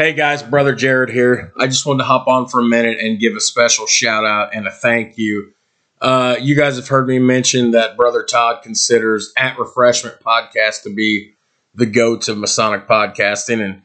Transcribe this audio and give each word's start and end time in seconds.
Hey 0.00 0.14
guys, 0.14 0.42
brother 0.42 0.74
Jared 0.74 1.10
here. 1.10 1.52
I 1.58 1.66
just 1.66 1.84
wanted 1.84 1.98
to 1.98 2.04
hop 2.04 2.26
on 2.26 2.48
for 2.48 2.60
a 2.60 2.64
minute 2.64 3.00
and 3.00 3.18
give 3.20 3.36
a 3.36 3.40
special 3.40 3.86
shout 3.86 4.24
out 4.24 4.54
and 4.54 4.66
a 4.66 4.70
thank 4.70 5.18
you. 5.18 5.52
Uh, 6.00 6.36
you 6.40 6.56
guys 6.56 6.76
have 6.76 6.88
heard 6.88 7.06
me 7.06 7.18
mention 7.18 7.72
that 7.72 7.98
brother 7.98 8.22
Todd 8.22 8.62
considers 8.62 9.30
at 9.36 9.58
Refreshment 9.58 10.18
Podcast 10.20 10.84
to 10.84 10.94
be 10.94 11.34
the 11.74 11.84
goat 11.84 12.28
of 12.28 12.38
Masonic 12.38 12.88
podcasting, 12.88 13.62
and 13.62 13.82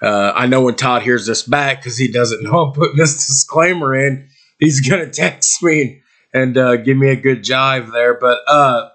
uh, 0.00 0.30
I 0.36 0.46
know 0.46 0.62
when 0.62 0.76
Todd 0.76 1.02
hears 1.02 1.26
this 1.26 1.42
back 1.42 1.80
because 1.80 1.98
he 1.98 2.12
doesn't 2.12 2.44
know 2.44 2.66
I'm 2.66 2.72
putting 2.72 2.96
this 2.96 3.14
disclaimer 3.26 3.92
in, 3.96 4.28
he's 4.60 4.88
gonna 4.88 5.10
text 5.10 5.64
me 5.64 6.00
and 6.32 6.56
uh, 6.56 6.76
give 6.76 6.96
me 6.96 7.08
a 7.08 7.16
good 7.16 7.42
jive 7.42 7.90
there. 7.90 8.14
But 8.14 8.38
uh, 8.46 8.90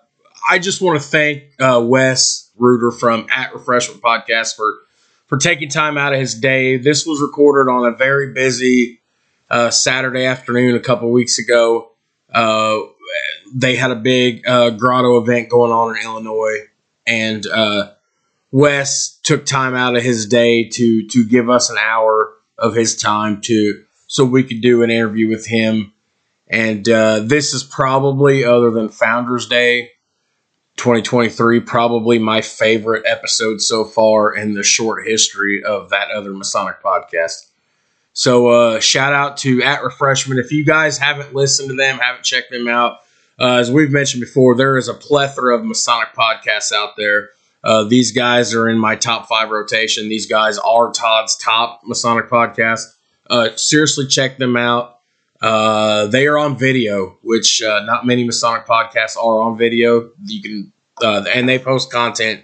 I 0.49 0.57
just 0.57 0.81
want 0.81 1.01
to 1.01 1.05
thank 1.05 1.43
uh, 1.59 1.81
Wes 1.83 2.49
Ruder 2.55 2.91
from 2.91 3.27
at 3.29 3.53
Refreshment 3.53 4.01
Podcast 4.01 4.55
for 4.55 4.73
for 5.31 5.37
taking 5.37 5.69
time 5.69 5.97
out 5.97 6.11
of 6.11 6.19
his 6.19 6.35
day. 6.35 6.75
This 6.75 7.05
was 7.05 7.21
recorded 7.21 7.71
on 7.71 7.85
a 7.85 7.95
very 7.95 8.33
busy 8.33 9.01
uh, 9.49 9.69
Saturday 9.69 10.25
afternoon 10.25 10.75
a 10.75 10.79
couple 10.81 11.09
weeks 11.09 11.39
ago. 11.39 11.93
Uh, 12.29 12.79
they 13.53 13.77
had 13.77 13.91
a 13.91 13.95
big 13.95 14.45
uh, 14.45 14.71
grotto 14.71 15.21
event 15.21 15.47
going 15.47 15.71
on 15.71 15.95
in 15.95 16.03
Illinois, 16.03 16.67
and 17.07 17.47
uh, 17.47 17.91
Wes 18.51 19.19
took 19.23 19.45
time 19.45 19.73
out 19.73 19.95
of 19.95 20.03
his 20.03 20.25
day 20.25 20.67
to 20.67 21.07
to 21.07 21.23
give 21.23 21.49
us 21.49 21.69
an 21.69 21.77
hour 21.77 22.33
of 22.57 22.75
his 22.75 22.97
time 22.97 23.39
to 23.43 23.85
so 24.07 24.25
we 24.25 24.43
could 24.43 24.59
do 24.61 24.83
an 24.83 24.91
interview 24.91 25.29
with 25.29 25.47
him. 25.47 25.93
And 26.49 26.87
uh, 26.89 27.21
this 27.21 27.53
is 27.53 27.63
probably, 27.63 28.43
other 28.43 28.69
than 28.69 28.89
Founders 28.89 29.47
Day, 29.47 29.91
2023 30.81 31.59
probably 31.59 32.17
my 32.17 32.41
favorite 32.41 33.05
episode 33.05 33.61
so 33.61 33.85
far 33.85 34.33
in 34.35 34.55
the 34.55 34.63
short 34.63 35.05
history 35.05 35.63
of 35.63 35.91
that 35.91 36.09
other 36.09 36.33
Masonic 36.33 36.81
podcast. 36.81 37.45
So 38.13 38.47
uh, 38.47 38.79
shout 38.79 39.13
out 39.13 39.37
to 39.37 39.61
at 39.61 39.83
Refreshment. 39.83 40.39
If 40.39 40.51
you 40.51 40.65
guys 40.65 40.97
haven't 40.97 41.35
listened 41.35 41.69
to 41.69 41.75
them, 41.75 41.99
haven't 41.99 42.23
checked 42.23 42.49
them 42.49 42.67
out, 42.67 43.01
uh, 43.39 43.57
as 43.57 43.71
we've 43.71 43.91
mentioned 43.91 44.21
before, 44.21 44.55
there 44.55 44.75
is 44.75 44.87
a 44.87 44.95
plethora 44.95 45.55
of 45.55 45.63
Masonic 45.63 46.15
podcasts 46.15 46.71
out 46.73 46.97
there. 46.97 47.29
Uh, 47.63 47.83
these 47.83 48.11
guys 48.11 48.55
are 48.55 48.67
in 48.67 48.79
my 48.79 48.95
top 48.95 49.27
five 49.27 49.51
rotation. 49.51 50.09
These 50.09 50.25
guys 50.25 50.57
are 50.57 50.91
Todd's 50.91 51.35
top 51.35 51.81
Masonic 51.83 52.27
podcast. 52.27 52.85
Uh, 53.29 53.55
seriously, 53.55 54.07
check 54.07 54.39
them 54.39 54.57
out. 54.57 54.97
Uh, 55.41 56.05
they 56.05 56.27
are 56.27 56.37
on 56.37 56.55
video, 56.57 57.17
which 57.23 57.61
uh, 57.63 57.83
not 57.83 58.05
many 58.05 58.23
Masonic 58.23 58.67
podcasts 58.67 59.17
are 59.17 59.41
on 59.41 59.57
video. 59.57 60.11
You 60.25 60.41
can, 60.41 60.70
uh, 61.01 61.23
and 61.33 61.47
they 61.47 61.59
post 61.59 61.91
content 61.91 62.43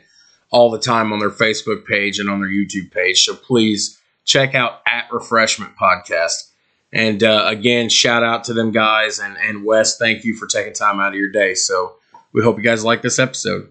all 0.49 0.71
the 0.71 0.79
time 0.79 1.11
on 1.11 1.19
their 1.19 1.29
Facebook 1.29 1.85
page 1.85 2.19
and 2.19 2.29
on 2.29 2.39
their 2.39 2.49
YouTube 2.49 2.91
page. 2.91 3.23
So 3.23 3.35
please 3.35 3.99
check 4.23 4.55
out 4.55 4.81
at 4.87 5.11
Refreshment 5.11 5.75
Podcast. 5.75 6.51
And 6.93 7.21
uh, 7.23 7.45
again, 7.47 7.89
shout 7.89 8.23
out 8.23 8.45
to 8.45 8.53
them 8.53 8.71
guys 8.71 9.19
and 9.19 9.37
and 9.37 9.65
Wes. 9.65 9.97
Thank 9.97 10.23
you 10.23 10.35
for 10.35 10.47
taking 10.47 10.73
time 10.73 10.99
out 10.99 11.09
of 11.09 11.15
your 11.15 11.29
day. 11.29 11.53
So 11.53 11.95
we 12.31 12.43
hope 12.43 12.57
you 12.57 12.63
guys 12.63 12.83
like 12.85 13.01
this 13.01 13.19
episode. 13.19 13.69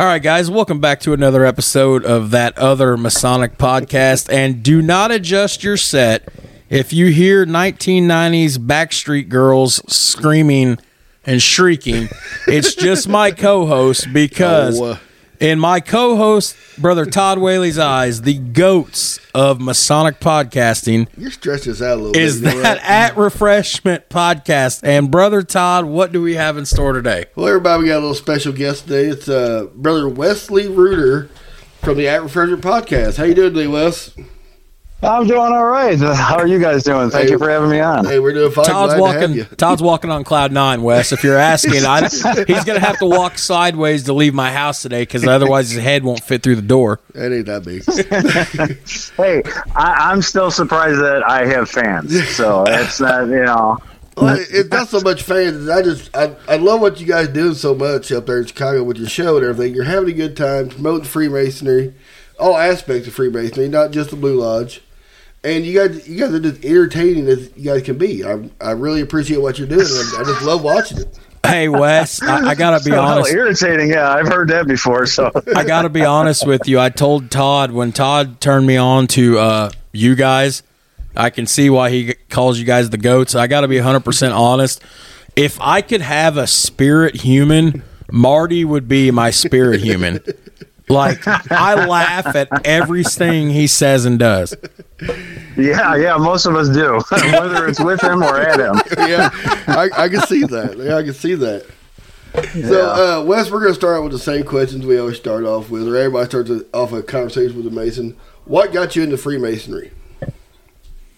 All 0.00 0.06
right, 0.06 0.22
guys, 0.22 0.50
welcome 0.50 0.80
back 0.80 1.00
to 1.00 1.12
another 1.12 1.44
episode 1.44 2.06
of 2.06 2.30
that 2.30 2.56
other 2.56 2.96
Masonic 2.96 3.58
podcast. 3.58 4.32
And 4.32 4.62
do 4.62 4.80
not 4.80 5.10
adjust 5.10 5.62
your 5.62 5.76
set 5.76 6.26
if 6.70 6.90
you 6.90 7.08
hear 7.08 7.44
1990s 7.44 8.56
Backstreet 8.56 9.28
Girls 9.28 9.82
screaming 9.92 10.78
and 11.26 11.42
shrieking. 11.42 12.08
It's 12.46 12.74
just 12.74 13.10
my 13.10 13.30
co 13.30 13.66
host 13.66 14.10
because. 14.10 14.80
Oh, 14.80 14.84
uh, 14.84 14.96
In 15.40 15.58
my 15.58 15.80
co 15.80 16.16
host, 16.16 16.54
brother 16.76 17.06
Todd 17.06 17.38
Whaley's 17.38 17.78
eyes, 17.78 18.20
the 18.20 18.36
goats 18.36 19.18
of 19.34 19.58
Masonic 19.58 20.20
podcasting 20.20 21.08
You're 21.16 21.30
stretching 21.30 21.72
this 21.72 21.80
out 21.80 21.94
a 21.94 22.02
little 22.02 22.14
is 22.14 22.42
bit. 22.42 22.56
Is 22.56 22.62
that 22.62 22.76
at 22.82 23.16
Refreshment 23.16 24.10
Podcast. 24.10 24.80
And 24.82 25.10
brother 25.10 25.40
Todd, 25.40 25.86
what 25.86 26.12
do 26.12 26.20
we 26.20 26.34
have 26.34 26.58
in 26.58 26.66
store 26.66 26.92
today? 26.92 27.24
Well, 27.36 27.48
everybody, 27.48 27.84
we 27.84 27.88
got 27.88 27.94
a 27.94 28.00
little 28.00 28.14
special 28.14 28.52
guest 28.52 28.82
today. 28.82 29.06
It's 29.06 29.30
uh, 29.30 29.68
Brother 29.74 30.10
Wesley 30.10 30.68
Ruder 30.68 31.30
from 31.80 31.96
the 31.96 32.06
At 32.06 32.22
Refreshment 32.22 32.62
Podcast. 32.62 33.16
How 33.16 33.24
you 33.24 33.32
doing 33.32 33.54
today, 33.54 33.66
Wes? 33.66 34.14
I'm 35.02 35.26
doing 35.26 35.40
all 35.40 35.64
right. 35.64 35.98
How 36.00 36.36
are 36.36 36.46
you 36.46 36.58
guys 36.58 36.82
doing? 36.82 37.08
Thank 37.10 37.26
Hey. 37.26 37.30
you 37.32 37.38
for 37.38 37.48
having 37.48 37.70
me 37.70 37.80
on. 37.80 38.04
Hey, 38.04 38.18
we're 38.18 38.34
doing 38.34 38.52
fine. 38.52 38.66
Todd's 38.66 38.94
Glad 38.94 39.12
to 39.12 39.12
have 39.12 39.20
walking. 39.30 39.36
you. 39.36 39.44
Todd's 39.56 39.82
walking 39.82 40.10
on 40.10 40.24
cloud 40.24 40.52
nine, 40.52 40.82
Wes. 40.82 41.10
If 41.12 41.24
you're 41.24 41.38
asking, 41.38 41.86
I, 41.86 42.02
he's 42.02 42.64
going 42.64 42.78
to 42.78 42.84
have 42.86 42.98
to 42.98 43.06
walk 43.06 43.38
sideways 43.38 44.04
to 44.04 44.12
leave 44.12 44.34
my 44.34 44.52
house 44.52 44.82
today 44.82 45.02
because 45.02 45.26
otherwise 45.26 45.70
his 45.70 45.82
head 45.82 46.04
won't 46.04 46.22
fit 46.22 46.42
through 46.42 46.56
the 46.56 46.62
door. 46.62 47.00
That 47.14 47.32
ain't 47.32 47.46
that 47.46 47.64
big. 47.64 47.82
Hey, 49.16 49.42
I, 49.74 50.10
I'm 50.10 50.20
still 50.22 50.50
surprised 50.50 51.00
that 51.00 51.22
I 51.26 51.46
have 51.46 51.70
fans. 51.70 52.28
So 52.36 52.64
it's 52.66 53.00
not, 53.00 53.26
you 53.28 53.44
know. 53.44 53.78
well, 54.16 54.36
it's 54.38 54.70
not 54.70 54.88
so 54.88 55.00
much 55.00 55.22
fans. 55.22 55.68
I 55.68 55.82
just 55.82 56.14
I, 56.16 56.34
I 56.48 56.56
love 56.56 56.80
what 56.80 57.00
you 57.00 57.06
guys 57.06 57.28
doing 57.28 57.54
so 57.54 57.74
much 57.74 58.12
up 58.12 58.26
there 58.26 58.38
in 58.40 58.46
Chicago 58.46 58.82
with 58.84 58.98
your 58.98 59.08
show 59.08 59.36
and 59.38 59.46
everything. 59.46 59.74
You're 59.74 59.84
having 59.84 60.10
a 60.10 60.12
good 60.12 60.36
time 60.36 60.68
promoting 60.68 61.04
Freemasonry, 61.06 61.94
all 62.38 62.56
aspects 62.56 63.08
of 63.08 63.14
Freemasonry, 63.14 63.68
not 63.68 63.90
just 63.92 64.10
the 64.10 64.16
Blue 64.16 64.38
Lodge. 64.40 64.82
And 65.42 65.64
you 65.64 65.78
guys, 65.78 66.06
you 66.08 66.18
guys 66.18 66.34
are 66.34 66.40
just 66.40 66.64
entertaining 66.64 67.26
as 67.28 67.50
you 67.56 67.64
guys 67.72 67.82
can 67.82 67.96
be. 67.96 68.24
I, 68.24 68.50
I 68.60 68.72
really 68.72 69.00
appreciate 69.00 69.38
what 69.38 69.58
you're 69.58 69.66
doing. 69.68 69.80
I, 69.86 70.16
I 70.20 70.24
just 70.24 70.42
love 70.42 70.62
watching 70.62 70.98
it. 70.98 71.18
Hey, 71.46 71.68
Wes, 71.70 72.22
I, 72.22 72.48
I 72.50 72.54
got 72.54 72.78
to 72.78 72.84
be 72.84 72.90
So 72.94 73.00
honest. 73.00 73.32
irritating. 73.32 73.88
Yeah, 73.90 74.10
I've 74.12 74.28
heard 74.28 74.48
that 74.48 74.66
before. 74.66 75.06
So 75.06 75.30
I 75.56 75.64
got 75.64 75.82
to 75.82 75.88
be 75.88 76.04
honest 76.04 76.46
with 76.46 76.68
you. 76.68 76.78
I 76.78 76.90
told 76.90 77.30
Todd 77.30 77.72
when 77.72 77.92
Todd 77.92 78.40
turned 78.42 78.66
me 78.66 78.76
on 78.76 79.06
to 79.08 79.38
uh, 79.38 79.70
you 79.92 80.14
guys. 80.14 80.62
I 81.16 81.30
can 81.30 81.46
see 81.46 81.70
why 81.70 81.88
he 81.90 82.14
calls 82.28 82.58
you 82.58 82.66
guys 82.66 82.90
the 82.90 82.98
goats. 82.98 83.34
I 83.34 83.46
got 83.46 83.62
to 83.62 83.68
be 83.68 83.76
100% 83.76 84.36
honest. 84.36 84.82
If 85.34 85.58
I 85.60 85.80
could 85.80 86.02
have 86.02 86.36
a 86.36 86.46
spirit 86.46 87.16
human, 87.16 87.82
Marty 88.12 88.64
would 88.64 88.86
be 88.88 89.10
my 89.10 89.30
spirit 89.30 89.80
human. 89.80 90.20
Like 90.90 91.26
I 91.26 91.86
laugh 91.86 92.34
at 92.34 92.66
everything 92.66 93.50
he 93.50 93.66
says 93.66 94.04
and 94.04 94.18
does. 94.18 94.54
yeah, 95.56 95.94
yeah, 95.94 96.16
most 96.16 96.46
of 96.46 96.56
us 96.56 96.68
do, 96.68 97.00
whether 97.10 97.68
it's 97.68 97.80
with 97.80 98.02
him 98.02 98.22
or 98.22 98.38
at 98.38 98.58
him. 98.58 98.74
yeah, 98.98 99.30
I, 99.68 99.88
I 99.96 100.08
can 100.08 100.20
see 100.22 100.42
that. 100.44 100.76
Yeah, 100.76 100.96
I 100.96 101.04
can 101.04 101.14
see 101.14 101.34
that. 101.34 101.64
So, 102.52 103.20
uh, 103.20 103.24
Wes, 103.24 103.50
we're 103.50 103.60
going 103.60 103.72
to 103.72 103.74
start 103.74 103.96
out 103.96 104.02
with 104.04 104.12
the 104.12 104.18
same 104.18 104.44
questions 104.44 104.86
we 104.86 104.98
always 104.98 105.16
start 105.16 105.44
off 105.44 105.68
with, 105.70 105.88
or 105.88 105.96
everybody 105.96 106.26
starts 106.28 106.50
off 106.72 106.92
a 106.92 107.02
conversation 107.02 107.56
with 107.56 107.66
a 107.66 107.70
Mason. 107.70 108.16
What 108.44 108.72
got 108.72 108.94
you 108.94 109.02
into 109.02 109.16
Freemasonry? 109.16 109.90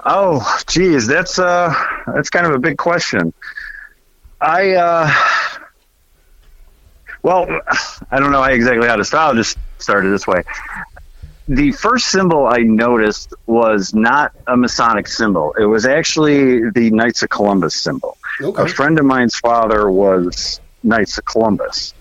Oh, 0.05 0.61
geez, 0.67 1.07
that's 1.07 1.39
uh, 1.39 1.73
that's 2.07 2.29
kind 2.29 2.47
of 2.47 2.53
a 2.53 2.59
big 2.59 2.77
question. 2.77 3.33
I 4.41 4.73
uh, 4.73 5.13
well, 7.23 7.47
I 8.11 8.21
don't 8.21 8.33
know 8.33 8.43
exactly 8.45 8.89
how 8.89 8.97
to 8.97 9.05
start. 9.05 9.29
I'll 9.29 9.35
just 9.35 9.59
start 9.79 10.05
it 10.05 10.11
this 10.11 10.27
way. 10.27 10.43
The 11.49 11.73
first 11.73 12.09
symbol 12.09 12.47
I 12.47 12.59
noticed 12.59 13.35
was 13.47 13.95
not 13.95 14.33
a 14.47 14.57
Masonic 14.57 15.09
symbol. 15.09 15.55
It 15.59 15.65
was 15.65 15.85
actually 15.85 16.71
the 16.71 16.91
Knights 16.91 17.23
of 17.23 17.31
Columbus 17.31 17.75
symbol. 17.75 18.17
Okay. 18.41 18.63
A 18.63 18.67
friend 18.67 18.99
of 18.99 19.05
mine's 19.05 19.37
father 19.37 19.91
was 19.91 20.61
Knights 20.85 21.19
of 21.19 21.25
Columbus, 21.25 21.95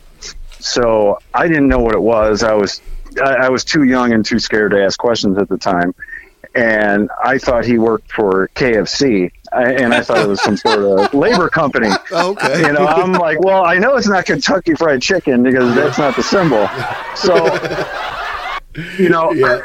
so 0.60 1.20
I 1.34 1.48
didn't 1.48 1.68
know 1.68 1.80
what 1.80 1.96
it 1.96 2.02
was. 2.02 2.44
I 2.44 2.54
was 2.54 2.82
I, 3.22 3.34
I 3.34 3.50
was 3.50 3.64
too 3.64 3.84
young 3.84 4.14
and 4.14 4.24
too 4.24 4.40
scared 4.40 4.72
to 4.72 4.84
ask 4.84 4.98
questions 5.00 5.38
at 5.38 5.50
the 5.50 5.58
time. 5.58 5.94
And 6.56 7.10
I 7.24 7.38
thought 7.38 7.66
he 7.66 7.78
worked 7.78 8.12
for 8.12 8.50
KFC, 8.56 9.32
and 9.54 9.94
I 9.94 10.02
thought 10.02 10.20
it 10.20 10.28
was 10.28 10.42
some 10.42 10.58
sort 10.58 10.80
of 10.80 11.14
labor 11.14 11.50
company. 11.50 11.90
Okay. 12.12 12.62
You 12.62 12.74
know, 12.74 12.86
I'm 12.86 13.14
like, 13.14 13.40
well, 13.40 13.64
I 13.66 13.78
know 13.78 13.96
it's 13.96 14.08
not 14.08 14.26
Kentucky 14.26 14.76
Fried 14.76 15.02
Chicken 15.02 15.44
because 15.44 15.74
that's 15.76 15.98
not 15.98 16.16
the 16.16 16.24
symbol. 16.24 16.68
So, 17.16 17.36
you 18.98 19.10
know, 19.10 19.32
Yeah. 19.34 19.62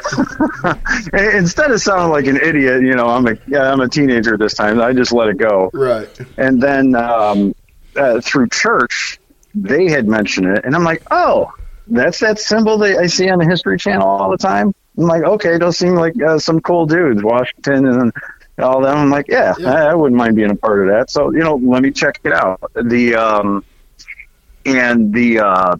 instead 1.37 1.71
of 1.71 1.81
sounding 1.81 2.09
like 2.11 2.25
an 2.27 2.37
idiot, 2.37 2.81
you 2.81 2.95
know, 2.95 3.07
I'm 3.07 3.27
a 3.27 3.37
yeah, 3.47 3.71
I'm 3.71 3.79
a 3.81 3.87
teenager 3.89 4.37
this 4.37 4.53
time. 4.53 4.81
I 4.81 4.93
just 4.93 5.11
let 5.11 5.29
it 5.29 5.37
go. 5.37 5.69
Right. 5.73 6.09
And 6.37 6.61
then 6.61 6.95
um, 6.95 7.55
uh, 7.95 8.21
through 8.21 8.49
church, 8.49 9.19
they 9.55 9.89
had 9.89 10.07
mentioned 10.07 10.47
it, 10.57 10.65
and 10.65 10.75
I'm 10.75 10.83
like, 10.83 11.03
oh, 11.11 11.51
that's 11.87 12.19
that 12.19 12.39
symbol 12.39 12.77
that 12.79 12.97
I 12.97 13.07
see 13.07 13.29
on 13.29 13.39
the 13.39 13.45
History 13.45 13.77
Channel 13.77 14.07
all 14.07 14.29
the 14.29 14.37
time. 14.37 14.73
I'm 14.97 15.03
like, 15.03 15.23
okay, 15.23 15.57
those 15.57 15.77
seem 15.77 15.95
like 15.95 16.13
uh, 16.21 16.39
some 16.39 16.59
cool 16.59 16.85
dudes, 16.85 17.23
Washington 17.23 17.85
and 17.87 18.11
all 18.57 18.81
them. 18.81 18.97
I'm 18.97 19.09
like, 19.09 19.27
yeah, 19.27 19.53
Yeah. 19.57 19.71
I, 19.71 19.91
I 19.91 19.93
wouldn't 19.93 20.17
mind 20.17 20.35
being 20.35 20.49
a 20.49 20.55
part 20.55 20.81
of 20.81 20.87
that. 20.87 21.11
So 21.11 21.31
you 21.31 21.39
know, 21.39 21.55
let 21.55 21.83
me 21.83 21.91
check 21.91 22.19
it 22.23 22.33
out. 22.33 22.59
The 22.73 23.15
um, 23.15 23.63
and 24.65 25.13
the 25.13 25.39
uh, 25.39 25.75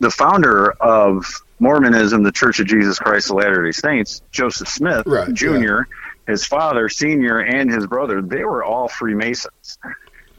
the 0.00 0.10
founder 0.10 0.72
of 0.72 1.26
Mormonism, 1.58 2.22
the 2.22 2.32
Church 2.32 2.60
of 2.60 2.66
Jesus 2.66 2.98
Christ 2.98 3.30
of 3.30 3.36
Latter 3.36 3.64
Day 3.64 3.72
Saints, 3.72 4.22
Joseph 4.30 4.68
Smith 4.68 5.04
Right, 5.06 5.32
Jr., 5.32 5.82
his 6.26 6.44
father, 6.44 6.88
senior, 6.88 7.40
and 7.40 7.70
his 7.70 7.86
brother, 7.86 8.20
they 8.20 8.44
were 8.44 8.62
all 8.62 8.88
Freemasons. 8.88 9.78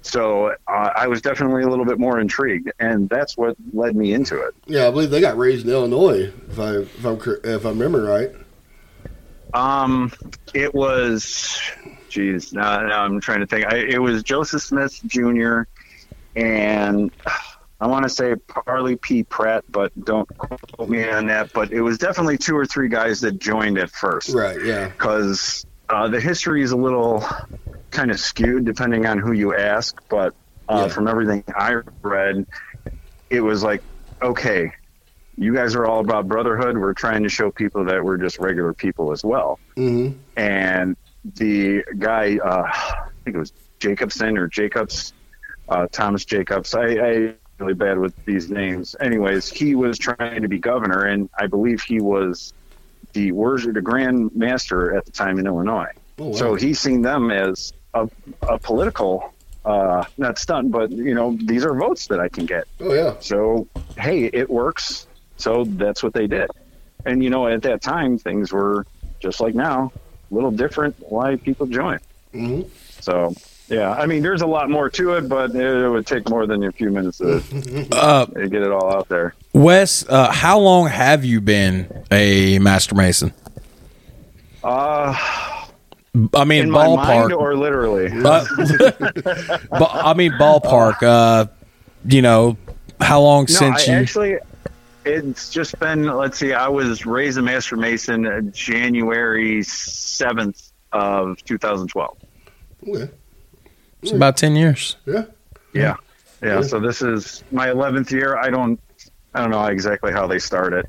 So 0.01 0.55
uh, 0.67 0.89
I 0.95 1.07
was 1.07 1.21
definitely 1.21 1.63
a 1.63 1.67
little 1.67 1.85
bit 1.85 1.99
more 1.99 2.19
intrigued, 2.19 2.71
and 2.79 3.09
that's 3.09 3.37
what 3.37 3.55
led 3.73 3.95
me 3.95 4.13
into 4.13 4.41
it. 4.41 4.55
Yeah, 4.65 4.87
I 4.87 4.91
believe 4.91 5.09
they 5.09 5.21
got 5.21 5.37
raised 5.37 5.65
in 5.65 5.71
Illinois, 5.71 6.31
if 6.49 6.59
I 6.59 6.77
if 6.77 7.05
I'm 7.05 7.19
if 7.43 7.65
I 7.65 7.69
remember 7.69 8.03
right. 8.03 8.31
Um, 9.53 10.11
it 10.53 10.73
was, 10.73 11.59
geez, 12.09 12.53
now, 12.53 12.81
now 12.81 13.03
I'm 13.03 13.19
trying 13.19 13.39
to 13.39 13.47
think. 13.47 13.65
I, 13.65 13.77
it 13.77 14.01
was 14.01 14.23
Joseph 14.23 14.61
Smith 14.61 14.99
Jr. 15.07 15.61
and 16.35 17.11
I 17.81 17.87
want 17.87 18.03
to 18.03 18.09
say 18.09 18.35
Parley 18.35 18.95
P. 18.95 19.23
Pratt, 19.23 19.63
but 19.69 19.91
don't 20.05 20.27
quote 20.37 20.89
me 20.89 21.07
on 21.09 21.27
that. 21.27 21.51
But 21.53 21.71
it 21.71 21.81
was 21.81 21.97
definitely 21.97 22.37
two 22.37 22.55
or 22.55 22.65
three 22.65 22.89
guys 22.89 23.21
that 23.21 23.39
joined 23.39 23.77
at 23.77 23.89
first. 23.89 24.29
Right. 24.29 24.63
Yeah. 24.63 24.89
because 24.89 25.65
uh, 25.89 26.07
the 26.07 26.19
history 26.19 26.61
is 26.61 26.71
a 26.71 26.77
little 26.77 27.25
kind 27.91 28.11
of 28.11 28.19
skewed 28.19 28.65
depending 28.65 29.05
on 29.05 29.19
who 29.19 29.31
you 29.31 29.55
ask. 29.55 29.95
But 30.09 30.33
uh, 30.67 30.85
Yeah. 30.87 30.87
from 30.93 31.07
everything 31.07 31.43
I 31.55 31.81
read, 32.03 32.45
it 33.29 33.41
was 33.41 33.63
like, 33.63 33.81
okay, 34.21 34.71
you 35.37 35.53
guys 35.53 35.75
are 35.75 35.85
all 35.85 35.99
about 36.01 36.27
brotherhood. 36.27 36.77
We're 36.77 36.93
trying 36.93 37.23
to 37.23 37.29
show 37.29 37.51
people 37.51 37.85
that 37.85 38.03
we're 38.03 38.17
just 38.17 38.39
regular 38.39 38.73
people 38.73 39.11
as 39.11 39.23
well. 39.23 39.59
hmm 39.75 40.09
And 40.35 40.95
the 41.35 41.83
guy, 41.97 42.37
uh, 42.43 42.63
I 42.71 43.09
think 43.23 43.35
it 43.35 43.39
was 43.39 43.51
Jacobson 43.79 44.37
or 44.37 44.47
Jacobs, 44.47 45.13
uh, 45.69 45.87
Thomas 45.91 46.25
Jacobs. 46.25 46.73
I, 46.73 46.85
I 46.85 47.33
really 47.59 47.73
bad 47.73 47.97
with 47.99 48.13
these 48.25 48.49
names. 48.49 48.95
Anyways, 48.99 49.49
he 49.49 49.75
was 49.75 49.97
trying 49.97 50.41
to 50.41 50.47
be 50.47 50.59
governor, 50.59 51.03
and 51.05 51.29
I 51.37 51.47
believe 51.47 51.81
he 51.81 51.99
was 52.01 52.53
the 53.13 53.31
worship, 53.31 53.73
the 53.73 53.81
grand 53.81 54.31
master 54.35 54.95
at 54.95 55.05
the 55.05 55.11
time 55.11 55.39
in 55.39 55.47
Illinois. 55.47 55.91
Oh, 56.19 56.27
wow. 56.27 56.33
So 56.33 56.55
he's 56.55 56.79
seen 56.79 57.01
them 57.01 57.31
as 57.31 57.71
a, 57.93 58.07
a 58.47 58.59
political, 58.59 59.33
uh, 59.65 60.03
not 60.17 60.37
stunt, 60.37 60.71
but 60.71 60.91
you 60.91 61.13
know, 61.13 61.37
these 61.45 61.65
are 61.65 61.73
votes 61.75 62.07
that 62.07 62.19
I 62.19 62.29
can 62.29 62.45
get. 62.45 62.65
oh 62.81 62.93
yeah. 62.93 63.15
So 63.19 63.67
hey, 63.97 64.25
it 64.25 64.49
works. 64.49 65.07
So 65.37 65.65
that's 65.65 66.03
what 66.03 66.13
they 66.13 66.27
did. 66.27 66.49
And 67.05 67.23
you 67.23 67.29
know, 67.29 67.47
at 67.47 67.61
that 67.63 67.81
time, 67.81 68.17
things 68.17 68.51
were 68.51 68.85
just 69.21 69.39
like 69.39 69.55
now, 69.55 69.91
a 70.31 70.33
little 70.33 70.51
different. 70.51 70.95
Why 70.99 71.35
people 71.37 71.65
join? 71.67 71.99
hmm 72.31 72.61
So 72.99 73.33
yeah, 73.69 73.91
I 73.91 74.05
mean, 74.07 74.23
there's 74.23 74.41
a 74.41 74.47
lot 74.47 74.69
more 74.69 74.89
to 74.89 75.13
it, 75.13 75.29
but 75.29 75.53
it 75.55 75.89
would 75.89 76.07
take 76.07 76.27
more 76.29 76.47
than 76.47 76.63
a 76.63 76.71
few 76.71 76.89
minutes 76.89 77.19
to, 77.19 77.43
Uh, 77.91 78.25
to 78.25 78.49
get 78.49 78.63
it 78.63 78.71
all 78.71 78.91
out 78.91 79.07
there. 79.09 79.35
Wes, 79.53 80.07
uh, 80.09 80.31
how 80.31 80.57
long 80.59 80.87
have 80.87 81.23
you 81.23 81.39
been 81.39 82.03
a 82.11 82.57
master 82.59 82.95
mason? 82.95 83.31
Uh, 84.63 85.58
I 86.33 86.43
mean, 86.43 86.63
in 86.63 86.71
my 86.71 86.87
mind 86.87 87.31
ballpark. 87.31 87.37
or 87.37 87.55
literally? 87.55 88.07
Uh, 88.25 88.45
but 89.69 89.89
I 89.93 90.13
mean, 90.13 90.31
ballpark. 90.33 91.03
Uh, 91.03 91.45
you 92.05 92.21
know, 92.21 92.57
how 92.99 93.21
long 93.21 93.41
No, 93.49 93.53
since 93.55 93.87
I 93.87 93.91
you? 93.91 93.97
actually, 93.99 94.37
it's 95.05 95.49
just 95.49 95.77
been. 95.79 96.03
Let's 96.05 96.37
see, 96.39 96.53
I 96.53 96.67
was 96.67 97.05
raised 97.05 97.37
a 97.37 97.41
master 97.41 97.75
mason 97.77 98.25
uh, 98.25 98.41
January 98.51 99.61
seventh 99.63 100.71
of 100.91 101.43
2012. 101.45 102.17
Okay. 102.87 103.09
it's 104.01 104.11
about 104.11 104.37
ten 104.37 104.55
years. 104.55 104.95
Yeah. 105.05 105.25
Yeah. 105.73 105.95
yeah, 106.41 106.55
Yeah. 106.55 106.61
So 106.61 106.79
this 106.79 107.01
is 107.03 107.43
my 107.51 107.67
11th 107.67 108.09
year. 108.11 108.37
I 108.37 108.49
don't, 108.49 108.79
I 109.35 109.41
don't 109.41 109.51
know 109.51 109.63
exactly 109.65 110.11
how 110.11 110.25
they 110.25 110.39
started 110.39 110.87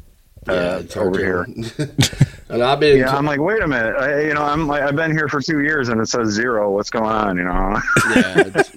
uh, 0.49 0.83
Yeah, 0.89 1.01
over 1.03 1.19
here. 1.19 1.47
and 2.51 2.63
I've 2.63 2.81
been. 2.81 2.99
Yeah, 2.99 3.17
I'm 3.17 3.25
like, 3.25 3.41
wait 3.41 3.63
a 3.63 3.67
minute. 3.69 3.95
I, 3.97 4.23
you 4.23 4.35
know, 4.35 4.43
I'm 4.43 4.67
like, 4.67 4.83
I've 4.83 4.97
been 4.97 5.13
here 5.13 5.29
for 5.29 5.41
two 5.41 5.61
years 5.63 5.89
and 5.89 6.01
it 6.01 6.07
says 6.09 6.29
zero. 6.31 6.71
What's 6.71 6.91
going 6.91 7.05
on? 7.11 7.37
You 7.37 7.45
know, 7.45 7.81
yeah, 8.15 8.39
it's- 8.47 8.71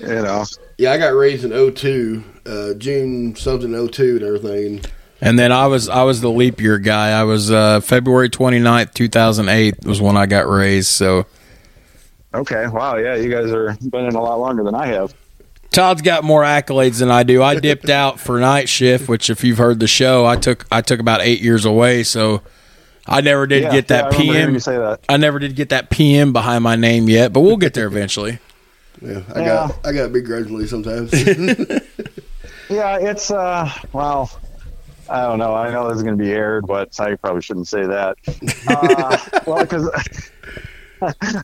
you 0.00 0.08
know. 0.22 0.44
yeah, 0.78 0.92
I 0.92 0.98
got 0.98 1.08
raised 1.14 1.44
in 1.44 1.74
02, 1.74 2.24
uh, 2.46 2.74
June 2.74 3.34
something 3.36 3.72
02 3.88 4.16
and 4.16 4.22
everything. 4.24 4.80
And 5.22 5.38
then 5.38 5.52
I 5.52 5.66
was 5.66 5.88
I 5.88 6.02
was 6.04 6.20
the 6.22 6.30
leap 6.30 6.60
year 6.60 6.78
guy. 6.78 7.10
I 7.10 7.24
was 7.24 7.50
uh, 7.50 7.80
February 7.80 8.30
29th, 8.30 8.94
2008 8.94 9.84
was 9.84 10.00
when 10.00 10.16
I 10.16 10.24
got 10.26 10.48
raised. 10.48 10.88
So 10.88 11.26
Okay. 12.32 12.66
Wow. 12.68 12.96
Yeah, 12.96 13.16
you 13.16 13.30
guys 13.30 13.50
are 13.52 13.76
been 13.90 14.06
in 14.06 14.14
a 14.14 14.22
lot 14.22 14.38
longer 14.38 14.62
than 14.62 14.74
I 14.74 14.86
have. 14.86 15.12
Todd's 15.72 16.02
got 16.02 16.24
more 16.24 16.42
accolades 16.42 16.98
than 17.00 17.10
I 17.10 17.22
do. 17.22 17.42
I 17.42 17.58
dipped 17.60 17.90
out 17.90 18.18
for 18.18 18.40
night 18.40 18.68
shift, 18.68 19.08
which 19.08 19.28
if 19.30 19.44
you've 19.44 19.58
heard 19.58 19.78
the 19.80 19.86
show, 19.86 20.24
I 20.26 20.36
took 20.36 20.64
I 20.72 20.80
took 20.80 21.00
about 21.00 21.20
eight 21.20 21.40
years 21.40 21.64
away. 21.64 22.02
So 22.02 22.40
I 23.10 23.20
never 23.20 23.46
did 23.46 23.64
Yeah, 23.64 23.72
get 23.72 23.90
yeah, 23.90 24.06
I 24.06 24.10
that 24.10 24.12
PM. 24.18 24.52
You 24.54 24.60
say 24.60 24.76
that. 24.78 25.00
I 25.08 25.16
never 25.16 25.38
did 25.38 25.56
get 25.56 25.70
that 25.70 25.90
PM 25.90 26.32
behind 26.32 26.62
my 26.64 26.76
name 26.76 27.08
yet, 27.08 27.32
but 27.32 27.40
we'll 27.40 27.56
get 27.56 27.74
there 27.74 27.86
eventually. 27.86 28.38
Yeah, 29.02 29.22
I 29.34 29.38
Yeah. 29.40 29.44
got 29.46 29.86
I 29.86 29.92
got 29.92 30.12
begrudgingly 30.12 30.66
sometimes. 30.66 31.10
Yeah, 32.68 32.98
it's 33.00 33.30
uh, 33.30 33.68
well, 33.92 34.30
I 35.08 35.22
don't 35.22 35.38
know. 35.38 35.54
I 35.54 35.72
know 35.72 35.88
this 35.88 35.96
is 35.96 36.02
going 36.04 36.16
to 36.16 36.22
be 36.22 36.30
aired, 36.30 36.66
but 36.68 36.98
I 37.00 37.16
probably 37.16 37.42
shouldn't 37.42 37.66
say 37.66 37.84
that. 37.86 38.16
Uh, 38.68 39.18
well, 39.46 39.60
because 39.62 39.90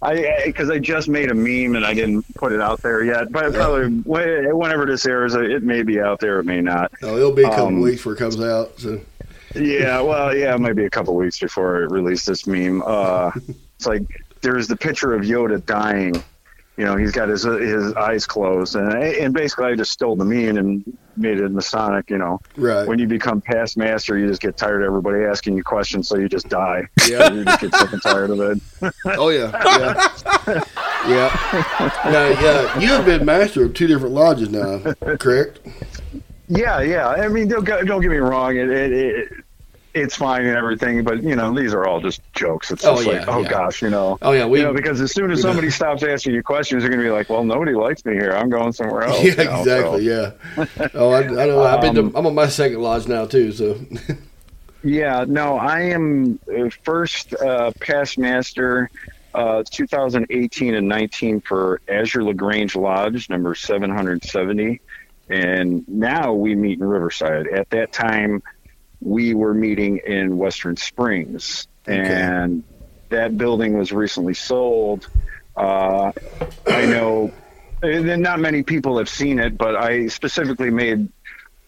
I 0.03 0.43
because 0.47 0.71
I 0.71 0.79
just 0.79 1.09
made 1.09 1.31
a 1.31 1.35
meme 1.35 1.75
and 1.77 1.85
I 1.85 1.95
didn't 1.95 2.25
put 2.35 2.53
it 2.53 2.61
out 2.61 2.83
there 2.83 3.03
yet. 3.03 3.33
But 3.33 3.55
probably 3.55 3.89
whenever 4.05 4.87
this 4.87 5.07
airs, 5.07 5.35
it 5.35 5.63
may 5.63 5.83
be 5.83 5.99
out 6.01 6.21
there. 6.21 6.39
It 6.39 6.45
may 6.45 6.61
not. 6.61 6.93
oh, 7.03 7.17
it'll 7.17 7.33
be 7.33 7.43
a 7.43 7.49
couple 7.49 7.67
Um, 7.69 7.81
weeks 7.81 7.97
before 7.97 8.13
it 8.13 8.19
comes 8.19 8.41
out. 8.41 8.79
So 8.79 9.01
Yeah, 9.57 10.01
well, 10.01 10.37
yeah, 10.37 10.55
it 10.55 10.61
might 10.61 10.75
be 10.77 10.85
a 10.85 10.91
couple 10.91 11.15
weeks 11.15 11.39
before 11.39 11.77
I 11.77 11.81
release 11.81 12.25
this 12.25 12.47
meme. 12.47 12.83
Uh, 12.85 13.31
it's 13.77 13.87
like 13.87 14.03
there's 14.43 14.69
the 14.69 14.77
picture 14.77 15.15
of 15.15 15.23
Yoda 15.23 15.65
dying. 15.65 16.15
You 16.77 16.85
know, 16.85 16.95
he's 16.97 17.11
got 17.11 17.31
his 17.31 17.45
his 17.45 17.95
eyes 17.95 18.27
closed, 18.27 18.77
and 18.77 18.93
and 18.93 19.33
basically 19.33 19.65
I 19.65 19.75
just 19.75 19.93
stole 19.93 20.15
the 20.15 20.27
meme 20.27 20.59
and 20.59 20.99
made 21.17 21.41
it 21.41 21.51
Masonic. 21.51 22.11
You 22.11 22.19
know, 22.19 22.39
right. 22.57 22.87
when 22.87 22.99
you 22.99 23.07
become 23.07 23.41
past 23.41 23.79
master, 23.79 24.19
you 24.19 24.29
just 24.29 24.43
get 24.43 24.59
tired 24.59 24.83
of 24.83 24.89
everybody 24.89 25.25
asking 25.25 25.57
you 25.57 25.65
questions, 25.65 26.07
so 26.07 26.19
you 26.19 26.29
just 26.29 26.51
die. 26.51 26.87
Yeah. 27.09 27.33
you 27.33 27.45
just 27.45 27.61
get 27.61 27.75
sick 27.75 27.93
and 27.93 28.03
tired 28.03 28.31
of 28.31 28.41
it. 28.41 28.63
Oh 29.07 29.31
yeah, 29.31 29.53
yeah, 29.65 30.65
yeah. 31.09 32.03
Now, 32.05 32.29
yeah, 32.29 32.79
you 32.79 32.89
have 32.89 33.07
been 33.07 33.25
master 33.25 33.65
of 33.65 33.75
two 33.75 33.87
different 33.87 34.15
lodges 34.15 34.51
now, 34.51 34.79
correct? 35.17 35.61
Yeah, 36.49 36.81
yeah. 36.81 37.09
I 37.09 37.29
mean, 37.29 37.49
don't 37.49 37.65
get, 37.65 37.87
don't 37.87 38.03
get 38.03 38.11
me 38.11 38.19
wrong. 38.19 38.57
It, 38.57 38.69
it, 38.69 38.93
it 38.93 39.33
it's 39.97 40.15
fine 40.17 40.45
and 40.47 40.57
everything, 40.57 41.03
but 41.05 41.23
you 41.23 41.35
know, 41.35 41.55
these 41.55 41.73
are 41.75 41.87
all 41.87 42.01
just 42.01 42.21
jokes. 42.35 42.71
It's 42.71 42.85
Oh, 42.85 42.97
just 42.97 43.07
like, 43.07 43.27
oh 43.29 43.43
yeah. 43.43 43.49
gosh, 43.49 43.83
you 43.83 43.91
know. 43.91 44.19
Oh 44.23 44.33
yeah, 44.33 44.47
we. 44.47 44.61
you 44.61 44.65
know, 44.67 44.73
because 44.75 45.01
as 45.01 45.13
soon 45.13 45.31
as 45.31 45.41
somebody 45.41 45.71
stops 45.81 46.03
asking 46.03 46.35
you 46.35 46.43
questions, 46.43 46.83
you're 46.83 46.91
going 46.91 47.01
to 47.03 47.07
be 47.07 47.11
like, 47.11 47.29
"Well, 47.31 47.45
nobody 47.45 47.73
likes 47.75 48.05
me 48.05 48.13
here. 48.15 48.33
I'm 48.33 48.51
going 48.51 48.73
somewhere 48.73 49.03
else." 49.05 49.23
yeah, 49.25 49.31
you 49.31 49.45
know, 49.45 49.59
exactly. 49.61 50.03
Yeah. 50.05 50.31
Oh, 50.95 51.11
I, 51.11 51.21
I 51.21 51.47
know. 51.47 51.63
I've 51.63 51.81
been. 51.81 51.99
Um, 51.99 52.13
To, 52.13 52.19
I'm 52.19 52.27
on 52.27 52.35
my 52.35 52.49
second 52.49 52.81
lodge 52.81 53.09
now 53.09 53.25
too. 53.27 53.53
So 53.53 53.75
so- 53.75 54.15
yeah, 54.85 55.25
no, 55.27 55.57
I 55.57 55.81
am 55.81 56.39
uh, 56.55 56.69
first 56.85 57.35
uh, 57.35 57.73
past 57.81 58.19
master, 58.19 58.89
uh, 59.35 59.65
2018 59.69 60.75
and 60.75 60.87
19 60.89 61.41
for 61.41 61.81
Azure 61.89 62.23
Lagrange 62.23 62.77
Lodge, 62.77 63.29
number 63.29 63.55
770, 63.57 64.81
and 65.29 65.89
now 65.89 66.33
we 66.35 66.55
meet 66.55 66.79
in 66.79 66.85
Riverside. 66.87 67.49
At 67.49 67.69
that 67.71 67.93
time, 67.93 68.43
we 69.07 69.35
were 69.35 69.55
meeting 69.55 69.99
in 70.05 70.37
Western 70.37 70.77
Springs, 70.77 71.69
Okay. 71.89 71.97
and 71.97 72.65
that 73.11 73.39
building 73.39 73.79
was 73.79 73.93
recently 73.93 74.35
sold. 74.35 75.09
Uh, 75.57 76.11
I 76.67 76.87
know, 76.87 77.33
and 77.83 78.21
not 78.23 78.41
many 78.41 78.63
people 78.65 78.99
have 78.99 79.09
seen 79.09 79.39
it, 79.39 79.57
but 79.57 79.77
I 79.77 80.09
specifically 80.09 80.71
made 80.71 81.09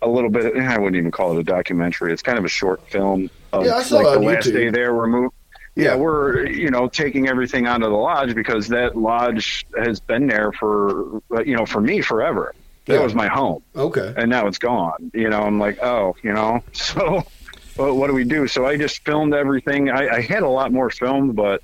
a 0.02 0.08
little 0.08 0.30
bit. 0.30 0.56
I 0.56 0.78
wouldn't 0.78 0.96
even 0.96 1.10
call 1.12 1.36
it 1.36 1.40
a 1.40 1.44
documentary. 1.44 2.12
It's 2.12 2.22
kind 2.22 2.38
of 2.38 2.44
a 2.44 2.48
short 2.48 2.88
film. 2.90 3.30
Of, 3.52 3.64
Yeah, 3.66 3.76
I 3.76 3.82
saw 3.82 3.98
like 3.98 4.16
it 4.16 4.20
the 4.20 4.26
last 4.26 4.48
YouTube. 4.48 4.52
day 4.52 4.70
there. 4.70 4.94
We're 4.94 5.06
move. 5.06 5.30
yeah, 5.76 5.94
we're 5.94 6.44
you 6.46 6.70
know 6.70 6.88
taking 6.88 7.28
everything 7.28 7.66
onto 7.68 7.86
the 7.86 7.94
lodge 7.96 8.34
because 8.34 8.68
that 8.68 8.96
lodge 8.96 9.64
has 9.78 10.00
been 10.00 10.26
there 10.26 10.50
for 10.52 11.22
you 11.46 11.56
know 11.56 11.66
for 11.66 11.80
me 11.80 12.00
forever. 12.00 12.52
That 12.88 12.94
Yeah. 12.94 13.00
was 13.04 13.14
my 13.14 13.28
home, 13.28 13.62
Okay. 13.76 14.12
and 14.16 14.28
now 14.30 14.46
it's 14.46 14.58
gone. 14.58 15.10
You 15.14 15.28
know, 15.28 15.42
I'm 15.42 15.58
like, 15.60 15.78
oh, 15.82 16.16
you 16.22 16.32
know, 16.32 16.62
so 16.72 17.22
well, 17.76 17.94
what 17.96 18.06
do 18.08 18.14
we 18.14 18.24
do? 18.24 18.46
So 18.48 18.66
I 18.66 18.76
just 18.76 19.04
filmed 19.04 19.34
everything. 19.34 19.90
I, 19.90 20.08
I 20.16 20.20
had 20.22 20.42
a 20.42 20.48
lot 20.48 20.72
more 20.72 20.88
filmed, 20.90 21.36
but 21.36 21.62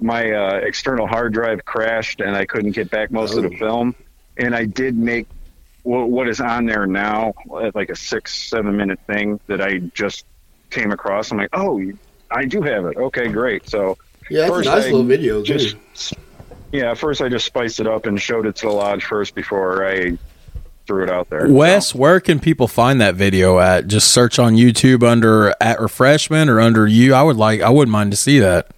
my 0.00 0.30
uh, 0.30 0.56
external 0.56 1.06
hard 1.06 1.32
drive 1.32 1.64
crashed, 1.64 2.20
and 2.20 2.36
I 2.36 2.44
couldn't 2.44 2.72
get 2.72 2.90
back 2.90 3.10
most 3.10 3.34
of 3.36 3.42
the 3.42 3.50
Oh. 3.54 3.58
film. 3.58 3.94
And 4.36 4.54
I 4.54 4.64
did 4.66 4.96
make 4.96 5.26
wha- 5.84 6.04
what 6.04 6.28
is 6.28 6.40
on 6.40 6.66
there 6.66 6.86
now, 6.86 7.32
uh, 7.50 7.70
like 7.74 7.88
a 7.90 7.96
six, 7.96 8.34
seven 8.50 8.76
minute 8.76 9.00
thing 9.06 9.40
that 9.46 9.60
I 9.62 9.78
just 9.94 10.24
came 10.70 10.90
across. 10.92 11.30
I'm 11.32 11.38
like, 11.38 11.50
oh, 11.54 11.80
I 12.30 12.44
do 12.44 12.60
have 12.62 12.84
it. 12.86 12.96
Okay, 12.96 13.28
great. 13.28 13.68
So 13.68 13.96
Yeah, 14.30 14.48
First 14.48 14.68
a 14.68 14.72
nice 14.72 14.84
I 14.84 14.90
little 14.90 15.04
video 15.04 15.42
too. 15.42 15.56
just 15.58 16.14
yeah, 16.72 16.94
first 16.94 17.20
I 17.20 17.28
just 17.28 17.44
spiced 17.46 17.80
it 17.80 17.86
up 17.86 18.06
and 18.06 18.20
showed 18.20 18.46
it 18.46 18.56
to 18.56 18.66
the 18.66 18.72
lodge 18.72 19.04
first 19.04 19.34
before 19.34 19.86
I 19.86 20.16
threw 20.86 21.04
it 21.04 21.10
out 21.10 21.30
there. 21.30 21.48
Wes, 21.48 21.94
where 21.94 22.20
can 22.20 22.40
people 22.40 22.68
find 22.68 23.00
that 23.00 23.14
video 23.14 23.58
at? 23.58 23.86
Just 23.86 24.08
search 24.12 24.38
on 24.38 24.54
YouTube 24.54 25.02
under 25.02 25.54
at 25.60 25.80
refreshment 25.80 26.50
or 26.50 26.60
under 26.60 26.86
you. 26.86 27.14
I 27.14 27.22
would 27.22 27.36
like. 27.36 27.60
I 27.60 27.70
wouldn't 27.70 27.92
mind 27.92 28.10
to 28.12 28.16
see 28.16 28.38
that. 28.40 28.68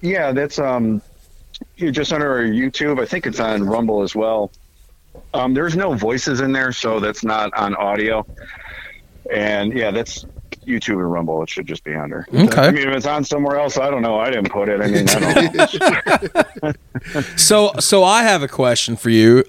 Yeah, 0.00 0.32
that's 0.32 0.58
um, 0.58 1.00
you 1.76 1.90
just 1.90 2.12
under 2.12 2.30
our 2.30 2.42
YouTube. 2.42 3.00
I 3.00 3.06
think 3.06 3.26
it's 3.26 3.40
on 3.40 3.64
Rumble 3.64 4.02
as 4.02 4.14
well. 4.14 4.50
Um, 5.32 5.54
there's 5.54 5.76
no 5.76 5.94
voices 5.94 6.40
in 6.40 6.52
there, 6.52 6.72
so 6.72 7.00
that's 7.00 7.24
not 7.24 7.52
on 7.54 7.74
audio. 7.74 8.26
And 9.32 9.72
yeah, 9.72 9.90
that's 9.90 10.26
YouTube 10.66 10.98
and 10.98 11.10
Rumble. 11.10 11.42
It 11.42 11.50
should 11.50 11.66
just 11.66 11.84
be 11.84 11.94
under. 11.94 12.26
Okay. 12.32 12.60
I 12.60 12.70
mean, 12.70 12.88
if 12.88 12.94
it's 12.94 13.06
on 13.06 13.24
somewhere 13.24 13.58
else, 13.58 13.78
I 13.78 13.90
don't 13.90 14.02
know. 14.02 14.18
I 14.18 14.30
didn't 14.30 14.50
put 14.50 14.68
it. 14.68 14.80
I 14.80 14.86
mean, 14.88 15.06
I. 15.08 16.74
So, 17.36 17.72
so 17.80 18.02
I 18.02 18.22
have 18.22 18.42
a 18.42 18.48
question 18.48 18.96
for 18.96 19.10
you. 19.10 19.44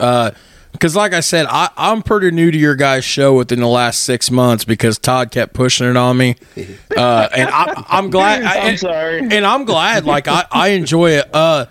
Because, 0.75 0.96
like 0.96 1.13
I 1.13 1.22
said, 1.22 1.46
I, 1.50 1.70
I'm 1.77 2.01
pretty 2.03 2.32
new 2.32 2.51
to 2.51 2.58
your 2.58 2.75
guys' 2.75 3.03
show 3.05 3.34
within 3.36 3.60
the 3.60 3.67
last 3.67 4.01
six 4.01 4.29
months 4.29 4.65
because 4.65 5.00
Todd 5.00 5.32
kept 5.32 5.53
pushing 5.53 5.89
it 5.89 5.98
on 5.98 6.17
me, 6.17 6.36
uh, 6.98 7.27
and 7.36 7.50
I, 7.50 7.84
I'm 7.89 8.10
glad. 8.10 8.44
I, 8.44 8.55
I'm 8.60 8.70
and- 8.70 8.79
sorry. 8.79 9.20
and 9.20 9.46
I'm 9.46 9.65
glad. 9.65 10.05
Like 10.05 10.27
I, 10.27 10.46
I 10.51 10.67
enjoy 10.70 11.12
it. 11.12 11.34
Uh, 11.34 11.65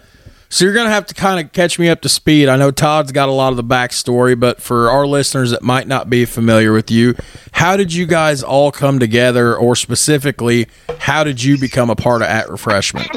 so 0.48 0.64
you're 0.64 0.74
gonna 0.74 0.90
have 0.90 1.06
to 1.06 1.14
kind 1.14 1.44
of 1.44 1.52
catch 1.52 1.78
me 1.80 1.88
up 1.88 2.00
to 2.02 2.08
speed. 2.08 2.48
I 2.48 2.56
know 2.56 2.70
Todd's 2.70 3.10
got 3.10 3.28
a 3.28 3.32
lot 3.32 3.48
of 3.52 3.56
the 3.56 3.64
backstory, 3.64 4.38
but 4.38 4.62
for 4.62 4.88
our 4.88 5.04
listeners 5.06 5.50
that 5.50 5.62
might 5.62 5.88
not 5.88 6.08
be 6.08 6.24
familiar 6.26 6.72
with 6.72 6.92
you, 6.92 7.16
how 7.52 7.76
did 7.76 7.92
you 7.92 8.06
guys 8.06 8.42
all 8.42 8.70
come 8.70 9.00
together, 9.00 9.56
or 9.56 9.74
specifically, 9.74 10.68
how 11.00 11.24
did 11.24 11.42
you 11.42 11.58
become 11.58 11.90
a 11.90 11.96
part 11.96 12.22
of 12.22 12.28
At 12.28 12.48
Refreshment? 12.50 13.08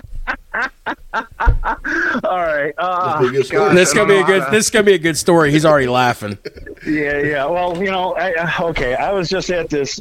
All 1.13 2.37
right. 2.37 2.73
Uh, 2.77 3.19
That's 3.21 3.29
a 3.29 3.31
good 3.31 3.45
story. 3.45 3.65
gosh, 3.67 3.75
This 3.75 3.87
is 3.89 3.93
gonna 3.93 4.07
be 4.07 4.17
a 4.19 4.23
good. 4.23 4.45
to- 4.45 4.51
This 4.51 4.65
is 4.65 4.71
gonna 4.71 4.83
be 4.83 4.93
a 4.93 4.97
good 4.99 5.17
story. 5.17 5.51
He's 5.51 5.65
already 5.65 5.87
laughing. 5.87 6.37
Yeah, 6.85 7.19
yeah. 7.19 7.45
Well, 7.45 7.77
you 7.81 7.91
know, 7.91 8.13
I, 8.15 8.33
I- 8.39 8.63
okay. 8.69 8.95
I 8.95 9.11
was 9.11 9.29
just 9.29 9.49
at 9.49 9.69
this. 9.69 9.99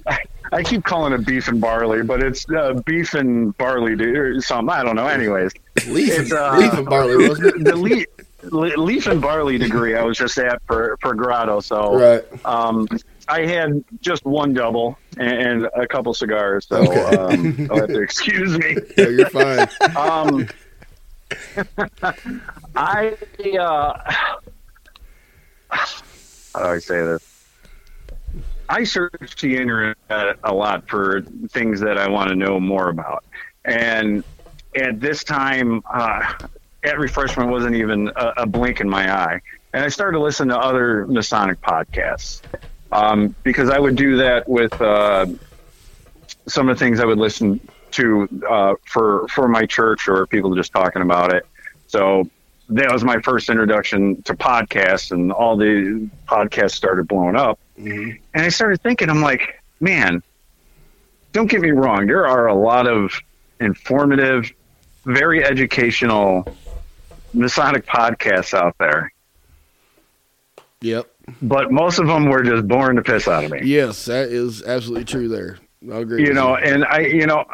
I 0.53 0.63
keep 0.63 0.85
calling 0.85 1.13
it 1.13 1.27
beef 1.27 1.49
and 1.49 1.61
barley, 1.61 2.03
but 2.03 2.23
it's 2.23 2.47
uh, 2.51 2.75
beef 2.87 3.15
and 3.15 3.57
barley 3.59 3.95
or 3.95 4.41
something. 4.41 4.73
I 4.73 4.83
don't 4.85 4.95
know. 4.97 5.07
Anyways, 5.09 5.53
Leaf, 5.89 6.19
It's, 6.19 6.33
uh, 6.33 6.57
leaf 6.57 6.73
and 6.73 6.87
barley, 6.87 7.29
wasn't 7.29 7.47
it? 7.57 7.65
the 7.65 7.75
leaf, 7.77 8.07
leaf 8.53 9.07
and 9.09 9.21
barley 9.21 9.59
degree 9.59 9.97
I 9.97 10.03
was 10.05 10.17
just 10.17 10.39
at 10.39 10.63
for 10.67 10.97
for 11.01 11.15
Grotto. 11.15 11.59
So 11.61 11.99
Right. 11.99 12.25
um, 12.47 12.87
I 13.29 13.47
had 13.47 13.85
just 14.01 14.25
one 14.25 14.53
double 14.53 14.99
and, 15.19 15.69
a 15.75 15.87
couple 15.87 16.15
cigars. 16.15 16.67
So 16.69 16.77
Okay. 16.77 17.17
um, 17.17 17.69
I'll 17.71 17.81
have 17.81 17.93
to 17.93 18.01
excuse 18.01 18.57
me. 18.59 18.77
Yeah, 18.97 19.09
you're 19.09 19.29
fine. 19.31 19.69
Um, 19.97 20.47
I 22.77 23.17
uh, 23.59 24.13
how 25.71 26.63
do 26.63 26.65
I 26.65 26.79
say 26.79 27.03
this? 27.03 27.19
I 28.69 28.85
search 28.85 29.41
the 29.41 29.57
internet 29.57 29.97
a 30.45 30.53
lot 30.53 30.89
for 30.89 31.23
things 31.51 31.81
that 31.81 31.99
I 31.99 32.09
want 32.09 32.29
to 32.31 32.37
know 32.37 32.61
more 32.61 32.89
about, 32.91 33.25
and 33.65 34.25
at 34.77 35.01
this 35.01 35.25
time, 35.25 35.83
uh, 35.93 36.33
at 36.85 36.99
refreshment 36.99 37.51
wasn't 37.51 37.75
even 37.77 38.11
a, 38.17 38.33
a 38.39 38.47
blink 38.47 38.81
in 38.81 38.89
my 38.89 39.13
eye, 39.13 39.41
and 39.73 39.85
I 39.85 39.89
started 39.89 40.19
to 40.19 40.23
listen 40.23 40.49
to 40.49 40.59
other 40.59 41.07
Masonic 41.07 41.61
podcasts 41.61 42.43
um, 42.93 43.35
because 43.43 43.71
I 43.71 43.79
would 43.79 43.97
do 43.97 44.17
that 44.17 44.49
with 44.49 44.81
uh, 44.81 45.27
some 46.47 46.69
of 46.69 46.79
the 46.79 46.85
things 46.85 47.01
I 47.01 47.05
would 47.05 47.19
listen 47.19 47.61
to 47.93 48.29
uh, 48.49 48.75
for 48.85 49.27
for 49.29 49.49
my 49.49 49.67
church 49.67 50.09
or 50.09 50.27
people 50.27 50.55
just 50.55 50.73
talking 50.73 51.03
about 51.03 51.33
it. 51.33 51.47
So 51.87 52.29
that 52.69 52.93
was 52.93 53.05
my 53.05 53.21
first 53.21 53.49
introduction 53.49 54.23
to 54.23 54.35
podcasts, 54.35 55.13
and 55.13 55.33
all 55.33 55.57
the 55.57 56.09
podcasts 56.27 56.73
started 56.73 57.07
blowing 57.09 57.37
up. 57.37 57.59
Mhm. 57.79 58.19
And 58.35 58.45
I 58.45 58.49
started 58.49 58.83
thinking, 58.83 59.09
I'm 59.09 59.23
like, 59.23 59.63
man, 59.81 60.23
don't 61.33 61.49
get 61.49 61.61
me 61.61 61.71
wrong, 61.71 62.07
there 62.07 62.27
are 62.27 62.47
a 62.47 62.55
lot 62.55 62.87
of 62.87 63.13
informative, 63.61 64.51
very 65.05 65.45
educational 65.45 66.47
Masonic 67.33 67.87
podcasts 67.87 68.55
out 68.55 68.77
there, 68.79 69.13
Yep. 70.81 71.07
But 71.43 71.71
most 71.73 71.99
of 71.99 72.07
them 72.07 72.29
were 72.29 72.43
just 72.43 72.67
born 72.69 72.97
to 72.97 73.03
piss 73.03 73.27
out 73.29 73.45
of 73.45 73.51
me. 73.51 73.61
Yes, 73.65 74.05
that 74.07 74.29
is 74.29 74.63
absolutely 74.63 75.05
true. 75.05 75.29
There, 75.29 75.59
I 75.93 75.99
agree. 75.99 76.25
you 76.27 76.33
know 76.33 76.57
and 76.57 76.85
i 76.87 77.01
you 77.01 77.27
know 77.27 77.45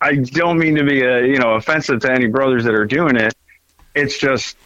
i 0.00 0.16
don't 0.16 0.58
mean 0.58 0.74
to 0.76 0.84
be 0.84 1.04
uh 1.04 1.18
you 1.18 1.38
know 1.38 1.54
offensive 1.54 2.00
to 2.00 2.12
any 2.12 2.26
brothers 2.26 2.62
that 2.64 2.74
are 2.74 2.84
doing 2.86 3.16
it 3.16 3.34
it's 3.94 4.18
just 4.18 4.56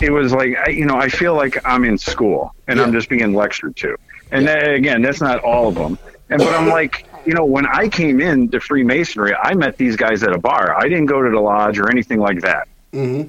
it 0.00 0.10
was 0.10 0.32
like 0.32 0.54
I, 0.56 0.70
you 0.70 0.84
know 0.86 0.96
i 0.96 1.08
feel 1.08 1.34
like 1.34 1.56
i'm 1.66 1.84
in 1.84 1.98
school 1.98 2.54
and 2.68 2.80
i'm 2.80 2.92
just 2.92 3.08
being 3.08 3.32
lectured 3.34 3.74
to 3.76 3.96
and 4.30 4.46
that, 4.46 4.70
again 4.74 5.02
that's 5.02 5.20
not 5.20 5.42
all 5.42 5.68
of 5.68 5.74
them 5.76 5.98
and 6.30 6.38
but 6.38 6.54
i'm 6.54 6.68
like 6.68 7.06
you 7.24 7.34
know 7.34 7.44
when 7.44 7.66
i 7.66 7.88
came 7.88 8.20
into 8.20 8.60
freemasonry 8.60 9.34
i 9.34 9.54
met 9.54 9.76
these 9.76 9.96
guys 9.96 10.22
at 10.22 10.32
a 10.32 10.38
bar 10.38 10.76
i 10.76 10.82
didn't 10.88 11.06
go 11.06 11.20
to 11.22 11.30
the 11.30 11.40
lodge 11.40 11.78
or 11.78 11.90
anything 11.90 12.20
like 12.20 12.40
that 12.42 12.68
Mhm. 12.92 13.28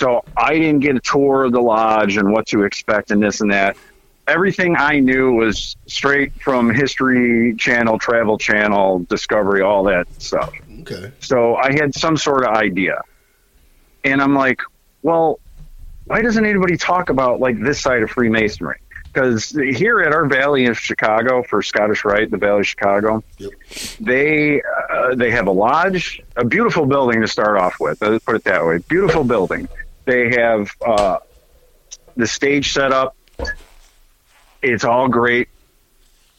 So 0.00 0.24
I 0.34 0.54
didn't 0.58 0.80
get 0.80 0.96
a 0.96 1.00
tour 1.00 1.44
of 1.44 1.52
the 1.52 1.60
lodge 1.60 2.16
and 2.16 2.32
what 2.32 2.46
to 2.46 2.64
expect 2.64 3.10
and 3.10 3.22
this 3.22 3.42
and 3.42 3.52
that. 3.52 3.76
Everything 4.26 4.74
I 4.78 4.98
knew 4.98 5.34
was 5.34 5.76
straight 5.86 6.32
from 6.40 6.72
History 6.72 7.54
Channel, 7.56 7.98
Travel 7.98 8.38
Channel, 8.38 9.00
Discovery, 9.10 9.60
all 9.60 9.84
that 9.84 10.06
stuff. 10.22 10.54
Okay. 10.80 11.12
So 11.20 11.56
I 11.56 11.72
had 11.72 11.94
some 11.94 12.16
sort 12.16 12.44
of 12.46 12.54
idea. 12.54 13.02
And 14.02 14.22
I'm 14.22 14.34
like, 14.34 14.62
well, 15.02 15.38
why 16.06 16.22
doesn't 16.22 16.46
anybody 16.46 16.78
talk 16.78 17.10
about 17.10 17.38
like 17.40 17.60
this 17.60 17.78
side 17.78 18.02
of 18.02 18.10
Freemasonry? 18.10 18.80
Because 19.12 19.50
here 19.50 20.00
at 20.00 20.14
our 20.14 20.24
Valley 20.24 20.64
of 20.66 20.78
Chicago 20.78 21.42
for 21.42 21.60
Scottish 21.60 22.04
Rite, 22.06 22.30
the 22.30 22.38
Valley 22.38 22.60
of 22.60 22.66
Chicago, 22.66 23.22
Yep. 23.38 23.50
they 24.00 24.62
uh, 24.88 25.14
they 25.16 25.30
have 25.32 25.46
a 25.48 25.50
lodge, 25.50 26.22
a 26.36 26.44
beautiful 26.44 26.86
building 26.86 27.20
to 27.20 27.26
start 27.28 27.58
off 27.60 27.74
with. 27.80 28.00
Let's 28.00 28.24
put 28.24 28.36
it 28.36 28.44
that 28.44 28.64
way, 28.64 28.78
beautiful 28.88 29.24
building. 29.24 29.68
They 30.04 30.30
have 30.30 30.70
uh, 30.84 31.18
the 32.16 32.26
stage 32.26 32.72
set 32.72 32.92
up. 32.92 33.16
It's 34.62 34.84
all 34.84 35.08
great, 35.08 35.48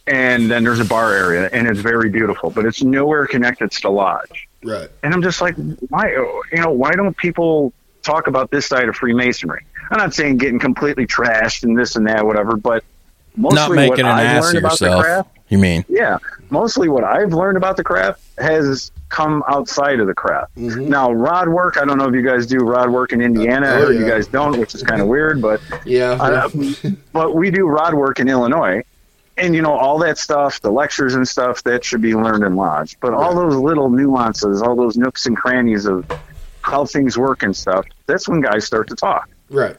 and 0.08 0.50
then 0.50 0.64
there's 0.64 0.80
a 0.80 0.86
bar 0.86 1.14
area, 1.14 1.50
and 1.52 1.68
it's 1.68 1.80
very 1.80 2.10
beautiful, 2.10 2.50
but 2.52 2.66
it's 2.66 2.84
nowhere 2.84 3.26
connected 3.26 3.72
to 3.72 3.82
the 3.82 3.90
lodge. 3.90 4.48
Right. 4.64 4.90
And 5.02 5.14
I'm 5.14 5.24
just 5.24 5.42
like, 5.42 5.56
why? 5.90 6.10
You 6.12 6.62
know, 6.62 6.70
why 6.72 6.92
don't 6.92 7.18
people 7.18 7.74
talk 8.04 8.28
about 8.28 8.52
this 8.52 8.68
side 8.68 8.88
of 8.90 8.96
Freemasonry? 8.96 9.66
I'm 9.90 9.98
not 9.98 10.14
saying 10.14 10.38
getting 10.38 10.60
completely 10.60 11.08
trashed 11.08 11.64
and 11.64 11.78
this 11.78 11.96
and 11.96 12.06
that, 12.08 12.26
whatever, 12.26 12.56
but 12.56 12.84
mostly 13.36 13.56
Not 13.56 13.70
what 13.70 13.76
making 13.76 14.00
an 14.06 14.12
I've 14.12 14.26
ass 14.28 14.44
learned 14.44 14.58
of 14.58 14.64
about 14.66 14.80
the 14.80 14.86
yourself. 14.86 15.04
craft, 15.04 15.30
You 15.50 15.58
mean? 15.58 15.84
yeah, 15.90 16.18
mostly 16.52 16.90
what 16.90 17.04
I've 17.04 17.34
learned 17.34 17.58
about 17.58 17.78
the 17.78 17.84
craft 17.84 18.22
has 18.38 18.92
come 19.10 19.44
outside 19.48 20.00
of 20.00 20.08
the 20.08 20.14
craft. 20.14 20.56
Mhm. 20.56 20.88
Now, 20.88 21.12
rod 21.12 21.50
work, 21.50 21.78
I 21.78 21.86
don't 21.86 21.98
know 21.98 22.08
if 22.08 22.14
you 22.16 22.22
guys 22.22 22.46
do 22.46 22.60
rod 22.60 22.90
work 22.92 23.14
in 23.14 23.22
Indiana 23.22 23.68
Oh, 23.80 23.88
or 23.88 23.92
you 23.94 24.02
yeah. 24.06 24.10
guys 24.12 24.28
don't, 24.28 24.58
which 24.60 24.76
is 24.76 24.84
kind 24.84 25.02
of 25.02 25.08
weird, 25.08 25.42
but 25.42 25.60
Yeah. 25.86 26.12
uh, 26.14 26.50
but 27.14 27.36
we 27.36 27.52
do 27.52 27.66
rod 27.68 27.94
work 27.94 28.20
in 28.20 28.28
Illinois. 28.30 28.84
And 29.38 29.56
you 29.56 29.62
know 29.62 29.74
all 29.74 29.98
that 30.00 30.18
stuff, 30.18 30.62
the 30.62 30.70
lectures 30.72 31.16
and 31.16 31.28
stuff 31.28 31.64
that 31.64 31.84
should 31.84 32.02
be 32.02 32.14
learned 32.14 32.44
in 32.44 32.56
lodge. 32.56 32.98
But 33.02 33.14
all 33.14 33.34
those 33.34 33.56
little 33.56 33.90
nuances, 33.90 34.62
all 34.62 34.76
those 34.76 34.98
nooks 34.98 35.26
and 35.26 35.36
crannies 35.36 35.86
of 35.86 36.06
how 36.62 36.86
things 36.86 37.18
work 37.18 37.42
and 37.42 37.56
stuff, 37.56 37.86
that's 38.06 38.28
when 38.30 38.42
guys 38.42 38.66
start 38.66 38.88
to 38.90 38.96
talk. 38.96 39.30
right. 39.50 39.78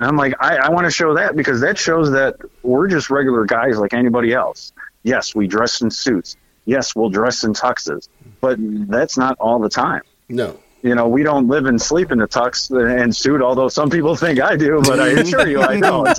And 0.00 0.08
I'm 0.08 0.16
like, 0.16 0.34
I, 0.40 0.56
I 0.56 0.68
want 0.70 0.86
to 0.86 0.90
show 0.90 1.14
that 1.14 1.36
because 1.36 1.60
that 1.60 1.78
shows 1.78 2.10
that 2.10 2.34
we're 2.64 2.88
just 2.88 3.10
regular 3.10 3.44
guys 3.46 3.78
like 3.78 3.94
anybody 3.94 4.32
else. 4.32 4.72
Yes, 5.04 5.34
we 5.34 5.46
dress 5.46 5.80
in 5.80 5.90
suits. 5.90 6.36
Yes, 6.64 6.96
we'll 6.96 7.10
dress 7.10 7.44
in 7.44 7.52
tuxes, 7.52 8.08
but 8.40 8.56
that's 8.88 9.16
not 9.16 9.36
all 9.38 9.58
the 9.60 9.68
time. 9.68 10.02
No. 10.28 10.58
You 10.82 10.94
know, 10.94 11.08
we 11.08 11.22
don't 11.22 11.46
live 11.48 11.64
and 11.66 11.80
sleep 11.80 12.10
in 12.10 12.20
a 12.20 12.26
tux 12.28 12.70
and 13.00 13.14
suit, 13.14 13.40
although 13.40 13.68
some 13.68 13.88
people 13.88 14.16
think 14.16 14.40
I 14.40 14.56
do, 14.56 14.80
but 14.82 14.98
I 15.00 15.08
assure 15.08 15.46
you 15.48 15.62
I 15.62 15.80
don't. 15.80 16.18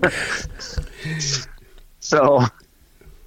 so, 2.00 2.44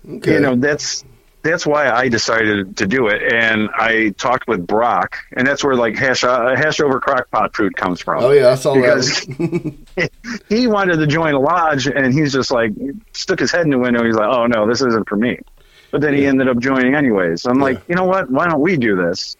Okay. 0.09 0.33
you 0.33 0.39
know, 0.39 0.55
that's 0.55 1.03
that's 1.43 1.65
why 1.65 1.89
I 1.89 2.09
decided 2.09 2.77
to 2.77 2.87
do 2.87 3.07
it. 3.07 3.21
And 3.33 3.69
I 3.73 4.09
talked 4.17 4.47
with 4.47 4.65
Brock, 4.67 5.17
and 5.35 5.47
that's 5.47 5.63
where 5.63 5.75
like 5.75 5.95
hash 5.95 6.23
uh, 6.23 6.55
hash 6.55 6.79
over 6.79 6.99
crockpot 6.99 7.55
food 7.55 7.75
comes 7.75 8.01
from. 8.01 8.23
Oh 8.23 8.31
yeah, 8.31 8.49
I 8.49 8.55
saw 8.55 8.73
Because 8.75 9.21
that. 9.25 10.11
he 10.49 10.67
wanted 10.67 10.97
to 10.97 11.07
join 11.07 11.33
a 11.33 11.39
lodge, 11.39 11.87
and 11.87 12.13
he's 12.13 12.33
just 12.33 12.51
like 12.51 12.71
stuck 13.13 13.39
his 13.39 13.51
head 13.51 13.61
in 13.61 13.69
the 13.69 13.77
window. 13.77 14.03
He's 14.03 14.15
like, 14.15 14.29
"Oh 14.29 14.47
no, 14.47 14.67
this 14.67 14.81
isn't 14.81 15.07
for 15.07 15.15
me." 15.15 15.39
But 15.91 16.01
then 16.01 16.13
he 16.13 16.25
ended 16.25 16.49
up 16.49 16.59
joining 16.59 16.95
anyways. 16.95 17.45
I'm 17.45 17.59
like, 17.59 17.81
you 17.87 17.95
know 17.95 18.03
what? 18.03 18.29
Why 18.29 18.47
don't 18.47 18.59
we 18.59 18.75
do 18.75 18.97
this? 18.97 19.37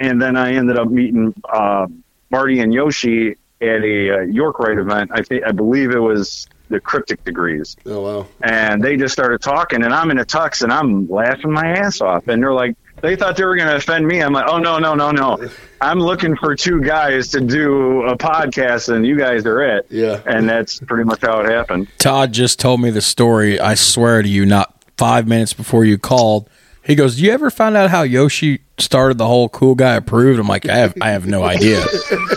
And 0.00 0.20
then 0.20 0.36
I 0.36 0.54
ended 0.54 0.76
up 0.76 0.88
meeting 0.88 1.32
uh, 1.48 1.86
Marty 2.30 2.58
and 2.58 2.74
Yoshi 2.74 3.36
at 3.60 3.84
a 3.84 4.10
uh, 4.16 4.20
York 4.22 4.58
Rite 4.58 4.78
event. 4.78 5.12
I 5.14 5.22
think 5.22 5.44
I 5.44 5.52
believe 5.52 5.92
it 5.92 6.00
was 6.00 6.48
the 6.70 6.80
Cryptic 6.80 7.22
Degrees 7.24 7.76
Oh 7.86 8.00
wow. 8.00 8.26
and 8.42 8.82
they 8.82 8.96
just 8.96 9.12
started 9.12 9.40
talking 9.42 9.82
and 9.84 9.92
i'm 9.94 10.10
in 10.10 10.18
a 10.18 10.24
tux 10.24 10.62
and 10.62 10.72
i'm 10.72 11.08
laughing 11.08 11.52
my 11.52 11.66
ass 11.78 12.00
off 12.00 12.26
and 12.28 12.42
they're 12.42 12.52
like 12.54 12.74
they 13.02 13.16
thought 13.16 13.36
they 13.36 13.44
were 13.44 13.54
going 13.56 13.68
to 13.68 13.76
offend 13.76 14.06
me 14.06 14.22
i'm 14.22 14.32
like 14.32 14.46
oh 14.48 14.58
no 14.58 14.78
no 14.78 14.94
no 14.94 15.10
no 15.10 15.46
i'm 15.82 15.98
looking 16.00 16.34
for 16.36 16.54
two 16.56 16.80
guys 16.80 17.28
to 17.28 17.40
do 17.40 18.02
a 18.04 18.16
podcast 18.16 18.94
and 18.94 19.06
you 19.06 19.16
guys 19.18 19.44
are 19.44 19.62
it 19.62 19.86
Yeah. 19.90 20.22
and 20.26 20.48
that's 20.48 20.80
pretty 20.80 21.04
much 21.04 21.20
how 21.20 21.40
it 21.40 21.50
happened 21.50 21.88
Todd 21.98 22.32
just 22.32 22.58
told 22.58 22.80
me 22.80 22.90
the 22.90 23.02
story. 23.02 23.60
I 23.60 23.74
swear 23.74 24.22
to 24.22 24.28
you, 24.28 24.46
not 24.46 24.74
five 24.96 25.26
minutes 25.28 25.52
before 25.52 25.84
you 25.84 25.98
called. 25.98 26.48
He 26.84 26.94
goes, 26.94 27.16
"Do 27.16 27.24
you 27.24 27.32
ever 27.32 27.50
find 27.50 27.76
out 27.76 27.90
how 27.90 28.02
Yoshi 28.02 28.60
started 28.78 29.16
the 29.18 29.26
whole 29.26 29.48
cool 29.48 29.74
guy 29.74 29.94
approved?" 29.94 30.38
I'm 30.38 30.46
like, 30.48 30.68
"I 30.68 30.76
have, 30.76 30.94
I 31.00 31.10
have 31.10 31.26
no 31.26 31.42
idea." 31.44 31.84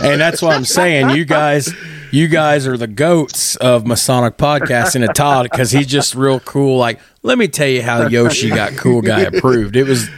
and 0.02 0.20
that's 0.20 0.40
what 0.40 0.54
I'm 0.56 0.64
saying. 0.64 1.10
You 1.10 1.24
guys, 1.26 1.72
you 2.12 2.28
guys 2.28 2.66
are 2.66 2.76
the 2.78 2.86
goats 2.86 3.56
of 3.56 3.86
Masonic 3.86 4.38
podcasting 4.38 5.06
to 5.06 5.12
Todd 5.12 5.44
because 5.50 5.70
he's 5.70 5.86
just 5.86 6.14
real 6.14 6.40
cool. 6.40 6.78
Like, 6.78 6.98
let 7.22 7.36
me 7.36 7.46
tell 7.48 7.68
you 7.68 7.82
how 7.82 8.06
Yoshi 8.08 8.48
got 8.48 8.72
cool 8.76 9.02
guy 9.02 9.20
approved. 9.20 9.76
It 9.76 9.84
was 9.86 10.08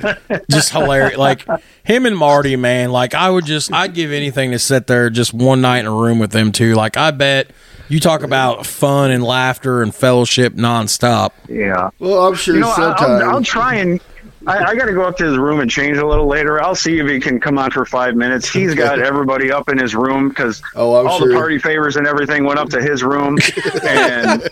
just 0.48 0.70
hilarious. 0.70 1.18
Like 1.18 1.44
him 1.82 2.06
and 2.06 2.16
Marty, 2.16 2.54
man. 2.54 2.92
Like 2.92 3.14
I 3.16 3.28
would 3.30 3.46
just, 3.46 3.72
I'd 3.72 3.94
give 3.94 4.12
anything 4.12 4.52
to 4.52 4.58
sit 4.60 4.86
there 4.86 5.10
just 5.10 5.34
one 5.34 5.60
night 5.60 5.80
in 5.80 5.86
a 5.86 5.92
room 5.94 6.20
with 6.20 6.30
them 6.30 6.52
two. 6.52 6.74
Like 6.74 6.96
I 6.96 7.10
bet. 7.10 7.50
You 7.88 7.98
talk 7.98 8.22
about 8.22 8.66
fun 8.66 9.10
and 9.10 9.20
laughter 9.24 9.82
and 9.82 9.92
fellowship 9.92 10.52
nonstop. 10.54 11.30
yeah 11.48 11.90
Well, 11.98 12.28
I'm 12.28 12.36
sure 12.36 12.54
you 12.54 12.60
know 12.60 12.68
I- 12.70 12.76
sometime. 12.76 13.10
I'll, 13.28 13.30
I'll 13.34 13.42
try 13.42 13.74
and 13.74 14.00
I, 14.46 14.64
I 14.70 14.74
got 14.74 14.86
to 14.86 14.92
go 14.92 15.02
up 15.02 15.16
to 15.18 15.24
his 15.26 15.36
room 15.36 15.60
and 15.60 15.70
change 15.70 15.98
a 15.98 16.06
little 16.06 16.26
later. 16.26 16.62
I'll 16.62 16.74
see 16.74 16.98
if 16.98 17.06
he 17.08 17.20
can 17.20 17.40
come 17.40 17.58
on 17.58 17.70
for 17.70 17.84
five 17.84 18.16
minutes. 18.16 18.48
He's 18.48 18.74
got 18.74 18.98
everybody 19.10 19.52
up 19.52 19.68
in 19.68 19.76
his 19.78 19.94
room 19.94 20.30
because 20.30 20.62
Oh, 20.74 20.94
all 20.94 21.18
sure. 21.18 21.28
the 21.28 21.34
party 21.34 21.58
favors 21.58 21.96
and 21.96 22.06
everything 22.06 22.44
went 22.44 22.58
up 22.58 22.68
to 22.70 22.80
his 22.82 23.02
room, 23.02 23.38
and 23.86 24.42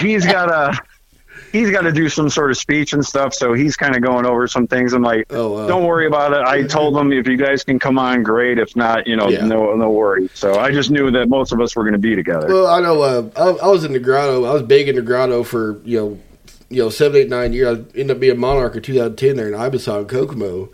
he's 0.00 0.24
got 0.26 0.50
a 0.50 0.78
he's 1.52 1.70
got 1.70 1.82
to 1.82 1.92
do 1.92 2.08
some 2.10 2.28
sort 2.28 2.50
of 2.50 2.58
speech 2.58 2.92
and 2.92 3.04
stuff. 3.06 3.32
So 3.32 3.54
he's 3.54 3.76
kind 3.76 3.96
of 3.96 4.02
going 4.02 4.26
over 4.26 4.46
some 4.46 4.66
things. 4.66 4.92
I'm 4.92 5.02
like, 5.02 5.26
Oh, 5.30 5.52
wow. 5.52 5.66
don't 5.66 5.84
worry 5.86 6.06
about 6.06 6.32
it. 6.32 6.40
I 6.46 6.64
told 6.64 6.96
him 6.96 7.12
if 7.12 7.26
you 7.26 7.36
guys 7.38 7.64
can 7.64 7.78
come 7.78 7.98
on, 7.98 8.22
great. 8.22 8.58
If 8.58 8.76
not, 8.76 9.06
you 9.06 9.16
know, 9.16 9.28
Yeah. 9.28 9.46
no 9.46 9.74
no 9.74 9.90
worry. 9.90 10.28
So 10.34 10.58
I 10.58 10.70
just 10.72 10.90
knew 10.90 11.10
that 11.12 11.28
most 11.28 11.52
of 11.52 11.60
us 11.60 11.74
were 11.74 11.84
going 11.84 11.94
to 11.94 11.98
be 11.98 12.14
together. 12.14 12.48
Well, 12.48 12.66
I 12.66 12.80
know. 12.80 13.00
Uh, 13.00 13.30
I, 13.36 13.66
I 13.66 13.68
was 13.68 13.84
in 13.84 13.92
the 13.92 13.98
grotto. 14.00 14.44
I 14.44 14.52
was 14.52 14.62
big 14.62 14.88
in 14.88 14.96
the 14.96 15.02
grotto 15.02 15.42
for 15.42 15.80
you 15.84 15.98
know, 15.98 16.18
you 16.68 16.82
know, 16.82 16.90
seven, 16.90 17.20
eight, 17.20 17.28
nine 17.28 17.52
years. 17.52 17.78
I 17.78 17.80
ended 17.98 18.10
up 18.12 18.20
being 18.20 18.38
monarch 18.38 18.76
in 18.76 18.82
2010 18.82 19.36
there 19.36 19.48
in 19.48 19.54
Ibisau 19.54 20.00
and 20.00 20.08
Kokomo. 20.08 20.68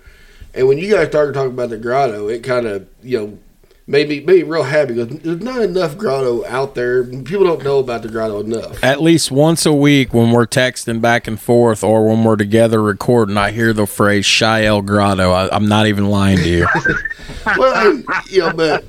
And 0.55 0.69
when 0.69 0.79
you 0.79 0.93
guys 0.93 1.09
started 1.09 1.35
talking 1.35 1.53
about 1.53 1.71
the 1.71 1.79
grotto, 1.79 2.29
it 2.29 2.43
kind 2.43 2.67
of 2.67 2.87
you 3.03 3.19
know 3.19 3.39
made 3.87 4.09
me 4.09 4.21
made 4.21 4.37
me 4.37 4.43
real 4.43 4.63
happy 4.63 4.95
because 4.95 5.19
there's 5.21 5.43
not 5.43 5.63
enough 5.63 5.97
grotto 5.97 6.45
out 6.47 6.75
there. 6.75 7.05
People 7.05 7.45
don't 7.45 7.65
know 7.65 7.79
about 7.79 8.03
the 8.03 8.09
grotto 8.09 8.41
enough. 8.41 8.83
At 8.85 9.01
least 9.01 9.31
once 9.31 9.67
a 9.67 9.73
week 9.73 10.13
when 10.13 10.31
we're 10.31 10.47
texting 10.47 11.01
back 11.01 11.27
and 11.27 11.41
forth 11.41 11.83
or 11.83 12.07
when 12.07 12.25
we're 12.25 12.37
together 12.37 12.83
recording, 12.83 13.37
I 13.37 13.51
hear 13.51 13.73
the 13.73 13.87
phrase 13.87 14.27
Chi 14.39 14.65
El 14.65 14.83
Grotto. 14.83 15.31
I, 15.31 15.55
I'm 15.55 15.67
not 15.67 15.87
even 15.87 16.07
lying 16.07 16.39
to 16.39 16.49
you. 16.49 16.67
well, 17.47 17.75
I, 18.09 18.23
you 18.29 18.41
know, 18.41 18.53
but 18.53 18.85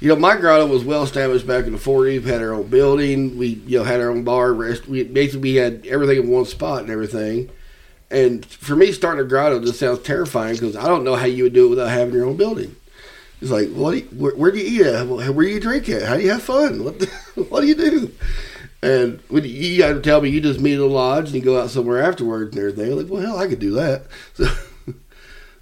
you 0.00 0.08
know, 0.08 0.16
my 0.16 0.36
grotto 0.36 0.66
was 0.66 0.84
well 0.84 1.02
established 1.02 1.46
back 1.46 1.66
in 1.66 1.72
the 1.72 1.78
40s. 1.78 2.22
We 2.24 2.30
had 2.30 2.42
our 2.42 2.54
own 2.54 2.68
building. 2.68 3.36
We 3.38 3.48
you 3.66 3.78
know 3.78 3.84
had 3.84 4.00
our 4.00 4.10
own 4.10 4.24
bar. 4.24 4.52
Rest. 4.52 4.88
We 4.88 5.04
basically 5.04 5.40
we 5.40 5.54
had 5.56 5.86
everything 5.86 6.24
in 6.24 6.28
one 6.30 6.46
spot 6.46 6.82
and 6.82 6.90
everything. 6.90 7.50
And 8.10 8.44
for 8.44 8.74
me, 8.74 8.90
starting 8.92 9.24
a 9.24 9.28
grotto 9.28 9.60
just 9.60 9.78
sounds 9.78 10.00
terrifying 10.00 10.54
because 10.54 10.74
I 10.76 10.88
don't 10.88 11.04
know 11.04 11.14
how 11.14 11.26
you 11.26 11.44
would 11.44 11.52
do 11.52 11.66
it 11.66 11.70
without 11.70 11.90
having 11.90 12.14
your 12.14 12.26
own 12.26 12.36
building. 12.36 12.74
It's 13.40 13.50
like, 13.50 13.70
what? 13.70 13.92
Do 13.92 13.98
you, 13.98 14.04
where, 14.06 14.34
where 14.34 14.50
do 14.50 14.58
you 14.58 14.80
eat 14.80 14.86
at? 14.86 15.06
Where 15.06 15.46
do 15.46 15.50
you 15.50 15.60
drink 15.60 15.88
at? 15.88 16.02
How 16.02 16.16
do 16.16 16.22
you 16.22 16.30
have 16.30 16.42
fun? 16.42 16.82
What? 16.82 16.98
The, 16.98 17.06
what 17.48 17.60
do 17.60 17.66
you 17.68 17.74
do? 17.74 18.12
And 18.82 19.20
when 19.28 19.44
you, 19.44 19.50
you 19.50 19.78
got 19.78 19.92
to 19.92 20.00
tell 20.00 20.20
me 20.20 20.30
you 20.30 20.40
just 20.40 20.60
meet 20.60 20.74
at 20.74 20.80
a 20.80 20.86
lodge 20.86 21.26
and 21.26 21.34
you 21.34 21.42
go 21.42 21.60
out 21.60 21.70
somewhere 21.70 22.02
afterwards 22.02 22.56
and 22.56 22.58
everything. 22.66 22.96
Like, 22.96 23.08
well, 23.08 23.22
hell, 23.22 23.38
I 23.38 23.46
could 23.46 23.60
do 23.60 23.72
that. 23.72 24.04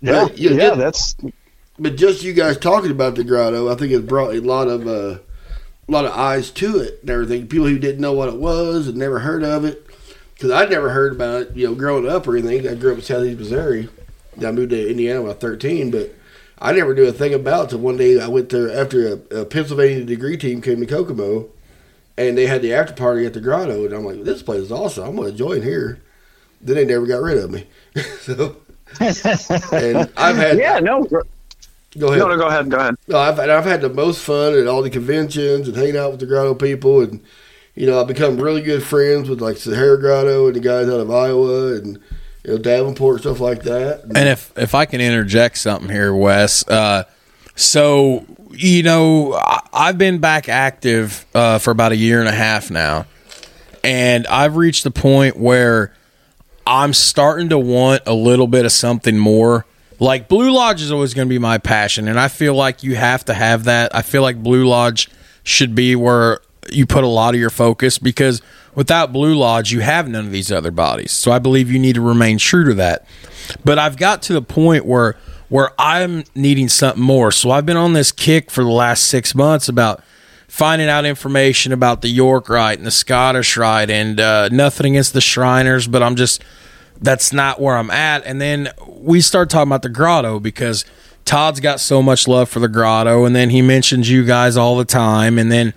So, 0.00 0.12
yeah, 0.12 0.26
but, 0.26 0.38
you 0.38 0.50
know, 0.50 0.56
yeah, 0.56 0.74
just- 0.76 1.18
that's 1.18 1.34
but 1.78 1.96
just 1.96 2.22
you 2.22 2.32
guys 2.32 2.56
talking 2.58 2.90
about 2.90 3.14
the 3.14 3.24
grotto, 3.24 3.70
I 3.70 3.74
think 3.74 3.92
it's 3.92 4.04
brought 4.04 4.34
a 4.34 4.40
lot 4.40 4.68
of 4.68 4.86
uh, 4.86 5.18
a 5.88 5.92
lot 5.92 6.04
of 6.04 6.12
eyes 6.12 6.50
to 6.52 6.78
it 6.78 6.98
and 7.00 7.10
everything. 7.10 7.46
People 7.46 7.66
who 7.66 7.78
didn't 7.78 8.00
know 8.00 8.12
what 8.12 8.28
it 8.28 8.36
was 8.36 8.88
and 8.88 8.96
never 8.96 9.20
heard 9.20 9.42
of 9.42 9.64
it, 9.64 9.86
because 10.34 10.50
I'd 10.50 10.70
never 10.70 10.90
heard 10.90 11.12
about 11.12 11.42
it. 11.42 11.56
You 11.56 11.68
know, 11.68 11.74
growing 11.74 12.08
up 12.08 12.26
or 12.26 12.36
anything. 12.36 12.68
I 12.68 12.74
grew 12.74 12.92
up 12.92 12.98
in 12.98 13.04
Southeast 13.04 13.38
Missouri. 13.38 13.88
I 14.44 14.50
moved 14.50 14.70
to 14.70 14.90
Indiana 14.90 15.20
when 15.20 15.30
I 15.30 15.34
was 15.34 15.40
thirteen, 15.40 15.90
but 15.90 16.14
I 16.58 16.72
never 16.72 16.94
knew 16.94 17.06
a 17.06 17.12
thing 17.12 17.34
about 17.34 17.66
it. 17.66 17.70
Till 17.70 17.78
one 17.78 17.96
day 17.96 18.20
I 18.20 18.28
went 18.28 18.50
there 18.50 18.70
after 18.70 19.08
a, 19.08 19.40
a 19.40 19.44
Pennsylvania 19.44 20.04
degree 20.04 20.36
team 20.36 20.60
came 20.60 20.80
to 20.80 20.86
Kokomo, 20.86 21.48
and 22.16 22.36
they 22.36 22.46
had 22.46 22.62
the 22.62 22.74
after 22.74 22.92
party 22.92 23.24
at 23.24 23.34
the 23.34 23.40
grotto, 23.40 23.84
and 23.84 23.94
I'm 23.94 24.04
like, 24.04 24.24
this 24.24 24.42
place 24.42 24.62
is 24.62 24.72
awesome. 24.72 25.08
I'm 25.08 25.16
going 25.16 25.30
to 25.30 25.36
join 25.36 25.62
here. 25.62 26.00
Then 26.60 26.74
they 26.74 26.84
never 26.84 27.06
got 27.06 27.22
rid 27.22 27.38
of 27.38 27.50
me. 27.50 27.66
so, 28.20 28.56
and 29.00 30.10
I've 30.16 30.36
had 30.36 30.58
yeah. 30.58 30.80
No, 30.80 31.06
go 31.96 32.08
go 32.08 32.08
ahead. 32.08 32.18
no, 32.18 32.36
go 32.36 32.46
ahead, 32.48 32.70
go 32.70 32.76
ahead. 32.76 32.96
No, 33.06 33.18
I've 33.18 33.38
I've 33.38 33.64
had 33.64 33.80
the 33.80 33.88
most 33.88 34.22
fun 34.22 34.54
at 34.54 34.66
all 34.66 34.82
the 34.82 34.90
conventions 34.90 35.68
and 35.68 35.76
hanging 35.76 35.96
out 35.96 36.10
with 36.10 36.20
the 36.20 36.26
Grotto 36.26 36.54
people, 36.54 37.00
and 37.00 37.22
you 37.74 37.86
know 37.86 38.00
I've 38.00 38.08
become 38.08 38.40
really 38.40 38.62
good 38.62 38.82
friends 38.82 39.28
with 39.28 39.40
like 39.40 39.56
Sahara 39.56 39.98
Grotto 39.98 40.46
and 40.46 40.56
the 40.56 40.60
guys 40.60 40.88
out 40.88 41.00
of 41.00 41.10
Iowa 41.10 41.74
and 41.74 41.98
you 42.44 42.52
know 42.52 42.58
Davenport 42.58 43.20
stuff 43.20 43.40
like 43.40 43.62
that. 43.62 44.02
And 44.04 44.28
if 44.28 44.52
if 44.56 44.74
I 44.74 44.84
can 44.84 45.00
interject 45.00 45.58
something 45.58 45.90
here, 45.90 46.14
Wes. 46.14 46.66
Uh, 46.68 47.04
so 47.54 48.26
you 48.52 48.82
know, 48.82 49.34
I, 49.34 49.60
I've 49.72 49.98
been 49.98 50.18
back 50.18 50.48
active 50.48 51.26
uh, 51.34 51.58
for 51.58 51.70
about 51.70 51.92
a 51.92 51.96
year 51.96 52.20
and 52.20 52.28
a 52.28 52.32
half 52.32 52.70
now, 52.70 53.06
and 53.84 54.26
I've 54.26 54.56
reached 54.56 54.84
the 54.84 54.90
point 54.90 55.36
where 55.36 55.94
I'm 56.66 56.92
starting 56.92 57.48
to 57.50 57.58
want 57.58 58.02
a 58.06 58.14
little 58.14 58.46
bit 58.46 58.64
of 58.64 58.72
something 58.72 59.18
more. 59.18 59.64
Like 60.00 60.28
Blue 60.28 60.52
Lodge 60.52 60.80
is 60.80 60.92
always 60.92 61.14
going 61.14 61.26
to 61.26 61.30
be 61.30 61.38
my 61.38 61.58
passion, 61.58 62.08
and 62.08 62.18
I 62.20 62.28
feel 62.28 62.54
like 62.54 62.82
you 62.82 62.94
have 62.96 63.24
to 63.26 63.34
have 63.34 63.64
that. 63.64 63.94
I 63.94 64.02
feel 64.02 64.22
like 64.22 64.42
Blue 64.42 64.66
Lodge 64.66 65.08
should 65.42 65.74
be 65.74 65.96
where 65.96 66.40
you 66.70 66.86
put 66.86 67.04
a 67.04 67.08
lot 67.08 67.34
of 67.34 67.40
your 67.40 67.50
focus 67.50 67.98
because 67.98 68.42
without 68.74 69.12
Blue 69.12 69.34
Lodge, 69.34 69.72
you 69.72 69.80
have 69.80 70.08
none 70.08 70.26
of 70.26 70.32
these 70.32 70.52
other 70.52 70.70
bodies. 70.70 71.12
So 71.12 71.32
I 71.32 71.38
believe 71.38 71.70
you 71.70 71.78
need 71.78 71.94
to 71.94 72.00
remain 72.00 72.38
true 72.38 72.64
to 72.66 72.74
that. 72.74 73.06
But 73.64 73.78
I've 73.78 73.96
got 73.96 74.22
to 74.22 74.32
the 74.32 74.42
point 74.42 74.84
where 74.84 75.16
where 75.48 75.70
I'm 75.78 76.24
needing 76.34 76.68
something 76.68 77.02
more. 77.02 77.32
So 77.32 77.50
I've 77.50 77.64
been 77.64 77.78
on 77.78 77.94
this 77.94 78.12
kick 78.12 78.50
for 78.50 78.62
the 78.62 78.70
last 78.70 79.04
six 79.04 79.34
months 79.34 79.68
about 79.68 80.02
finding 80.46 80.88
out 80.88 81.06
information 81.06 81.72
about 81.72 82.02
the 82.02 82.08
York 82.08 82.48
Rite 82.48 82.78
and 82.78 82.86
the 82.86 82.90
Scottish 82.90 83.56
Rite, 83.56 83.90
and 83.90 84.20
uh, 84.20 84.48
nothing 84.50 84.92
against 84.92 85.12
the 85.12 85.20
Shriners, 85.20 85.88
but 85.88 86.02
I'm 86.02 86.16
just 86.16 86.42
that's 87.00 87.32
not 87.32 87.60
where 87.60 87.76
I'm 87.76 87.90
at. 87.90 88.24
And 88.24 88.40
then 88.40 88.70
we 88.86 89.20
start 89.20 89.50
talking 89.50 89.68
about 89.68 89.82
the 89.82 89.88
grotto 89.88 90.40
because 90.40 90.84
Todd's 91.24 91.60
got 91.60 91.80
so 91.80 92.02
much 92.02 92.26
love 92.26 92.48
for 92.48 92.60
the 92.60 92.68
grotto, 92.68 93.24
and 93.24 93.36
then 93.36 93.50
he 93.50 93.60
mentions 93.62 94.10
you 94.10 94.24
guys 94.24 94.56
all 94.56 94.76
the 94.76 94.84
time, 94.84 95.38
and 95.38 95.52
then 95.52 95.74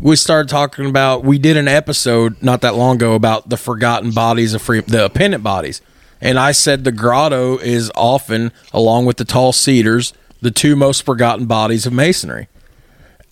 we 0.00 0.14
started 0.16 0.48
talking 0.48 0.86
about 0.86 1.24
we 1.24 1.38
did 1.38 1.56
an 1.56 1.68
episode 1.68 2.40
not 2.42 2.60
that 2.60 2.74
long 2.74 2.96
ago 2.96 3.14
about 3.14 3.48
the 3.48 3.56
forgotten 3.56 4.12
bodies 4.12 4.54
of 4.54 4.62
free 4.62 4.80
the 4.80 5.04
appendant 5.04 5.42
bodies. 5.42 5.82
And 6.20 6.38
I 6.38 6.52
said 6.52 6.84
the 6.84 6.92
grotto 6.92 7.58
is 7.58 7.90
often, 7.96 8.52
along 8.72 9.06
with 9.06 9.16
the 9.16 9.24
tall 9.24 9.52
cedars, 9.52 10.12
the 10.40 10.52
two 10.52 10.76
most 10.76 11.04
forgotten 11.04 11.46
bodies 11.46 11.84
of 11.84 11.92
masonry 11.92 12.48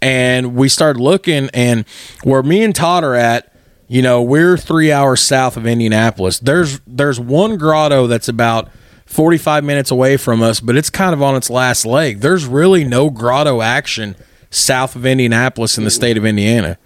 and 0.03 0.55
we 0.55 0.69
started 0.69 1.01
looking 1.01 1.51
and 1.53 1.85
where 2.23 2.43
me 2.43 2.63
and 2.63 2.75
Todd 2.75 3.05
are 3.05 3.15
at, 3.15 3.50
you 3.91 4.03
know, 4.03 4.23
we're 4.23 4.57
three 4.57 4.93
hours 4.93 5.21
south 5.21 5.57
of 5.57 5.67
Indianapolis. 5.67 6.39
There's 6.39 6.79
there's 6.87 7.19
one 7.19 7.57
grotto 7.57 8.07
that's 8.07 8.29
about 8.29 8.71
45 9.07 9.65
minutes 9.65 9.91
away 9.91 10.17
from 10.17 10.45
us, 10.45 10.61
but 10.61 10.77
it's 10.77 10.91
kind 10.91 11.13
of 11.13 11.21
on 11.21 11.35
its 11.35 11.51
last 11.51 11.85
leg. 11.85 12.21
There's 12.21 12.47
really 12.47 12.85
no 12.85 13.11
grotto 13.11 13.63
action 13.63 14.15
south 14.49 14.95
of 14.95 15.05
Indianapolis 15.05 15.77
in 15.77 15.83
the 15.83 15.91
state 15.91 16.17
of 16.17 16.25
Indiana. 16.25 16.79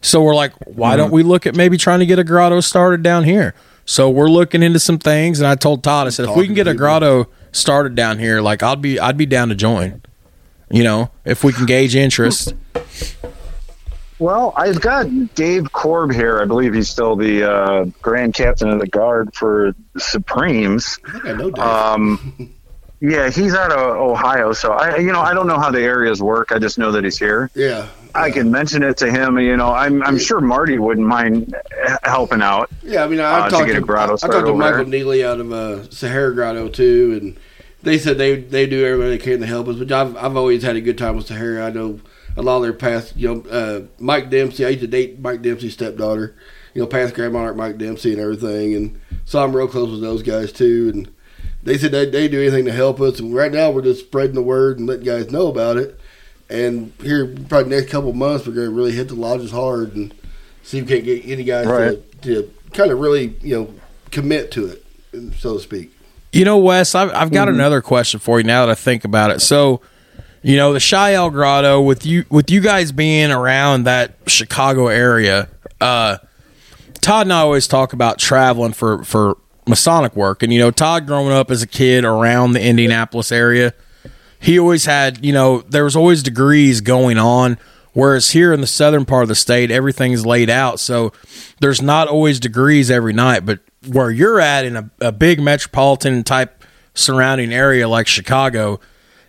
So 0.00 0.20
we're 0.20 0.34
like, 0.34 0.52
why 0.66 0.96
don't 0.96 1.12
we 1.12 1.22
look 1.22 1.46
at 1.46 1.54
maybe 1.54 1.76
trying 1.76 2.00
to 2.00 2.06
get 2.06 2.18
a 2.18 2.24
grotto 2.24 2.58
started 2.58 3.04
down 3.04 3.22
here? 3.22 3.54
So 3.84 4.10
we're 4.10 4.28
looking 4.28 4.64
into 4.64 4.80
some 4.80 4.98
things, 4.98 5.38
and 5.38 5.46
I 5.46 5.54
told 5.54 5.84
Todd, 5.84 6.08
I 6.08 6.10
said, 6.10 6.28
if 6.28 6.36
we 6.36 6.44
can 6.46 6.56
get 6.56 6.66
a 6.66 6.74
grotto 6.74 7.28
started 7.52 7.94
down 7.94 8.18
here, 8.18 8.40
like 8.40 8.64
I'd 8.64 8.82
be, 8.82 8.98
I'd 8.98 9.16
be 9.16 9.26
down 9.26 9.48
to 9.50 9.54
join. 9.54 10.02
You 10.70 10.82
know, 10.82 11.12
if 11.24 11.44
we 11.44 11.52
can 11.52 11.66
gauge 11.66 11.94
interest. 11.94 12.52
Well, 14.18 14.52
I've 14.56 14.80
got 14.80 15.06
Dave 15.34 15.72
Korb 15.72 16.12
here. 16.12 16.40
I 16.40 16.44
believe 16.44 16.74
he's 16.74 16.88
still 16.88 17.14
the 17.14 17.44
uh, 17.50 17.84
grand 18.02 18.34
captain 18.34 18.68
of 18.68 18.80
the 18.80 18.86
guard 18.88 19.34
for 19.34 19.74
the 19.92 20.00
Supremes. 20.00 20.98
I 21.06 21.10
think 21.12 21.24
I 21.24 21.32
know 21.34 21.50
Dave. 21.50 21.64
Um, 21.64 22.54
yeah, 23.00 23.30
he's 23.30 23.54
out 23.54 23.70
of 23.70 23.78
Ohio, 23.78 24.52
so 24.52 24.72
I, 24.72 24.96
you 24.96 25.12
know, 25.12 25.20
I 25.20 25.34
don't 25.34 25.46
know 25.46 25.58
how 25.58 25.70
the 25.70 25.82
areas 25.82 26.20
work. 26.20 26.50
I 26.50 26.58
just 26.58 26.78
know 26.78 26.90
that 26.92 27.04
he's 27.04 27.18
here. 27.18 27.50
yeah. 27.54 27.88
I 28.14 28.30
can 28.30 28.50
mention 28.50 28.82
it 28.82 28.96
to 28.96 29.10
him. 29.12 29.38
You 29.38 29.56
know, 29.56 29.70
I'm 29.72 30.02
I'm 30.02 30.18
sure 30.18 30.40
Marty 30.40 30.78
wouldn't 30.78 31.06
mind 31.06 31.54
helping 32.02 32.40
out. 32.40 32.70
Yeah, 32.82 33.04
I 33.04 33.06
mean, 33.06 33.20
I, 33.20 33.40
Uh, 33.40 33.44
to 33.44 33.50
talked 33.50 33.68
to, 33.70 33.80
grotto 33.82 34.12
I, 34.14 34.26
I 34.26 34.32
talked 34.32 34.46
to 34.46 34.54
Michael 34.54 34.76
there. 34.78 34.84
Neely 34.86 35.22
out 35.24 35.38
of 35.38 35.52
uh, 35.52 35.88
Sahara 35.90 36.34
Grotto 36.34 36.68
too, 36.70 37.18
and 37.20 37.36
they 37.82 37.98
said 37.98 38.16
they 38.18 38.40
they 38.40 38.66
do 38.66 38.84
everything 38.84 39.10
they 39.10 39.18
can 39.18 39.40
to 39.40 39.46
help 39.46 39.68
us. 39.68 39.76
But 39.76 39.92
I've 39.92 40.16
I've 40.16 40.36
always 40.36 40.62
had 40.62 40.74
a 40.74 40.80
good 40.80 40.96
time 40.98 41.16
with 41.16 41.26
Sahara. 41.26 41.66
I 41.66 41.70
know 41.70 42.00
a 42.38 42.42
lot 42.42 42.56
of 42.56 42.62
their 42.62 42.72
past, 42.72 43.16
you 43.16 43.28
know, 43.28 43.50
uh, 43.50 43.80
Mike 43.98 44.30
Dempsey. 44.30 44.64
I 44.64 44.68
used 44.70 44.80
to 44.80 44.86
date 44.86 45.18
Mike 45.20 45.42
Dempsey's 45.42 45.74
stepdaughter. 45.74 46.34
You 46.74 46.82
know, 46.82 46.86
past 46.86 47.14
Grand 47.14 47.32
Monarch 47.32 47.56
Mike 47.56 47.78
Dempsey 47.78 48.12
and 48.12 48.20
everything, 48.20 48.74
and 48.74 49.00
so 49.24 49.42
I'm 49.42 49.56
real 49.56 49.66
close 49.66 49.90
with 49.90 50.00
those 50.00 50.22
guys 50.22 50.52
too. 50.52 50.90
And 50.94 51.10
they 51.62 51.76
said 51.76 51.90
they 51.90 52.08
they 52.08 52.28
do 52.28 52.40
anything 52.40 52.66
to 52.66 52.72
help 52.72 53.00
us. 53.00 53.18
And 53.18 53.34
right 53.34 53.50
now 53.50 53.70
we're 53.70 53.82
just 53.82 54.00
spreading 54.06 54.34
the 54.34 54.42
word 54.42 54.78
and 54.78 54.86
letting 54.86 55.04
guys 55.04 55.30
know 55.30 55.48
about 55.48 55.76
it. 55.76 55.98
And 56.48 56.92
here, 57.02 57.26
probably 57.48 57.70
next 57.76 57.90
couple 57.90 58.10
of 58.10 58.16
months, 58.16 58.46
we're 58.46 58.54
going 58.54 58.68
to 58.68 58.74
really 58.74 58.92
hit 58.92 59.08
the 59.08 59.14
lodges 59.14 59.50
hard 59.50 59.94
and 59.96 60.14
see 60.62 60.78
if 60.78 60.84
we 60.84 60.90
can't 60.94 61.04
get 61.04 61.26
any 61.26 61.42
guys 61.44 61.66
Right. 61.66 62.22
to, 62.22 62.42
to 62.42 62.54
kind 62.72 62.90
of 62.90 62.98
really, 63.00 63.36
you 63.42 63.54
know, 63.56 63.74
commit 64.12 64.50
to 64.52 64.66
it, 64.66 64.84
so 65.38 65.54
to 65.54 65.60
speak. 65.60 65.92
You 66.32 66.44
know, 66.44 66.58
Wes, 66.58 66.94
I've, 66.94 67.12
I've 67.12 67.30
got 67.32 67.48
another 67.48 67.82
question 67.82 68.20
for 68.20 68.38
you 68.38 68.44
now 68.46 68.64
that 68.66 68.72
I 68.72 68.74
think 68.74 69.04
about 69.04 69.30
it. 69.30 69.40
So, 69.40 69.80
you 70.48 70.56
know, 70.56 70.72
the 70.72 70.80
Chi 70.80 71.12
El 71.12 71.28
Grotto 71.28 71.78
with 71.82 72.06
you 72.06 72.24
with 72.30 72.50
you 72.50 72.62
guys 72.62 72.90
being 72.90 73.30
around 73.30 73.84
that 73.84 74.14
Chicago 74.26 74.86
area, 74.86 75.46
uh, 75.78 76.16
Todd 77.02 77.26
and 77.26 77.34
I 77.34 77.40
always 77.40 77.68
talk 77.68 77.92
about 77.92 78.18
traveling 78.18 78.72
for 78.72 79.04
for 79.04 79.36
Masonic 79.66 80.16
work, 80.16 80.42
and 80.42 80.50
you 80.50 80.58
know, 80.58 80.70
Todd 80.70 81.06
growing 81.06 81.32
up 81.34 81.50
as 81.50 81.60
a 81.60 81.66
kid 81.66 82.06
around 82.06 82.52
the 82.52 82.62
Indianapolis 82.62 83.30
area, 83.30 83.74
he 84.40 84.58
always 84.58 84.86
had, 84.86 85.22
you 85.22 85.34
know, 85.34 85.60
there 85.68 85.84
was 85.84 85.94
always 85.94 86.22
degrees 86.22 86.80
going 86.80 87.18
on. 87.18 87.58
Whereas 87.92 88.30
here 88.30 88.52
in 88.54 88.62
the 88.62 88.66
southern 88.66 89.04
part 89.04 89.24
of 89.24 89.28
the 89.28 89.34
state, 89.34 89.70
everything's 89.70 90.24
laid 90.24 90.48
out, 90.48 90.80
so 90.80 91.12
there's 91.60 91.82
not 91.82 92.08
always 92.08 92.40
degrees 92.40 92.90
every 92.90 93.12
night. 93.12 93.44
But 93.44 93.60
where 93.86 94.10
you're 94.10 94.40
at 94.40 94.64
in 94.64 94.76
a, 94.76 94.90
a 95.00 95.12
big 95.12 95.42
metropolitan 95.42 96.24
type 96.24 96.64
surrounding 96.94 97.52
area 97.52 97.86
like 97.86 98.06
Chicago, 98.06 98.80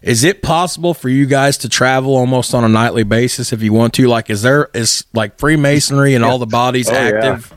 is 0.02 0.24
it 0.24 0.42
possible 0.42 0.94
for 0.94 1.10
you 1.10 1.26
guys 1.26 1.58
to 1.60 1.70
travel 1.70 2.16
almost 2.16 2.54
on 2.54 2.64
a 2.64 2.70
nightly 2.70 3.04
basis 3.04 3.52
if 3.54 3.62
you 3.62 3.74
want 3.74 3.94
to? 3.96 4.08
Like, 4.08 4.30
is 4.30 4.42
there 4.42 4.70
is 4.74 5.06
like 5.14 5.38
Freemasonry 5.40 6.16
and 6.16 6.24
all 6.24 6.38
the 6.38 6.46
bodies 6.46 6.90
Oh, 6.90 6.94
yeah. 6.94 7.00
active 7.00 7.54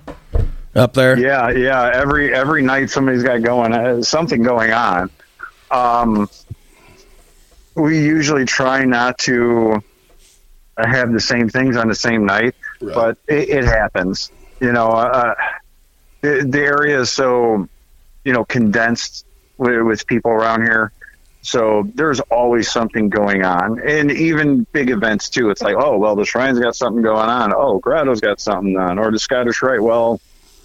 up 0.75 0.95
there? 0.95 1.19
Yeah, 1.19 1.51
yeah. 1.51 1.91
Every 1.95 2.35
every 2.35 2.63
night 2.63 2.91
somebody's 2.91 3.23
got 3.23 3.43
going 3.43 3.73
uh, 3.73 4.03
something 4.03 4.43
going 4.43 4.73
on. 4.73 5.11
Um, 5.71 6.29
we 7.75 7.99
usually 8.05 8.45
try 8.45 8.85
not 8.85 9.19
to 9.21 9.83
have 10.77 11.13
the 11.13 11.21
same 11.21 11.49
things 11.49 11.77
on 11.77 11.89
the 11.89 11.95
same 11.95 12.27
night, 12.27 12.55
Right. 12.81 12.95
but 12.95 13.19
it, 13.29 13.49
it 13.49 13.65
happens. 13.65 14.31
You 14.61 14.73
know, 14.73 14.89
uh, 14.89 15.35
the, 16.21 16.47
the 16.49 16.61
area 16.61 17.01
is 17.01 17.11
so 17.11 17.69
you 18.25 18.33
know 18.33 18.45
condensed 18.45 19.25
with, 19.59 19.81
with 19.83 20.07
people 20.07 20.31
around 20.31 20.63
here. 20.63 20.93
So 21.45 21.91
there's 21.97 22.21
always 22.21 22.71
something 22.71 23.09
going 23.09 23.45
on, 23.45 23.81
and 23.85 24.11
even 24.13 24.65
big 24.73 24.91
events 24.91 25.29
too. 25.29 25.51
It's 25.51 25.61
like, 25.61 25.75
oh 25.77 25.99
well, 25.99 26.15
the 26.15 26.25
Shrine's 26.25 26.61
got 26.61 26.77
something 26.77 27.03
going 27.03 27.29
on. 27.29 27.53
Oh, 27.53 27.79
Grotto's 27.81 28.21
got 28.21 28.41
something 28.41 28.77
on, 28.79 28.99
or 28.99 29.11
the 29.11 29.19
Scottish 29.19 29.61
Rite. 29.61 29.83
Well, 29.83 30.21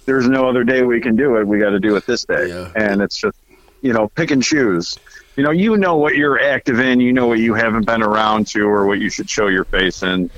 there's 0.06 0.28
no 0.28 0.48
other 0.48 0.62
day 0.62 0.82
we 0.82 1.00
can 1.00 1.16
do 1.16 1.36
it. 1.36 1.46
We 1.46 1.58
got 1.58 1.70
to 1.70 1.80
do 1.80 1.96
it 1.96 2.06
this 2.06 2.24
day, 2.24 2.48
Yeah. 2.48 2.70
and 2.76 3.02
it's 3.02 3.16
just 3.16 3.36
you 3.82 3.92
know 3.92 4.08
pick 4.08 4.30
and 4.30 4.40
choose. 4.42 4.96
You 5.36 5.42
know, 5.44 5.50
you 5.50 5.76
know 5.76 5.96
what 5.96 6.14
you're 6.16 6.40
active 6.40 6.78
in. 6.78 7.00
You 7.00 7.12
know 7.12 7.26
what 7.26 7.38
you 7.40 7.54
haven't 7.54 7.84
been 7.86 8.02
around 8.02 8.46
to, 8.48 8.62
or 8.62 8.86
what 8.86 9.00
you 9.00 9.10
should 9.10 9.28
show 9.28 9.48
your 9.48 9.64
face 9.64 10.02
in. 10.04 10.30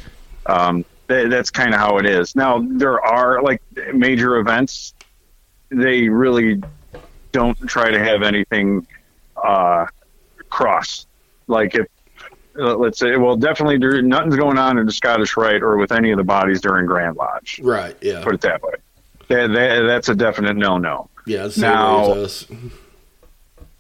Um, 0.47 0.87
tha- 1.07 1.29
that's 1.29 1.51
kind 1.51 1.75
of 1.75 1.81
how 1.81 1.99
it 1.99 2.07
is. 2.07 2.35
Now 2.35 2.65
there 2.67 2.99
are 3.05 3.43
like 3.43 3.61
major 3.93 4.37
events. 4.39 4.95
They 5.69 6.09
really 6.09 6.63
don't 7.33 7.59
try 7.69 7.91
to 7.91 7.99
have 8.03 8.23
anything 8.23 8.87
uh, 9.37 9.87
cross. 10.51 11.07
Like 11.47 11.75
if 11.75 11.87
uh, 12.59 12.77
let's 12.77 12.99
say, 12.99 13.17
well, 13.17 13.37
definitely 13.37 13.79
nothing's 14.03 14.37
going 14.37 14.59
on 14.59 14.79
in 14.79 14.87
the 14.87 14.93
Scottish 14.93 15.37
Rite 15.37 15.63
or 15.63 15.77
with 15.77 15.93
any 15.93 16.11
of 16.11 16.19
the 16.19 16.25
bodies 16.25 16.61
during 16.61 16.87
Grand 16.87 17.17
Lodge. 17.17 17.61
Right. 17.63 17.97
Yeah. 18.01 18.23
Put 18.23 18.35
it 18.35 18.41
that 18.43 18.63
way. 18.63 18.75
That, 19.29 19.53
that, 19.53 19.83
that's 19.83 20.09
a 20.09 20.15
definite 20.15 20.57
no-no. 20.57 21.09
Yeah. 21.27 21.49
Now- 21.57 22.13
way 22.13 22.23
as 22.23 22.47
us. 22.47 22.47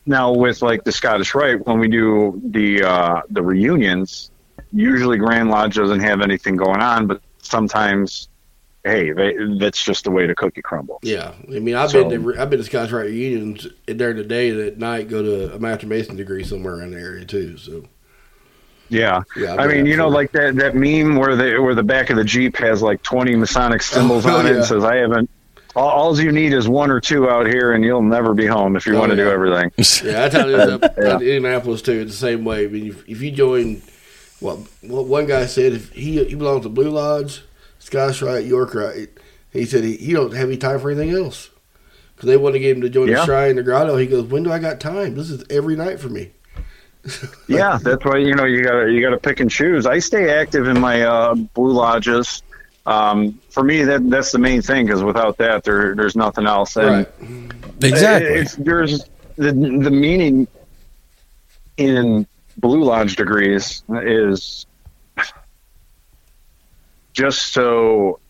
Now 0.06 0.32
with 0.32 0.62
like 0.62 0.82
the 0.84 0.92
Scottish 0.92 1.34
Rite, 1.34 1.66
when 1.66 1.78
we 1.78 1.86
do 1.86 2.40
the 2.42 2.82
uh, 2.82 3.22
the 3.28 3.42
reunions, 3.42 4.30
usually 4.72 5.18
Grand 5.18 5.50
Lodge 5.50 5.76
doesn't 5.76 6.00
have 6.00 6.22
anything 6.22 6.56
going 6.56 6.80
on, 6.80 7.06
but 7.06 7.20
sometimes, 7.42 8.28
hey, 8.84 9.12
they, 9.12 9.34
that's 9.58 9.82
just 9.84 10.04
the 10.04 10.10
way 10.10 10.26
the 10.26 10.34
cookie 10.34 10.62
crumbles. 10.62 11.00
Yeah. 11.02 11.32
I 11.48 11.58
mean, 11.58 11.74
I've 11.74 11.90
So- 11.90 12.08
been 12.08 12.22
to 12.22 12.40
I've 12.40 12.50
been 12.50 12.58
to 12.60 12.64
Scotch 12.64 12.90
Rite 12.92 13.06
reunions 13.06 13.66
during 13.86 14.16
the 14.16 14.24
day, 14.24 14.50
and 14.50 14.60
at 14.60 14.78
night 14.78 15.08
go 15.08 15.22
to 15.22 15.54
a 15.54 15.58
Master 15.58 15.86
Mason 15.86 16.16
degree 16.16 16.44
somewhere 16.44 16.80
in 16.82 16.90
the 16.92 16.98
area 16.98 17.24
too. 17.24 17.56
So 17.58 17.84
Yeah, 18.88 19.22
Yeah, 19.36 19.54
I 19.56 19.66
mean, 19.68 19.86
you 19.86 19.96
know, 19.96 20.08
like 20.08 20.32
that 20.32 20.56
that 20.56 20.74
meme 20.74 21.16
where 21.16 21.36
the 21.36 21.58
where 21.62 21.74
the 21.74 21.82
back 21.82 22.10
of 22.10 22.16
the 22.16 22.24
Jeep 22.24 22.56
has 22.56 22.82
like 22.82 23.02
twenty 23.02 23.36
Masonic 23.36 23.82
symbols 23.82 24.26
Oh, 24.26 24.36
on 24.36 24.46
it 24.46 24.56
and 24.56 24.64
says, 24.64 24.82
"I 24.84 24.96
haven't." 24.96 25.30
All, 25.76 25.88
all 25.88 26.20
you 26.20 26.32
need 26.32 26.52
is 26.52 26.68
one 26.68 26.90
or 26.90 26.98
two 27.00 27.30
out 27.30 27.46
here, 27.46 27.74
and 27.74 27.84
you'll 27.84 28.02
never 28.02 28.34
be 28.34 28.44
home 28.46 28.74
if 28.74 28.86
you 28.86 28.96
Oh, 28.96 28.98
want 28.98 29.10
to 29.10 29.16
do 29.16 29.30
everything. 29.30 29.70
yeah, 29.78 30.28
that's 30.28 30.34
how 30.34 30.48
it 30.48 30.58
is 30.58 30.68
up 30.70 30.82
Yeah. 30.98 31.14
in 31.16 31.22
Indianapolis 31.22 31.82
too. 31.82 32.00
It's 32.00 32.10
the 32.10 32.16
same 32.18 32.44
way. 32.44 32.64
I 32.64 32.66
mean, 32.68 32.86
if, 32.88 33.08
if 33.08 33.20
you 33.22 33.30
join, 33.30 33.80
well, 34.40 34.66
what 34.80 35.06
one 35.06 35.26
guy 35.26 35.46
said, 35.46 35.72
if 35.74 35.92
he 35.92 36.24
he 36.24 36.34
belongs 36.34 36.64
to 36.64 36.68
Blue 36.68 36.90
Lodge, 36.90 37.42
Scotch 37.80 38.22
Rite, 38.22 38.46
York 38.46 38.74
Rite, 38.74 39.10
he 39.52 39.64
said 39.64 39.82
he, 39.82 39.96
he 39.96 40.12
don't 40.12 40.32
have 40.32 40.46
any 40.48 40.56
time 40.56 40.78
for 40.78 40.90
anything 40.90 41.10
else 41.10 41.50
because 42.14 42.28
they 42.28 42.36
want 42.36 42.54
to 42.54 42.60
get 42.60 42.76
him 42.76 42.82
to 42.82 42.88
join 42.88 43.08
Yeah. 43.08 43.16
the 43.20 43.24
shrine, 43.26 43.56
the 43.56 43.62
grotto. 43.64 43.96
He 43.96 44.06
goes, 44.06 44.24
when 44.24 44.44
do 44.44 44.52
I 44.52 44.58
got 44.60 44.78
time? 44.78 45.14
This 45.16 45.28
is 45.30 45.44
every 45.50 45.74
night 45.74 45.98
for 45.98 46.08
me. 46.08 46.30
yeah, 47.48 47.78
that's 47.82 48.04
why 48.04 48.18
you 48.18 48.34
know 48.34 48.44
you 48.44 48.62
gotta 48.62 48.90
you 48.92 49.00
gotta 49.00 49.16
pick 49.16 49.40
and 49.40 49.50
choose. 49.50 49.86
I 49.86 49.98
stay 50.00 50.30
active 50.38 50.68
in 50.68 50.78
my 50.78 51.02
uh, 51.02 51.34
blue 51.34 51.72
lodges. 51.72 52.42
Um, 52.84 53.40
for 53.48 53.62
me, 53.62 53.84
that 53.84 54.08
that's 54.10 54.32
the 54.32 54.38
main 54.38 54.60
thing 54.60 54.84
because 54.84 55.02
without 55.02 55.38
that, 55.38 55.64
there 55.64 55.94
there's 55.94 56.14
nothing 56.14 56.46
else. 56.46 56.76
And 56.76 57.06
Right. 57.06 57.08
Exactly. 57.82 58.30
It's, 58.32 58.54
there's 58.56 59.04
the 59.36 59.52
the 59.52 59.90
meaning 59.90 60.46
in 61.78 62.26
Blue 62.58 62.84
Lodge 62.84 63.16
degrees 63.16 63.82
is 63.90 64.66
just 67.12 67.52
so 67.52 68.20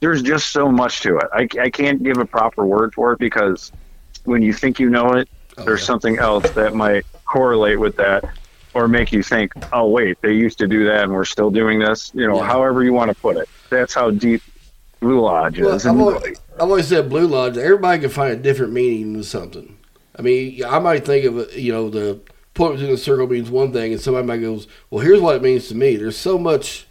there's 0.00 0.22
just 0.22 0.50
so 0.50 0.68
much 0.70 1.00
to 1.02 1.16
it. 1.18 1.26
I, 1.32 1.48
I 1.60 1.70
can't 1.70 2.02
give 2.02 2.18
a 2.18 2.24
proper 2.24 2.64
word 2.66 2.92
for 2.94 3.12
it 3.12 3.18
because 3.20 3.70
when 4.24 4.42
you 4.42 4.52
think 4.52 4.78
you 4.80 4.90
know 4.90 5.12
it, 5.12 5.28
Oh, 5.58 5.64
there's 5.64 5.80
yeah. 5.80 5.86
something 5.86 6.18
else 6.18 6.48
that 6.52 6.74
might 6.74 7.04
correlate 7.26 7.78
with 7.78 7.94
that 7.96 8.24
or 8.72 8.88
make 8.88 9.12
you 9.12 9.22
think, 9.22 9.52
oh 9.72 9.86
wait, 9.88 10.16
they 10.22 10.32
used 10.32 10.56
to 10.58 10.66
do 10.66 10.86
that 10.86 11.02
and 11.04 11.12
we're 11.12 11.26
still 11.26 11.50
doing 11.50 11.78
this. 11.78 12.10
You 12.14 12.26
know, 12.26 12.36
Yeah. 12.36 12.46
however 12.46 12.82
you 12.82 12.94
want 12.94 13.10
to 13.10 13.14
put 13.20 13.36
it. 13.36 13.48
That's 13.68 13.92
how 13.92 14.10
deep 14.10 14.42
Blue 15.00 15.20
Lodge 15.20 15.60
Well, 15.60 15.74
is. 15.74 15.84
I've 15.86 16.00
always, 16.00 16.40
I've 16.54 16.60
always 16.62 16.88
said 16.88 17.10
Blue 17.10 17.26
Lodge. 17.26 17.58
Everybody 17.58 18.00
can 18.00 18.08
find 18.10 18.32
a 18.32 18.36
different 18.36 18.72
meaning 18.72 19.14
to 19.14 19.24
something. 19.24 19.76
I 20.18 20.22
mean, 20.22 20.64
I 20.64 20.78
might 20.78 21.04
think 21.04 21.26
of 21.26 21.54
you 21.54 21.70
know 21.72 21.90
the 21.90 22.18
point 22.54 22.72
within 22.74 22.90
the 22.90 22.96
circle 22.98 23.26
means 23.26 23.50
one 23.50 23.72
thing, 23.72 23.92
and 23.92 24.00
somebody 24.00 24.26
might 24.26 24.38
goes, 24.38 24.66
"Well, 24.90 25.04
here's 25.04 25.20
what 25.20 25.36
it 25.36 25.42
means 25.42 25.68
to 25.68 25.74
me." 25.74 25.96
There's 25.96 26.16
so 26.16 26.38
much, 26.38 26.86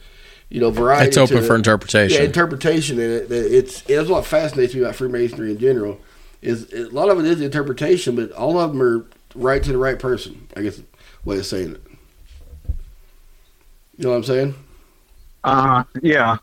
you 0.52 0.60
know, 0.60 0.70
variety. 0.70 1.08
It's 1.08 1.18
open 1.18 1.38
to 1.38 1.44
for 1.44 1.54
it. 1.54 1.58
interpretation. 1.58 2.18
Yeah, 2.20 2.26
interpretation 2.26 3.00
in 3.00 3.10
it. 3.10 3.30
that 3.30 3.58
It's 3.58 3.82
that's 3.82 4.10
what 4.10 4.26
fascinates 4.26 4.76
me 4.76 4.82
about 4.82 4.96
Freemasonry 4.96 5.52
in 5.52 5.58
general. 5.58 6.00
Is 6.42 6.72
a 6.74 6.90
lot 6.90 7.10
of 7.10 7.20
it 7.20 7.26
is 7.26 7.40
interpretation, 7.40 8.16
but 8.16 8.32
all 8.34 8.60
of 8.60 8.72
them 8.72 8.82
are 8.82 9.06
right 9.34 9.64
to 9.64 9.72
the 9.72 9.78
right 9.78 9.98
person. 9.98 10.48
I 10.58 10.62
guess 10.62 10.82
way 11.24 11.38
of 11.38 11.46
saying 11.46 11.76
it. 11.76 11.82
You 13.98 14.04
know 14.06 14.10
what 14.10 14.16
I'm 14.18 14.24
saying? 14.24 14.56
Uh, 15.44 15.84
yeah, 16.02 16.38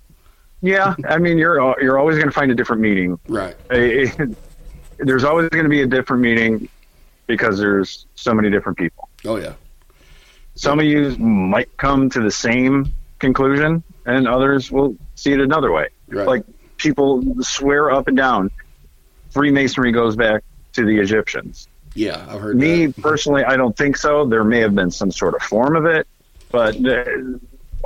yeah. 0.62 0.94
I 1.06 1.18
mean, 1.18 1.36
you're 1.36 1.58
you're 1.82 1.98
always 1.98 2.16
going 2.16 2.28
to 2.28 2.34
find 2.34 2.50
a 2.50 2.54
different 2.54 2.80
meaning. 2.80 3.18
Right. 3.28 3.56
Eh, 3.70 4.10
There's 4.98 5.22
always 5.22 5.48
going 5.50 5.64
to 5.64 5.70
be 5.70 5.82
a 5.82 5.86
different 5.86 6.22
meaning 6.22 6.68
because 7.28 7.58
there's 7.58 8.06
so 8.16 8.34
many 8.34 8.50
different 8.50 8.78
people. 8.78 9.08
Oh 9.24 9.36
yeah. 9.36 9.52
Some 10.56 10.80
of 10.80 10.86
you 10.86 11.10
might 11.18 11.76
come 11.76 12.10
to 12.10 12.20
the 12.20 12.32
same 12.32 12.92
conclusion, 13.18 13.82
and 14.06 14.26
others 14.28 14.70
will 14.70 14.96
see 15.14 15.32
it 15.32 15.40
another 15.40 15.72
way. 15.72 15.88
Right. 16.08 16.26
Like 16.26 16.44
people 16.76 17.22
swear 17.42 17.90
up 17.90 18.08
and 18.08 18.16
down, 18.16 18.50
Freemasonry 19.30 19.92
goes 19.92 20.16
back 20.16 20.42
to 20.72 20.84
the 20.84 20.98
Egyptians. 20.98 21.68
yeah, 21.94 22.24
I've 22.28 22.40
heard 22.40 22.56
Me 22.56 22.86
that. 22.86 23.02
personally, 23.02 23.44
I 23.44 23.56
don't 23.56 23.76
think 23.76 23.96
so. 23.96 24.24
There 24.26 24.44
may 24.44 24.60
have 24.60 24.74
been 24.74 24.90
some 24.90 25.10
sort 25.10 25.34
of 25.34 25.42
form 25.42 25.76
of 25.76 25.84
it, 25.86 26.06
but 26.50 26.76
uh, 26.86 27.04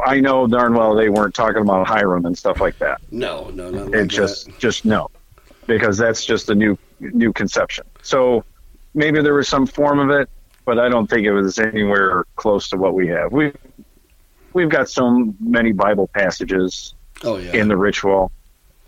I 0.06 0.20
know 0.20 0.46
darn 0.46 0.74
well 0.74 0.94
they 0.94 1.08
weren't 1.08 1.34
talking 1.34 1.62
about 1.62 1.86
Hiram 1.86 2.26
and 2.26 2.36
stuff 2.36 2.60
like 2.60 2.78
that. 2.78 3.00
No, 3.10 3.50
no, 3.50 3.70
not 3.70 3.86
like 3.86 3.94
It 3.94 4.06
just 4.08 4.48
just 4.58 4.84
no, 4.84 5.10
because 5.66 5.98
that's 5.98 6.24
just 6.24 6.50
a 6.50 6.54
new 6.54 6.78
new 7.00 7.32
conception. 7.32 7.84
So 8.02 8.44
maybe 8.94 9.20
there 9.22 9.34
was 9.34 9.48
some 9.48 9.66
form 9.66 9.98
of 9.98 10.10
it, 10.10 10.28
but 10.64 10.78
I 10.78 10.88
don't 10.88 11.08
think 11.08 11.26
it 11.26 11.32
was 11.32 11.58
anywhere 11.58 12.24
close 12.36 12.68
to 12.70 12.76
what 12.76 12.94
we 12.94 13.08
have. 13.08 13.32
We 13.32 13.52
we've 14.54 14.68
got 14.68 14.88
so 14.88 15.34
many 15.40 15.72
Bible 15.72 16.08
passages. 16.08 16.94
Oh 17.24 17.36
yeah. 17.36 17.52
in 17.52 17.68
the 17.68 17.76
ritual. 17.76 18.32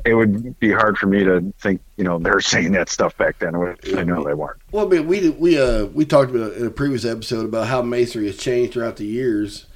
It 0.04 0.14
would 0.14 0.58
be 0.58 0.70
hard 0.70 0.98
for 0.98 1.06
me 1.06 1.24
to 1.24 1.52
think, 1.60 1.80
you 1.96 2.04
know, 2.04 2.18
they're 2.18 2.40
saying 2.40 2.72
that 2.72 2.88
stuff 2.88 3.16
back 3.16 3.38
then. 3.38 3.54
I 3.54 4.02
know 4.02 4.22
they 4.22 4.34
weren't. 4.34 4.60
Well, 4.70 4.86
I 4.86 4.88
mean, 4.88 5.06
we 5.06 5.30
we 5.30 5.60
uh 5.60 5.86
we 5.86 6.04
talked 6.04 6.34
about 6.34 6.54
in 6.54 6.66
a 6.66 6.70
previous 6.70 7.04
episode 7.04 7.44
about 7.44 7.68
how 7.68 7.82
masonry 7.82 8.26
has 8.26 8.36
changed 8.36 8.74
throughout 8.74 8.96
the 8.96 9.06
years, 9.06 9.66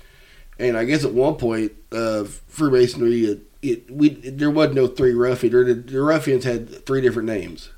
and 0.59 0.77
I 0.77 0.85
guess 0.85 1.05
at 1.05 1.13
one 1.13 1.37
point, 1.37 1.73
uh, 1.93 2.25
Freemasonry, 2.25 3.25
it, 3.25 3.41
it 3.63 3.91
we 3.91 4.11
there 4.11 4.51
was 4.51 4.75
no 4.75 4.87
three 4.87 5.15
ruffians. 5.15 5.67
The, 5.67 5.75
the 5.75 6.03
ruffians 6.03 6.45
had 6.45 6.85
three 6.85 7.01
different 7.01 7.29
names 7.29 7.71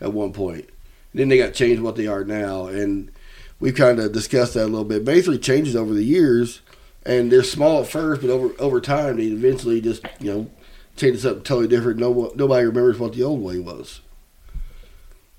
at 0.00 0.12
one 0.12 0.32
point. 0.32 0.68
And 1.12 1.20
then 1.20 1.28
they 1.28 1.38
got 1.38 1.54
changed 1.54 1.82
what 1.82 1.96
they 1.96 2.06
are 2.06 2.22
now, 2.22 2.66
and 2.66 3.10
we've 3.58 3.74
kind 3.74 3.98
of 3.98 4.12
discussed 4.12 4.54
that 4.54 4.64
a 4.64 4.66
little 4.66 4.84
bit. 4.84 5.04
Masonry 5.04 5.38
changes 5.38 5.74
over 5.74 5.94
the 5.94 6.04
years, 6.04 6.60
and 7.08 7.32
they're 7.32 7.42
small 7.42 7.80
at 7.80 7.88
first, 7.88 8.20
but 8.20 8.30
over 8.30 8.54
over 8.60 8.80
time, 8.80 9.16
they 9.16 9.24
eventually 9.24 9.80
just 9.80 10.04
you 10.20 10.32
know 10.32 10.50
change 10.96 11.18
something 11.18 11.42
totally 11.42 11.66
different. 11.66 11.98
No, 11.98 12.32
nobody 12.36 12.66
remembers 12.66 12.98
what 13.00 13.14
the 13.14 13.24
old 13.24 13.42
way 13.42 13.58
was. 13.58 14.00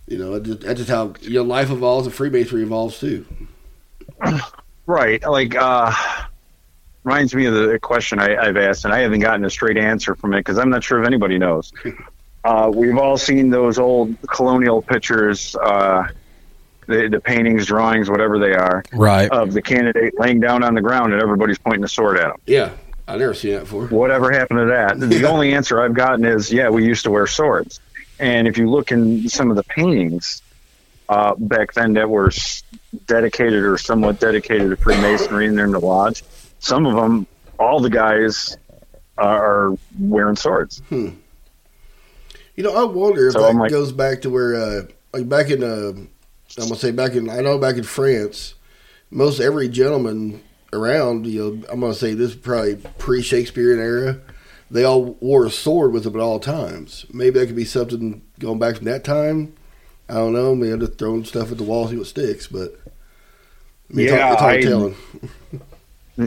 You 0.08 0.18
know, 0.18 0.40
just, 0.40 0.62
that's 0.62 0.80
just 0.80 0.90
how 0.90 1.14
you 1.22 1.36
know 1.36 1.44
life 1.44 1.70
evolves 1.70 2.08
and 2.08 2.16
Freemasonry 2.16 2.64
evolves 2.64 3.00
too. 3.00 3.26
Right. 4.90 5.22
Like, 5.22 5.56
uh, 5.56 5.94
reminds 7.04 7.36
me 7.36 7.46
of 7.46 7.54
the 7.54 7.78
question 7.78 8.18
I, 8.18 8.36
I've 8.36 8.58
asked, 8.58 8.86
and 8.86 8.94
I 8.94 9.02
haven't 9.02 9.20
gotten 9.20 9.46
a 9.46 9.50
straight 9.52 9.78
answer 9.78 10.16
from 10.16 10.34
it 10.34 10.40
because 10.40 10.58
I'm 10.58 10.72
not 10.72 10.84
sure 10.84 11.00
if 11.00 11.06
anybody 11.06 11.38
knows. 11.38 11.72
Uh, 12.46 12.72
we've 12.74 12.98
all 12.98 13.18
seen 13.18 13.50
those 13.50 13.78
old 13.78 14.16
colonial 14.30 14.82
pictures, 14.82 15.58
uh, 15.58 16.08
the, 16.90 17.08
the 17.08 17.20
paintings, 17.20 17.66
drawings, 17.68 18.10
whatever 18.10 18.40
they 18.40 18.54
are, 18.54 18.84
Right. 18.92 19.30
of 19.32 19.54
the 19.54 19.62
candidate 19.62 20.20
laying 20.20 20.40
down 20.40 20.64
on 20.64 20.74
the 20.74 20.82
ground 20.82 21.14
and 21.14 21.22
everybody's 21.22 21.58
pointing 21.60 21.84
a 21.84 21.88
sword 21.88 22.18
at 22.18 22.26
him. 22.32 22.36
Yeah, 22.46 22.72
I 23.08 23.16
never 23.18 23.34
seen 23.34 23.54
that 23.54 23.62
before. 23.62 23.88
Whatever 23.88 24.32
happened 24.32 24.60
to 24.60 24.66
that? 24.66 25.00
The 25.00 25.26
only 25.30 25.54
answer 25.54 25.82
I've 25.82 25.94
gotten 25.94 26.26
is, 26.26 26.52
yeah, 26.52 26.70
we 26.70 26.86
used 26.86 27.04
to 27.04 27.12
wear 27.12 27.28
swords. 27.28 27.80
And 28.20 28.48
if 28.48 28.58
you 28.58 28.70
look 28.70 28.92
in 28.92 29.30
some 29.30 29.50
of 29.50 29.56
the 29.56 29.64
paintings 29.64 30.42
uh, 31.08 31.36
back 31.36 31.74
then 31.74 31.94
that 31.94 32.10
were 32.10 32.32
dedicated 33.08 33.64
or 33.64 33.78
somewhat 33.78 34.20
dedicated 34.20 34.70
to 34.72 34.76
Freemasonry 34.76 35.48
and 35.48 35.58
they're 35.58 35.66
in 35.66 35.72
the 35.72 35.80
lodge, 35.80 36.24
some 36.60 36.86
of 36.86 36.96
them, 36.96 37.26
all 37.60 37.80
the 37.80 37.90
guys 37.90 38.58
are 39.18 39.76
wearing 40.00 40.36
swords. 40.36 40.82
You 40.90 41.14
know, 42.58 42.74
I 42.76 42.84
wonder 42.84 43.28
if 43.28 43.34
So 43.34 43.42
that 43.44 43.56
like- 43.56 43.72
goes 43.72 43.92
back 43.92 44.22
to 44.24 44.30
where, 44.30 44.56
uh, 44.56 44.82
like 45.14 45.30
back 45.30 45.50
in, 45.50 45.64
uh, 45.64 45.94
I'm 46.58 46.66
gonna 46.66 46.76
say 46.80 46.92
back 46.92 47.14
in, 47.14 47.30
I 47.30 47.42
know 47.42 47.58
back 47.58 47.76
in 47.78 47.84
France, 47.84 48.56
most 49.12 49.40
every 49.40 49.70
gentleman 49.70 50.42
around, 50.74 51.26
you 51.26 51.40
know, 51.42 51.64
I'm 51.72 51.80
gonna 51.80 51.94
say 51.94 52.14
this 52.14 52.32
is 52.32 52.36
probably 52.36 52.76
pre-Shakespearean 52.98 53.80
era. 53.80 54.20
They 54.72 54.84
all 54.84 55.14
wore 55.20 55.46
a 55.46 55.50
sword 55.52 55.94
with 55.94 56.04
them 56.04 56.16
at 56.16 56.22
all 56.22 56.40
times. 56.40 57.06
Maybe 57.12 57.40
that 57.40 57.48
could 57.48 57.56
be 57.56 57.66
something 57.66 58.22
going 58.40 58.60
back 58.60 58.76
from 58.76 58.86
that 58.86 59.04
time. 59.04 59.54
I 60.08 60.14
don't 60.16 60.34
know. 60.34 60.54
Maybe 60.56 60.74
I'm 60.74 60.80
just 60.80 60.98
throwing 60.98 61.26
stuff 61.26 61.52
at 61.52 61.58
the 61.58 61.64
wall, 61.64 61.88
see 61.88 61.98
what 61.98 62.08
sticks. 62.08 62.48
But 62.48 62.74
I 62.86 63.94
mean, 63.94 64.06
it's 64.08 64.14
Yeah, 64.14 64.32
it's 64.34 64.42
hard 64.42 64.56
I- 64.58 64.62
telling. 64.62 64.96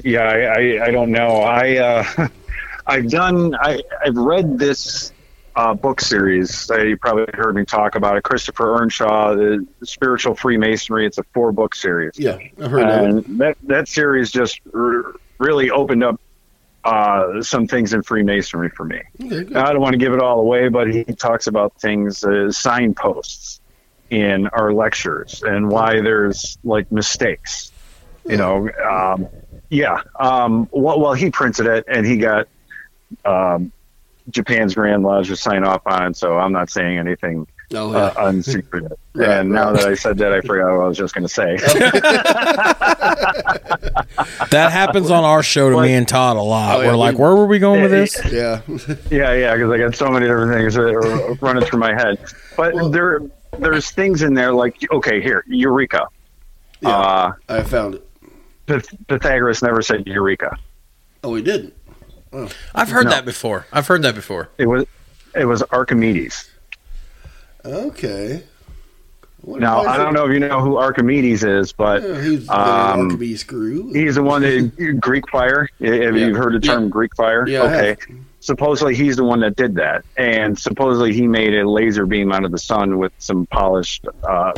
Yeah, 0.05 0.23
I, 0.23 0.39
I, 0.39 0.85
I 0.87 0.91
don't 0.91 1.11
know. 1.13 1.37
I 1.43 1.77
uh, 1.77 2.29
I've 2.87 3.11
done. 3.11 3.55
I 3.57 3.81
I've 4.05 4.17
read 4.17 4.59
this 4.59 5.13
uh, 5.55 5.75
book 5.75 6.01
series. 6.01 6.71
You 6.71 6.97
probably 6.97 7.27
heard 7.35 7.55
me 7.55 7.65
talk 7.65 7.95
about 7.95 8.17
it. 8.17 8.23
Christopher 8.25 8.77
Earnshaw, 8.81 9.35
the 9.35 9.67
Spiritual 9.85 10.35
Freemasonry. 10.35 11.07
It's 11.07 11.19
a 11.19 11.25
four 11.35 11.53
book 11.53 11.75
series. 11.75 12.13
Yeah, 12.19 12.39
I've 12.61 12.71
heard 12.71 12.89
that. 12.89 13.05
and 13.05 13.41
that 13.41 13.57
that 13.65 13.89
series 13.89 14.31
just 14.31 14.61
r- 14.75 15.15
really 15.39 15.71
opened 15.71 16.05
up 16.05 16.21
uh, 16.85 17.43
some 17.43 17.67
things 17.67 17.93
in 17.93 18.03
Freemasonry 18.03 18.71
for 18.71 18.85
me. 18.85 19.01
Okay. 19.23 19.55
I 19.55 19.73
don't 19.73 19.81
want 19.81 19.93
to 19.93 19.99
give 19.99 20.13
it 20.13 20.21
all 20.21 20.41
away, 20.41 20.69
but 20.69 20.93
he 20.93 21.05
talks 21.05 21.47
about 21.47 21.81
things, 21.81 22.25
uh, 22.25 22.51
signposts 22.51 23.61
in 24.11 24.49
our 24.49 24.73
lectures, 24.73 25.43
and 25.47 25.71
why 25.71 26.01
there's 26.01 26.59
like 26.65 26.91
mistakes. 26.91 27.71
You 28.27 28.37
know, 28.37 28.69
um, 28.89 29.29
yeah. 29.69 30.03
Um, 30.19 30.69
well, 30.71 31.01
well, 31.01 31.13
he 31.15 31.31
printed 31.31 31.67
it, 31.67 31.85
and 31.89 32.07
he 32.07 32.19
got 32.19 32.47
um, 33.25 33.73
Japan's 34.33 34.75
Grand 34.75 35.03
Lodge 35.03 35.29
to 35.29 35.37
sign 35.37 35.65
off 35.65 35.83
on 35.87 36.09
it. 36.09 36.17
So 36.17 36.39
I'm 36.39 36.53
not 36.53 36.71
saying 36.71 36.99
anything 36.99 37.47
Oh, 37.75 37.91
yeah. 37.93 37.99
uh, 37.99 38.15
unsecret. 38.33 38.93
Right, 39.15 39.29
and 39.29 39.51
now 39.51 39.73
that 39.73 39.85
I 39.87 39.95
said 39.95 40.19
that, 40.19 40.33
I 40.33 40.41
forgot 40.43 40.77
what 40.77 40.85
I 40.85 40.89
was 40.89 40.99
just 40.99 41.15
going 41.15 41.27
to 41.27 41.29
say. 41.29 41.59
That 44.51 44.71
happens 44.73 45.11
on 45.11 45.25
our 45.25 45.43
show 45.43 45.71
to 45.71 45.77
Like- 45.77 45.89
me 45.89 45.95
and 45.95 46.07
Todd 46.07 46.37
a 46.37 46.43
lot. 46.43 46.77
Oh, 46.77 46.81
yeah, 46.83 46.89
We're 46.89 46.97
like, 46.97 47.19
where 47.19 47.35
were 47.35 47.47
we 47.47 47.59
going 47.59 47.81
with 47.83 47.91
this? 47.91 48.21
yeah. 48.31 48.61
Yeah, 49.11 49.33
yeah, 49.35 49.55
because 49.55 49.71
I 49.71 49.79
got 49.79 49.95
so 49.95 50.09
many 50.11 50.27
different 50.27 50.53
things 50.53 50.75
that 50.75 50.83
are 50.95 51.35
running 51.37 51.65
through 51.65 51.79
my 51.81 51.95
head. 51.95 52.19
But 52.57 52.75
Well- 52.75 52.91
there, 52.91 53.21
there's 53.59 53.91
things 53.91 54.23
in 54.23 54.35
there 54.35 54.53
like 54.53 54.77
okay, 54.93 55.23
here, 55.23 55.45
Eureka. 55.47 56.07
Yeah. 56.81 56.91
Uh, 56.91 57.33
I 57.49 57.63
found 57.63 57.95
it. 57.97 58.09
Pyth- 58.67 59.07
Pythagoras 59.09 59.63
never 59.63 59.81
said 59.83 60.07
Eureka. 60.07 60.59
Oh, 61.25 61.35
he 61.35 61.43
didn't. 61.43 61.75
I've 62.75 62.91
heard 62.91 63.05
No. 63.05 63.11
that 63.11 63.25
before. 63.25 63.67
I've 63.73 63.87
heard 63.87 64.03
that 64.03 64.15
before. 64.15 64.49
It 64.59 64.67
was, 64.67 64.87
it 65.35 65.45
was 65.45 65.63
Archimedes. 65.71 66.49
Okay. 67.65 68.43
What 69.43 69.61
Now 69.61 69.81
I 69.81 69.97
don't 69.97 70.15
know 70.15 70.27
if 70.27 70.33
you 70.33 70.39
know 70.41 70.61
who 70.61 70.77
Archimedes 70.77 71.43
is, 71.43 71.73
but 71.73 72.03
Yeah, 72.03 72.21
he's 72.23 72.47
the 72.47 72.53
Um, 72.61 73.01
Archimedes 73.07 73.41
screw. 73.41 73.93
he's 73.93 74.15
the 74.15 74.23
one 74.23 74.43
that 74.43 74.99
Greek 75.01 75.29
fire. 75.31 75.69
Have 75.81 75.95
Yeah. 76.17 76.27
you 76.27 76.35
heard 76.37 76.53
the 76.55 76.61
term 76.61 76.85
Yeah. 76.85 76.89
Greek 76.91 77.15
fire? 77.17 77.47
Yeah, 77.49 77.63
okay. 77.63 77.97
Supposedly 78.41 78.95
he's 78.95 79.17
the 79.17 79.25
one 79.25 79.41
that 79.41 79.55
did 79.57 79.75
that, 79.77 80.05
and 80.17 80.59
supposedly 80.59 81.13
he 81.13 81.27
made 81.29 81.55
a 81.55 81.69
laser 81.69 82.07
beam 82.07 82.33
out 82.33 82.45
of 82.45 82.51
the 82.53 82.59
sun 82.59 82.99
with 82.99 83.13
some 83.19 83.47
polished 83.47 84.05
uh, 84.29 84.53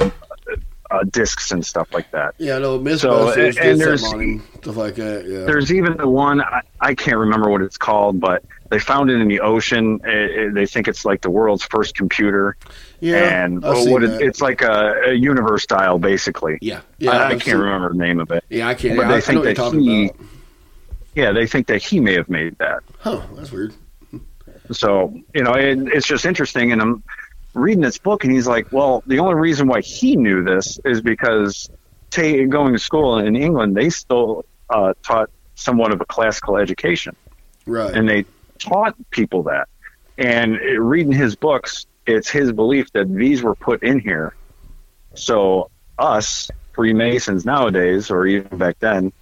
uh, 0.91 1.03
discs 1.05 1.51
and 1.51 1.65
stuff 1.65 1.93
like 1.95 2.11
that. 2.13 2.35
Yeah, 2.39 2.59
no, 2.59 2.79
Mythbusters 2.79 2.99
So, 3.01 3.33
and- 3.33 3.59
and 3.59 3.81
there's- 3.81 4.13
him, 4.13 4.43
stuff 4.63 4.77
like 4.77 4.95
that. 4.97 5.25
Yeah. 5.27 5.45
There's 5.45 5.73
even 5.73 5.97
the 5.97 6.09
one 6.09 6.41
I, 6.41 6.61
I 6.81 6.95
can't 6.95 7.17
remember 7.19 7.49
what 7.51 7.63
it's 7.63 7.77
called, 7.79 8.21
but 8.21 8.45
they 8.71 8.79
found 8.79 9.11
it 9.11 9.21
in 9.21 9.29
the 9.29 9.41
ocean. 9.41 10.01
It, 10.05 10.31
it- 10.31 10.55
they 10.55 10.67
think 10.67 10.89
it's 10.89 11.05
like 11.05 11.21
the 11.23 11.31
world's 11.31 11.65
first 11.65 11.95
computer, 11.97 12.57
yeah, 13.01 13.45
and 13.45 13.65
oh, 13.65 13.91
what 13.91 14.03
it, 14.05 14.21
it's 14.23 14.41
like 14.41 14.63
a, 14.63 15.03
a 15.07 15.13
universe 15.13 15.67
dial, 15.67 15.99
basically. 15.99 16.59
yeah, 16.61 16.81
yeah. 16.99 17.11
I, 17.13 17.27
I 17.27 17.31
can't 17.31 17.43
seen- 17.45 17.57
remember 17.57 17.89
the 17.91 17.99
name 17.99 18.21
of 18.21 18.31
it. 18.31 18.45
Yeah, 18.49 18.69
I 18.69 18.75
can't. 18.75 18.97
But 18.97 19.03
Yeah, 19.03 19.09
they 19.09 19.17
I, 19.17 19.21
think 19.21 19.35
know 19.35 19.41
what 19.41 19.45
you're 19.47 19.55
that 19.55 19.63
talking 19.63 19.81
he- 19.81 20.05
about. 20.07 20.21
Yeah, 21.15 21.33
they 21.33 21.47
think 21.47 21.69
that 21.69 21.81
he 21.83 22.01
may 22.01 22.15
have 22.15 22.29
made 22.29 22.59
that. 22.59 22.83
Huh? 22.99 23.23
That's 23.37 23.53
weird. 23.53 23.73
So 24.73 25.15
you 25.35 25.43
know, 25.43 25.53
it, 25.53 25.79
it's 25.93 26.07
just 26.07 26.25
interesting, 26.25 26.73
and 26.73 26.81
I'm 26.81 27.03
reading 27.55 27.83
this 27.83 27.99
book, 27.99 28.25
and 28.25 28.33
he's 28.33 28.47
like, 28.47 28.73
"Well, 28.73 29.03
the 29.07 29.19
only 29.19 29.35
reason 29.35 29.67
why 29.69 29.81
he 29.81 30.17
knew 30.17 30.43
this 30.43 30.79
is 30.85 31.01
because 31.01 31.71
ta 32.11 32.23
going 32.49 32.73
to 32.73 32.79
school 32.79 33.19
in 33.19 33.37
England, 33.37 33.77
they 33.77 33.91
still 33.91 34.45
uh, 34.71 34.95
taught 35.03 35.31
somewhat 35.55 35.93
of 35.93 36.01
a 36.01 36.07
classical 36.07 36.57
education." 36.57 37.17
Right. 37.67 37.95
and 37.95 38.07
they 38.07 38.27
taught 38.59 38.95
people 39.11 39.45
that. 39.45 39.69
And 40.19 40.57
uh, 40.57 40.81
reading 40.81 41.13
his 41.13 41.35
books, 41.35 41.87
it's 42.07 42.29
his 42.29 42.53
belief 42.53 42.93
that 42.93 43.13
these 43.13 43.43
were 43.43 43.55
put 43.55 43.83
in 43.83 43.99
here. 43.99 44.35
So 45.15 45.71
us 45.99 46.51
Freemasons 46.75 47.47
nowadays, 47.47 48.11
or 48.11 48.27
even 48.27 48.59
back 48.59 48.79
then, 48.81 49.13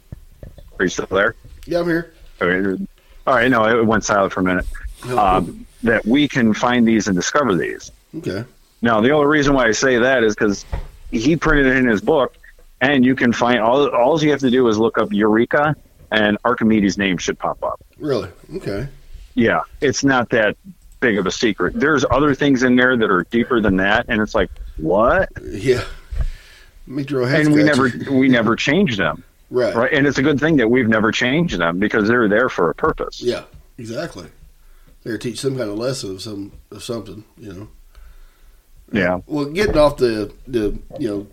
are 0.79 0.85
you 0.85 0.89
still 0.89 1.07
there? 1.07 1.35
yeah, 1.67 1.81
I'm 1.81 1.87
here. 1.87 2.79
All 3.27 3.35
right, 3.35 3.49
no, 3.49 3.65
it 3.65 3.87
went 3.87 4.05
silent 4.05 4.33
for 4.33 4.41
a 4.41 4.43
minute. 4.43 4.67
Um, 5.11 5.67
that 5.83 6.05
we 6.05 6.29
can 6.29 6.55
find 6.55 6.87
these 6.87 7.07
and 7.07 7.17
discover 7.17 7.55
these. 7.55 7.93
Okay. 8.19 8.45
Now, 8.81 9.01
the 9.01 9.11
only 9.11 9.27
reason 9.27 9.55
why 9.55 9.67
I 9.67 9.73
say 9.73 9.99
that 9.99 10.25
is 10.25 10.35
because 10.35 10.65
he 11.11 11.37
printed 11.37 11.67
it 11.67 11.77
in 11.77 11.87
his 11.87 12.01
book, 12.01 12.37
and 12.81 13.05
you 13.05 13.15
can 13.15 13.33
find 13.33 13.61
all. 13.61 13.89
All 13.95 14.21
you 14.23 14.31
have 14.31 14.41
to 14.41 14.51
do 14.51 14.67
is 14.69 14.79
look 14.79 14.99
up 14.99 15.13
Eureka, 15.13 15.77
and 16.11 16.37
Archimedes' 16.45 16.99
name 16.99 17.17
should 17.19 17.39
pop 17.39 17.63
up. 17.63 17.81
Really? 17.99 18.29
Okay. 18.57 18.89
Yeah, 19.35 19.61
it's 19.81 20.05
not 20.05 20.31
that 20.31 20.57
big 21.01 21.19
of 21.19 21.27
a 21.27 21.31
secret. 21.31 21.75
There's 21.79 22.05
other 22.11 22.35
things 22.35 22.63
in 22.63 22.77
there 22.77 22.97
that 22.97 23.11
are 23.11 23.25
deeper 23.25 23.61
than 23.61 23.77
that, 23.77 24.07
and 24.09 24.21
it's 24.21 24.35
like 24.35 24.51
what? 24.77 25.29
Yeah. 25.43 25.85
Your 26.87 27.23
And 27.23 27.53
we 27.55 27.63
never 27.63 27.91
we 28.11 28.29
never 28.29 28.57
changed 28.57 28.99
them, 28.99 29.23
Right. 29.51 29.75
right? 29.75 29.93
And 29.93 30.07
it's 30.07 30.19
a 30.19 30.23
good 30.23 30.41
thing 30.41 30.57
that 30.57 30.69
we've 30.69 30.89
never 30.89 31.13
changed 31.13 31.59
them 31.59 31.79
because 31.79 32.09
they're 32.09 32.29
there 32.29 32.49
for 32.49 32.71
a 32.71 32.75
purpose. 32.75 33.23
Yeah. 33.23 33.45
Exactly. 33.79 34.27
They're 35.03 35.17
teach 35.19 35.41
some 35.41 35.57
kind 35.57 35.71
of 35.71 35.79
lesson 35.79 36.11
of 36.13 36.23
some 36.23 36.53
of 36.71 36.83
something. 36.83 37.25
You 37.39 37.53
know. 37.53 37.69
Yeah. 38.93 39.21
Well, 39.27 39.47
getting 39.47 39.79
off 39.79 39.97
the 39.97 40.33
the 40.47 40.79
you 40.99 41.09
know 41.09 41.27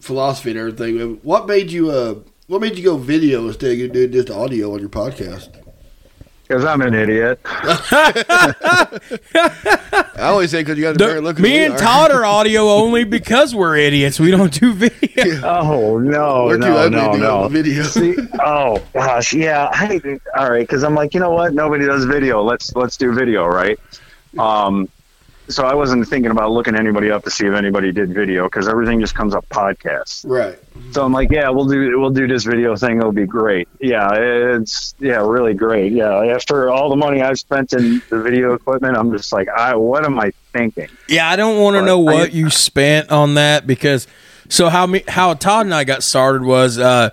philosophy 0.00 0.50
and 0.50 0.58
everything. 0.58 1.18
What 1.22 1.46
made 1.46 1.70
you 1.70 1.90
uh 1.90 2.16
What 2.46 2.60
made 2.60 2.76
you 2.76 2.84
go 2.84 2.96
video 2.96 3.46
instead 3.46 3.78
of 3.78 3.92
doing 3.92 4.12
just 4.12 4.30
audio 4.30 4.72
on 4.74 4.80
your 4.80 4.88
podcast? 4.88 5.54
Because 6.48 6.64
I'm 6.64 6.80
an 6.80 6.94
idiot. 6.94 7.40
I 7.44 9.00
always 10.18 10.50
say 10.50 10.62
because 10.62 10.78
you 10.78 10.84
got 10.84 10.96
a 10.96 10.98
better 10.98 11.20
look. 11.20 11.38
me 11.38 11.62
and 11.62 11.76
Todd 11.76 12.10
are 12.10 12.24
audio 12.38 12.68
only 12.70 13.04
because 13.04 13.54
we're 13.54 13.76
idiots. 13.76 14.18
We 14.18 14.30
don't 14.30 14.50
do 14.58 14.72
video. 14.72 15.42
Oh 15.44 15.98
no, 15.98 16.46
We're 16.46 16.56
no, 16.56 16.88
no, 16.88 17.12
to 17.12 17.18
go 17.18 17.42
no. 17.42 17.48
video. 17.48 17.82
See, 17.82 18.16
oh 18.40 18.82
gosh, 18.94 19.34
yeah. 19.34 19.68
I, 19.72 20.00
all 20.38 20.50
right, 20.50 20.60
because 20.66 20.84
I'm 20.84 20.94
like, 20.94 21.12
you 21.12 21.20
know 21.20 21.32
what? 21.32 21.52
Nobody 21.52 21.84
does 21.84 22.06
video. 22.06 22.42
Let's 22.42 22.74
let's 22.74 22.96
do 22.96 23.12
video, 23.12 23.44
right? 23.46 23.78
Um, 24.38 24.88
so 25.48 25.64
I 25.64 25.74
wasn't 25.74 26.06
thinking 26.08 26.30
about 26.30 26.50
looking 26.50 26.74
anybody 26.76 27.10
up 27.10 27.24
to 27.24 27.30
see 27.30 27.46
if 27.46 27.54
anybody 27.54 27.90
did 27.92 28.12
video 28.14 28.44
because 28.44 28.68
everything 28.68 29.00
just 29.00 29.14
comes 29.14 29.34
up 29.34 29.48
podcasts. 29.48 30.24
right. 30.28 30.58
So 30.92 31.04
I'm 31.04 31.12
like, 31.12 31.30
yeah, 31.30 31.48
we'll 31.50 31.66
do 31.66 31.98
we'll 31.98 32.10
do 32.10 32.26
this 32.26 32.44
video 32.44 32.76
thing. 32.76 32.98
It'll 32.98 33.12
be 33.12 33.26
great. 33.26 33.66
Yeah, 33.80 34.08
it's 34.14 34.94
yeah, 34.98 35.26
really 35.26 35.54
great. 35.54 35.92
Yeah, 35.92 36.24
after 36.34 36.70
all 36.70 36.88
the 36.90 36.96
money 36.96 37.20
I've 37.22 37.38
spent 37.38 37.72
in 37.72 38.00
the 38.10 38.20
video 38.22 38.54
equipment, 38.54 38.96
I'm 38.96 39.10
just 39.10 39.32
like, 39.32 39.48
I 39.48 39.74
what 39.74 40.04
am 40.04 40.18
I 40.20 40.32
thinking? 40.52 40.88
Yeah, 41.08 41.28
I 41.28 41.36
don't 41.36 41.60
want 41.60 41.74
to 41.76 41.80
But 41.80 41.86
know 41.86 42.08
I- 42.08 42.14
what 42.14 42.32
you 42.32 42.48
spent 42.50 43.10
on 43.10 43.34
that 43.34 43.66
because 43.66 44.06
so 44.48 44.68
how 44.70 44.86
me 44.86 45.02
how 45.08 45.34
Todd 45.34 45.66
and 45.66 45.74
I 45.74 45.84
got 45.84 46.02
started 46.02 46.42
was 46.42 46.78
uh 46.78 47.10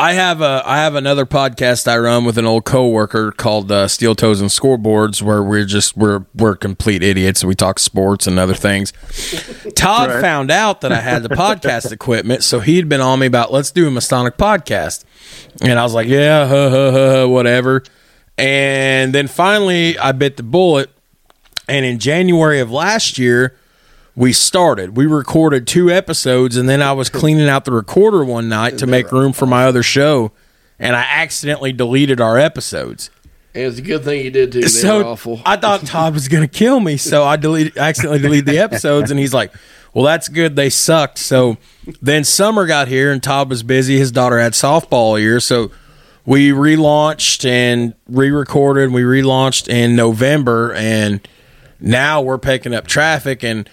I 0.00 0.14
have 0.14 0.40
a 0.40 0.62
I 0.64 0.78
have 0.78 0.94
another 0.94 1.26
podcast 1.26 1.86
I 1.86 1.98
run 1.98 2.24
with 2.24 2.38
an 2.38 2.46
old 2.46 2.64
coworker 2.64 3.32
called 3.32 3.70
uh, 3.70 3.86
Steel 3.86 4.14
Toes 4.14 4.40
and 4.40 4.48
Scoreboards 4.48 5.20
where 5.20 5.42
we're 5.42 5.66
just 5.66 5.94
we're 5.94 6.24
we're 6.34 6.56
complete 6.56 7.02
idiots 7.02 7.42
and 7.42 7.48
we 7.48 7.54
talk 7.54 7.78
sports 7.78 8.26
and 8.26 8.38
other 8.38 8.54
things. 8.54 8.92
Todd 9.76 10.08
Right. 10.08 10.22
found 10.22 10.50
out 10.50 10.80
that 10.80 10.90
I 10.90 11.02
had 11.02 11.22
the 11.22 11.28
podcast 11.28 11.92
equipment, 11.92 12.42
so 12.44 12.60
he'd 12.60 12.88
been 12.88 13.02
on 13.02 13.18
me 13.18 13.26
about 13.26 13.52
let's 13.52 13.70
do 13.72 13.88
a 13.88 13.90
Masonic 13.90 14.38
podcast, 14.38 15.04
and 15.60 15.78
I 15.78 15.82
was 15.82 15.92
like, 15.92 16.08
yeah, 16.08 16.48
huh, 16.48 16.70
huh, 16.70 16.92
huh, 16.92 17.28
whatever. 17.28 17.82
And 18.38 19.14
then 19.14 19.28
finally, 19.28 19.98
I 19.98 20.12
bit 20.12 20.38
the 20.38 20.42
bullet, 20.42 20.88
and 21.68 21.84
in 21.84 21.98
January 21.98 22.60
of 22.60 22.70
last 22.70 23.18
year, 23.18 23.54
we 24.20 24.34
started. 24.34 24.98
We 24.98 25.06
recorded 25.06 25.66
two 25.66 25.90
episodes, 25.90 26.58
and 26.58 26.68
then 26.68 26.82
I 26.82 26.92
was 26.92 27.08
cleaning 27.08 27.48
out 27.48 27.64
the 27.64 27.72
recorder 27.72 28.22
one 28.22 28.50
night 28.50 28.76
to 28.76 28.86
make 28.86 29.10
room 29.12 29.32
for 29.32 29.46
my 29.46 29.64
other 29.64 29.82
show, 29.82 30.32
and 30.78 30.94
I 30.94 31.00
accidentally 31.00 31.72
deleted 31.72 32.20
our 32.20 32.36
episodes. 32.36 33.08
And 33.54 33.64
it's 33.64 33.78
a 33.78 33.82
good 33.82 34.04
thing 34.04 34.22
you 34.22 34.30
did 34.30 34.52
too. 34.52 34.60
They 34.60 34.68
so 34.68 35.06
awful. 35.06 35.40
I 35.46 35.56
thought 35.56 35.80
Todd 35.86 36.12
was 36.12 36.28
going 36.28 36.46
to 36.46 36.48
kill 36.48 36.80
me, 36.80 36.98
so 36.98 37.24
I 37.24 37.36
deleted, 37.36 37.78
accidentally 37.78 38.18
deleted 38.18 38.44
the 38.44 38.58
episodes, 38.58 39.10
and 39.10 39.18
he's 39.18 39.32
like, 39.32 39.54
"Well, 39.94 40.04
that's 40.04 40.28
good. 40.28 40.54
They 40.54 40.68
sucked." 40.68 41.16
So 41.16 41.56
then 42.02 42.22
summer 42.22 42.66
got 42.66 42.88
here, 42.88 43.10
and 43.10 43.22
Todd 43.22 43.48
was 43.48 43.62
busy. 43.62 43.96
His 43.96 44.12
daughter 44.12 44.38
had 44.38 44.52
softball 44.52 44.92
all 44.92 45.18
year, 45.18 45.40
so 45.40 45.70
we 46.26 46.50
relaunched 46.50 47.48
and 47.48 47.94
re-recorded. 48.06 48.92
We 48.92 49.00
relaunched 49.00 49.66
in 49.66 49.96
November, 49.96 50.74
and 50.74 51.26
now 51.80 52.20
we're 52.20 52.36
picking 52.36 52.74
up 52.74 52.86
traffic 52.86 53.42
and. 53.42 53.66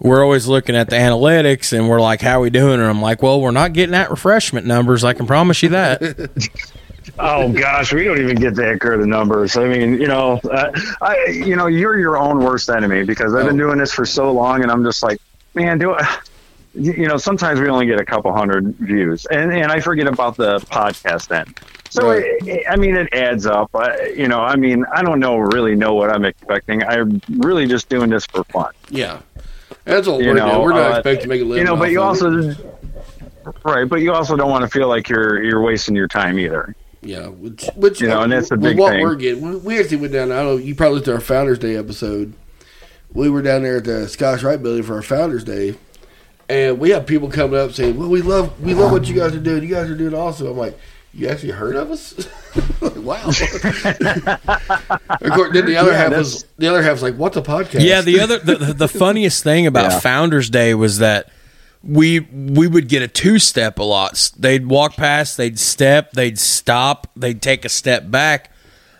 We're 0.00 0.24
always 0.24 0.46
looking 0.48 0.74
at 0.74 0.88
the 0.88 0.96
analytics 0.96 1.76
and 1.76 1.88
we're 1.88 2.00
like, 2.00 2.20
how 2.22 2.40
we 2.40 2.48
doing? 2.50 2.74
And 2.80 2.84
I'm 2.88 3.02
like, 3.02 3.22
well, 3.22 3.40
we're 3.40 3.50
not 3.50 3.74
getting 3.74 3.94
at 3.94 4.10
refreshment 4.10 4.66
numbers. 4.66 5.04
I 5.04 5.12
can 5.12 5.26
promise 5.26 5.62
you 5.62 5.68
that. 5.70 6.30
Oh 7.18 7.50
gosh, 7.52 7.92
we 7.92 8.04
don't 8.04 8.18
even 8.20 8.36
get 8.36 8.54
that 8.54 8.78
good 8.78 9.00
of 9.00 9.06
numbers. 9.06 9.56
I 9.56 9.66
mean, 9.68 10.00
you 10.00 10.06
know, 10.06 10.38
uh, 10.50 10.70
I, 11.02 11.26
you 11.26 11.56
know, 11.56 11.66
you're 11.66 11.98
your 11.98 12.16
own 12.16 12.38
worst 12.42 12.70
enemy 12.70 13.04
because 13.04 13.34
I've 13.34 13.46
been 13.46 13.56
doing 13.56 13.78
this 13.78 13.92
for 13.92 14.06
so 14.06 14.30
long, 14.32 14.62
and 14.62 14.70
I'm 14.70 14.84
just 14.84 15.02
like, 15.02 15.18
man, 15.54 15.78
do 15.78 15.94
it. 15.94 16.06
You 16.74 17.08
know, 17.08 17.16
sometimes 17.16 17.58
we 17.58 17.68
only 17.68 17.86
get 17.86 17.98
a 18.00 18.04
couple 18.04 18.32
hundred 18.32 18.74
views, 18.76 19.26
and 19.26 19.52
and 19.52 19.72
I 19.72 19.80
forget 19.80 20.06
about 20.06 20.36
the 20.36 20.58
podcast 20.60 21.34
end. 21.36 21.58
So 21.90 22.08
Right. 22.10 22.22
it, 22.46 22.64
I 22.70 22.76
mean, 22.76 22.96
it 22.96 23.12
adds 23.12 23.44
up. 23.44 23.70
Uh, 23.74 23.92
you 24.16 24.28
know, 24.28 24.40
I 24.40 24.54
mean, 24.56 24.84
I 24.94 25.02
don't 25.02 25.18
know 25.20 25.36
really 25.38 25.74
know 25.74 25.94
what 25.94 26.10
I'm 26.10 26.24
expecting. 26.24 26.84
I'm 26.84 27.20
really 27.38 27.66
just 27.66 27.88
doing 27.88 28.10
this 28.10 28.24
for 28.26 28.44
fun. 28.44 28.72
yeah. 28.90 29.20
That's 29.90 30.06
You 30.06 30.14
we're 30.14 30.34
know, 30.34 30.50
doing. 30.50 30.62
We're 30.62 30.72
not 30.72 30.92
uh, 30.92 30.96
expecting 30.96 31.22
to 31.22 31.28
make 31.28 31.40
a 31.42 31.44
living. 31.44 31.58
You 31.58 31.64
know, 31.64 31.76
but 31.76 31.90
you 31.90 32.00
also 32.00 32.54
right, 33.64 33.88
but 33.88 33.96
you 33.96 34.12
also 34.12 34.36
don't 34.36 34.50
want 34.50 34.62
to 34.62 34.68
feel 34.68 34.88
like 34.88 35.08
you're 35.08 35.42
you're 35.42 35.62
wasting 35.62 35.94
your 35.94 36.08
time 36.08 36.38
either. 36.38 36.74
Yeah, 37.02 37.28
which, 37.28 37.66
which 37.76 38.00
You 38.00 38.08
know, 38.08 38.22
and 38.22 38.32
that's 38.32 38.50
with 38.50 38.60
big 38.60 38.78
what 38.78 38.90
thing. 38.92 39.02
we're 39.02 39.14
getting. 39.14 39.42
We, 39.42 39.56
we 39.56 39.80
actually 39.80 39.96
went 39.98 40.12
down. 40.12 40.30
I 40.30 40.42
don't 40.42 40.46
know. 40.46 40.56
You 40.58 40.74
probably 40.74 41.00
to 41.02 41.14
our 41.14 41.20
Founders 41.20 41.58
Day 41.58 41.76
episode. 41.76 42.34
We 43.12 43.28
were 43.30 43.42
down 43.42 43.62
there 43.62 43.78
at 43.78 43.84
the 43.84 44.06
Scottish 44.06 44.42
Rite 44.42 44.62
Building 44.62 44.82
for 44.82 44.94
our 44.94 45.02
Founders 45.02 45.42
Day, 45.42 45.76
and 46.48 46.78
we 46.78 46.90
have 46.90 47.06
people 47.06 47.30
coming 47.30 47.58
up 47.58 47.72
saying, 47.72 47.98
"Well, 47.98 48.08
we 48.08 48.22
love 48.22 48.60
we 48.60 48.74
love 48.74 48.92
what 48.92 49.08
you 49.08 49.14
guys 49.14 49.34
are 49.34 49.40
doing. 49.40 49.62
You 49.62 49.68
guys 49.74 49.90
are 49.90 49.96
doing 49.96 50.14
awesome." 50.14 50.46
I'm 50.48 50.56
like, 50.56 50.78
"You 51.12 51.28
actually 51.28 51.52
heard 51.52 51.76
of 51.76 51.90
us?" 51.90 52.14
wow. 52.80 53.22
of 53.26 53.34
course, 55.32 55.52
then 55.52 55.66
the 55.66 55.76
other 55.76 55.92
Yeah, 55.92 55.96
half 55.96 56.10
that's- 56.10 56.18
was 56.18 56.44
the 56.58 56.68
other 56.68 56.82
half 56.82 56.92
was 56.92 57.02
like, 57.02 57.16
"What's 57.16 57.36
a 57.36 57.42
podcast?" 57.42 57.82
Yeah, 57.84 58.00
the 58.00 58.20
other 58.20 58.38
the, 58.38 58.56
the- 58.56 58.74
the 58.74 58.88
funniest 58.88 59.42
thing 59.42 59.66
about 59.66 59.90
Yeah. 59.90 60.00
Founders 60.00 60.50
Day 60.50 60.74
was 60.74 60.98
that 60.98 61.28
we 61.82 62.20
we 62.20 62.66
would 62.66 62.88
get 62.88 63.02
a 63.02 63.08
two 63.08 63.38
step 63.38 63.78
a 63.78 63.82
lot. 63.82 64.30
They'd 64.38 64.66
walk 64.66 64.96
past, 64.96 65.36
they'd 65.36 65.58
step, 65.58 66.12
they'd 66.12 66.38
stop, 66.38 67.06
they'd 67.16 67.40
take 67.40 67.64
a 67.64 67.68
step 67.70 68.10
back, 68.10 68.50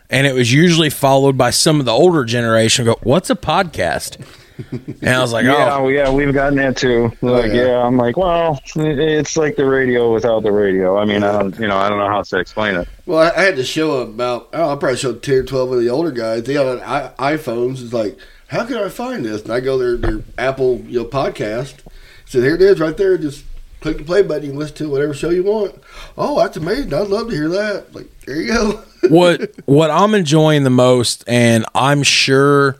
and 0.08 0.26
it 0.26 0.34
was 0.34 0.52
usually 0.52 0.90
followed 0.90 1.36
by 1.36 1.50
some 1.50 1.80
of 1.80 1.86
the 1.86 1.92
older 1.92 2.24
generation 2.24 2.84
go, 2.84 2.98
"What's 3.02 3.30
a 3.30 3.36
podcast?" 3.36 4.24
And 4.70 5.08
I 5.08 5.20
was 5.20 5.32
like, 5.32 5.44
Yeah, 5.44 5.76
"Oh, 5.76 5.88
yeah, 5.88 6.10
we've 6.10 6.32
gotten 6.32 6.56
that 6.58 6.76
too. 6.76 7.12
Oh, 7.22 7.26
like, 7.26 7.52
yeah. 7.52 7.66
yeah. 7.66 7.86
I'm 7.86 7.96
like, 7.96 8.16
well, 8.16 8.60
it's 8.76 9.36
like 9.36 9.56
the 9.56 9.66
radio 9.66 10.12
without 10.12 10.42
the 10.42 10.52
radio. 10.52 10.98
I 10.98 11.04
mean, 11.04 11.22
I 11.22 11.38
don't, 11.38 11.58
you 11.58 11.68
know, 11.68 11.76
I 11.76 11.88
don't 11.88 11.98
know 11.98 12.08
how 12.08 12.22
to 12.22 12.38
explain 12.38 12.76
it. 12.76 12.88
Well, 13.06 13.18
I, 13.18 13.40
I 13.40 13.44
had 13.44 13.56
to 13.56 13.64
show 13.64 14.00
about. 14.02 14.48
Oh, 14.52 14.72
I 14.72 14.76
probably 14.76 14.96
showed 14.96 15.22
ten 15.22 15.34
or 15.36 15.42
twelve 15.44 15.72
of 15.72 15.80
the 15.80 15.88
older 15.88 16.10
guys. 16.10 16.44
They 16.44 16.56
all 16.56 16.76
had 16.76 17.14
I, 17.18 17.36
iPhones. 17.36 17.82
It's 17.82 17.92
like, 17.92 18.18
how 18.48 18.64
can 18.64 18.76
I 18.76 18.88
find 18.88 19.24
this? 19.24 19.42
And 19.42 19.52
I 19.52 19.60
go 19.60 19.78
their 19.78 19.96
their 19.96 20.22
Apple 20.38 20.80
you 20.86 21.00
know 21.00 21.04
podcast. 21.06 21.80
So 22.26 22.40
here 22.40 22.54
it 22.54 22.62
is, 22.62 22.78
right 22.78 22.96
there. 22.96 23.18
Just 23.18 23.44
click 23.80 23.98
the 23.98 24.04
play 24.04 24.22
button. 24.22 24.44
You 24.44 24.50
can 24.50 24.58
listen 24.58 24.76
to 24.76 24.88
whatever 24.88 25.14
show 25.14 25.30
you 25.30 25.42
want. 25.42 25.74
Oh, 26.16 26.38
that's 26.38 26.56
amazing. 26.56 26.92
I'd 26.94 27.08
love 27.08 27.28
to 27.28 27.34
hear 27.34 27.48
that. 27.48 27.94
Like 27.94 28.08
there 28.26 28.36
you 28.36 28.52
go. 28.52 28.84
what 29.08 29.50
what 29.66 29.90
I'm 29.90 30.14
enjoying 30.14 30.64
the 30.64 30.70
most, 30.70 31.24
and 31.26 31.64
I'm 31.74 32.02
sure, 32.02 32.76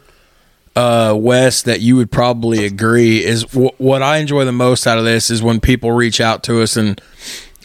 uh, 0.77 1.15
Wes, 1.19 1.63
that 1.63 1.81
you 1.81 1.97
would 1.97 2.11
probably 2.11 2.65
agree 2.65 3.25
is 3.25 3.45
w- 3.45 3.71
what 3.79 4.03
I 4.03 4.19
enjoy 4.19 4.45
the 4.45 4.53
most 4.53 4.87
out 4.87 4.99
of 4.99 5.05
this 5.05 5.31
is 5.31 5.43
when 5.43 5.61
people 5.61 5.93
reach 5.93 6.21
out 6.21 6.43
to 6.45 6.63
us 6.63 6.77
and 6.77 7.01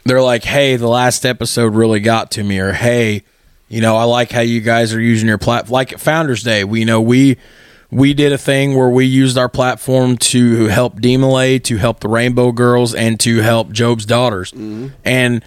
they're 0.06 0.22
like, 0.22 0.44
"Hey, 0.44 0.76
the 0.76 0.88
last 0.88 1.26
episode 1.26 1.74
really 1.76 2.00
got 2.00 2.32
to 2.32 2.44
me," 2.44 2.60
or 2.60 2.74
"Hey, 2.74 3.24
you 3.70 3.82
know, 3.82 3.96
I 3.96 4.04
like 4.04 4.32
how 4.32 4.41
you 4.41 4.62
guys 4.62 4.94
are 4.94 5.02
using 5.02 5.28
your 5.28 5.38
platform." 5.38 5.74
Like 5.74 5.94
at 5.94 6.00
Founders 6.02 6.44
Day, 6.44 6.63
we 6.63 6.80
you 6.82 6.86
know 6.86 7.02
we 7.02 7.38
we 7.91 8.13
did 8.13 8.32
a 8.34 8.38
thing 8.38 8.76
where 8.76 8.89
we 8.89 9.06
used 9.06 9.38
our 9.38 9.50
platform 9.50 10.18
to 10.18 10.65
help 10.65 11.00
DeMolay, 11.00 11.63
to 11.63 11.78
help 11.78 12.00
the 12.02 12.10
Rainbow 12.10 12.52
Girls, 12.52 12.94
and 12.94 13.20
to 13.22 13.38
help 13.41 13.72
Job's 13.72 14.06
daughters, 14.06 14.52
and 15.06 15.44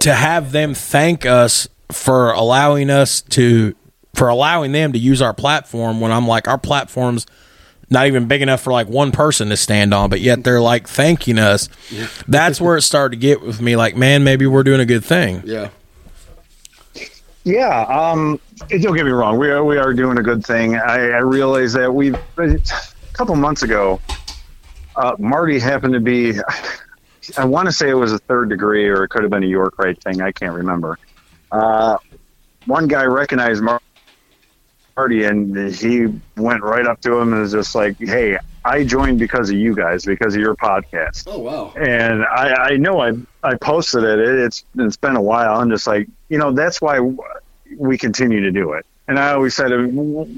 to 0.00 0.14
have 0.14 0.52
them 0.52 0.74
thank 0.74 1.24
us 1.26 1.68
for 1.92 2.32
allowing 2.32 2.90
us 2.90 3.20
to 3.20 3.74
for 4.16 4.28
allowing 4.28 4.72
them 4.72 4.92
to 4.92 4.98
use 4.98 5.22
our 5.22 5.34
platform 5.34 6.00
when 6.00 6.10
I'm 6.10 6.26
like 6.26 6.48
our 6.48 6.58
platform's 6.58 7.26
not 7.88 8.06
even 8.06 8.26
big 8.26 8.42
enough 8.42 8.62
for 8.62 8.72
like 8.72 8.88
one 8.88 9.12
person 9.12 9.48
to 9.50 9.56
stand 9.56 9.94
on, 9.94 10.10
but 10.10 10.20
yet 10.20 10.42
they're 10.42 10.60
like 10.60 10.88
thanking 10.88 11.38
us. 11.38 11.68
That's 12.26 12.60
where 12.60 12.76
it 12.76 12.82
started 12.82 13.16
to 13.16 13.20
get 13.20 13.42
with 13.42 13.60
me. 13.60 13.76
Like, 13.76 13.94
man, 13.96 14.24
maybe 14.24 14.46
we're 14.46 14.64
doing 14.64 14.80
a 14.80 14.86
good 14.86 15.04
thing. 15.04 15.42
Yeah. 15.44 15.68
Yeah, 17.44 17.82
um, 17.82 18.40
don't 18.68 18.96
get 18.96 19.04
me 19.04 19.12
wrong. 19.12 19.38
We 19.38 19.48
are 19.50 19.64
we 19.64 19.78
are 19.78 19.94
doing 19.94 20.18
a 20.18 20.22
good 20.22 20.44
thing. 20.44 20.74
I, 20.74 21.10
I 21.10 21.18
realize 21.18 21.74
that 21.74 21.94
we 21.94 22.12
a 22.12 22.58
couple 23.12 23.36
months 23.36 23.62
ago, 23.62 24.00
uh, 24.96 25.14
Marty 25.20 25.60
happened 25.60 25.92
to 25.94 26.00
be. 26.00 26.34
I 27.38 27.44
want 27.44 27.66
to 27.66 27.72
say 27.72 27.88
it 27.88 27.94
was 27.94 28.12
a 28.12 28.18
third 28.18 28.48
degree, 28.48 28.88
or 28.88 29.04
it 29.04 29.10
could 29.10 29.22
have 29.22 29.30
been 29.30 29.44
a 29.44 29.46
York 29.46 29.78
Rite 29.78 30.02
thing. 30.02 30.22
I 30.22 30.32
can't 30.32 30.54
remember. 30.54 30.98
Uh, 31.52 31.98
one 32.64 32.88
guy 32.88 33.04
recognized 33.04 33.62
Mar- 33.62 33.80
Marty, 34.96 35.24
and 35.24 35.74
he 35.74 36.06
went 36.36 36.62
right 36.62 36.86
up 36.86 37.00
to 37.02 37.14
him 37.16 37.32
and 37.32 37.42
was 37.42 37.52
just 37.52 37.74
like, 37.74 37.98
"Hey, 37.98 38.38
I 38.64 38.82
joined 38.82 39.18
because 39.18 39.50
of 39.50 39.56
you 39.56 39.74
guys, 39.74 40.04
because 40.04 40.34
of 40.34 40.40
your 40.40 40.56
podcast." 40.56 41.24
Oh 41.26 41.38
wow. 41.38 41.72
and 41.76 42.24
I, 42.24 42.70
I 42.70 42.76
know 42.76 43.00
I 43.00 43.12
I 43.42 43.56
posted 43.56 44.04
it. 44.04 44.18
it. 44.18 44.38
It's 44.38 44.64
it's 44.76 44.96
been 44.96 45.16
a 45.16 45.22
while. 45.22 45.60
I'm 45.60 45.70
just 45.70 45.86
like 45.86 46.08
you 46.30 46.38
know 46.38 46.52
that's 46.52 46.80
why 46.80 47.00
we 47.76 47.98
continue 47.98 48.40
to 48.40 48.50
do 48.50 48.72
it. 48.72 48.86
And 49.08 49.18
I 49.18 49.32
always 49.32 49.54
said 49.54 49.70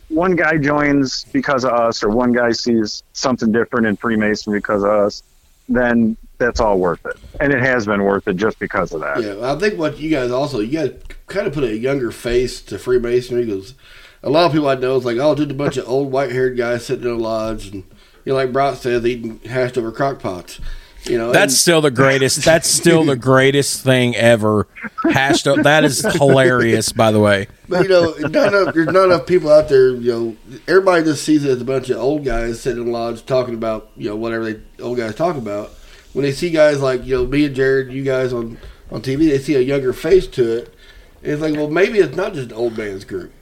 one 0.09 0.37
guy 0.37 0.59
joins 0.59 1.25
because 1.25 1.65
of 1.65 1.73
us, 1.73 2.03
or 2.03 2.11
one 2.11 2.33
guy 2.33 2.53
sees 2.53 3.03
something 3.13 3.51
different 3.53 3.87
in 3.87 3.97
Freemason 3.97 4.53
because 4.53 4.83
of 4.83 4.91
us, 4.91 5.23
then 5.69 6.17
that's 6.37 6.61
all 6.61 6.79
worth 6.79 7.05
it. 7.07 7.17
And 7.41 7.53
it 7.53 7.61
has 7.61 7.87
been 7.87 8.03
worth 8.03 8.29
it 8.29 8.37
just 8.37 8.59
because 8.59 8.93
of 8.93 9.01
that. 9.01 9.23
Yeah, 9.23 9.53
I 9.53 9.59
think 9.59 9.79
what 9.79 9.99
you 9.99 10.11
guys 10.11 10.31
also 10.31 10.61
you 10.61 10.73
guys 10.79 11.01
kind 11.29 11.47
of 11.47 11.55
put 11.55 11.65
a 11.65 11.79
younger 11.79 12.11
face 12.11 12.61
to 12.63 12.79
Freemasonry 12.79 13.47
because 13.47 13.75
a 14.23 14.31
lot 14.31 14.47
of 14.47 14.53
people 14.53 14.69
I 14.69 14.75
know 14.75 14.97
is 14.97 15.05
like, 15.05 15.17
oh, 15.19 15.35
just 15.35 15.51
a 15.51 15.55
bunch 15.55 15.77
of 15.77 15.89
old 15.89 16.11
white 16.13 16.33
haired 16.33 16.57
guys 16.57 16.87
sitting 16.87 17.05
in 17.05 17.11
a 17.13 17.17
lodge 17.17 17.69
and 17.69 17.85
you 18.25 18.33
know, 18.33 18.35
like 18.35 18.53
Brock 18.53 18.77
says, 18.77 19.05
eating 19.07 19.41
hashed 19.41 19.79
over 19.79 19.91
crock 19.93 20.19
pots. 20.21 20.61
You 21.05 21.17
know, 21.17 21.33
That's 21.33 21.53
and- 21.55 21.59
still 21.59 21.81
the 21.81 21.91
greatest. 21.93 22.45
That's 22.45 22.69
still 22.69 23.05
the 23.05 23.17
greatest 23.17 23.83
thing 23.83 24.15
ever. 24.17 24.67
Hashed 25.11 25.47
up. 25.47 25.63
That 25.63 25.85
is 25.85 26.01
hilarious, 26.17 26.93
by 26.93 27.13
the 27.13 27.21
way. 27.21 27.47
But 27.69 27.85
you 27.85 27.89
know, 27.89 28.11
not 28.29 28.53
enough, 28.53 28.75
there's 28.75 28.89
not 28.89 29.05
enough 29.07 29.27
people 29.27 29.51
out 29.51 29.69
there. 29.69 29.91
You 29.91 30.13
know, 30.13 30.37
everybody 30.67 31.05
just 31.05 31.25
sees 31.25 31.45
it 31.45 31.51
as 31.51 31.63
a 31.63 31.65
bunch 31.65 31.89
of 31.89 31.99
old 31.99 32.25
guys 32.25 32.61
sitting 32.61 32.83
in 32.83 32.93
lodge 32.93 33.25
talking 33.25 33.55
about 33.55 33.91
you 33.97 34.11
know 34.11 34.17
whatever 34.17 34.53
they 34.53 34.61
old 34.83 34.99
guys 34.99 35.15
talk 35.15 35.37
about. 35.37 35.71
When 36.13 36.25
they 36.25 36.33
see 36.33 36.51
guys 36.51 36.81
like 36.81 37.05
you 37.07 37.17
know 37.17 37.27
me 37.27 37.47
and 37.47 37.55
Jared, 37.55 37.93
you 37.93 38.03
guys 38.03 38.33
on 38.33 38.59
on 38.91 39.01
TV, 39.01 39.29
they 39.31 39.39
see 39.39 39.55
a 39.55 39.61
younger 39.61 39.93
face 39.93 40.27
to 40.27 40.59
it. 40.59 40.75
And 41.23 41.33
it's 41.33 41.41
like, 41.43 41.55
well, 41.55 41.69
maybe 41.69 41.99
it's 41.99 42.17
not 42.17 42.35
just 42.35 42.51
an 42.51 42.57
old 42.57 42.77
man's 42.77 43.05
group. 43.05 43.33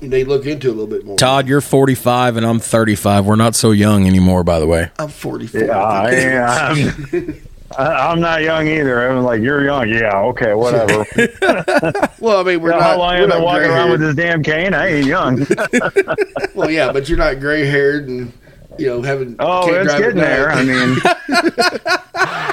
And 0.00 0.12
they 0.12 0.24
look 0.24 0.44
into 0.46 0.68
a 0.68 0.72
little 0.72 0.86
bit 0.86 1.04
more. 1.06 1.16
Todd, 1.16 1.46
you're 1.48 1.60
45 1.60 2.36
and 2.36 2.44
I'm 2.44 2.58
35. 2.58 3.24
We're 3.26 3.36
not 3.36 3.54
so 3.54 3.70
young 3.70 4.06
anymore, 4.06 4.44
by 4.44 4.58
the 4.60 4.66
way. 4.66 4.90
I'm 4.98 5.08
44. 5.08 5.60
Yeah, 5.62 5.78
I 5.78 6.10
am. 6.14 7.40
I- 7.76 8.10
I'm 8.10 8.20
not 8.20 8.42
young 8.42 8.68
either. 8.68 9.08
I'm 9.10 9.24
like, 9.24 9.40
you're 9.40 9.64
young. 9.64 9.88
Yeah, 9.88 10.16
okay, 10.26 10.54
whatever. 10.54 11.04
Well, 12.20 12.40
I 12.40 12.42
mean, 12.44 12.60
we're 12.62 12.70
Yeah, 12.70 12.76
not. 12.78 12.82
how 12.82 12.98
long 12.98 13.14
we're 13.14 13.20
have 13.20 13.24
I 13.24 13.26
not 13.26 13.34
been 13.36 13.42
walking 13.44 13.70
around 13.70 13.90
with 13.90 14.00
this 14.00 14.14
damn 14.14 14.42
cane? 14.42 14.72
I 14.74 14.86
ain't 14.88 15.06
young. 15.06 15.46
Well, 16.54 16.70
yeah, 16.70 16.92
but 16.92 17.08
you're 17.08 17.18
not 17.18 17.40
gray 17.40 17.66
haired 17.66 18.06
and 18.08 18.32
you 18.78 18.86
know 18.86 19.02
having. 19.02 19.36
Oh, 19.40 19.66
it's 19.74 19.86
drive 19.86 19.88
at 19.90 19.98
getting 20.00 20.20
there. 20.20 20.50
I 20.52 20.62
mean, 20.64 20.96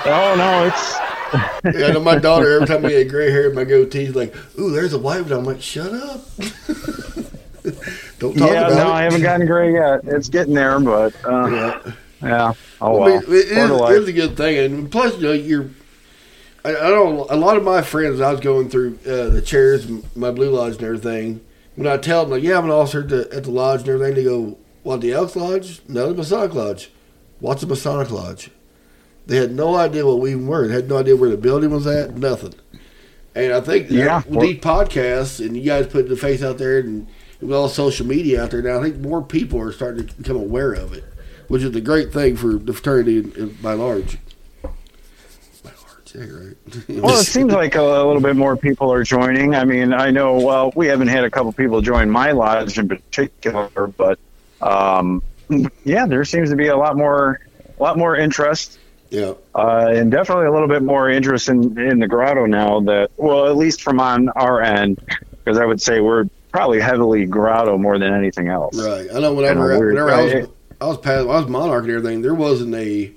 oh 0.05 0.33
no, 0.37 0.65
it's 0.65 1.77
Yeah, 1.77 1.87
I 1.87 1.91
know 1.91 1.99
my 1.99 2.17
daughter 2.17 2.51
every 2.55 2.67
time 2.67 2.81
we 2.81 2.93
had 2.93 3.09
gray 3.09 3.29
hair, 3.31 3.53
my 3.53 3.63
goatee's 3.63 4.15
like, 4.15 4.33
"Ooh, 4.59 4.71
there's 4.71 4.93
a 4.93 4.99
white 4.99 5.21
one." 5.21 5.31
I'm 5.33 5.45
like, 5.45 5.61
"Shut 5.61 5.93
up! 5.93 6.21
Don't 8.19 8.37
talk 8.37 8.49
yeah. 8.49 8.67
about 8.67 8.75
No, 8.77 8.87
it." 8.89 8.93
I 8.93 9.03
haven't 9.03 9.21
gotten 9.21 9.45
gray 9.47 9.73
yet. 9.73 10.01
It's 10.05 10.29
getting 10.29 10.53
there, 10.53 10.79
but 10.79 11.13
uh, 11.25 11.47
Yeah. 11.47 11.91
yeah. 12.21 12.53
Oh 12.81 12.97
well. 12.99 13.07
it, 13.17 13.29
is, 13.29 13.51
it 13.51 13.91
is 14.01 14.07
a 14.07 14.13
good 14.13 14.37
thing, 14.37 14.57
and 14.57 14.91
plus, 14.91 15.15
you 15.17 15.21
know, 15.23 15.31
you're. 15.33 15.69
I, 16.63 16.69
I 16.71 16.89
don't. 16.89 17.29
A 17.31 17.35
lot 17.35 17.57
of 17.57 17.63
my 17.63 17.81
friends, 17.81 18.21
I 18.21 18.31
was 18.31 18.39
going 18.39 18.69
through 18.69 18.99
uh, 19.05 19.29
the 19.29 19.41
chairs, 19.41 19.87
my 20.15 20.31
blue 20.31 20.49
lodge, 20.51 20.75
and 20.75 20.83
everything. 20.83 21.41
When 21.75 21.87
I 21.87 21.97
tell 21.97 22.21
them, 22.23 22.31
like, 22.31 22.43
"Yeah, 22.43 22.57
I'm 22.57 22.65
an 22.65 22.71
officer 22.71 23.01
at 23.01 23.09
the, 23.09 23.29
at 23.35 23.43
the 23.45 23.51
lodge 23.51 23.81
and 23.81 23.89
everything," 23.89 24.15
they 24.15 24.23
go, 24.23 24.57
"What 24.83 25.01
the 25.01 25.13
Elks 25.13 25.35
Lodge? 25.35 25.81
No, 25.87 26.09
the 26.09 26.15
Masonic 26.15 26.53
Lodge. 26.53 26.91
What's 27.39 27.63
a 27.63 27.67
Masonic 27.67 28.11
Lodge?" 28.11 28.51
They 29.27 29.37
had 29.37 29.51
no 29.53 29.75
idea 29.75 30.05
what 30.05 30.19
we 30.19 30.31
even 30.31 30.47
were. 30.47 30.67
They 30.67 30.73
had 30.73 30.89
no 30.89 30.97
idea 30.97 31.15
where 31.15 31.29
the 31.29 31.37
building 31.37 31.69
was 31.71 31.85
at. 31.87 32.17
Nothing. 32.17 32.55
And 33.33 33.53
I 33.53 33.61
think 33.61 33.89
Yeah. 33.89 34.21
these 34.27 34.57
podcasts 34.59 35.39
and 35.45 35.55
you 35.55 35.63
guys 35.63 35.87
putting 35.87 36.09
the 36.09 36.17
face 36.17 36.43
out 36.43 36.57
there 36.57 36.79
and 36.79 37.07
with 37.41 37.53
all 37.53 37.67
social 37.69 38.05
media 38.05 38.43
out 38.43 38.51
there 38.51 38.61
now, 38.61 38.79
I 38.79 38.83
think 38.83 38.97
more 38.97 39.21
people 39.21 39.59
are 39.59 39.71
starting 39.71 40.07
to 40.07 40.13
become 40.15 40.37
aware 40.37 40.73
of 40.73 40.93
it, 40.93 41.03
which 41.47 41.63
is 41.63 41.75
a 41.75 41.81
great 41.81 42.13
thing 42.13 42.35
for 42.35 42.53
the 42.53 42.73
fraternity 42.73 43.21
by 43.61 43.73
large. 43.73 44.17
By 44.63 44.69
large, 45.87 46.15
yeah, 46.15 46.21
right. 46.23 46.57
Well, 47.03 47.19
it 47.19 47.25
seems 47.25 47.51
like 47.53 47.75
a, 47.75 47.81
a 47.81 48.05
little 48.05 48.21
bit 48.21 48.35
more 48.35 48.55
people 48.55 48.91
are 48.91 49.03
joining. 49.03 49.55
I 49.55 49.65
mean, 49.65 49.93
I 49.93 50.11
know. 50.11 50.39
Well, 50.39 50.71
we 50.75 50.87
haven't 50.87 51.07
had 51.09 51.23
a 51.23 51.29
couple 51.29 51.51
people 51.53 51.81
join 51.81 52.09
my 52.09 52.31
lodge 52.31 52.77
in 52.77 52.87
particular, 52.87 53.87
but 53.87 54.19
um, 54.61 55.23
yeah, 55.83 56.05
there 56.05 56.23
seems 56.25 56.49
to 56.51 56.55
be 56.55 56.67
a 56.67 56.77
lot 56.77 56.95
more, 56.95 57.39
a 57.79 57.81
lot 57.83 57.97
more 57.97 58.15
interest. 58.15 58.77
yeah, 59.09 59.33
Uh, 59.55 59.87
and 59.91 60.11
definitely 60.11 60.45
a 60.45 60.51
little 60.51 60.67
bit 60.67 60.83
more 60.83 61.09
interest 61.09 61.49
in, 61.49 61.77
in 61.79 61.99
the 61.99 62.07
grotto 62.07 62.45
now 62.45 62.79
that, 62.81 63.09
well, 63.17 63.47
at 63.47 63.57
least 63.57 63.81
from 63.81 63.99
on 63.99 64.29
our 64.29 64.61
end, 64.61 65.01
because 65.43 65.57
I 65.57 65.65
would 65.65 65.81
say 65.81 65.99
we're 65.99 66.25
probably 66.51 66.79
heavily 66.79 67.25
grotto 67.25 67.77
more 67.77 67.97
than 67.97 68.13
anything 68.13 68.47
else. 68.49 68.77
right. 68.77 69.07
I 69.13 69.19
know 69.19 69.33
whenever, 69.33 69.69
Kinda 69.69 69.79
weird, 69.79 69.93
whenever 69.93 70.11
I 70.11 70.23
was? 70.23 70.47
I 70.81 70.85
was 70.87 70.97
past, 70.97 71.21
I 71.21 71.25
was 71.25 71.47
monarch 71.47 71.83
and 71.83 71.91
everything. 71.93 72.21
There 72.21 72.33
wasn't 72.35 72.75
a. 72.75 73.11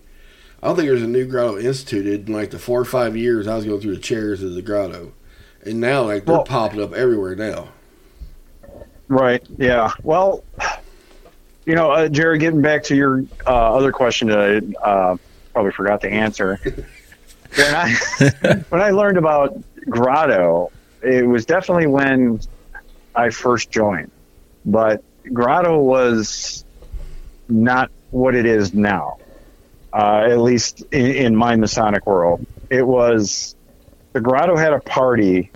I 0.62 0.66
don't 0.66 0.76
think 0.76 0.86
there 0.86 0.94
was 0.94 1.02
a 1.02 1.06
new 1.08 1.26
grotto 1.26 1.58
instituted 1.58 2.28
in 2.28 2.34
like 2.34 2.50
the 2.50 2.58
four 2.58 2.80
or 2.80 2.84
five 2.86 3.16
years 3.16 3.46
I 3.46 3.54
was 3.56 3.64
going 3.66 3.80
through 3.80 3.96
the 3.96 4.00
chairs 4.00 4.42
of 4.42 4.54
the 4.54 4.62
grotto, 4.62 5.12
and 5.64 5.80
now 5.80 6.02
like 6.02 6.24
they're 6.24 6.36
Well- 6.36 6.44
popping 6.44 6.82
up 6.82 6.94
everywhere 6.94 7.34
now. 7.36 7.68
Right. 9.08 9.42
Yeah. 9.58 9.90
Well, 10.02 10.42
you 11.66 11.74
know, 11.74 11.90
uh, 11.90 12.08
Jared, 12.08 12.40
getting 12.40 12.62
back 12.62 12.82
to 12.84 12.96
your 12.96 13.24
uh, 13.46 13.74
other 13.76 13.92
question 13.92 14.28
that 14.28 14.74
I 14.82 14.88
uh, 14.88 15.16
probably 15.52 15.72
forgot 15.72 16.00
to 16.02 16.10
answer. 16.10 16.58
when 17.54 17.74
I 17.74 17.94
when 18.70 18.80
I 18.80 18.90
learned 18.90 19.18
about 19.18 19.56
Grotto, 19.88 20.70
it 21.02 21.26
was 21.26 21.44
definitely 21.44 21.86
when 21.86 22.40
I 23.14 23.30
first 23.30 23.70
joined, 23.70 24.10
but 24.64 25.02
Grotto 25.32 25.78
was 25.78 26.64
not 27.48 27.90
what 28.10 28.34
it 28.34 28.46
is 28.46 28.74
now. 28.74 29.18
Uh, 29.92 30.26
at 30.28 30.38
least 30.38 30.82
in, 30.92 31.06
in 31.06 31.36
my 31.36 31.54
Masonic 31.56 32.04
world, 32.06 32.44
it 32.70 32.84
was 32.86 33.54
the 34.12 34.20
Grotto 34.20 34.56
had 34.56 34.72
a 34.72 34.80
party 34.80 35.50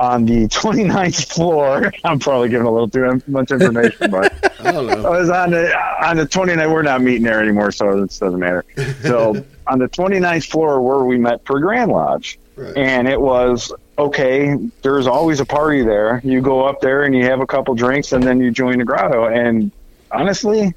on 0.00 0.24
the 0.24 0.48
29th 0.48 1.26
floor. 1.32 1.92
I'm 2.04 2.18
probably 2.18 2.48
giving 2.48 2.66
a 2.66 2.70
little 2.70 2.88
too 2.88 3.20
much 3.26 3.50
information, 3.50 4.10
but 4.10 4.32
I 4.60 4.72
don't 4.72 4.88
I 4.90 4.94
know. 4.94 5.10
was 5.10 5.28
on 5.28 5.50
the 5.50 5.76
on 6.02 6.16
the 6.16 6.26
29th. 6.26 6.72
We're 6.72 6.82
not 6.82 7.02
meeting 7.02 7.22
there 7.24 7.42
anymore, 7.42 7.70
so 7.70 8.02
it 8.02 8.06
doesn't 8.18 8.38
matter. 8.38 8.64
So 9.02 9.44
on 9.66 9.78
the 9.78 9.88
29th 9.88 10.46
floor 10.50 10.80
where 10.80 11.04
we 11.04 11.18
met 11.18 11.44
for 11.44 11.60
Grand 11.60 11.90
Lodge, 11.92 12.38
Right. 12.56 12.76
and 12.76 13.08
it 13.08 13.20
was 13.20 13.72
okay. 13.98 14.56
There's 14.82 15.06
always 15.06 15.40
a 15.40 15.44
party 15.46 15.82
there. 15.82 16.20
You 16.24 16.40
go 16.40 16.66
up 16.66 16.80
there 16.80 17.02
and 17.04 17.14
you 17.14 17.24
have 17.24 17.40
a 17.40 17.46
couple 17.46 17.74
drinks, 17.74 18.12
and 18.12 18.22
then 18.22 18.40
you 18.40 18.50
join 18.50 18.78
the 18.78 18.84
grotto. 18.84 19.26
And 19.26 19.70
honestly, 20.10 20.74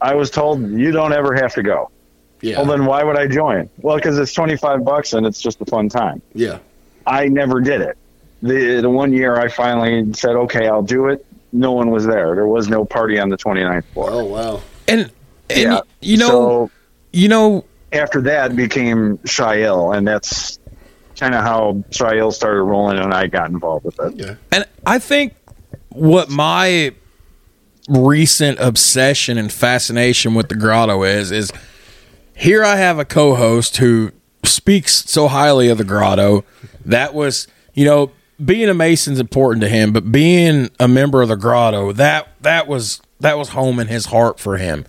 I 0.00 0.14
was 0.14 0.30
told 0.30 0.62
you 0.70 0.90
don't 0.92 1.12
ever 1.12 1.34
have 1.34 1.54
to 1.54 1.62
go. 1.62 1.90
Yeah, 2.40 2.56
Well, 2.56 2.66
then 2.66 2.86
why 2.86 3.04
would 3.04 3.16
I 3.16 3.28
join? 3.28 3.70
Well, 3.78 3.96
because 3.96 4.18
it's 4.18 4.32
25 4.32 4.84
bucks 4.84 5.12
and 5.12 5.24
it's 5.24 5.40
just 5.40 5.60
a 5.60 5.64
fun 5.64 5.88
time. 5.88 6.20
yeah, 6.34 6.58
I 7.06 7.28
never 7.28 7.60
did 7.60 7.80
it. 7.80 7.96
The 8.42 8.80
the 8.80 8.90
one 8.90 9.12
year 9.12 9.36
I 9.36 9.46
finally 9.46 10.12
said, 10.14 10.30
okay, 10.30 10.66
I'll 10.66 10.82
do 10.82 11.06
it. 11.06 11.24
No 11.52 11.70
one 11.70 11.90
was 11.90 12.04
there. 12.04 12.34
There 12.34 12.46
was 12.48 12.66
no 12.68 12.84
party 12.84 13.20
on 13.20 13.28
the 13.28 13.36
29th 13.36 13.84
floor. 13.92 14.10
oh 14.10 14.24
wow, 14.24 14.60
And, 14.88 15.02
and 15.50 15.60
yeah. 15.60 15.80
you 16.00 16.16
know, 16.16 16.28
so 16.28 16.70
you 17.12 17.28
know, 17.28 17.64
after 17.92 18.22
that 18.22 18.56
became 18.56 19.18
Chi 19.18 19.62
El, 19.62 19.92
and 19.92 20.04
that's 20.08 20.58
kind 21.22 21.36
of 21.36 21.44
how 21.44 21.84
Chi 21.96 22.18
El 22.18 22.32
started 22.32 22.64
rolling, 22.64 22.98
and 22.98 23.14
I 23.14 23.28
got 23.28 23.48
involved 23.48 23.84
with 23.84 24.00
it. 24.00 24.16
yeah, 24.16 24.34
And 24.50 24.66
I 24.84 24.98
think 24.98 25.34
what 25.90 26.28
my 26.28 26.92
recent 27.88 28.58
obsession 28.58 29.38
and 29.38 29.52
fascination 29.52 30.34
with 30.34 30.48
the 30.48 30.56
grotto 30.56 31.04
is 31.04 31.30
is 31.30 31.52
here 32.34 32.64
I 32.64 32.74
have 32.74 32.98
a 32.98 33.04
co-host 33.04 33.76
who 33.76 34.10
speaks 34.44 35.08
so 35.08 35.28
highly 35.28 35.68
of 35.68 35.78
the 35.78 35.84
grotto. 35.84 36.44
That 36.84 37.14
was, 37.14 37.46
you 37.72 37.84
know, 37.84 38.10
being 38.44 38.68
a 38.68 38.74
mason's 38.74 39.20
important 39.20 39.62
to 39.62 39.68
him, 39.68 39.92
but 39.92 40.10
being 40.10 40.70
a 40.80 40.88
member 40.88 41.22
of 41.22 41.28
the 41.28 41.36
grotto, 41.36 41.92
that 41.92 42.30
that 42.40 42.66
was 42.66 43.00
that 43.20 43.38
was 43.38 43.50
home 43.50 43.78
in 43.78 43.86
his 43.86 44.06
heart 44.06 44.40
for 44.40 44.56
him. 44.56 44.86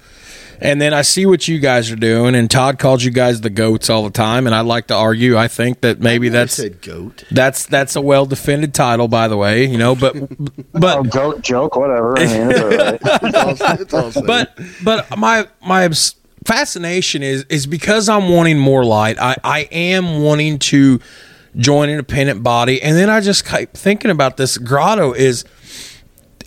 And 0.63 0.81
then 0.81 0.93
I 0.93 1.01
see 1.01 1.25
what 1.25 1.45
you 1.47 1.59
guys 1.59 1.91
are 1.91 1.97
doing, 1.97 2.35
and 2.35 2.49
Todd 2.49 2.79
calls 2.79 3.03
you 3.03 3.11
guys 3.11 3.41
the 3.41 3.49
goats 3.49 3.89
all 3.89 4.03
the 4.05 4.09
time, 4.09 4.45
and 4.47 4.55
I'd 4.55 4.61
like 4.65 4.87
to 4.87 4.95
argue. 4.95 5.37
I 5.37 5.49
think 5.49 5.81
that 5.81 5.99
maybe 5.99 6.27
I 6.27 6.31
that's 6.31 6.53
said 6.53 6.81
goat. 6.81 7.25
that's 7.31 7.65
that's 7.65 7.97
a 7.97 8.01
well 8.01 8.25
defended 8.25 8.73
title, 8.73 9.09
by 9.09 9.27
the 9.27 9.35
way. 9.35 9.65
You 9.65 9.77
know, 9.77 9.93
but 9.93 10.15
Oh, 10.15 10.25
but 10.71 11.03
joke, 11.11 11.41
joke, 11.41 11.75
whatever. 11.75 12.17
I 12.17 12.25
mean, 12.25 12.51
it's 12.51 12.59
all 12.61 12.69
right. 12.69 12.99
It's 13.23 13.93
all, 13.93 14.07
it's 14.07 14.17
all 14.17 14.23
but 14.23 14.57
but 14.83 15.17
my 15.17 15.47
my 15.65 15.89
fascination 16.45 17.23
is 17.23 17.45
is 17.49 17.67
because 17.67 18.07
I'm 18.07 18.29
wanting 18.29 18.57
more 18.57 18.85
light. 18.85 19.17
I 19.19 19.35
I 19.43 19.59
am 19.71 20.21
wanting 20.23 20.59
to 20.59 20.99
join 21.57 21.89
an 21.89 21.95
independent 21.95 22.41
body, 22.41 22.81
and 22.81 22.95
then 22.95 23.09
I 23.09 23.19
just 23.19 23.45
keep 23.45 23.73
thinking 23.73 24.11
about 24.11 24.37
this 24.37 24.57
grotto 24.57 25.11
is. 25.13 25.43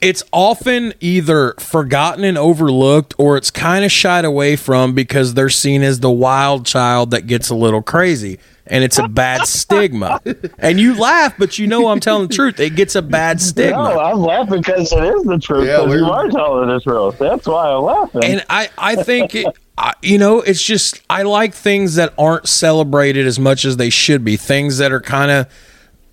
It's 0.03 0.23
often 0.33 0.95
either 1.01 1.55
forgotten 1.59 2.25
and 2.25 2.37
overlooked, 2.39 3.15
or 3.19 3.37
it's 3.37 3.51
kind 3.51 3.85
of 3.85 3.93
shied 3.93 4.25
away 4.25 4.57
from 4.57 4.95
because 4.95 5.35
they're 5.35 5.49
seen 5.51 5.83
as 5.83 6.01
the 6.01 6.11
wild 6.11 6.67
child 6.67 7.11
that 7.13 7.27
gets 7.27 7.49
a 7.51 7.55
little 7.55 7.83
crazy, 7.83 8.39
and 8.67 8.83
it's 8.85 8.99
a 8.99 9.09
bad 9.09 9.47
stigma. 9.47 10.21
And 10.59 10.79
you 10.81 10.99
laugh, 10.99 11.35
but 11.39 11.59
you 11.59 11.67
know 11.67 11.89
I'm 11.89 12.01
telling 12.01 12.29
the 12.29 12.35
truth. 12.35 12.59
It 12.61 12.75
gets 12.77 12.95
a 12.95 13.03
bad 13.03 13.41
stigma. 13.41 13.77
No, 13.95 14.01
I'm 14.01 14.19
laughing 14.19 14.61
because 14.63 14.93
it 14.93 15.03
is 15.05 15.23
the 15.25 15.39
truth. 15.39 15.67
Yeah, 15.67 15.77
'cause 15.79 15.89
we're- 15.89 15.99
you 16.01 16.07
are 16.11 16.29
telling 16.29 16.69
the 16.69 16.81
truth. 16.81 17.19
That's 17.19 17.47
why 17.47 17.69
I'm 17.69 17.83
laughing. 17.83 18.25
and 18.25 18.45
I, 18.51 18.69
I 18.79 18.97
think 18.97 19.35
it, 19.35 19.47
I, 19.79 19.93
you 20.03 20.19
know 20.19 20.41
it's 20.41 20.63
just 20.63 21.01
I 21.11 21.23
like 21.23 21.53
things 21.55 21.97
that 21.97 22.15
aren't 22.19 22.49
celebrated 22.49 23.27
as 23.27 23.39
much 23.39 23.65
as 23.65 23.77
they 23.77 23.91
should 23.91 24.25
be 24.25 24.37
things 24.37 24.79
that 24.79 24.91
are 24.93 25.01
kind 25.01 25.31
of 25.31 25.47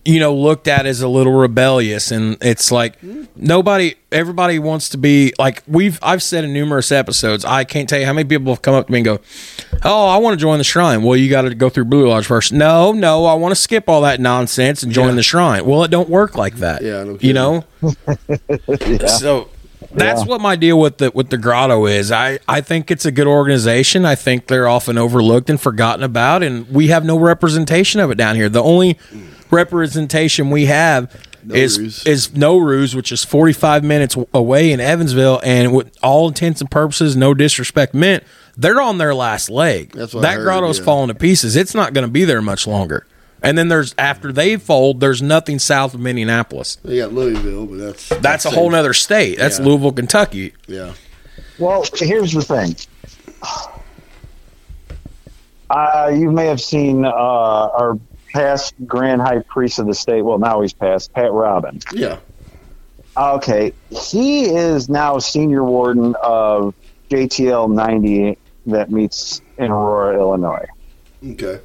you 0.05 0.19
know 0.19 0.35
looked 0.35 0.67
at 0.67 0.85
as 0.85 1.01
a 1.01 1.07
little 1.07 1.31
rebellious 1.33 2.11
and 2.11 2.37
it's 2.41 2.71
like 2.71 2.97
nobody 3.37 3.95
everybody 4.11 4.59
wants 4.59 4.89
to 4.89 4.97
be 4.97 5.33
like 5.39 5.63
we've 5.67 5.97
I've 6.03 6.21
said 6.21 6.43
in 6.43 6.51
numerous 6.51 6.91
episodes 6.91 7.45
I 7.45 7.63
can't 7.63 7.87
tell 7.87 7.99
you 7.99 8.05
how 8.05 8.11
many 8.13 8.27
people 8.27 8.51
have 8.53 8.61
come 8.61 8.75
up 8.75 8.87
to 8.87 8.91
me 8.91 8.99
and 8.99 9.05
go 9.05 9.19
oh 9.83 10.07
I 10.09 10.17
want 10.17 10.33
to 10.37 10.41
join 10.41 10.57
the 10.57 10.65
shrine 10.65 11.03
well 11.03 11.15
you 11.15 11.29
got 11.29 11.43
to 11.43 11.55
go 11.55 11.69
through 11.69 11.85
Blue 11.85 12.07
Lodge 12.09 12.25
first 12.25 12.51
no 12.51 12.91
no 12.91 13.25
I 13.25 13.33
want 13.35 13.53
to 13.53 13.61
skip 13.61 13.87
all 13.87 14.01
that 14.01 14.19
nonsense 14.19 14.83
and 14.83 14.91
join 14.91 15.15
the 15.15 15.23
shrine 15.23 15.65
well 15.65 15.83
it 15.85 15.91
don't 15.91 16.09
work 16.09 16.35
like 16.35 16.55
that 16.55 16.81
Yeah, 16.81 17.03
no 17.05 17.17
you 17.21 17.31
know 17.33 17.63
so 19.07 19.49
that's 19.91 20.21
Yeah. 20.21 20.27
what 20.27 20.41
my 20.41 20.55
deal 20.55 20.79
with 20.79 20.97
the 20.97 21.11
with 21.13 21.29
the 21.29 21.37
grotto 21.37 21.85
is. 21.85 22.11
I 22.11 22.39
I 22.47 22.61
think 22.61 22.89
it's 22.89 23.05
a 23.05 23.11
good 23.11 23.27
organization. 23.27 24.05
I 24.05 24.15
think 24.15 24.47
they're 24.47 24.67
often 24.67 24.97
overlooked 24.97 25.49
and 25.49 25.59
forgotten 25.61 26.03
about, 26.03 26.41
and 26.41 26.67
we 26.69 26.87
have 26.87 27.05
no 27.05 27.17
representation 27.19 27.99
of 27.99 28.09
it 28.09 28.15
down 28.15 28.35
here. 28.35 28.49
The 28.49 28.63
only 28.63 28.97
representation 29.53 30.49
we 30.49 30.65
have 30.65 31.13
is 31.49 31.77
Ruse. 31.79 32.05
is 32.05 32.35
No 32.35 32.57
Ruse, 32.57 32.95
which 32.95 33.11
is 33.11 33.23
forty 33.23 33.53
five 33.53 33.83
minutes 33.83 34.15
away 34.33 34.71
in 34.71 34.79
Evansville, 34.79 35.41
and 35.43 35.73
with 35.73 35.95
all 36.01 36.27
intents 36.27 36.61
and 36.61 36.71
purposes, 36.71 37.15
no 37.15 37.33
disrespect 37.33 37.93
meant, 37.93 38.23
they're 38.57 38.81
on 38.81 38.97
their 38.97 39.13
last 39.13 39.49
leg. 39.49 39.91
That's 39.91 40.13
what 40.13 40.25
I 40.25 40.29
that 40.29 40.37
heard, 40.37 40.43
grotto's 40.45 40.79
yeah. 40.79 40.85
falling 40.85 41.09
to 41.09 41.15
pieces. 41.15 41.55
It's 41.55 41.75
not 41.75 41.93
going 41.93 42.05
to 42.05 42.11
be 42.11 42.23
there 42.25 42.41
much 42.41 42.65
longer. 42.67 43.05
And 43.41 43.57
then 43.57 43.67
there's 43.67 43.93
after 43.97 44.31
they 44.31 44.55
fold, 44.55 45.01
there's 45.01 45.21
nothing 45.21 45.59
south 45.59 45.93
of 45.93 46.05
Indianapolis. 46.07 46.77
They 46.77 46.99
got 46.99 47.11
Louisville, 47.11 47.65
but 47.65 47.77
that's 47.77 48.07
That's 48.07 48.45
a 48.45 48.49
whole 48.49 48.73
other 48.73 48.93
state. 48.93 49.37
That's 49.37 49.59
Yeah. 49.59 49.65
Louisville, 49.65 49.91
Kentucky. 49.91 50.53
Yeah, 50.65 50.93
Well, 51.59 51.83
here's 51.97 52.31
the 52.31 52.41
thing. 52.41 52.75
Uh, 55.69 56.11
you 56.13 56.31
may 56.31 56.45
have 56.45 56.61
seen 56.61 57.03
uh, 57.03 57.09
our 57.09 57.99
past 58.33 58.73
Grand 58.85 59.21
High 59.21 59.39
Priest 59.39 59.79
of 59.79 59.87
the 59.87 59.93
state. 59.93 60.23
Well, 60.23 60.39
now 60.39 60.61
he's 60.61 60.73
passed, 60.73 61.13
Pat 61.13 61.31
Robin. 61.31 61.79
yeah. 61.93 62.19
Okay, 63.15 63.73
he 63.91 64.45
is 64.45 64.89
now 64.89 65.19
senior 65.19 65.63
warden 65.63 66.15
of 66.23 66.73
JTL 67.11 67.71
90 67.71 68.39
that 68.65 68.89
meets 68.89 69.39
in 69.59 69.69
Aurora, 69.69 70.17
Illinois. 70.17 70.65
Okay. 71.23 71.59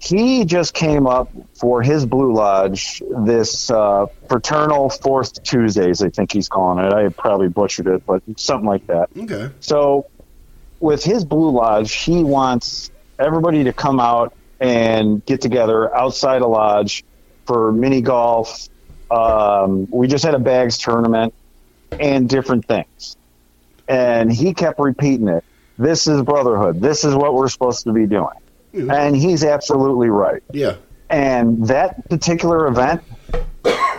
He 0.00 0.44
just 0.44 0.74
came 0.74 1.06
up 1.06 1.30
for 1.54 1.82
his 1.82 2.04
Blue 2.04 2.32
Lodge 2.32 3.00
this 3.24 3.70
uh, 3.70 4.06
fraternal 4.28 4.90
fourth 4.90 5.42
Tuesdays, 5.44 6.02
I 6.02 6.08
think 6.10 6.32
he's 6.32 6.48
calling 6.48 6.84
it. 6.84 6.92
I 6.92 7.08
probably 7.10 7.48
butchered 7.48 7.86
it, 7.86 8.04
but 8.06 8.22
something 8.36 8.66
like 8.66 8.86
that. 8.88 9.08
Okay. 9.16 9.50
So, 9.60 10.06
with 10.80 11.04
his 11.04 11.24
Blue 11.24 11.50
Lodge, 11.50 11.92
he 11.92 12.24
wants 12.24 12.90
everybody 13.18 13.64
to 13.64 13.72
come 13.72 13.98
out 14.00 14.34
and 14.60 15.24
get 15.24 15.40
together 15.40 15.94
outside 15.94 16.42
a 16.42 16.46
lodge 16.46 17.04
for 17.46 17.72
mini 17.72 18.00
golf. 18.00 18.68
Um, 19.10 19.88
we 19.90 20.06
just 20.06 20.24
had 20.24 20.34
a 20.34 20.38
bags 20.38 20.76
tournament 20.78 21.32
and 21.98 22.28
different 22.28 22.66
things. 22.66 23.16
And 23.88 24.30
he 24.32 24.52
kept 24.52 24.78
repeating 24.78 25.28
it. 25.28 25.44
This 25.78 26.06
is 26.06 26.20
brotherhood. 26.22 26.80
This 26.80 27.04
is 27.04 27.14
what 27.14 27.34
we're 27.34 27.48
supposed 27.48 27.84
to 27.84 27.92
be 27.92 28.06
doing. 28.06 28.34
Mhm. 28.74 28.92
And 28.92 29.16
he's 29.16 29.44
absolutely 29.44 30.10
right. 30.10 30.42
Yeah. 30.52 30.74
And 31.08 31.66
that 31.68 32.06
particular 32.10 32.66
event 32.66 33.00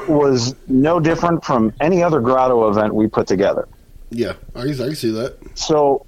was 0.07 0.55
no 0.67 0.99
different 0.99 1.43
from 1.43 1.73
any 1.79 2.03
other 2.03 2.19
grotto 2.19 2.69
event 2.69 2.93
we 2.93 3.07
put 3.07 3.25
together. 3.25 3.67
Yeah. 4.11 4.33
I 4.55 4.61
can, 4.61 4.73
I 4.73 4.85
can 4.85 4.95
see 4.95 5.11
that. 5.11 5.37
So 5.55 6.05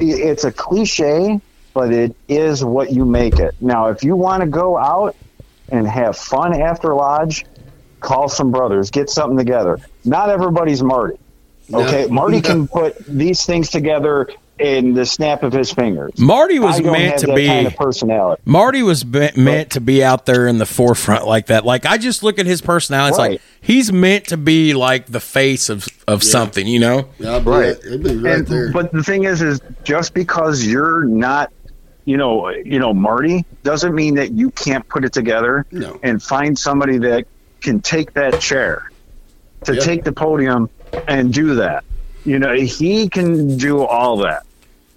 it's 0.00 0.44
a 0.44 0.50
cliche, 0.50 1.40
but 1.74 1.92
it 1.92 2.14
is 2.28 2.64
what 2.64 2.92
you 2.92 3.04
make 3.04 3.38
it. 3.38 3.54
Now, 3.60 3.88
if 3.88 4.02
you 4.04 4.16
want 4.16 4.42
to 4.42 4.48
go 4.48 4.76
out 4.76 5.16
and 5.70 5.86
have 5.86 6.16
fun 6.16 6.60
after 6.60 6.94
lodge, 6.94 7.44
call 8.00 8.28
some 8.28 8.50
brothers, 8.50 8.90
get 8.90 9.08
something 9.10 9.38
together. 9.38 9.78
Not 10.04 10.28
everybody's 10.30 10.82
Marty. 10.82 11.18
Okay, 11.72 12.02
No. 12.06 12.14
Marty 12.14 12.40
can 12.40 12.68
put 12.68 12.98
these 13.06 13.46
things 13.46 13.70
together 13.70 14.28
in 14.58 14.92
the 14.94 15.06
snap 15.06 15.42
of 15.42 15.52
his 15.52 15.72
fingers. 15.72 16.12
Marty 16.18 16.58
was 16.58 16.76
I 16.76 16.82
don't 16.82 16.92
meant 16.92 17.12
have 17.12 17.20
to 17.20 17.26
that 17.28 17.36
be. 17.36 17.46
kind 17.46 17.66
of 17.66 17.74
personality. 17.74 18.42
Marty 18.44 18.82
was 18.82 19.02
be- 19.02 19.30
meant 19.36 19.70
to 19.70 19.80
be 19.80 20.04
out 20.04 20.26
there 20.26 20.46
in 20.46 20.58
the 20.58 20.66
forefront 20.66 21.26
like 21.26 21.46
that. 21.46 21.64
Like 21.64 21.86
I 21.86 21.96
just 21.98 22.22
look 22.22 22.38
at 22.38 22.46
his 22.46 22.60
personality. 22.60 23.10
It's 23.10 23.18
Right. 23.18 23.30
like 23.32 23.40
he's 23.60 23.92
meant 23.92 24.26
to 24.26 24.36
be 24.36 24.74
like 24.74 25.06
the 25.06 25.20
face 25.20 25.68
of 25.70 25.88
of 26.06 26.22
something. 26.22 26.66
You 26.66 26.80
know. 26.80 27.08
Yeah, 27.18 27.36
Right. 27.36 27.46
right, 27.46 27.76
I'll 27.90 27.98
be 27.98 28.16
right 28.16 28.34
And- 28.34 28.46
there. 28.46 28.72
But 28.72 28.92
the 28.92 29.02
thing 29.02 29.24
is, 29.24 29.40
is 29.40 29.60
just 29.84 30.12
because 30.14 30.64
you're 30.66 31.04
not, 31.04 31.50
you 32.04 32.16
know, 32.16 32.48
you 32.50 32.78
know, 32.78 32.92
Marty 32.92 33.44
doesn't 33.62 33.94
mean 33.94 34.14
that 34.16 34.32
you 34.32 34.50
can't 34.50 34.86
put 34.88 35.04
it 35.04 35.12
together 35.12 35.64
No. 35.70 35.98
and 36.02 36.22
find 36.22 36.58
somebody 36.58 36.98
that 36.98 37.26
can 37.60 37.80
take 37.80 38.12
that 38.14 38.38
chair, 38.38 38.90
to 39.64 39.74
Yep. 39.74 39.82
take 39.84 40.04
the 40.04 40.12
podium 40.12 40.68
and 41.06 41.32
do 41.32 41.54
that. 41.56 41.84
You 42.24 42.38
know, 42.38 42.54
he 42.54 43.08
can 43.08 43.56
do 43.56 43.82
all 43.84 44.18
that. 44.18 44.42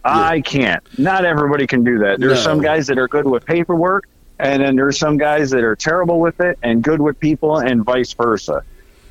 I 0.04 0.42
can't. 0.42 0.84
Not 1.00 1.26
everybody 1.26 1.66
can 1.66 1.84
do 1.84 2.00
that. 2.00 2.20
There's 2.20 2.34
No. 2.46 2.52
some 2.52 2.62
guys 2.62 2.88
that 2.88 2.98
are 3.00 3.08
good 3.08 3.26
with 3.26 3.46
paperwork, 3.46 4.06
and 4.40 4.62
then 4.64 4.76
there's 4.76 5.00
some 5.00 5.18
guys 5.18 5.50
that 5.52 5.64
are 5.64 5.76
terrible 5.76 6.20
with 6.20 6.40
it 6.40 6.58
and 6.62 6.84
good 6.84 7.02
with 7.02 7.20
people, 7.20 7.58
and 7.58 7.84
vice 7.84 8.14
versa. 8.14 8.64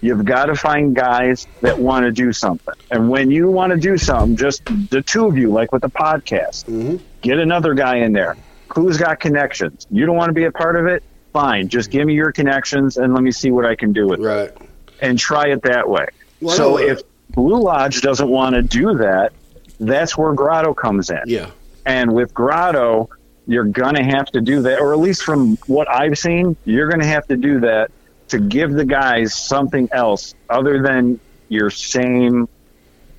You've 0.05 0.27
got 0.27 0.47
to 0.47 0.55
find 0.55 0.95
guys 0.95 1.47
that 1.63 1.79
want 1.79 2.05
to 2.05 2.13
do 2.13 2.31
something. 2.31 2.75
And 2.91 3.09
when 3.09 3.31
you 3.31 3.51
want 3.51 3.73
to 3.73 3.79
do 3.79 3.97
something, 3.97 4.37
just 4.37 4.63
the 4.91 5.01
two 5.01 5.25
of 5.25 5.39
you, 5.39 5.51
like 5.51 5.73
with 5.73 5.81
the 5.81 5.89
podcast, 5.89 6.67
Mhm. 6.67 7.01
get 7.23 7.39
another 7.39 7.73
guy 7.73 7.97
in 7.97 8.13
there 8.13 8.37
who's 8.69 8.99
got 8.99 9.19
connections. 9.19 9.87
You 9.91 10.05
don't 10.05 10.15
want 10.15 10.29
to 10.29 10.35
be 10.35 10.45
a 10.45 10.53
part 10.53 10.77
of 10.77 10.87
it? 10.87 11.03
Fine. 11.33 11.69
Just 11.69 11.91
give 11.91 12.07
me 12.07 12.13
your 12.13 12.33
connections 12.33 12.99
and 12.99 13.15
let 13.15 13.23
me 13.23 13.33
see 13.33 13.51
what 13.51 13.65
I 13.65 13.77
can 13.77 13.95
do 13.95 14.07
with 14.07 14.21
it 14.21 14.25
right. 14.25 14.53
and 15.01 15.19
try 15.19 15.47
it 15.47 15.63
that 15.63 15.89
way. 15.89 16.07
Well, 16.43 16.55
so 16.55 16.79
if 16.79 17.01
Blue 17.31 17.63
Lodge 17.63 18.03
doesn't 18.03 18.29
want 18.29 18.57
to 18.57 18.63
do 18.63 18.99
that, 18.99 19.33
that's 19.81 20.19
where 20.19 20.35
Grotto 20.35 20.75
comes 20.75 21.09
in. 21.09 21.23
Yeah. 21.25 21.47
And 21.87 22.13
with 22.13 22.35
Grotto, 22.35 23.09
you're 23.47 23.65
going 23.65 23.95
to 23.95 24.03
have 24.05 24.27
to 24.33 24.43
do 24.43 24.61
that, 24.63 24.81
or 24.81 24.93
at 24.93 24.99
least 24.99 25.23
from 25.23 25.57
what 25.67 25.89
I've 25.91 26.19
seen, 26.19 26.57
you're 26.67 26.89
going 26.89 27.01
to 27.01 27.07
have 27.07 27.27
to 27.29 27.37
do 27.39 27.61
that 27.61 27.91
to 28.35 28.41
give 28.41 28.73
the 28.73 28.85
guys 28.85 29.35
something 29.35 29.89
else 29.93 30.35
other 30.51 30.83
than 30.83 31.21
your 31.49 31.71
same 31.71 32.49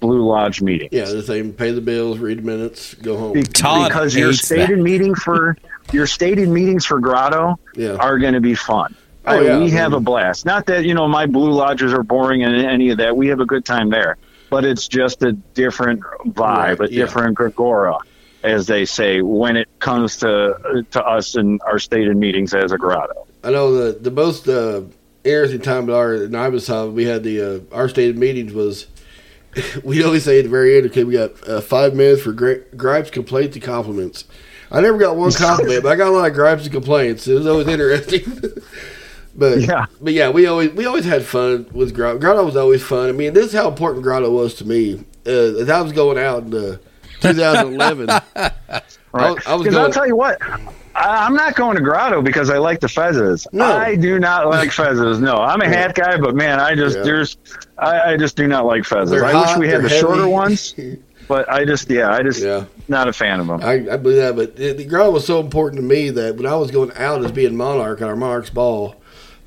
Blue 0.02 0.26
Lodge 0.28 0.62
meeting. 0.62 0.90
Yeah. 0.92 1.06
The 1.06 1.24
same. 1.24 1.54
Pay 1.54 1.72
the 1.72 1.82
bills, 1.82 2.20
read 2.20 2.40
the 2.40 2.42
minutes, 2.44 2.94
go 2.96 3.18
home. 3.18 3.34
Be- 3.34 3.44
Todd 3.44 3.90
because 3.90 4.16
your 4.16 4.34
stated 4.34 4.80
that. 4.80 4.84
meeting 4.84 5.16
for 5.16 5.58
your 5.94 6.06
stated 6.06 6.50
meetings 6.50 6.86
for 6.86 7.00
Grotto 7.00 7.58
Yeah. 7.76 7.94
are 7.96 8.20
going 8.20 8.34
to 8.34 8.42
be 8.42 8.56
fun. 8.56 8.94
Oh, 9.26 9.38
I- 9.40 9.42
yeah. 9.42 9.60
we 9.60 9.72
have 9.72 9.94
a 9.94 10.00
blast. 10.00 10.46
Not 10.46 10.66
that 10.68 10.86
you 10.86 10.94
know 10.94 11.08
my 11.08 11.26
blue 11.26 11.52
lodges 11.52 11.94
are 11.94 12.04
boring 12.04 12.44
and 12.44 12.54
any 12.56 12.90
of 12.92 12.98
that. 12.98 13.16
We 13.16 13.28
have 13.30 13.40
a 13.40 13.46
good 13.46 13.66
time 13.66 13.90
there, 13.90 14.18
but 14.50 14.66
it's 14.66 14.88
just 14.88 15.24
a 15.24 15.32
different 15.32 16.02
vibe, 16.28 16.80
Right, 16.80 16.90
a 16.90 16.94
yeah. 16.94 17.00
different 17.06 17.38
egregore, 17.38 17.98
as 18.44 18.68
they 18.68 18.86
say 18.86 19.22
when 19.22 19.56
it 19.58 19.70
comes 19.80 20.18
to 20.18 20.86
to 20.92 21.04
us 21.04 21.36
and 21.36 21.60
our 21.66 21.80
stated 21.80 22.16
meetings 22.18 22.54
as 22.54 22.72
a 22.74 22.78
Grotto. 22.78 23.26
I 23.44 23.50
know 23.52 23.74
the 23.74 23.98
the 23.98 24.12
most 24.12 24.48
uh, 24.48 24.82
interesting 25.26 25.62
time 25.62 25.90
at 25.90 25.96
our 25.96 26.14
in 26.16 26.32
Ibisov, 26.32 26.94
we 26.94 27.06
had 27.06 27.24
the 27.24 27.42
uh, 27.42 27.76
our 27.76 27.90
stated 27.90 28.18
meetings 28.18 28.54
was 28.54 28.88
we 29.84 30.04
always 30.04 30.24
say 30.24 30.40
at 30.40 30.44
the 30.44 30.50
very 30.50 30.78
end, 30.78 30.86
okay, 30.88 31.04
we 31.04 31.14
got 31.14 31.48
uh, 31.48 31.62
five 31.62 31.94
minutes 31.96 32.22
for 32.22 32.32
gri- 32.34 32.64
gripes, 32.78 33.10
complaints, 33.10 33.56
and 33.56 33.64
compliments. 33.64 34.26
I 34.72 34.82
never 34.82 34.98
got 34.98 35.16
one 35.16 35.32
compliment, 35.32 35.84
but 35.84 35.92
I 35.92 35.96
got 35.96 36.08
a 36.08 36.12
lot 36.12 36.28
of 36.28 36.34
gripes 36.34 36.64
and 36.64 36.72
complaints. 36.74 37.28
It 37.28 37.36
was 37.36 37.46
always 37.48 37.68
interesting. 37.68 38.24
but 39.36 39.62
Yeah. 39.62 39.86
but 40.02 40.14
yeah, 40.14 40.30
we 40.30 40.48
always 40.48 40.72
we 40.72 40.86
always 40.86 41.06
had 41.06 41.24
fun 41.24 41.68
with 41.72 41.94
Grotto. 41.94 42.20
Grotto 42.20 42.44
was 42.46 42.56
always 42.56 42.84
fun. 42.84 43.10
I 43.10 43.12
mean, 43.12 43.34
this 43.34 43.48
is 43.48 43.54
how 43.54 43.68
important 43.68 44.04
Grotto 44.04 44.32
was 44.32 44.56
to 44.56 44.66
me. 44.66 45.04
Uh, 45.28 45.58
as 45.60 45.70
I 45.70 45.82
was 45.82 45.92
going 45.92 46.18
out 46.18 46.44
in 46.44 46.54
uh, 46.54 46.78
2011. 47.22 48.10
I, 48.10 48.22
Right? 49.14 49.48
I 49.48 49.56
was 49.56 49.64
Because 49.64 49.74
going. 49.76 49.78
I'll 49.78 49.92
tell 49.94 50.06
you 50.08 50.16
what. 50.18 50.40
I'm 50.98 51.34
not 51.36 51.56
going 51.56 51.76
to 51.76 51.84
Grotto 51.84 52.22
because 52.22 52.50
I 52.50 52.58
like 52.58 52.80
the 52.80 52.88
fezzes. 52.88 53.46
No. 53.52 53.66
I 53.66 53.96
do 53.96 54.18
not 54.20 54.48
like 54.48 54.70
fezzes. 54.82 55.20
No, 55.20 55.36
I'm 55.36 55.62
a 55.62 55.68
hat 55.68 55.94
guy, 55.94 56.18
but 56.18 56.36
man, 56.36 56.60
I 56.60 56.74
just 56.74 56.98
Yeah. 56.98 57.04
there's 57.04 57.38
I, 57.78 58.14
I 58.14 58.18
just 58.18 58.36
do 58.38 58.48
not 58.48 58.66
like 58.66 58.84
fezzes. 58.84 59.10
They're 59.10 59.26
I 59.26 59.34
hot, 59.34 59.60
wish 59.60 59.68
we 59.68 59.74
had 59.74 59.84
the 59.84 59.90
shorter 59.90 60.28
ones, 60.28 60.74
but 61.28 61.50
I 61.52 61.66
just 61.66 61.90
yeah, 61.90 62.12
I 62.14 62.24
just 62.24 62.42
Yeah. 62.42 62.66
not 62.88 63.08
a 63.10 63.14
fan 63.14 63.42
of 63.42 63.48
them. 63.48 63.62
I, 63.62 63.74
I 63.92 63.98
believe 63.98 64.18
that, 64.18 64.36
but 64.38 64.56
the, 64.56 64.72
the 64.72 64.86
Grotto 64.86 65.12
was 65.12 65.26
so 65.28 65.40
important 65.42 65.82
to 65.82 65.86
me 65.88 66.10
that 66.12 66.38
when 66.38 66.46
I 66.46 66.56
was 66.56 66.72
going 66.72 66.92
out 66.96 67.24
as 67.26 67.32
being 67.32 67.58
monarch 67.58 68.02
at 68.02 68.08
our 68.08 68.16
monarch's 68.16 68.50
ball, 68.50 68.96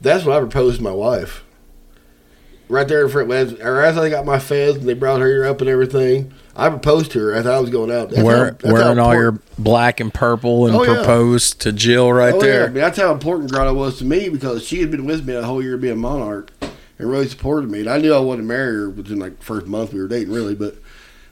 that's 0.03 0.25
when 0.25 0.37
I 0.37 0.41
proposed 0.41 0.77
to 0.79 0.83
my 0.83 0.93
wife. 0.93 1.45
Right 2.69 2.87
there 2.87 3.03
in 3.05 3.09
front, 3.11 3.33
as, 3.33 3.55
or 3.55 3.81
as 3.81 3.97
I 3.97 4.11
got 4.11 4.27
my 4.27 4.39
fez 4.39 4.77
and 4.77 4.87
they 4.87 4.93
brought 4.93 5.23
her 5.23 5.47
up 5.47 5.63
and 5.63 5.71
everything, 5.71 6.35
I 6.59 6.69
proposed 6.71 7.13
to 7.13 7.21
her 7.21 7.33
as 7.35 7.47
I 7.47 7.59
was 7.61 7.71
going 7.71 7.91
out. 7.93 8.11
That's 8.11 8.23
Wear, 8.23 8.37
how- 8.37 8.51
that's 8.51 8.67
how 8.67 8.73
wearing 8.73 8.99
all 8.99 9.15
your 9.15 9.39
black 9.59 10.01
and 10.01 10.13
purple 10.13 10.67
and 10.67 10.75
Oh, 10.77 10.83
yeah. 10.83 10.95
proposed 10.97 11.61
to 11.63 11.73
Jill 11.73 12.05
oh, 12.07 12.11
right 12.11 12.35
Oh, 12.35 12.39
yeah. 12.39 12.43
I 12.43 12.47
there. 12.47 12.67
mean, 12.67 12.75
that's 12.75 12.99
how 12.99 13.13
important 13.13 13.51
Grotto 13.53 13.73
was 13.75 13.99
to 13.99 14.05
me 14.05 14.29
because 14.29 14.67
she 14.67 14.81
had 14.81 14.91
been 14.91 15.05
with 15.07 15.25
me 15.27 15.35
the 15.35 15.45
whole 15.45 15.63
year 15.63 15.77
being 15.77 15.99
monarch 15.99 16.51
and 16.61 17.09
really 17.11 17.29
supported 17.29 17.71
me. 17.71 17.81
And 17.81 17.89
I 17.89 17.99
knew 17.99 18.13
I 18.13 18.19
wanted 18.19 18.43
to 18.43 18.49
marry 18.49 18.75
her 18.75 18.91
within 18.91 19.19
like 19.21 19.39
the 19.39 19.45
first 19.45 19.67
month 19.67 19.93
we 19.93 20.01
were 20.01 20.09
dating, 20.09 20.33
really, 20.35 20.55
but 20.57 20.75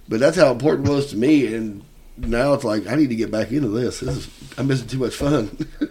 but 0.09 0.21
that's 0.21 0.37
how 0.37 0.53
important 0.53 0.87
it 0.87 0.93
was 0.93 1.07
to 1.11 1.17
me. 1.17 1.53
And 1.53 1.83
now 2.17 2.55
it's 2.55 2.63
like 2.65 2.87
I 2.87 2.95
need 2.95 3.09
to 3.09 3.17
get 3.17 3.33
back 3.33 3.51
into 3.51 3.69
this. 3.69 3.99
This 4.01 4.17
is 4.17 4.29
I'm 4.57 4.69
missing 4.69 4.87
too 4.87 4.99
much 4.99 5.15
fun. 5.17 5.51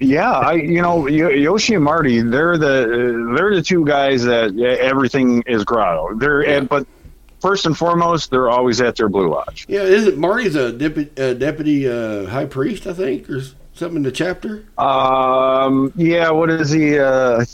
Yeah, 0.00 0.30
I 0.32 0.54
you 0.54 0.82
know 0.82 1.06
Yoshi 1.06 1.74
and 1.76 1.84
Marty, 1.84 2.20
they're 2.20 2.58
the 2.58 3.32
they're 3.36 3.54
the 3.54 3.62
two 3.62 3.84
guys 3.86 4.24
that 4.24 4.58
everything 4.58 5.42
is 5.46 5.64
Grotto. 5.64 6.14
They're 6.18 6.42
Yeah. 6.44 6.56
and, 6.58 6.68
but 6.68 6.84
first 7.44 7.66
and 7.66 7.76
foremost, 7.76 8.30
they're 8.30 8.48
always 8.48 8.80
at 8.80 8.96
their 8.96 9.10
Blue 9.10 9.28
Lodge. 9.28 9.66
Yeah, 9.68 9.82
is 9.82 10.06
it 10.06 10.16
Marty's 10.16 10.56
a 10.56 10.72
deputy, 10.72 11.10
uh, 11.22 11.34
deputy 11.34 11.86
uh, 11.86 12.24
high 12.24 12.46
priest, 12.46 12.86
I 12.86 12.94
think, 12.94 13.28
or 13.28 13.42
something 13.74 13.98
in 13.98 14.02
the 14.02 14.10
chapter? 14.10 14.64
Um, 14.78 15.92
yeah, 15.94 16.30
what 16.30 16.48
is 16.48 16.70
he? 16.70 16.98
Uh, 16.98 17.44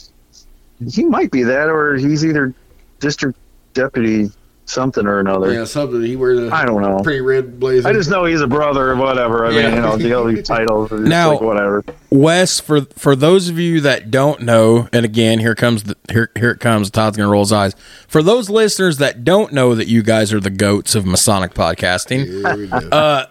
he 0.89 1.05
might 1.05 1.33
be 1.33 1.43
that, 1.43 1.69
or 1.69 1.97
he's 1.97 2.25
either 2.25 2.55
district 3.01 3.37
deputy 3.75 4.31
something 4.71 5.07
or 5.07 5.19
another. 5.21 5.53
Yeah, 5.53 5.65
something. 5.65 6.03
He 6.03 6.17
wears 6.17 6.39
a 6.39 6.55
I 6.55 6.65
don't 6.65 6.81
know. 6.83 7.01
pretty 7.03 7.21
red 7.21 7.59
blazer. 7.61 7.89
I 7.89 7.93
just 7.93 8.09
know 8.11 8.25
he's 8.25 8.41
a 8.41 8.47
brother 8.47 8.91
or 8.91 8.97
whatever. 8.97 9.45
I 9.47 9.51
Yeah. 9.51 9.67
mean, 9.67 9.75
you 9.77 9.81
know, 9.83 9.97
the 9.97 10.19
other 10.19 10.41
titles 10.43 10.91
are 10.93 10.99
just 10.99 11.09
Now- 11.09 11.33
like 11.33 11.41
whatever. 11.41 11.85
Wes, 12.11 12.59
for 12.61 12.83
for 12.97 13.15
those 13.15 13.49
of 13.49 13.59
you 13.59 13.81
that 13.83 14.11
don't 14.11 14.41
know, 14.43 14.89
and 14.93 15.05
again, 15.05 15.39
here 15.39 15.55
comes 15.55 15.83
the, 15.85 15.97
here 16.11 16.31
here 16.39 16.51
it 16.51 16.61
comes. 16.61 16.91
Todd's 16.91 17.17
gonna 17.17 17.31
roll 17.31 17.43
his 17.43 17.53
eyes. 17.53 17.75
For 18.09 18.23
those 18.23 18.49
listeners 18.51 18.97
that 18.99 19.25
don't 19.25 19.53
know 19.53 19.75
that 19.75 19.87
you 19.89 20.03
guys 20.03 20.33
are 20.33 20.41
the 20.41 20.51
goats 20.51 20.95
of 20.95 21.05
Masonic 21.07 21.55
podcasting, 21.55 22.25
Here 22.27 22.57
we 22.57 22.67
go. 22.67 22.77
uh, 22.91 23.27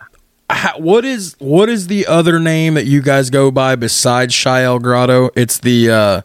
how, 0.50 0.78
what 0.80 1.06
is 1.06 1.36
what 1.40 1.70
is 1.70 1.88
the 1.88 2.08
other 2.08 2.40
name 2.40 2.74
that 2.76 2.86
you 2.86 3.02
guys 3.02 3.30
go 3.30 3.52
by 3.52 3.76
besides 3.76 4.42
Chi 4.44 4.64
El 4.64 4.80
Grotto? 4.80 5.30
It's 5.36 5.58
the 5.58 5.90
Uh, 5.92 6.22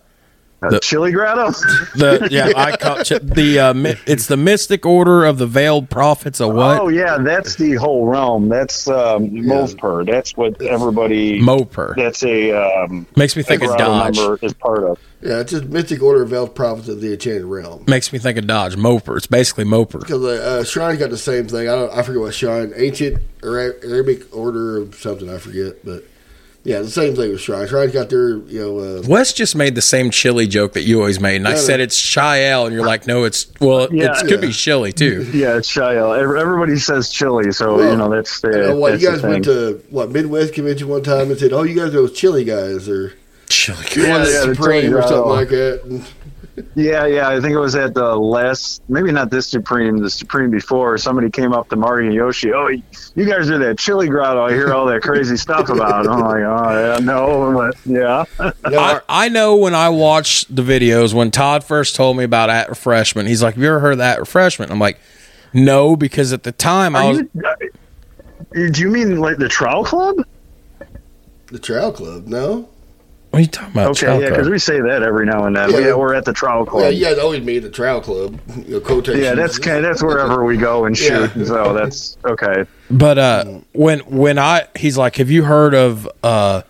the- 0.70 0.80
Chili 0.80 1.12
Grotto? 1.12 1.50
the 1.96 2.28
yeah 2.30 2.52
I 2.56 2.76
call 2.76 2.98
it 2.98 3.34
the 3.34 3.58
uh, 3.58 3.74
it's 4.06 4.26
the 4.26 4.36
Mystic 4.36 4.84
Order 4.86 5.24
of 5.24 5.38
the 5.38 5.46
Veiled 5.46 5.90
Prophets. 5.90 6.40
of 6.40 6.54
what 6.54 6.80
Oh 6.80 6.88
yeah, 6.88 7.18
that's 7.18 7.56
the 7.56 7.74
whole 7.74 8.06
realm. 8.06 8.48
That's 8.48 8.88
um, 8.88 9.30
Movper. 9.30 10.06
That's 10.06 10.36
what 10.36 10.60
everybody. 10.62 11.40
Moper 11.40 11.94
that's 11.96 12.22
a 12.22 12.52
um, 12.52 13.06
makes 13.16 13.36
me 13.36 13.42
think 13.42 13.62
of 13.62 13.68
Grotto 13.68 14.12
Dodge. 14.12 14.42
is 14.42 14.52
part 14.54 14.84
of. 14.84 14.98
yeah, 15.22 15.40
it's 15.40 15.52
just 15.52 15.64
Mystic 15.64 16.02
Order 16.02 16.22
of 16.22 16.32
Elf 16.32 16.54
Prophets 16.54 16.88
of 16.88 17.00
the 17.00 17.12
Enchanted 17.12 17.44
Realm. 17.44 17.84
Makes 17.86 18.12
me 18.12 18.18
think 18.18 18.38
of 18.38 18.46
Dodge. 18.46 18.76
Moper. 18.76 19.16
It's 19.16 19.26
basically 19.26 19.64
Moper. 19.64 20.00
Because 20.00 20.22
uh, 20.22 20.60
uh, 20.60 20.64
Shrine 20.64 20.98
got 20.98 21.10
the 21.10 21.18
same 21.18 21.48
thing. 21.48 21.68
I 21.68 21.74
don't. 21.74 21.92
I 21.92 22.02
forget 22.02 22.20
what 22.20 22.34
Shrine. 22.34 22.72
Ancient 22.76 23.22
Arabic 23.42 24.34
Order 24.34 24.78
of 24.78 24.94
something. 24.96 25.28
I 25.28 25.38
forget, 25.38 25.84
but 25.84 26.04
yeah, 26.64 26.80
the 26.80 26.90
same 26.90 27.14
thing 27.14 27.30
with 27.30 27.40
Shrine. 27.40 27.68
Shrine's 27.68 27.92
got 27.92 28.08
their 28.10 28.38
you 28.38 28.60
know. 28.60 28.78
Uh, 28.78 29.02
Wes 29.06 29.32
just 29.32 29.54
made 29.54 29.74
the 29.74 29.82
same 29.82 30.10
chili 30.10 30.46
joke 30.46 30.72
that 30.72 30.82
you 30.82 30.98
always 30.98 31.20
made, 31.20 31.36
and 31.36 31.46
I 31.46 31.52
Yeah. 31.52 31.56
said 31.58 31.80
it's 31.80 32.14
Chi 32.14 32.44
El, 32.44 32.66
and 32.66 32.74
you're 32.74 32.86
like, 32.86 33.06
no, 33.06 33.24
it's 33.24 33.46
well, 33.60 33.88
Yeah. 33.92 34.18
it 34.18 34.26
could 34.26 34.40
be 34.40 34.48
Yeah. 34.48 34.52
chili 34.52 34.92
too. 34.92 35.26
Yeah, 35.32 35.56
it's 35.58 35.72
Chi 35.72 35.96
El. 35.96 36.14
Everybody 36.14 36.78
says 36.78 37.10
chili, 37.10 37.52
so 37.52 37.76
Well, 37.76 37.90
you 37.90 37.96
know 37.96 38.08
that's 38.10 38.40
the. 38.40 38.48
you 38.48 38.54
know, 38.68 38.76
what 38.76 38.90
that's 38.92 39.02
you 39.02 39.10
the 39.10 39.16
guys 39.16 39.22
went 39.22 39.44
to 39.44 39.80
what 39.90 40.10
Midwest 40.10 40.54
convention 40.54 40.88
one 40.88 41.02
time 41.02 41.30
and 41.30 41.38
said, 41.38 41.52
"Oh, 41.52 41.62
you 41.62 41.74
guys 41.74 41.88
are 41.88 41.90
those 41.90 42.12
chili 42.12 42.44
guys," 42.44 42.88
or 42.88 43.12
Chili. 43.48 43.78
you 43.94 44.02
Yeah, 44.04 44.10
wanted 44.10 44.32
yeah, 44.32 44.46
the 44.46 44.54
chili 44.56 44.86
or 44.92 45.02
something 45.02 45.18
like 45.32 45.48
that. 45.50 45.80
And, 45.84 46.04
Yeah, 46.74 47.06
yeah. 47.06 47.28
I 47.28 47.40
think 47.40 47.52
it 47.52 47.58
was 47.58 47.74
at 47.74 47.94
the 47.94 48.14
last, 48.14 48.82
maybe 48.88 49.10
not 49.10 49.30
this 49.30 49.48
Supreme, 49.48 49.98
the 49.98 50.10
Supreme 50.10 50.50
before. 50.50 50.96
Somebody 50.98 51.30
came 51.30 51.52
up 51.52 51.68
to 51.70 51.76
Marty 51.76 52.06
and 52.06 52.14
Yoshi. 52.14 52.52
Oh, 52.52 52.68
you 52.68 52.82
guys 53.28 53.50
are 53.50 53.58
that 53.58 53.78
chili 53.78 54.08
grotto. 54.08 54.44
I 54.44 54.52
hear 54.52 54.72
all 54.72 54.86
that 54.86 55.02
crazy 55.02 55.36
stuff 55.36 55.68
about. 55.68 56.06
I'm 56.06 56.20
like, 56.20 56.42
oh 56.42 56.94
yeah, 56.94 56.98
no, 57.04 57.52
but 57.52 57.76
yeah. 57.84 58.24
no, 58.70 58.78
I, 58.78 59.00
I 59.08 59.28
know 59.28 59.56
when 59.56 59.74
I 59.74 59.88
watch 59.88 60.44
the 60.46 60.62
videos 60.62 61.12
when 61.12 61.30
Todd 61.30 61.64
first 61.64 61.96
told 61.96 62.16
me 62.16 62.24
about 62.24 62.50
at 62.50 62.68
refreshment, 62.68 63.28
he's 63.28 63.42
like, 63.42 63.54
"Have 63.54 63.62
you 63.62 63.68
ever 63.68 63.80
heard 63.80 63.92
of 63.92 63.98
that 63.98 64.20
refreshment?" 64.20 64.70
I'm 64.70 64.78
like, 64.78 65.00
"No," 65.52 65.96
because 65.96 66.32
at 66.32 66.44
the 66.44 66.52
time 66.52 66.94
I 66.94 67.08
was. 67.08 67.18
you, 67.18 67.30
uh, 67.44 68.70
do 68.70 68.80
you 68.80 68.90
mean 68.90 69.18
like 69.18 69.38
the 69.38 69.48
Trowel 69.48 69.84
Club? 69.84 70.16
the 71.54 71.58
Trail 71.58 71.92
Club. 71.92 72.26
No, 72.26 72.68
What 73.34 73.38
are 73.38 73.42
you 73.42 73.48
talking 73.48 73.72
about? 73.72 73.90
Okay, 74.00 74.20
yeah, 74.22 74.28
because 74.28 74.48
we 74.48 74.60
say 74.60 74.80
that 74.80 75.02
every 75.02 75.26
now 75.26 75.44
and 75.46 75.56
then. 75.56 75.68
Yeah. 75.68 75.76
We, 75.76 75.92
we're 75.92 76.14
at 76.14 76.24
the 76.24 76.32
Trowel 76.32 76.64
Club. 76.64 76.84
yeah, 76.84 76.88
you 76.90 77.04
guys 77.04 77.18
always 77.18 77.42
meet 77.42 77.56
at 77.56 77.62
the 77.64 77.70
Trail 77.70 78.00
Club. 78.00 78.38
You 78.64 78.74
know, 78.74 78.80
quotations. 78.80 79.24
Yeah, 79.24 79.34
that's 79.34 79.58
kind 79.58 79.84
that's 79.84 80.04
wherever 80.04 80.44
we 80.44 80.56
go 80.56 80.84
and 80.84 80.96
shoot. 80.96 81.32
Yeah. 81.34 81.44
So 81.44 81.72
that's 81.74 82.16
okay. 82.24 82.64
But 82.92 83.18
uh, 83.18 83.44
when 83.72 83.98
when 84.02 84.38
I 84.38 84.68
he's 84.76 84.96
like, 84.96 85.16
"Have 85.16 85.32
you 85.32 85.42
heard 85.42 85.74
of 85.74 86.08
uh, 86.22 86.62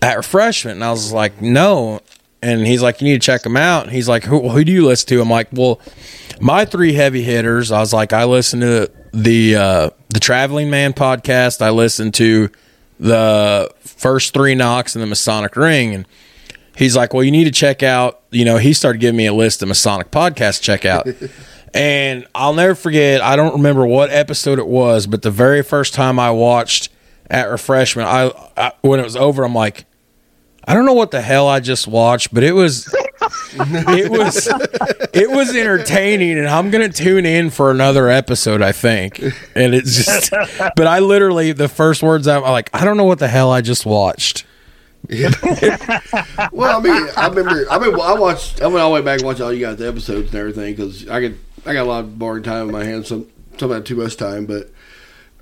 at 0.00 0.16
refreshment?" 0.16 0.76
And 0.76 0.84
I 0.84 0.92
was 0.92 1.12
like, 1.12 1.42
"No." 1.42 1.98
And 2.40 2.64
he's 2.64 2.82
like, 2.82 3.00
"You 3.00 3.08
need 3.08 3.20
to 3.20 3.26
check 3.26 3.42
them 3.42 3.56
out." 3.56 3.82
And 3.82 3.92
he's 3.92 4.08
like, 4.08 4.22
"Who, 4.22 4.48
who 4.48 4.62
do 4.62 4.70
you 4.70 4.86
listen 4.86 5.08
to?" 5.08 5.20
I'm 5.20 5.28
like, 5.28 5.48
"Well, 5.50 5.80
my 6.40 6.66
three 6.66 6.92
heavy 6.92 7.24
hitters." 7.24 7.72
I 7.72 7.80
was 7.80 7.92
like, 7.92 8.12
"I 8.12 8.26
listen 8.26 8.60
to 8.60 8.88
the 9.12 9.56
uh, 9.56 9.90
the 10.08 10.20
Traveling 10.20 10.70
Man 10.70 10.92
podcast. 10.92 11.60
I 11.60 11.70
listen 11.70 12.12
to 12.12 12.48
the 13.00 13.74
first 14.00 14.34
three 14.34 14.54
knocks 14.54 14.94
in 14.94 15.00
the 15.00 15.06
Masonic 15.06 15.56
Ring." 15.56 15.94
And 15.94 16.08
he's 16.76 16.96
like, 16.96 17.14
"Well, 17.14 17.22
you 17.22 17.30
need 17.30 17.44
to 17.44 17.50
check 17.52 17.82
out." 17.82 18.20
You 18.30 18.44
know, 18.44 18.56
he 18.56 18.72
started 18.72 19.00
giving 19.00 19.16
me 19.16 19.26
a 19.26 19.34
list 19.34 19.62
of 19.62 19.68
Masonic 19.68 20.10
podcasts 20.10 20.58
to 20.58 20.62
check 20.62 20.84
out. 20.84 21.06
And 21.72 22.26
I'll 22.34 22.52
never 22.54 22.74
forget, 22.74 23.20
I 23.22 23.36
don't 23.36 23.52
remember 23.52 23.86
what 23.86 24.10
episode 24.10 24.58
it 24.58 24.66
was, 24.66 25.06
but 25.06 25.22
the 25.22 25.30
very 25.30 25.62
first 25.62 25.94
time 25.94 26.18
I 26.18 26.32
watched 26.32 26.88
at 27.30 27.48
refreshment, 27.48 28.08
I, 28.08 28.32
I 28.56 28.72
when 28.80 28.98
it 28.98 29.04
was 29.04 29.14
over, 29.14 29.44
I'm 29.44 29.54
like, 29.54 29.84
I 30.64 30.74
don't 30.74 30.84
know 30.84 30.94
what 30.94 31.12
the 31.12 31.20
hell 31.20 31.46
I 31.46 31.60
just 31.60 31.86
watched, 31.86 32.34
but 32.34 32.42
it 32.42 32.52
was 32.52 32.92
it 33.52 34.10
was 34.10 34.48
it 35.12 35.30
was 35.30 35.54
entertaining 35.54 36.38
and 36.38 36.48
I'm 36.48 36.70
going 36.70 36.90
to 36.90 36.96
tune 36.96 37.26
in 37.26 37.50
for 37.50 37.70
another 37.70 38.08
episode, 38.08 38.62
I 38.62 38.72
think. 38.72 39.20
And 39.54 39.74
it's 39.74 40.04
just 40.04 40.30
but 40.76 40.86
I 40.86 41.00
literally 41.00 41.52
the 41.52 41.68
first 41.68 42.02
words 42.02 42.26
I'm 42.26 42.42
like, 42.42 42.70
I 42.74 42.84
don't 42.84 42.96
know 42.96 43.04
what 43.04 43.18
the 43.18 43.28
hell 43.28 43.50
I 43.50 43.60
just 43.60 43.84
watched. 43.84 44.46
Well, 45.08 46.78
I 46.78 46.80
mean, 46.80 47.08
I 47.16 47.28
remember. 47.28 47.70
I 47.70 47.78
mean, 47.78 47.94
I 48.00 48.14
watched. 48.14 48.60
I 48.60 48.66
went 48.66 48.78
all 48.80 48.90
the 48.90 48.94
way 48.94 49.02
back 49.02 49.20
and 49.20 49.26
watched 49.26 49.40
all 49.40 49.52
you 49.52 49.64
guys' 49.64 49.80
episodes 49.80 50.28
and 50.28 50.34
everything 50.36 50.74
because 50.74 51.08
I 51.08 51.20
could. 51.20 51.38
I 51.66 51.72
got 51.72 51.82
a 51.82 51.88
lot 51.88 52.00
of 52.00 52.18
boring 52.18 52.42
time 52.42 52.66
in 52.66 52.72
my 52.72 52.84
hands. 52.84 53.08
Some 53.08 53.26
had 53.58 53.84
too 53.84 53.96
much 53.96 54.16
time, 54.16 54.46
but 54.46 54.70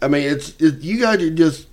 I 0.02 0.08
mean, 0.08 0.22
it's 0.22 0.60
it, 0.60 0.80
you 0.80 1.00
guys 1.00 1.22
are 1.22 1.30
just 1.30 1.67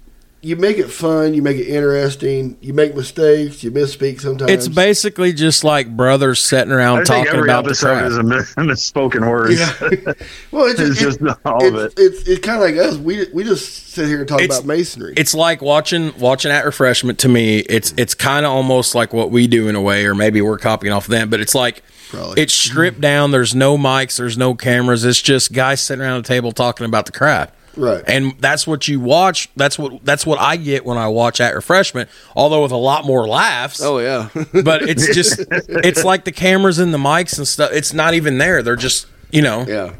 you 0.45 0.55
make 0.55 0.77
it 0.77 0.89
fun. 0.89 1.33
You 1.33 1.41
make 1.41 1.57
it 1.57 1.67
interesting. 1.67 2.57
You 2.61 2.73
make 2.73 2.95
mistakes. 2.95 3.63
You 3.63 3.71
misspeak 3.71 4.21
sometimes. 4.21 4.51
It's 4.51 4.67
basically 4.67 5.33
just 5.33 5.63
like 5.63 5.95
brothers 5.97 6.43
sitting 6.43 6.71
around 6.71 6.99
I 6.99 7.03
think 7.03 7.07
talking 7.27 7.27
every 7.39 7.49
about 7.49 7.65
the 7.65 7.73
crap. 7.75 8.05
is 8.05 8.17
a 8.17 8.23
mis- 8.23 8.53
misspoken 8.55 9.29
words. 9.29 9.59
Yeah. 9.59 10.13
well, 10.51 10.65
it's 10.65 10.79
It's 10.79 10.99
just, 10.99 11.19
just 11.19 11.37
it, 11.37 11.37
all 11.45 11.65
of 11.67 11.75
it. 11.75 11.93
It's 11.97 12.27
it's 12.27 12.45
kind 12.45 12.61
of 12.61 12.69
like 12.69 12.77
us. 12.77 12.97
We 12.97 13.27
we 13.33 13.43
just 13.43 13.87
sit 13.89 14.07
here 14.07 14.19
and 14.19 14.27
talk 14.27 14.41
It's- 14.41 14.59
about 14.59 14.67
masonry. 14.67 15.13
it's 15.17 15.33
like 15.33 15.61
watching 15.61 16.17
watching 16.19 16.51
at 16.51 16.65
refreshment 16.65 17.19
to 17.19 17.29
me 17.29 17.59
it's 17.59 17.93
it's 17.97 18.13
kind 18.13 18.45
of 18.45 18.51
almost 18.51 18.93
like 18.93 19.13
what 19.13 19.31
we 19.31 19.47
do 19.47 19.67
in 19.69 19.75
a 19.75 19.81
way 19.81 20.05
or 20.05 20.13
maybe 20.13 20.41
we're 20.41 20.57
copying 20.57 20.91
off 20.93 21.07
them 21.07 21.29
but 21.29 21.39
it's 21.39 21.55
like 21.55 21.81
Probably. 22.09 22.41
it's 22.41 22.53
stripped 22.53 22.99
down 22.99 23.31
there's 23.31 23.55
no 23.55 23.77
mics 23.77 24.17
there's 24.17 24.37
no 24.37 24.53
cameras 24.53 25.05
it's 25.05 25.21
just 25.21 25.53
guys 25.53 25.79
sitting 25.79 26.03
around 26.03 26.23
the 26.23 26.27
table 26.27 26.51
talking 26.51 26.85
about 26.85 27.05
the 27.05 27.13
crap 27.13 27.55
Right. 27.77 28.03
and 28.07 28.33
that's 28.39 28.65
what 28.65 28.87
you 28.87 28.99
watch 28.99 29.49
that's 29.55 29.77
what 29.77 30.03
that's 30.05 30.25
what 30.25 30.39
i 30.39 30.55
get 30.55 30.85
when 30.85 30.97
i 30.97 31.07
watch 31.07 31.41
at 31.41 31.53
refreshment 31.55 32.09
although 32.35 32.63
with 32.63 32.71
a 32.71 32.77
lot 32.77 33.05
more 33.05 33.27
laughs 33.27 33.81
oh 33.81 33.99
yeah. 33.99 34.29
but 34.63 34.83
it's 34.89 35.13
just 35.13 35.43
it's 35.49 36.03
like 36.03 36.23
the 36.25 36.31
cameras 36.31 36.79
and 36.79 36.93
the 36.93 36.97
mics 36.97 37.37
and 37.37 37.47
stuff 37.47 37.71
it's 37.73 37.93
not 37.93 38.13
even 38.13 38.37
there 38.37 38.63
they're 38.63 38.75
just 38.75 39.07
you 39.31 39.41
know 39.41 39.65
yeah. 39.67 39.93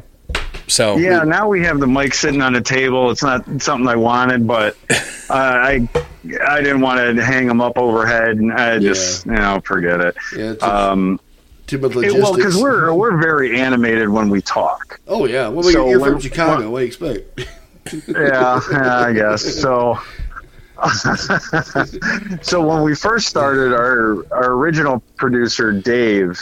so 0.68 0.96
Yeah, 0.96 1.22
now 1.24 1.48
we 1.48 1.62
have 1.64 1.78
the 1.80 1.86
mic 1.86 2.14
sitting 2.14 2.42
on 2.42 2.52
the 2.52 2.60
table. 2.60 3.10
It's 3.10 3.22
not 3.22 3.44
something 3.62 3.86
I 3.86 3.94
wanted, 3.96 4.46
but 4.46 4.76
uh, 5.30 5.34
I 5.34 5.88
I 6.48 6.60
didn't 6.60 6.80
want 6.80 6.98
to 7.16 7.24
hang 7.24 7.46
them 7.46 7.60
up 7.60 7.78
overhead, 7.78 8.38
and 8.38 8.52
I 8.52 8.78
just 8.80 9.26
you 9.26 9.32
know 9.32 9.60
forget 9.64 10.00
it. 10.00 10.16
Yeah. 10.36 10.52
It's 10.52 10.62
Um, 10.64 11.20
too 11.68 11.78
much 11.78 11.92
it- 11.92 11.96
logistics. 11.96 12.22
well, 12.24 12.34
because 12.34 12.56
we're 12.60 12.92
we're 12.94 13.16
very 13.20 13.60
animated 13.60 14.08
when 14.08 14.28
we 14.28 14.40
talk. 14.42 14.98
Oh 15.06 15.26
yeah. 15.26 15.46
Well, 15.48 15.62
So 15.64 15.88
you're 15.88 16.00
when- 16.00 16.12
from 16.12 16.20
Chicago. 16.20 16.70
What 16.70 16.78
do 16.80 16.84
you 16.84 16.88
expect? 16.88 17.48
Yeah, 18.06 18.60
yeah, 18.70 18.98
I 19.00 19.12
guess 19.12 19.42
so. 19.42 19.98
so 22.42 22.66
when 22.66 22.82
we 22.82 22.94
first 22.94 23.28
started, 23.28 23.72
our 23.72 24.24
our 24.32 24.52
original 24.52 25.02
producer 25.16 25.72
Dave, 25.72 26.38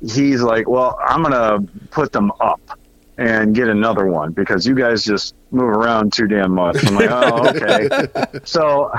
he's 0.00 0.42
like, 0.42 0.68
"Well, 0.68 0.98
I'm 1.06 1.22
gonna 1.22 1.58
put 1.90 2.12
them 2.12 2.32
up 2.40 2.60
and 3.18 3.54
get 3.54 3.68
another 3.68 4.06
one 4.06 4.32
because 4.32 4.66
you 4.66 4.74
guys 4.74 5.04
just 5.04 5.34
move 5.50 5.68
around 5.68 6.12
too 6.12 6.26
damn 6.26 6.52
much." 6.52 6.84
I'm 6.86 6.94
like, 6.94 7.10
"Oh, 7.10 7.48
okay." 7.48 8.40
so 8.44 8.90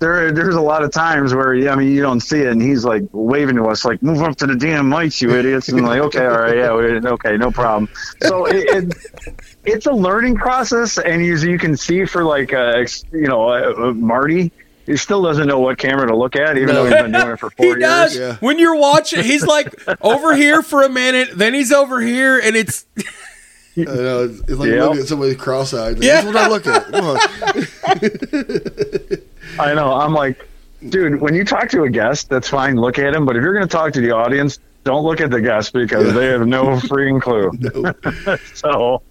there, 0.00 0.30
there's 0.32 0.54
a 0.54 0.60
lot 0.60 0.82
of 0.84 0.92
times 0.92 1.34
where 1.34 1.52
I 1.70 1.74
mean, 1.74 1.90
you 1.90 2.00
don't 2.02 2.20
see 2.20 2.40
it, 2.40 2.48
and 2.48 2.60
he's 2.62 2.84
like 2.84 3.02
waving 3.12 3.56
to 3.56 3.64
us, 3.64 3.84
like, 3.84 4.00
"Move 4.02 4.22
up 4.22 4.36
to 4.36 4.46
the 4.46 4.54
damn 4.56 4.88
mics, 4.90 5.20
you 5.20 5.30
idiots!" 5.30 5.68
And 5.68 5.78
I'm 5.78 5.84
like, 5.86 6.00
"Okay, 6.00 6.24
all 6.24 6.38
right, 6.40 6.56
yeah, 6.56 6.72
we- 6.74 6.98
okay, 7.08 7.36
no 7.36 7.50
problem." 7.50 7.88
So 8.22 8.46
it, 8.46 8.64
it 8.68 8.94
it's 9.64 9.86
a 9.86 9.92
learning 9.92 10.36
process, 10.36 10.98
and 10.98 11.20
as 11.22 11.42
you 11.44 11.58
can 11.58 11.76
see 11.76 12.04
for 12.04 12.22
like 12.24 12.52
uh, 12.52 12.84
you 13.12 13.26
know 13.26 13.48
uh, 13.48 13.74
uh, 13.88 13.92
Marty, 13.94 14.52
he 14.86 14.96
still 14.96 15.22
doesn't 15.22 15.46
know 15.48 15.58
what 15.58 15.78
camera 15.78 16.06
to 16.06 16.16
look 16.16 16.36
at, 16.36 16.56
even 16.56 16.68
No. 16.68 16.74
though 16.84 16.90
he's 16.90 17.02
been 17.02 17.12
doing 17.12 17.30
it 17.32 17.38
for 17.40 17.50
four 17.56 17.66
he 17.66 17.70
years. 17.72 17.80
does. 17.80 18.16
Yeah. 18.16 18.36
When 18.40 18.58
you're 18.58 18.76
watching, 18.76 19.22
he's 19.24 19.44
like 19.46 19.74
over 20.00 20.34
here 20.34 20.62
for 20.62 20.82
a 20.84 20.88
minute, 20.88 21.30
then 21.34 21.52
he's 21.54 21.72
over 21.72 22.00
here, 22.00 22.38
and 22.38 22.56
it's 22.56 22.86
I 23.76 23.82
know, 23.82 24.24
it's, 24.24 24.40
it's 24.40 24.50
like 24.52 24.70
Yeah. 24.70 24.84
looking 24.86 25.00
at 25.02 25.06
somebody 25.06 25.34
cross-eyed. 25.36 25.98
Like, 25.98 26.02
Yeah. 26.02 26.22
That's 26.22 26.26
what 26.26 26.36
I 26.36 26.48
look 26.48 26.66
at. 26.66 26.90
Come 29.56 29.60
on. 29.60 29.68
I 29.68 29.74
know. 29.74 29.92
I'm 29.94 30.12
like, 30.12 30.48
dude, 30.88 31.20
when 31.20 31.34
you 31.34 31.44
talk 31.44 31.68
to 31.70 31.82
a 31.84 31.90
guest, 31.90 32.28
that's 32.28 32.48
fine. 32.48 32.76
Look 32.76 32.98
at 32.98 33.14
him, 33.14 33.24
but 33.26 33.36
if 33.36 33.42
you're 33.42 33.54
going 33.54 33.66
to 33.66 33.72
talk 33.72 33.92
to 33.94 34.00
the 34.00 34.12
audience, 34.12 34.58
don't 34.84 35.04
look 35.04 35.20
at 35.20 35.30
the 35.30 35.40
guest 35.40 35.72
because 35.72 36.14
they 36.14 36.26
have 36.26 36.46
no 36.46 36.64
freaking 36.76 37.20
clue. 37.20 37.50
No. 38.26 38.36
so 38.54 39.02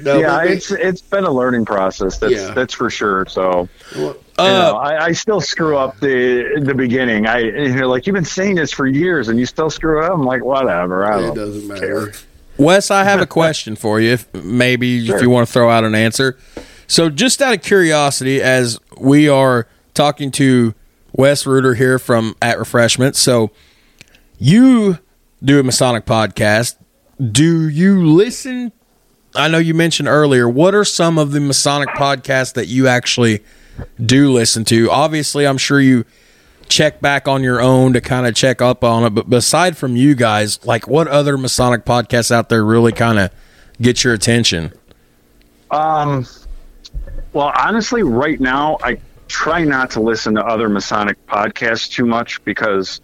No, 0.00 0.18
yeah, 0.18 0.26
but 0.38 0.46
we- 0.48 0.52
it's 0.56 0.70
it's 0.70 1.00
been 1.00 1.24
a 1.24 1.30
learning 1.30 1.64
process. 1.64 2.18
That's 2.18 2.32
Yeah. 2.34 2.52
that's 2.54 2.74
for 2.74 2.88
sure. 2.90 3.26
So 3.26 3.68
well, 3.96 4.14
you 4.38 4.44
know, 4.44 4.76
uh, 4.76 4.80
I, 4.80 5.04
I 5.06 5.12
still 5.12 5.40
screw 5.40 5.76
up 5.76 5.98
the 6.00 6.60
the 6.62 6.74
beginning. 6.74 7.26
I 7.26 7.38
you're 7.40 7.86
like 7.86 8.06
you've 8.06 8.14
been 8.14 8.24
saying 8.24 8.56
this 8.56 8.70
for 8.72 8.86
years 8.86 9.28
and 9.28 9.38
you 9.40 9.46
still 9.46 9.70
screw 9.70 10.04
up. 10.04 10.12
I'm 10.12 10.22
like 10.24 10.44
whatever. 10.44 11.04
I 11.10 11.18
it 11.18 11.22
don't 11.22 11.34
doesn't 11.36 11.78
care. 11.78 12.00
matter. 12.06 12.12
Wes, 12.58 12.90
I 12.90 13.04
have 13.04 13.20
a 13.20 13.26
question 13.26 13.74
for 13.76 14.00
you. 14.00 14.12
If 14.12 14.32
maybe 14.34 15.08
if 15.10 15.20
you 15.20 15.30
want 15.30 15.46
to 15.48 15.52
throw 15.52 15.68
out 15.70 15.84
an 15.84 15.94
answer. 15.94 16.38
So, 16.86 17.10
just 17.10 17.42
out 17.42 17.54
of 17.54 17.62
curiosity, 17.62 18.40
as 18.40 18.78
we 18.98 19.28
are 19.28 19.66
talking 19.94 20.30
to 20.32 20.74
Wes 21.12 21.46
Ruder 21.46 21.74
here 21.74 21.98
from 21.98 22.36
At 22.40 22.58
Refreshment, 22.58 23.16
so 23.16 23.50
you 24.38 24.98
do 25.42 25.58
a 25.58 25.62
Masonic 25.62 26.06
podcast. 26.06 26.76
Do 27.32 27.68
you 27.68 28.06
listen? 28.06 28.72
I 29.34 29.48
know 29.48 29.58
you 29.58 29.74
mentioned 29.74 30.08
earlier. 30.08 30.48
What 30.48 30.74
are 30.74 30.84
some 30.84 31.18
of 31.18 31.32
the 31.32 31.40
Masonic 31.40 31.88
podcasts 31.90 32.54
that 32.54 32.66
you 32.66 32.88
actually 32.88 33.42
do 34.04 34.32
listen 34.32 34.64
to? 34.66 34.90
Obviously, 34.90 35.46
I'm 35.46 35.58
sure 35.58 35.80
you 35.80 36.04
check 36.68 37.00
back 37.00 37.28
on 37.28 37.42
your 37.42 37.60
own 37.60 37.92
to 37.92 38.00
kind 38.00 38.26
of 38.26 38.34
check 38.34 38.60
up 38.62 38.82
on 38.84 39.04
it. 39.04 39.10
But 39.10 39.32
aside 39.32 39.76
from 39.76 39.96
you 39.96 40.14
guys, 40.14 40.64
like 40.64 40.86
what 40.86 41.08
other 41.08 41.36
Masonic 41.36 41.84
podcasts 41.84 42.30
out 42.30 42.48
there 42.48 42.64
really 42.64 42.92
kind 42.92 43.18
of 43.18 43.30
get 43.80 44.04
your 44.04 44.14
attention? 44.14 44.72
Um, 45.70 46.26
well, 47.36 47.52
honestly, 47.54 48.02
right 48.02 48.40
now, 48.40 48.78
I 48.82 48.98
try 49.28 49.62
not 49.62 49.90
to 49.90 50.00
listen 50.00 50.36
to 50.36 50.42
other 50.42 50.70
Masonic 50.70 51.18
podcasts 51.26 51.90
too 51.90 52.06
much 52.06 52.42
because 52.44 53.02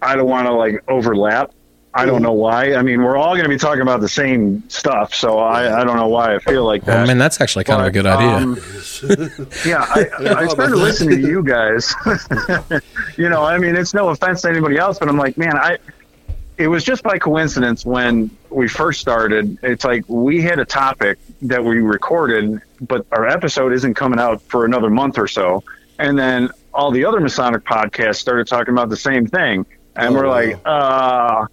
I 0.00 0.14
don't 0.14 0.28
want 0.28 0.46
to 0.46 0.52
like 0.52 0.84
overlap. 0.86 1.50
I 1.92 2.06
don't 2.06 2.22
know 2.22 2.34
why. 2.34 2.74
I 2.74 2.82
mean, 2.82 3.02
we're 3.02 3.16
all 3.16 3.34
going 3.34 3.42
to 3.42 3.48
be 3.48 3.58
talking 3.58 3.82
about 3.82 4.00
the 4.00 4.08
same 4.08 4.62
stuff, 4.70 5.12
so 5.12 5.40
I, 5.40 5.80
I 5.80 5.84
don't 5.84 5.96
know 5.96 6.06
why 6.06 6.36
I 6.36 6.38
feel 6.38 6.64
like 6.64 6.84
that. 6.84 7.00
I 7.00 7.06
mean, 7.06 7.18
that's 7.18 7.40
actually 7.40 7.64
kind 7.64 7.80
of 7.80 7.88
a 7.88 7.90
good 7.90 8.06
idea. 8.06 8.28
Um, 8.28 8.56
yeah, 9.66 9.86
I, 9.88 10.44
I 10.44 10.46
started 10.46 10.76
listening 10.76 11.20
to 11.20 11.28
you 11.28 11.42
guys. 11.42 11.92
you 13.18 13.28
know, 13.28 13.42
I 13.42 13.58
mean, 13.58 13.74
it's 13.74 13.92
no 13.92 14.10
offense 14.10 14.42
to 14.42 14.50
anybody 14.50 14.78
else, 14.78 15.00
but 15.00 15.08
I'm 15.08 15.18
like, 15.18 15.36
man, 15.36 15.56
I. 15.56 15.78
It 16.58 16.68
was 16.68 16.84
just 16.84 17.02
by 17.02 17.18
coincidence 17.18 17.84
when 17.84 18.30
we 18.50 18.68
first 18.68 19.00
started. 19.00 19.58
It's 19.62 19.84
like 19.84 20.04
we 20.06 20.42
had 20.42 20.60
a 20.60 20.64
topic 20.64 21.18
that 21.40 21.64
we 21.64 21.80
recorded, 21.80 22.60
but 22.88 23.06
our 23.12 23.26
episode 23.26 23.72
isn't 23.72 23.94
coming 23.94 24.18
out 24.18 24.42
for 24.42 24.64
another 24.64 24.90
month 24.90 25.18
or 25.18 25.26
so. 25.28 25.62
And 25.98 26.18
then 26.18 26.50
all 26.74 26.90
the 26.90 27.04
other 27.04 27.20
Masonic 27.20 27.64
podcasts 27.64 28.16
started 28.16 28.46
talking 28.46 28.72
about 28.72 28.88
the 28.88 28.96
same 28.96 29.26
thing, 29.26 29.66
and 29.96 30.14
Oh, 30.16 30.18
we're 30.18 30.28
like, 30.28 30.58
uh, 30.64 31.46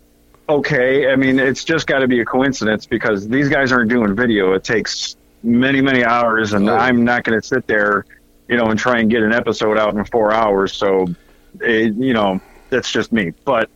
okay. 0.47 1.11
I 1.11 1.15
mean, 1.15 1.39
it's 1.39 1.63
just 1.63 1.87
got 1.87 1.99
to 1.99 2.07
be 2.07 2.19
a 2.21 2.25
coincidence 2.25 2.85
because 2.85 3.27
these 3.27 3.49
guys 3.49 3.71
aren't 3.71 3.89
doing 3.89 4.15
video. 4.15 4.53
It 4.53 4.63
takes 4.63 5.15
many, 5.43 5.81
many 5.81 6.03
hours, 6.03 6.53
and 6.53 6.69
Oh. 6.69 6.75
I'm 6.75 7.03
not 7.03 7.23
going 7.23 7.39
to 7.39 7.45
sit 7.45 7.67
there, 7.67 8.05
you 8.47 8.57
know, 8.57 8.65
and 8.67 8.79
try 8.79 8.99
and 8.99 9.09
get 9.09 9.23
an 9.23 9.33
episode 9.33 9.77
out 9.77 9.93
in 9.95 10.03
four 10.05 10.33
hours. 10.33 10.73
So, 10.73 11.07
it, 11.61 11.93
you 11.95 12.13
know, 12.13 12.39
that's 12.69 12.91
just 12.91 13.11
me. 13.11 13.33
But 13.45 13.69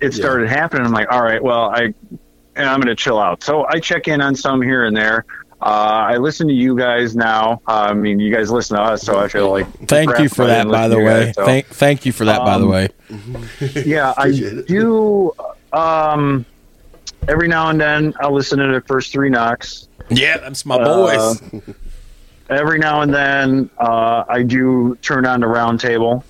it 0.00 0.12
Yeah. 0.14 0.18
started 0.24 0.48
happening. 0.48 0.86
I'm 0.86 0.92
like, 0.92 1.10
all 1.12 1.22
right, 1.22 1.42
well, 1.42 1.70
I, 1.70 1.94
and 2.56 2.68
I'm 2.68 2.80
going 2.80 2.94
to 2.94 2.96
chill 2.96 3.18
out. 3.18 3.42
So 3.42 3.66
I 3.68 3.78
check 3.80 4.08
in 4.08 4.20
on 4.20 4.34
some 4.34 4.62
here 4.62 4.84
and 4.86 4.96
there. 4.96 5.24
Uh, 5.60 5.64
I 6.10 6.16
listen 6.18 6.46
to 6.48 6.52
you 6.54 6.76
guys 6.76 7.16
now. 7.16 7.62
Uh, 7.66 7.86
I 7.90 7.94
mean, 7.94 8.20
you 8.20 8.32
guys 8.34 8.50
listen 8.50 8.76
to 8.76 8.82
us, 8.82 9.02
so 9.02 9.18
I 9.18 9.28
feel 9.28 9.50
like 9.50 9.66
Thank 9.88 10.18
you 10.18 10.28
for 10.28 10.46
that, 10.46 10.68
by 10.68 10.86
the 10.88 10.98
way. 10.98 11.26
guys, 11.26 11.34
so. 11.34 11.44
Thank, 11.46 11.66
thank 11.68 12.04
you 12.06 12.12
for 12.12 12.24
that, 12.26 12.40
by 12.40 12.58
the 12.58 12.64
Um, 12.64 12.70
way. 12.70 12.88
yeah, 13.86 14.12
I 14.16 14.30
do. 14.32 15.32
Um, 15.72 16.44
every 17.26 17.48
now 17.48 17.70
and 17.70 17.80
then, 17.80 18.12
I'll 18.20 18.34
listen 18.34 18.58
to 18.58 18.66
the 18.72 18.82
first 18.82 19.12
three 19.12 19.30
knocks. 19.30 19.88
Yeah, 20.10 20.36
that's 20.38 20.66
my 20.66 20.76
Uh, 20.76 20.84
boys. 20.84 21.62
Every 22.50 22.78
now 22.78 23.00
and 23.00 23.12
then, 23.12 23.70
uh, 23.78 24.24
I 24.28 24.42
do 24.42 24.96
turn 25.02 25.26
on 25.26 25.40
the 25.40 25.48
round 25.48 25.80
table. 25.80 26.22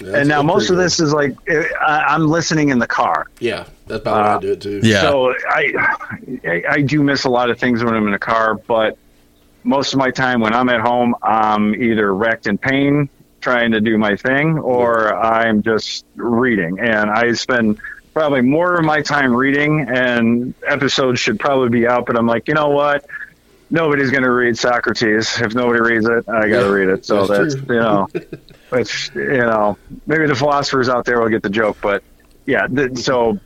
Yeah, 0.00 0.18
and 0.18 0.28
now 0.28 0.40
most 0.42 0.70
of 0.70 0.76
pretty 0.76 0.84
this 0.84 1.00
is 1.00 1.12
like 1.12 1.36
eh, 1.48 1.64
I, 1.80 2.04
I'm 2.14 2.28
listening 2.28 2.68
in 2.68 2.78
the 2.78 2.86
car. 2.86 3.26
Yeah, 3.40 3.64
that's 3.88 4.00
about 4.02 4.24
how 4.24 4.34
uh, 4.34 4.34
I 4.34 4.38
do 4.38 4.52
it 4.52 4.60
too. 4.60 4.80
Yeah. 4.82 5.02
So 5.02 5.32
I, 5.50 5.72
I 6.46 6.62
I 6.70 6.82
do 6.82 7.02
miss 7.02 7.24
a 7.24 7.30
lot 7.30 7.50
of 7.50 7.58
things 7.58 7.84
when 7.84 7.94
I'm 7.94 8.06
in 8.06 8.12
the 8.12 8.18
car, 8.18 8.56
but 8.66 8.94
most 9.64 9.92
of 9.92 9.98
my 9.98 10.10
time 10.10 10.40
when 10.40 10.54
I'm 10.54 10.68
at 10.70 10.80
home, 10.80 11.14
I'm 11.22 11.74
either 11.74 12.14
wrecked 12.14 12.46
in 12.46 12.58
pain 12.58 13.08
trying 13.42 13.72
to 13.72 13.80
do 13.80 13.98
my 13.98 14.16
thing, 14.16 14.58
or 14.58 15.14
I'm 15.14 15.62
just 15.62 16.04
reading. 16.16 16.78
And 16.80 17.10
I 17.10 17.32
spend 17.34 17.78
probably 18.14 18.42
more 18.42 18.74
of 18.78 18.84
my 18.84 19.02
time 19.02 19.34
reading. 19.34 19.86
And 19.88 20.54
episodes 20.66 21.20
should 21.20 21.38
probably 21.38 21.68
be 21.70 21.86
out, 21.86 22.06
but 22.06 22.18
I'm 22.18 22.26
like, 22.26 22.48
you 22.48 22.54
know 22.54 22.70
what? 22.70 23.04
Nobody's 23.70 24.10
going 24.10 24.22
to 24.24 24.30
read 24.32 24.56
Socrates. 24.58 25.40
If 25.40 25.54
nobody 25.54 25.80
reads 25.80 26.06
it, 26.06 26.24
I 26.28 26.48
got 26.48 26.60
to 26.60 26.66
Yeah, 26.66 26.70
read 26.70 26.88
it. 26.88 27.04
So 27.04 27.26
that's 27.26 27.54
that's, 27.54 27.56
you 27.68 27.76
know, 27.76 28.08
it's 28.72 29.10
you 29.14 29.38
know, 29.38 29.78
maybe 30.06 30.26
the 30.26 30.34
philosophers 30.34 30.88
out 30.88 31.04
there 31.04 31.20
will 31.20 31.28
get 31.28 31.42
the 31.42 31.50
joke, 31.50 31.78
but 31.82 32.02
yeah. 32.46 32.66
Th- 32.66 32.96
so 32.98 33.38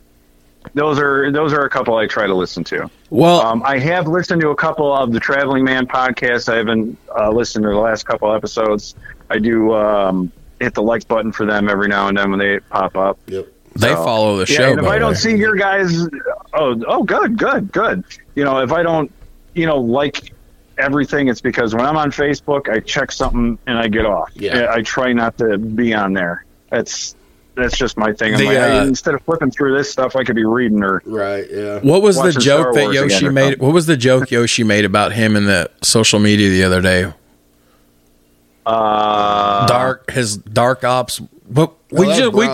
those 0.73 0.99
are 0.99 1.31
those 1.31 1.53
are 1.53 1.61
a 1.65 1.69
couple 1.69 1.95
I 1.95 2.07
try 2.07 2.27
to 2.27 2.33
listen 2.35 2.63
to. 2.65 2.89
Well, 3.09 3.41
Um, 3.41 3.61
I 3.65 3.77
have 3.79 4.07
listened 4.07 4.41
to 4.41 4.49
a 4.49 4.55
couple 4.55 4.91
of 4.93 5.11
the 5.11 5.19
Traveling 5.19 5.63
Man 5.63 5.85
podcasts. 5.87 6.51
I 6.51 6.57
haven't 6.57 6.97
uh, 7.17 7.29
listened 7.31 7.63
to 7.63 7.69
the 7.69 7.75
last 7.77 8.05
couple 8.05 8.33
episodes. 8.33 8.95
I 9.29 9.39
do 9.39 9.73
um, 9.73 10.31
hit 10.59 10.73
the 10.73 10.81
like 10.83 11.07
button 11.07 11.31
for 11.31 11.45
them 11.45 11.69
every 11.69 11.87
now 11.87 12.07
and 12.07 12.17
then 12.17 12.29
when 12.31 12.39
they 12.39 12.59
pop 12.59 12.95
up. 12.95 13.19
Yep. 13.27 13.47
they 13.75 13.89
so- 13.89 14.03
follow 14.03 14.37
the 14.43 14.51
Yeah, 14.51 14.57
show. 14.59 14.71
and 14.71 14.79
if 14.79 14.85
I 14.87 14.97
don't 14.99 15.11
way. 15.11 15.15
see 15.15 15.35
your 15.35 15.55
guys, 15.55 16.07
oh, 16.53 16.81
oh, 16.87 17.03
good, 17.03 17.37
good, 17.37 17.71
good. 17.71 18.03
You 18.35 18.43
know, 18.45 18.59
if 18.61 18.71
I 18.71 18.81
don't, 18.83 19.11
you 19.53 19.65
know, 19.67 19.77
like 19.79 20.33
everything, 20.77 21.27
it's 21.27 21.41
because 21.41 21.75
when 21.75 21.85
I'm 21.85 21.97
on 21.97 22.11
Facebook, 22.11 22.67
I 22.69 22.79
check 22.79 23.11
something 23.11 23.57
and 23.67 23.77
I 23.77 23.87
get 23.87 24.05
off. 24.05 24.31
Yeah. 24.33 24.67
I 24.71 24.81
try 24.81 25.13
not 25.13 25.37
to 25.39 25.57
be 25.57 25.93
on 25.93 26.13
there. 26.13 26.45
That's 26.69 27.15
that's 27.55 27.77
just 27.77 27.97
my 27.97 28.13
thing. 28.13 28.33
I'm 28.33 28.39
The, 28.39 28.45
like, 28.45 28.57
I- 28.57 28.79
uh, 28.79 28.85
instead 28.85 29.13
of 29.13 29.21
flipping 29.23 29.51
through 29.51 29.77
this 29.77 29.91
stuff, 29.91 30.15
I 30.15 30.23
could 30.23 30.35
be 30.35 30.45
reading 30.45 30.83
or 30.83 31.01
Right. 31.05 31.45
Yeah. 31.51 31.79
What 31.79 32.01
was 32.01 32.21
the 32.21 32.31
joke 32.31 32.73
that 32.75 32.91
Yoshi 32.93 33.29
made? 33.29 33.59
What 33.59 33.73
was 33.73 33.85
the 33.85 33.97
joke 33.97 34.31
Yoshi 34.31 34.63
made 34.63 34.85
about 34.85 35.13
him 35.13 35.35
in 35.35 35.45
the 35.45 35.69
social 35.81 36.19
media 36.19 36.49
the 36.49 36.63
other 36.63 36.81
day? 36.81 37.11
uh, 38.65 39.67
Dark 39.67 40.09
his 40.11 40.37
dark 40.37 40.83
ops. 40.83 41.19
But 41.49 41.73
we 41.91 42.07
that's 42.07 42.19
just 42.19 42.33
we, 42.33 42.47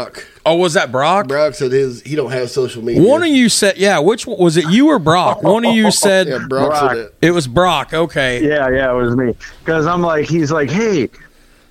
oh 0.45 0.56
was 0.56 0.74
that 0.74 0.91
Brock? 0.91 1.28
Brock 1.28 1.54
said 1.54 1.72
his 1.72 2.02
he 2.02 2.16
don't 2.16 2.32
have 2.32 2.50
social 2.50 2.84
media. 2.84 3.02
One 3.08 3.22
of 3.22 3.30
you 3.30 3.47
said 3.47 3.78
yeah. 3.78 4.00
Which 4.00 4.26
one, 4.26 4.39
was 4.39 4.58
it? 4.58 4.68
You 4.70 4.88
or 4.89 5.00
Brock? 5.00 5.43
One 5.43 5.64
of 5.64 5.76
you 5.76 5.91
said 5.91 6.28
yeah, 6.28 6.39
Brock, 6.50 6.70
Brock. 6.70 6.89
said 6.91 6.97
that. 6.97 7.14
it 7.22 7.32
was 7.32 7.47
Brock. 7.47 7.93
Okay. 7.93 8.45
Yeah, 8.45 8.70
yeah, 8.70 8.91
it 8.91 8.95
was 8.95 9.16
me. 9.16 9.36
Because 9.60 9.86
I'm 9.86 10.02
like, 10.02 10.28
he's 10.28 10.52
like, 10.52 10.70
hey, 10.72 11.10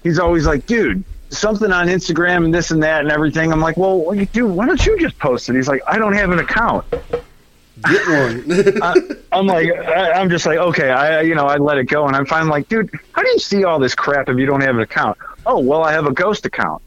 he's 0.05 0.19
always 0.21 0.47
like, 0.47 0.67
dude, 0.67 1.05
something 1.31 1.73
on 1.73 1.89
Instagram 1.89 2.45
and 2.45 2.55
this 2.55 2.71
and 2.71 2.83
that 2.83 3.03
and 3.03 3.11
everything. 3.11 3.53
I'm 3.53 3.61
like, 3.61 3.77
well, 3.77 4.13
dude. 4.33 4.51
Why 4.51 4.67
don't 4.67 4.85
you 4.85 4.99
just 4.99 5.19
post 5.19 5.49
it? 5.49 5.57
He's 5.57 5.69
like, 5.69 5.83
I 5.87 5.99
don't 5.99 6.15
have 6.15 6.31
an 6.31 6.39
account. 6.39 6.85
Get 7.85 8.09
one. 8.09 8.45
I, 8.83 8.95
I'm 9.31 9.47
like, 9.47 9.69
I, 9.71 10.13
I'm 10.13 10.31
just 10.31 10.47
like, 10.47 10.59
okay, 10.59 10.91
I, 10.91 11.21
you 11.21 11.35
know, 11.35 11.47
I 11.47 11.57
let 11.57 11.79
it 11.79 11.85
go, 11.85 12.07
and 12.07 12.17
I'm 12.17 12.27
finally 12.27 12.51
like, 12.51 12.69
dude, 12.69 12.91
how 13.13 13.23
do 13.23 13.29
you 13.29 13.39
see 13.39 13.65
all 13.65 13.79
this 13.79 13.95
crap 13.95 14.29
if 14.29 14.37
you 14.37 14.47
don't 14.47 14.63
have 14.63 14.75
an 14.75 14.83
account? 14.83 15.17
Oh, 15.47 15.59
well, 15.59 15.85
I 15.85 15.93
have 15.93 16.07
a 16.07 16.13
ghost 16.13 16.45
account. 16.45 16.83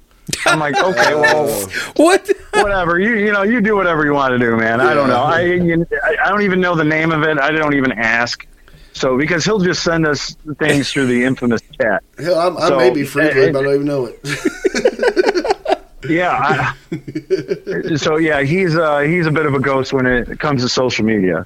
I'm 0.45 0.59
like, 0.59 0.77
okay, 0.83 1.15
well, 1.15 1.47
oh. 1.49 1.91
What? 1.95 2.29
whatever. 2.53 2.99
You, 2.99 3.15
you 3.15 3.31
know, 3.31 3.43
you 3.43 3.61
do 3.61 3.75
whatever 3.75 4.05
you 4.05 4.13
want 4.13 4.33
to 4.33 4.39
do, 4.39 4.55
man. 4.57 4.81
I 4.81 4.93
don't 4.93 5.07
know. 5.07 5.23
I, 5.23 5.41
you, 5.41 5.85
I 6.03 6.17
I 6.25 6.29
don't 6.29 6.41
even 6.41 6.59
know 6.59 6.75
the 6.75 6.83
name 6.83 7.11
of 7.11 7.23
it. 7.23 7.39
I 7.39 7.51
don't 7.51 7.73
even 7.73 7.93
ask. 7.93 8.45
So 8.93 9.17
because 9.17 9.45
he'll 9.45 9.59
just 9.59 9.83
send 9.83 10.05
us 10.05 10.35
things 10.59 10.91
through 10.91 11.07
the 11.07 11.23
infamous 11.23 11.61
chat. 11.79 12.03
Hell, 12.19 12.39
I'm, 12.39 12.57
I 12.57 12.67
So, 12.67 12.77
may 12.77 12.89
be 12.91 13.03
friends 13.05 13.35
with 13.35 13.47
him. 13.49 13.55
uh, 13.55 13.59
I 13.59 13.63
don't 13.63 13.73
even 13.75 13.87
know 13.87 14.05
it. 14.05 15.67
Yeah. 16.09 16.73
I, 16.91 17.95
so 17.95 18.17
yeah, 18.17 18.41
he's 18.41 18.75
uh, 18.75 18.99
he's 19.01 19.27
a 19.27 19.31
bit 19.31 19.45
of 19.45 19.53
a 19.53 19.59
ghost 19.59 19.93
when 19.93 20.07
it 20.07 20.39
comes 20.39 20.63
to 20.63 20.69
social 20.69 21.05
media. 21.05 21.45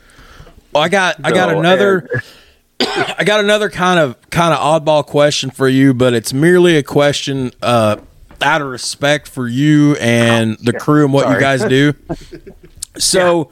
Well, 0.71 0.81
I 0.81 0.87
got 0.87 1.17
I 1.25 1.31
got 1.31 1.49
So, 1.49 1.59
another 1.59 2.09
I 2.79 3.23
got 3.25 3.41
another 3.41 3.69
kind 3.69 3.99
of 3.99 4.17
kind 4.29 4.53
of 4.53 4.59
oddball 4.59 5.05
question 5.05 5.49
for 5.49 5.67
you, 5.67 5.93
but 5.93 6.13
it's 6.13 6.31
merely 6.31 6.77
a 6.77 6.83
question 6.83 7.51
uh, 7.61 7.97
out 8.41 8.61
of 8.61 8.67
respect 8.67 9.27
for 9.27 9.45
you 9.45 9.95
and 9.97 10.57
the 10.59 10.71
crew 10.71 11.03
and 11.03 11.13
what 11.13 11.29
you 11.29 11.39
guys 11.39 11.63
do. 11.65 11.93
So, 12.97 13.51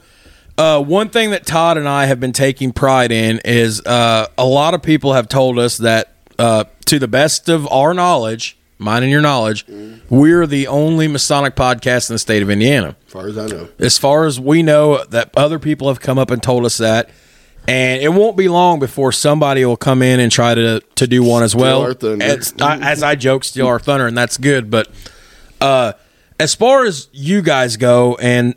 uh, 0.58 0.82
one 0.82 1.08
thing 1.08 1.30
that 1.30 1.46
Todd 1.46 1.76
and 1.78 1.88
I 1.88 2.06
have 2.06 2.20
been 2.20 2.32
taking 2.32 2.72
pride 2.72 3.10
in 3.12 3.40
is 3.44 3.80
uh, 3.84 4.26
a 4.38 4.46
lot 4.46 4.74
of 4.74 4.82
people 4.82 5.12
have 5.14 5.28
told 5.28 5.58
us 5.58 5.78
that, 5.78 6.12
uh, 6.38 6.64
to 6.86 6.98
the 6.98 7.08
best 7.08 7.48
of 7.48 7.66
our 7.72 7.92
knowledge, 7.94 8.56
mine 8.78 9.02
and 9.02 9.10
your 9.10 9.20
knowledge, 9.22 9.64
we're 10.08 10.46
the 10.46 10.66
only 10.68 11.08
Masonic 11.08 11.56
podcast 11.56 12.10
in 12.10 12.14
the 12.14 12.18
state 12.18 12.42
of 12.42 12.50
Indiana 12.50 12.96
As 13.06 13.12
far 13.12 13.26
as 13.28 13.38
I 13.38 13.46
know. 13.46 13.68
as 13.78 13.98
far 13.98 14.26
as 14.26 14.38
we 14.38 14.62
know 14.62 15.02
that 15.04 15.30
other 15.36 15.58
people 15.58 15.88
have 15.88 16.00
come 16.00 16.18
up 16.18 16.30
and 16.30 16.42
told 16.42 16.64
us 16.64 16.78
that 16.78 17.08
and 17.66 18.02
it 18.02 18.12
won't 18.12 18.36
be 18.36 18.46
long 18.48 18.78
before 18.78 19.10
somebody 19.10 19.64
will 19.64 19.76
come 19.78 20.02
in 20.02 20.20
and 20.20 20.30
try 20.30 20.54
to 20.54 20.80
to 20.96 21.06
do 21.06 21.22
one 21.22 21.42
as 21.42 21.54
well 21.56 21.80
our 21.80 21.94
thunder. 21.94 22.22
It's- 22.22 22.52
I- 22.60 22.76
as 22.78 23.02
i 23.02 23.14
joke 23.14 23.42
steal 23.42 23.66
our 23.68 23.78
thunder 23.78 24.06
and 24.06 24.18
that's 24.18 24.36
good 24.36 24.70
but 24.70 24.88
uh 25.62 25.94
as 26.38 26.54
far 26.54 26.84
as 26.84 27.08
you 27.12 27.40
guys 27.40 27.78
go 27.78 28.16
and 28.20 28.54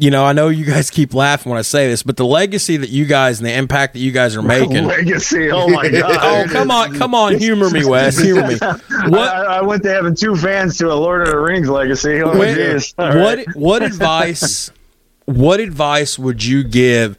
you 0.00 0.10
know 0.10 0.24
i 0.24 0.32
know 0.32 0.48
you 0.48 0.64
guys 0.64 0.90
keep 0.90 1.14
laughing 1.14 1.50
when 1.50 1.58
i 1.58 1.62
say 1.62 1.88
this 1.88 2.02
but 2.02 2.16
the 2.16 2.24
legacy 2.24 2.76
that 2.76 2.88
you 2.90 3.04
guys 3.04 3.38
and 3.38 3.46
the 3.46 3.52
impact 3.52 3.92
that 3.92 4.00
you 4.00 4.10
guys 4.12 4.36
are 4.36 4.42
making 4.58 4.86
Legacy. 4.86 5.50
Oh 5.50 5.68
my 5.68 5.88
god. 5.90 6.18
oh 6.20 6.52
come 6.52 6.70
on 6.70 6.96
come 6.96 7.14
on 7.14 7.36
humor 7.36 7.70
me 7.70 7.84
wes 7.84 8.18
humor 8.18 8.46
me 8.46 8.54
what 9.08 9.28
I, 9.28 9.58
I 9.58 9.62
went 9.62 9.82
to 9.84 9.90
having 9.90 10.14
two 10.14 10.36
fans 10.36 10.78
to 10.78 10.90
a 10.90 10.94
Lord 10.94 11.22
of 11.22 11.28
the 11.28 11.38
Rings 11.38 11.68
legacy. 11.68 12.22
Oh. 12.22 12.30
All 12.30 12.38
what 12.38 13.38
right. 13.38 13.46
what 13.54 13.82
advice 13.82 14.70
what 15.26 15.60
advice 15.60 16.18
would 16.18 16.44
you 16.44 16.64
give 16.64 17.16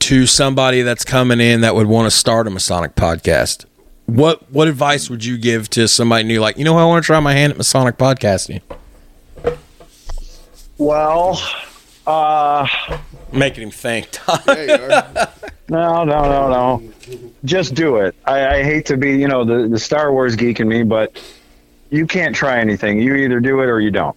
to 0.00 0.26
somebody 0.26 0.82
that's 0.82 1.04
coming 1.04 1.40
in 1.40 1.60
that 1.60 1.74
would 1.74 1.86
want 1.86 2.10
to 2.10 2.16
start 2.16 2.46
a 2.46 2.50
Masonic 2.50 2.94
podcast? 2.94 3.64
What 4.06 4.50
what 4.52 4.68
advice 4.68 5.10
would 5.10 5.24
you 5.24 5.36
give 5.38 5.68
to 5.70 5.88
somebody 5.88 6.24
new? 6.24 6.40
Like, 6.40 6.58
you 6.58 6.64
know, 6.64 6.76
I 6.76 6.84
want 6.84 7.02
to 7.02 7.06
try 7.06 7.18
my 7.20 7.32
hand 7.32 7.52
at 7.52 7.56
Masonic 7.56 7.96
podcasting. 7.96 8.62
Well, 10.78 11.40
uh, 12.06 12.66
Making 13.32 13.64
him 13.64 13.70
think. 13.70 14.10
There 14.46 14.64
you 14.66 14.92
are. 14.94 15.28
no, 15.68 16.04
no, 16.04 16.22
no, 16.22 16.48
no. 16.48 16.92
Just 17.44 17.74
do 17.74 17.96
it. 17.96 18.14
I, 18.24 18.56
I 18.58 18.62
hate 18.62 18.86
to 18.86 18.96
be, 18.96 19.16
you 19.18 19.28
know, 19.28 19.44
the, 19.44 19.68
the 19.68 19.78
Star 19.78 20.12
Wars 20.12 20.36
geek 20.36 20.60
in 20.60 20.68
me, 20.68 20.82
but 20.84 21.20
you 21.90 22.06
can't 22.06 22.34
try 22.34 22.58
anything. 22.60 23.00
You 23.00 23.14
either 23.16 23.40
do 23.40 23.60
it 23.60 23.66
or 23.66 23.80
you 23.80 23.90
don't. 23.90 24.16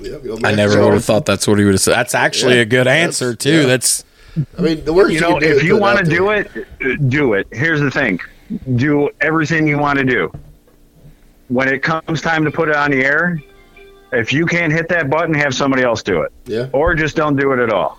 Yep, 0.00 0.22
I 0.44 0.54
never 0.54 0.74
to- 0.74 0.84
would 0.84 0.94
have 0.94 1.04
thought 1.04 1.26
that's 1.26 1.46
what 1.48 1.58
he 1.58 1.64
would 1.64 1.74
have 1.74 1.80
said. 1.80 1.94
That's 1.94 2.14
actually 2.14 2.54
Yeah, 2.56 2.60
a 2.62 2.66
good 2.66 2.86
that's- 2.86 3.04
answer 3.04 3.34
too. 3.34 3.60
yeah. 3.62 3.66
That's 3.66 4.04
I 4.56 4.62
mean, 4.62 4.84
the 4.84 4.92
worst 4.92 5.12
You 5.12 5.20
know, 5.20 5.38
if 5.42 5.64
you 5.64 5.76
want 5.76 5.98
to 5.98 6.04
do 6.04 6.30
it, 6.30 6.48
do 7.10 7.32
it. 7.34 7.48
Here's 7.50 7.80
the 7.80 7.90
thing 7.90 8.20
do 8.76 9.10
everything 9.20 9.66
you 9.66 9.78
want 9.78 9.98
to 9.98 10.04
do. 10.04 10.32
When 11.48 11.68
it 11.68 11.82
comes 11.82 12.22
time 12.22 12.44
to 12.44 12.50
put 12.50 12.68
it 12.68 12.76
on 12.76 12.90
the 12.92 13.04
air, 13.04 13.40
if 14.12 14.32
you 14.32 14.46
can't 14.46 14.72
hit 14.72 14.88
that 14.88 15.10
button, 15.10 15.34
have 15.34 15.54
somebody 15.54 15.82
else 15.82 16.02
do 16.02 16.22
it. 16.22 16.32
Yeah. 16.46 16.68
Or 16.72 16.94
just 16.94 17.16
don't 17.16 17.36
do 17.36 17.52
it 17.52 17.58
at 17.58 17.72
all. 17.72 17.98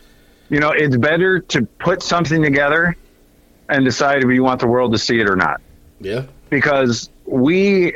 You 0.49 0.59
know, 0.59 0.71
it's 0.71 0.97
better 0.97 1.39
to 1.39 1.63
put 1.63 2.01
something 2.01 2.41
together 2.41 2.95
and 3.69 3.85
decide 3.85 4.23
if 4.23 4.29
you 4.29 4.43
want 4.43 4.59
the 4.59 4.67
world 4.67 4.91
to 4.93 4.97
see 4.97 5.19
it 5.19 5.29
or 5.29 5.35
not. 5.35 5.61
Yeah. 5.99 6.25
Because 6.49 7.09
we, 7.25 7.93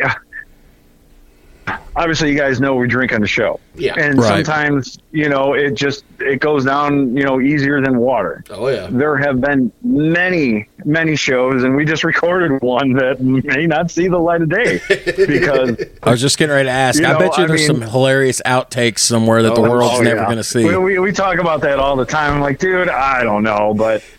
obviously, 1.96 2.32
you 2.32 2.38
guys 2.38 2.60
know 2.60 2.76
we 2.76 2.88
drink 2.88 3.14
on 3.14 3.22
the 3.22 3.28
show. 3.28 3.60
Yeah. 3.76 3.94
And 3.98 4.18
Right. 4.20 4.46
sometimes, 4.46 4.98
you 5.12 5.30
know, 5.30 5.54
it 5.54 5.72
just, 5.76 6.04
it 6.20 6.40
goes 6.40 6.66
down, 6.66 7.16
you 7.16 7.24
know, 7.24 7.40
easier 7.42 7.82
than 7.82 7.98
water 7.98 8.44
Oh 8.50 8.68
yeah. 8.68 8.88
there 8.92 9.18
have 9.18 9.42
been 9.42 9.72
many, 9.84 10.68
many 10.86 11.16
shows, 11.16 11.64
and 11.64 11.76
we 11.76 11.86
just 11.86 12.04
recorded 12.14 12.62
one 12.62 12.94
that 12.94 13.20
may 13.22 13.66
not 13.68 13.90
see 13.92 14.08
the 14.08 14.18
light 14.20 14.42
of 14.42 14.50
day 14.50 14.80
because 15.28 15.76
I 16.04 16.12
was 16.12 16.22
just 16.22 16.38
getting 16.38 16.54
ready 16.56 16.68
to 16.68 16.72
ask. 16.72 17.00
You 17.00 17.08
I 17.08 17.18
bet 17.18 17.38
you 17.38 17.44
I 17.44 17.48
there's 17.48 17.68
mean- 17.68 17.80
some 17.80 17.90
hilarious 17.90 18.42
outtakes 18.46 19.00
somewhere 19.00 19.42
that 19.44 19.56
the 19.56 19.62
Oh, 19.62 19.70
world's 19.70 20.00
oh, 20.00 20.02
never 20.04 20.18
yeah. 20.22 20.26
going 20.26 20.38
to 20.38 20.44
see. 20.44 20.66
We, 20.66 20.78
we, 20.78 21.00
we 21.00 21.12
talk 21.12 21.40
about 21.40 21.62
that 21.62 21.80
all 21.80 21.96
the 21.96 22.06
time. 22.06 22.34
I'm 22.36 22.42
like, 22.42 22.60
dude, 22.60 22.90
I 22.90 23.24
don't 23.24 23.44
know, 23.44 23.74
but 23.74 24.04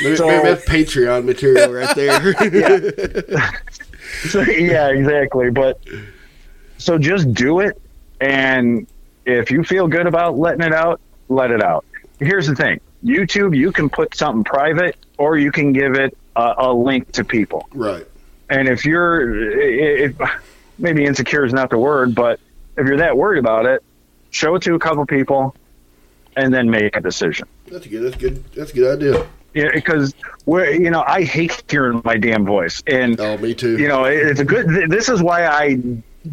Maybe, 0.00 0.14
So- 0.16 0.28
maybe 0.28 0.42
that's 0.44 0.64
Patreon 0.64 1.24
material 1.24 1.72
right 1.72 1.94
there. 1.96 2.32
so, 4.30 4.40
yeah, 4.42 4.88
exactly. 4.90 5.50
But 5.50 5.80
so 6.78 6.98
just 6.98 7.32
do 7.34 7.60
it, 7.60 7.80
and 8.20 8.86
if 9.26 9.50
you 9.50 9.62
feel 9.64 9.86
good 9.88 10.06
about 10.06 10.38
letting 10.38 10.62
it 10.62 10.72
out, 10.72 11.00
let 11.28 11.50
it 11.50 11.62
out. 11.62 11.84
Here's 12.18 12.46
the 12.46 12.54
thing: 12.56 12.80
YouTube, 13.04 13.56
you 13.56 13.70
can 13.72 13.88
put 13.90 14.14
something 14.14 14.44
private, 14.44 14.96
or 15.18 15.36
you 15.36 15.52
can 15.52 15.72
give 15.72 15.94
it 15.94 16.16
a, 16.36 16.54
a 16.58 16.72
link 16.72 17.12
to 17.12 17.24
people. 17.24 17.68
right. 17.72 18.06
And 18.50 18.66
if 18.66 18.86
you're, 18.86 19.60
if, 19.60 20.14
maybe 20.78 21.04
insecure 21.04 21.44
is 21.44 21.52
not 21.52 21.68
the 21.68 21.76
word, 21.78 22.14
but 22.14 22.40
if 22.78 22.86
you're 22.86 22.96
that 22.96 23.14
worried 23.14 23.40
about 23.40 23.66
it, 23.66 23.82
show 24.30 24.54
it 24.54 24.62
to 24.62 24.74
a 24.74 24.78
couple 24.78 25.04
people, 25.04 25.54
and 26.34 26.52
then 26.54 26.70
make 26.70 26.96
a 26.96 27.00
decision. 27.02 27.46
That's 27.66 27.86
good. 27.86 28.04
That's 28.04 28.16
good. 28.16 28.42
That's 28.54 28.70
a 28.70 28.74
good 28.74 28.96
idea. 29.02 29.26
Yeah, 29.52 29.70
because 29.74 30.14
we're, 30.46 30.70
you 30.70 30.88
know, 30.90 31.04
I 31.06 31.24
hate 31.24 31.62
hearing 31.68 32.00
my 32.06 32.16
damn 32.16 32.46
voice, 32.46 32.82
and 32.86 33.20
Oh, 33.20 33.36
me 33.36 33.52
too. 33.54 33.76
you 33.78 33.86
know, 33.88 34.04
it- 34.06 34.16
it's 34.26 34.40
a 34.40 34.44
good. 34.46 34.66
th- 34.68 34.88
This 34.88 35.10
is 35.10 35.22
why 35.22 35.44
I. 35.46 35.78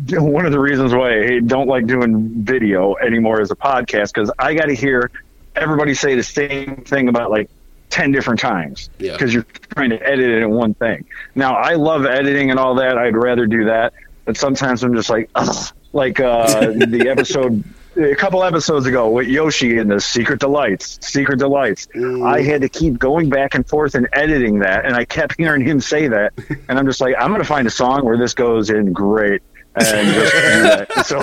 One 0.12 0.46
of 0.46 0.52
the 0.52 0.60
reasons 0.60 0.94
why 0.94 1.24
I 1.36 1.40
don't 1.40 1.68
like 1.68 1.88
doing 1.88 2.44
video 2.44 2.96
anymore 2.96 3.42
as 3.42 3.52
a 3.52 3.56
podcast 3.56 4.14
because 4.14 4.32
I 4.40 4.54
got 4.54 4.66
to 4.66 4.76
hear 4.76 5.12
everybody 5.56 5.94
say 5.94 6.16
the 6.16 6.24
same 6.24 6.78
thing 6.86 7.08
about 7.10 7.32
like 7.32 7.50
ten 7.90 8.12
different 8.12 8.40
times 8.40 8.90
Yeah. 9.00 9.14
because 9.14 9.34
you're 9.34 9.46
trying 9.74 9.92
to 9.92 10.02
edit 10.06 10.30
it 10.30 10.42
in 10.44 10.52
one 10.52 10.74
thing. 10.74 11.06
Now 11.36 11.56
I 11.56 11.74
love 11.76 12.06
editing 12.06 12.50
and 12.52 12.60
all 12.60 12.76
that. 12.76 12.98
I'd 12.98 13.16
rather 13.16 13.46
do 13.48 13.66
that, 13.66 13.94
but 14.26 14.36
sometimes 14.38 14.84
I'm 14.84 14.94
just 14.96 15.10
like, 15.10 15.30
ugh. 15.36 15.74
like 15.94 16.20
uh, 16.20 16.60
the 16.72 17.08
episode. 17.10 17.64
A 17.98 18.14
couple 18.14 18.44
episodes 18.44 18.86
ago 18.88 19.10
with 19.10 19.28
Yoshi 19.28 19.78
in 19.78 19.88
the 19.88 20.02
Secret 20.02 20.42
Delights, 20.42 21.00
Secret 21.02 21.40
Delights, 21.40 21.88
Mm. 21.96 22.28
I 22.30 22.42
had 22.42 22.60
to 22.60 22.68
keep 22.68 23.00
going 23.00 23.30
back 23.30 23.56
and 23.56 23.66
forth 23.66 23.96
and 23.96 24.06
editing 24.12 24.60
that, 24.60 24.84
and 24.84 24.94
I 24.94 25.06
kept 25.06 25.38
hearing 25.38 25.66
him 25.66 25.80
say 25.80 26.10
that, 26.10 26.34
and 26.68 26.78
I'm 26.78 26.86
just 26.86 27.00
like, 27.00 27.16
I'm 27.18 27.32
gonna 27.32 27.46
find 27.46 27.66
a 27.66 27.72
song 27.72 28.04
where 28.04 28.18
this 28.18 28.34
goes 28.34 28.70
in 28.70 28.92
great, 28.92 29.42
and 29.78 30.14
just 30.14 30.34
do 30.34 30.64
that. 30.64 31.06
So, 31.06 31.22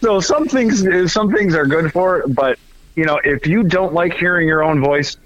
so 0.00 0.20
some 0.20 0.46
things, 0.48 0.84
some 1.12 1.32
things 1.32 1.54
are 1.54 1.66
good 1.66 1.92
for 1.92 2.18
it, 2.20 2.34
but 2.34 2.58
you 2.96 3.04
know, 3.04 3.20
if 3.24 3.46
you 3.46 3.62
don't 3.62 3.92
like 3.94 4.14
hearing 4.14 4.48
your 4.48 4.62
own 4.62 4.80
voice, 4.80 5.16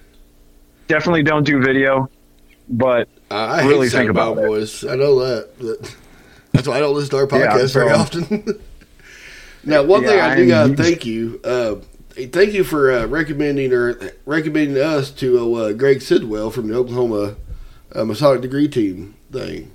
definitely 0.88 1.22
don't 1.22 1.44
do 1.44 1.60
video. 1.62 2.08
But 2.68 3.08
I, 3.30 3.60
I 3.60 3.66
really 3.66 3.88
hate 3.88 3.92
think 3.96 4.10
about 4.10 4.32
about 4.32 4.44
it. 4.44 4.48
voice. 4.48 4.84
I 4.84 4.96
know 4.96 5.18
that. 5.20 5.50
But 5.58 5.96
that's 6.52 6.68
why 6.68 6.76
I 6.76 6.80
don't 6.80 6.94
listen 6.94 7.10
to 7.10 7.16
our 7.18 7.26
podcast 7.26 7.74
Yeah, 7.74 7.80
very 7.80 7.90
often. 7.90 8.62
now, 9.64 9.82
one 9.82 10.04
thing 10.04 10.20
I 10.20 10.36
do 10.36 10.46
got 10.48 10.66
to 10.68 10.76
thank 10.76 11.04
you. 11.04 11.40
Uh, 11.44 11.76
thank 12.10 12.52
you 12.52 12.64
for 12.64 12.92
uh, 12.92 13.06
recommending 13.06 13.72
or 13.72 13.98
recommending 14.24 14.82
us 14.82 15.10
to 15.12 15.54
uh, 15.56 15.72
Greg 15.72 16.00
Sidwell 16.00 16.50
from 16.50 16.68
the 16.68 16.74
Oklahoma 16.76 17.36
uh, 17.94 18.04
Masonic 18.04 18.40
Degree 18.42 18.68
Team 18.68 19.14
thing. 19.32 19.70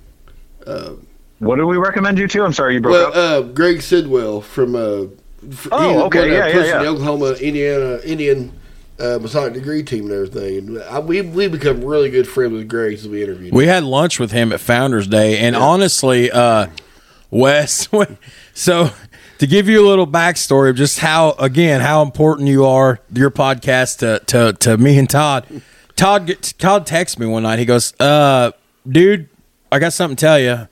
Uh, 0.66 0.92
what 1.38 1.56
do 1.56 1.66
we 1.66 1.76
recommend 1.78 2.18
you 2.18 2.28
to? 2.28 2.44
I'm 2.44 2.52
sorry, 2.52 2.74
you 2.74 2.80
broke 2.80 3.14
well, 3.14 3.38
up. 3.38 3.44
uh, 3.44 3.48
Greg 3.52 3.80
Sidwell 3.82 4.40
from 4.42 4.74
uh, 4.76 5.02
f- 5.48 5.68
Oh, 5.72 5.88
he's 5.94 6.02
okay, 6.02 6.18
one 6.20 6.28
of 6.28 6.32
yeah, 6.32 6.46
yeah, 6.48 6.64
yeah. 6.64 6.78
the 6.82 6.86
Oklahoma 6.88 7.32
Indiana 7.40 7.98
Indian 8.04 8.52
uh, 8.98 9.18
Masonic 9.20 9.54
Degree 9.54 9.82
Team 9.82 10.04
and 10.04 10.12
everything. 10.12 10.58
And 10.58 10.82
I, 10.82 10.98
we 10.98 11.22
we 11.22 11.48
become 11.48 11.82
really 11.82 12.10
good 12.10 12.28
friends 12.28 12.52
with 12.52 12.68
Greg 12.68 12.98
since 12.98 13.08
we 13.08 13.22
interviewed. 13.22 13.52
him. 13.52 13.56
We 13.56 13.66
had 13.66 13.84
lunch 13.84 14.18
with 14.20 14.32
him 14.32 14.52
at 14.52 14.60
Founders 14.60 15.06
Day, 15.06 15.38
and 15.38 15.56
honestly, 15.56 16.30
uh, 16.30 16.66
Wes. 17.30 17.88
So 18.52 18.90
to 19.38 19.46
give 19.46 19.66
you 19.68 19.82
a 19.82 19.86
little 19.88 20.06
backstory 20.06 20.68
of 20.68 20.76
just 20.76 20.98
how, 20.98 21.30
again, 21.38 21.80
how 21.80 22.02
important 22.02 22.48
you 22.48 22.66
are, 22.66 23.00
your 23.14 23.30
podcast 23.30 24.00
to 24.00 24.22
to, 24.26 24.52
to 24.60 24.76
me 24.76 24.98
and 24.98 25.08
Todd. 25.08 25.46
Todd 25.96 26.26
get- 26.26 26.52
Todd 26.58 26.86
texts 26.86 27.18
me 27.18 27.26
one 27.26 27.42
night. 27.44 27.58
He 27.58 27.64
goes, 27.64 27.94
"Uh, 28.00 28.52
dude, 28.86 29.28
I 29.72 29.78
got 29.78 29.92
something 29.92 30.16
to 30.16 30.20
tell 30.20 30.38
you." 30.38 30.68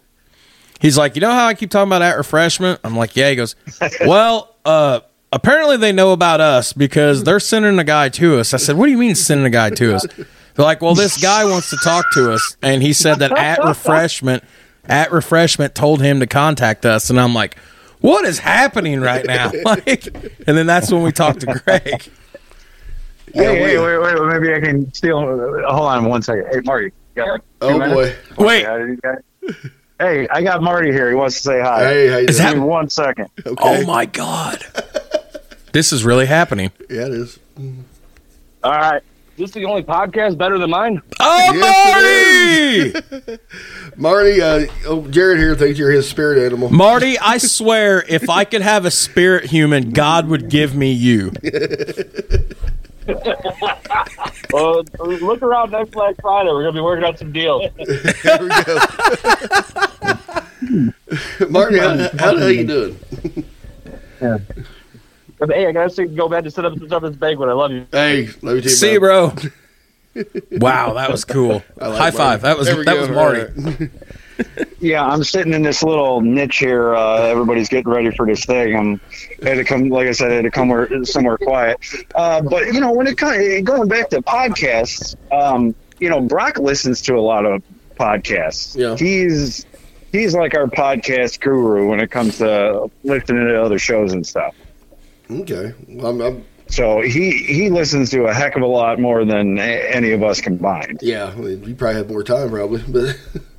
He's 0.80 0.96
like, 0.96 1.14
"You 1.16 1.20
know 1.20 1.32
how 1.32 1.46
I 1.46 1.54
keep 1.54 1.70
talking 1.70 1.88
about 1.88 2.02
at 2.02 2.16
refreshment?" 2.16 2.80
I'm 2.84 2.96
like, 2.96 3.16
"Yeah." 3.16 3.30
He 3.30 3.36
goes, 3.36 3.54
"Well, 4.06 4.54
uh." 4.64 5.00
Apparently 5.30 5.76
they 5.76 5.92
know 5.92 6.12
about 6.12 6.40
us 6.40 6.72
because 6.72 7.22
they're 7.22 7.38
sending 7.38 7.78
a 7.78 7.84
guy 7.84 8.08
to 8.08 8.38
us. 8.38 8.54
I 8.54 8.56
said, 8.56 8.78
"What 8.78 8.86
do 8.86 8.92
you 8.92 8.96
mean 8.96 9.14
sending 9.14 9.44
a 9.44 9.50
guy 9.50 9.68
to 9.68 9.94
us?" 9.96 10.06
They're 10.16 10.64
like, 10.64 10.80
"Well, 10.80 10.94
this 10.94 11.20
guy 11.20 11.44
wants 11.44 11.68
to 11.68 11.76
talk 11.84 12.10
to 12.12 12.32
us," 12.32 12.56
and 12.62 12.82
he 12.82 12.94
said 12.94 13.18
that 13.18 13.32
at 13.36 13.62
refreshment, 13.62 14.42
at 14.86 15.12
refreshment 15.12 15.74
told 15.74 16.00
him 16.00 16.20
to 16.20 16.26
contact 16.26 16.86
us, 16.86 17.10
and 17.10 17.20
I'm 17.20 17.34
like, 17.34 17.58
"What 18.00 18.24
is 18.24 18.38
happening 18.38 19.02
right 19.02 19.26
now?" 19.26 19.52
Like, 19.66 20.06
and 20.46 20.56
then 20.56 20.66
that's 20.66 20.90
when 20.90 21.02
we 21.02 21.12
talked 21.12 21.40
to 21.40 21.60
Greg. 21.62 22.08
Yeah, 23.34 23.42
hey, 23.52 23.56
hey, 23.58 23.76
we- 23.78 23.84
wait, 23.84 23.98
wait, 23.98 24.14
wait, 24.22 24.28
maybe 24.40 24.54
I 24.54 24.60
can 24.60 24.90
steal. 24.94 25.20
Hold 25.20 25.66
on 25.68 26.06
one 26.06 26.22
second. 26.22 26.46
Hey, 26.50 26.60
Marty. 26.64 26.92
You 27.18 27.24
got 27.24 27.32
like 27.32 27.40
two 27.42 27.46
Oh 27.62 27.78
minutes? 27.78 28.18
boy! 28.36 28.44
Wait, 28.44 28.62
Yeah, 28.62 28.76
you 28.78 28.96
got- 28.96 29.18
Hey, 30.00 30.28
I 30.28 30.42
got 30.42 30.62
Marty 30.62 30.92
here. 30.92 31.08
He 31.08 31.14
wants 31.16 31.36
to 31.36 31.42
say 31.42 31.60
hi. 31.60 31.82
Hey, 31.84 32.08
how 32.08 32.16
you 32.18 32.28
Is 32.28 32.36
doing? 32.36 32.48
Give 32.50 32.58
me 32.58 32.64
one 32.68 32.88
second. 32.88 33.28
okay. 33.44 33.54
oh 33.58 33.84
my 33.86 34.06
god, 34.06 34.64
this 35.72 35.92
is 35.92 36.04
really 36.04 36.26
happening. 36.26 36.70
Yeah, 36.88 37.06
it 37.06 37.12
is. 37.14 37.38
All 38.62 38.72
right. 38.72 39.02
Is 39.36 39.42
this 39.42 39.50
the 39.52 39.64
only 39.66 39.84
podcast 39.84 40.36
better 40.36 40.58
than 40.58 40.70
mine? 40.70 41.00
Oh, 41.20 41.52
Yes, 41.54 43.02
Marty! 43.14 43.38
Marty, 43.96 44.42
uh, 44.42 44.66
oh, 44.86 45.06
Jared 45.08 45.38
here 45.38 45.54
thinks 45.54 45.78
you're 45.78 45.92
his 45.92 46.08
spirit 46.08 46.44
animal. 46.44 46.70
Marty, 46.70 47.16
I 47.20 47.38
swear, 47.38 48.04
if 48.08 48.28
I 48.28 48.42
could 48.44 48.62
have 48.62 48.84
a 48.84 48.90
spirit 48.90 49.44
human, 49.44 49.90
God 49.90 50.26
would 50.26 50.48
give 50.50 50.74
me 50.74 50.90
you. 50.90 51.30
Uh, 54.54 54.82
look 54.98 55.42
around 55.42 55.72
next 55.72 55.90
Black 55.90 56.16
Friday. 56.22 56.48
We're 56.50 56.62
gonna 56.62 56.72
be 56.72 56.80
working 56.80 57.04
out 57.04 57.18
some 57.18 57.32
deals. 57.32 57.70
There 57.76 58.38
we 58.40 58.48
go. 58.48 58.78
Marty, 61.50 61.78
how, 61.78 61.88
how 62.18 62.34
the 62.34 62.38
hell 62.38 62.50
you 62.50 62.66
doing? 62.66 62.98
But, 65.38 65.50
hey, 65.50 65.66
I 65.66 65.72
gotta 65.72 66.06
go 66.06 66.28
back 66.30 66.44
to 66.44 66.50
set 66.50 66.64
up 66.64 66.78
some 66.78 66.86
stuff 66.86 67.04
at 67.04 67.10
this 67.10 67.16
banquet. 67.18 67.50
I 67.50 67.52
love 67.52 67.72
you. 67.72 67.86
Hey, 67.92 68.28
let 68.42 68.56
me 68.56 68.60
tell 68.60 68.62
you. 68.62 68.68
See 68.70 68.92
you, 68.92 69.00
bro. 69.00 69.34
Wow, 70.52 70.94
that 70.94 71.10
was 71.10 71.24
cool. 71.24 71.62
Like 71.76 71.92
High 71.92 71.98
Marty. 71.98 72.16
five. 72.16 72.40
That 72.42 72.58
was 72.58 72.68
that 72.68 72.84
go. 72.84 73.00
was 73.00 73.10
Marty. 73.10 73.40
All 73.42 73.46
right. 73.64 73.90
Yeah, 74.80 75.04
I'm 75.04 75.24
sitting 75.24 75.52
in 75.54 75.62
this 75.62 75.82
little 75.82 76.20
niche 76.20 76.58
here. 76.58 76.94
Uh, 76.94 77.22
everybody's 77.24 77.68
getting 77.68 77.90
ready 77.90 78.10
for 78.10 78.26
this 78.26 78.44
thing. 78.44 78.76
I'm 78.76 79.00
had 79.42 79.54
to 79.54 79.64
come, 79.64 79.88
like 79.88 80.06
I 80.06 80.12
said, 80.12 80.30
I 80.30 80.34
had 80.36 80.44
to 80.44 80.50
come 80.50 80.68
where, 80.68 81.04
somewhere 81.04 81.36
quiet. 81.38 81.78
Uh, 82.14 82.40
but 82.42 82.66
you 82.66 82.80
know, 82.80 82.92
when 82.92 83.06
it 83.06 83.18
comes 83.18 83.36
going 83.64 83.88
back 83.88 84.08
to 84.10 84.22
podcasts, 84.22 85.16
um, 85.32 85.74
you 85.98 86.08
know, 86.08 86.20
Brock 86.20 86.58
listens 86.58 87.02
to 87.02 87.14
a 87.16 87.20
lot 87.20 87.44
of 87.44 87.62
podcasts. 87.96 88.76
Yeah. 88.76 88.96
He's 88.96 89.66
he's 90.12 90.34
like 90.34 90.54
our 90.54 90.66
podcast 90.66 91.40
guru 91.40 91.88
when 91.88 92.00
it 92.00 92.10
comes 92.10 92.38
to 92.38 92.90
listening 93.02 93.46
to 93.48 93.62
other 93.62 93.78
shows 93.78 94.12
and 94.12 94.24
stuff. 94.26 94.54
Okay. 95.30 95.74
I'm, 96.02 96.20
I'm, 96.20 96.44
So 96.68 97.00
he 97.00 97.32
he 97.32 97.68
listens 97.70 98.10
to 98.10 98.26
a 98.26 98.32
heck 98.32 98.54
of 98.56 98.62
a 98.62 98.66
lot 98.66 99.00
more 99.00 99.24
than 99.24 99.58
a- 99.58 99.88
any 99.90 100.12
of 100.12 100.22
us 100.22 100.40
combined. 100.40 101.00
yeah, 101.02 101.34
I 101.36 101.40
you 101.40 101.74
probably 101.74 101.96
have 101.96 102.08
more 102.10 102.22
time, 102.22 102.50
probably. 102.50 102.82
But 102.86 103.18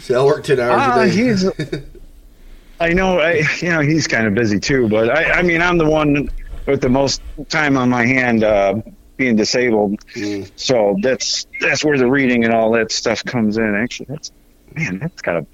see, 0.00 0.14
I 0.14 0.22
work 0.22 0.44
ten 0.44 0.58
hours 0.60 0.72
Ah, 0.82 1.00
a 1.02 1.06
day. 1.06 1.12
he's. 1.12 1.50
I 2.80 2.94
know, 2.94 3.18
I, 3.20 3.42
you 3.60 3.68
know, 3.68 3.80
he's 3.80 4.06
kind 4.06 4.26
of 4.26 4.34
busy 4.34 4.58
too. 4.58 4.88
But 4.88 5.10
I, 5.10 5.40
I 5.40 5.42
mean, 5.42 5.60
I'm 5.60 5.76
the 5.76 5.88
one 5.88 6.30
with 6.66 6.80
the 6.80 6.88
most 6.88 7.20
time 7.50 7.76
on 7.76 7.90
my 7.90 8.06
hand, 8.06 8.42
uh, 8.42 8.80
being 9.18 9.36
disabled. 9.36 10.00
Mm. 10.14 10.50
So 10.56 10.96
that's 11.02 11.46
that's 11.60 11.84
where 11.84 11.98
the 11.98 12.06
reading 12.06 12.44
and 12.44 12.54
all 12.54 12.70
that 12.72 12.90
stuff 12.90 13.22
comes 13.24 13.58
in. 13.58 13.74
Actually, 13.74 14.06
that's 14.08 14.32
man, 14.74 14.98
that's 14.98 15.20
got 15.20 15.36
a. 15.36 15.46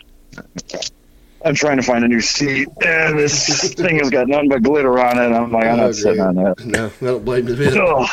I'm 1.44 1.55
trying 1.55 1.76
to 1.76 1.82
find 1.82 2.05
a 2.05 2.09
new 2.09 2.20
seat. 2.20 2.68
Eh, 2.82 3.12
this 3.12 3.72
thing 3.74 3.99
has 3.99 4.11
got 4.11 4.26
nothing 4.28 4.49
but 4.49 4.62
glitter 4.62 4.99
on 4.99 5.18
it. 5.18 5.34
I'm 5.36 5.53
like, 5.53 5.64
I'm 5.64 5.80
Oh, 5.80 5.86
not 5.86 5.94
sitting 5.94 6.20
on 6.20 6.34
that. 6.36 6.64
No, 6.64 6.86
I 6.86 7.05
don't 7.05 7.24
blame 7.24 7.49
a 7.49 8.07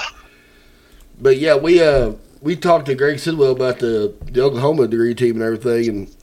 But 1.19 1.37
yeah, 1.37 1.55
we 1.55 1.81
uh 1.81 2.13
we 2.41 2.55
talked 2.55 2.87
to 2.87 2.95
Greg 2.95 3.19
Sidwell 3.19 3.51
about 3.51 3.79
the 3.79 4.13
the 4.25 4.41
Oklahoma 4.41 4.87
degree 4.87 5.13
team 5.15 5.35
and 5.35 5.43
everything, 5.43 5.87
and 5.89 6.15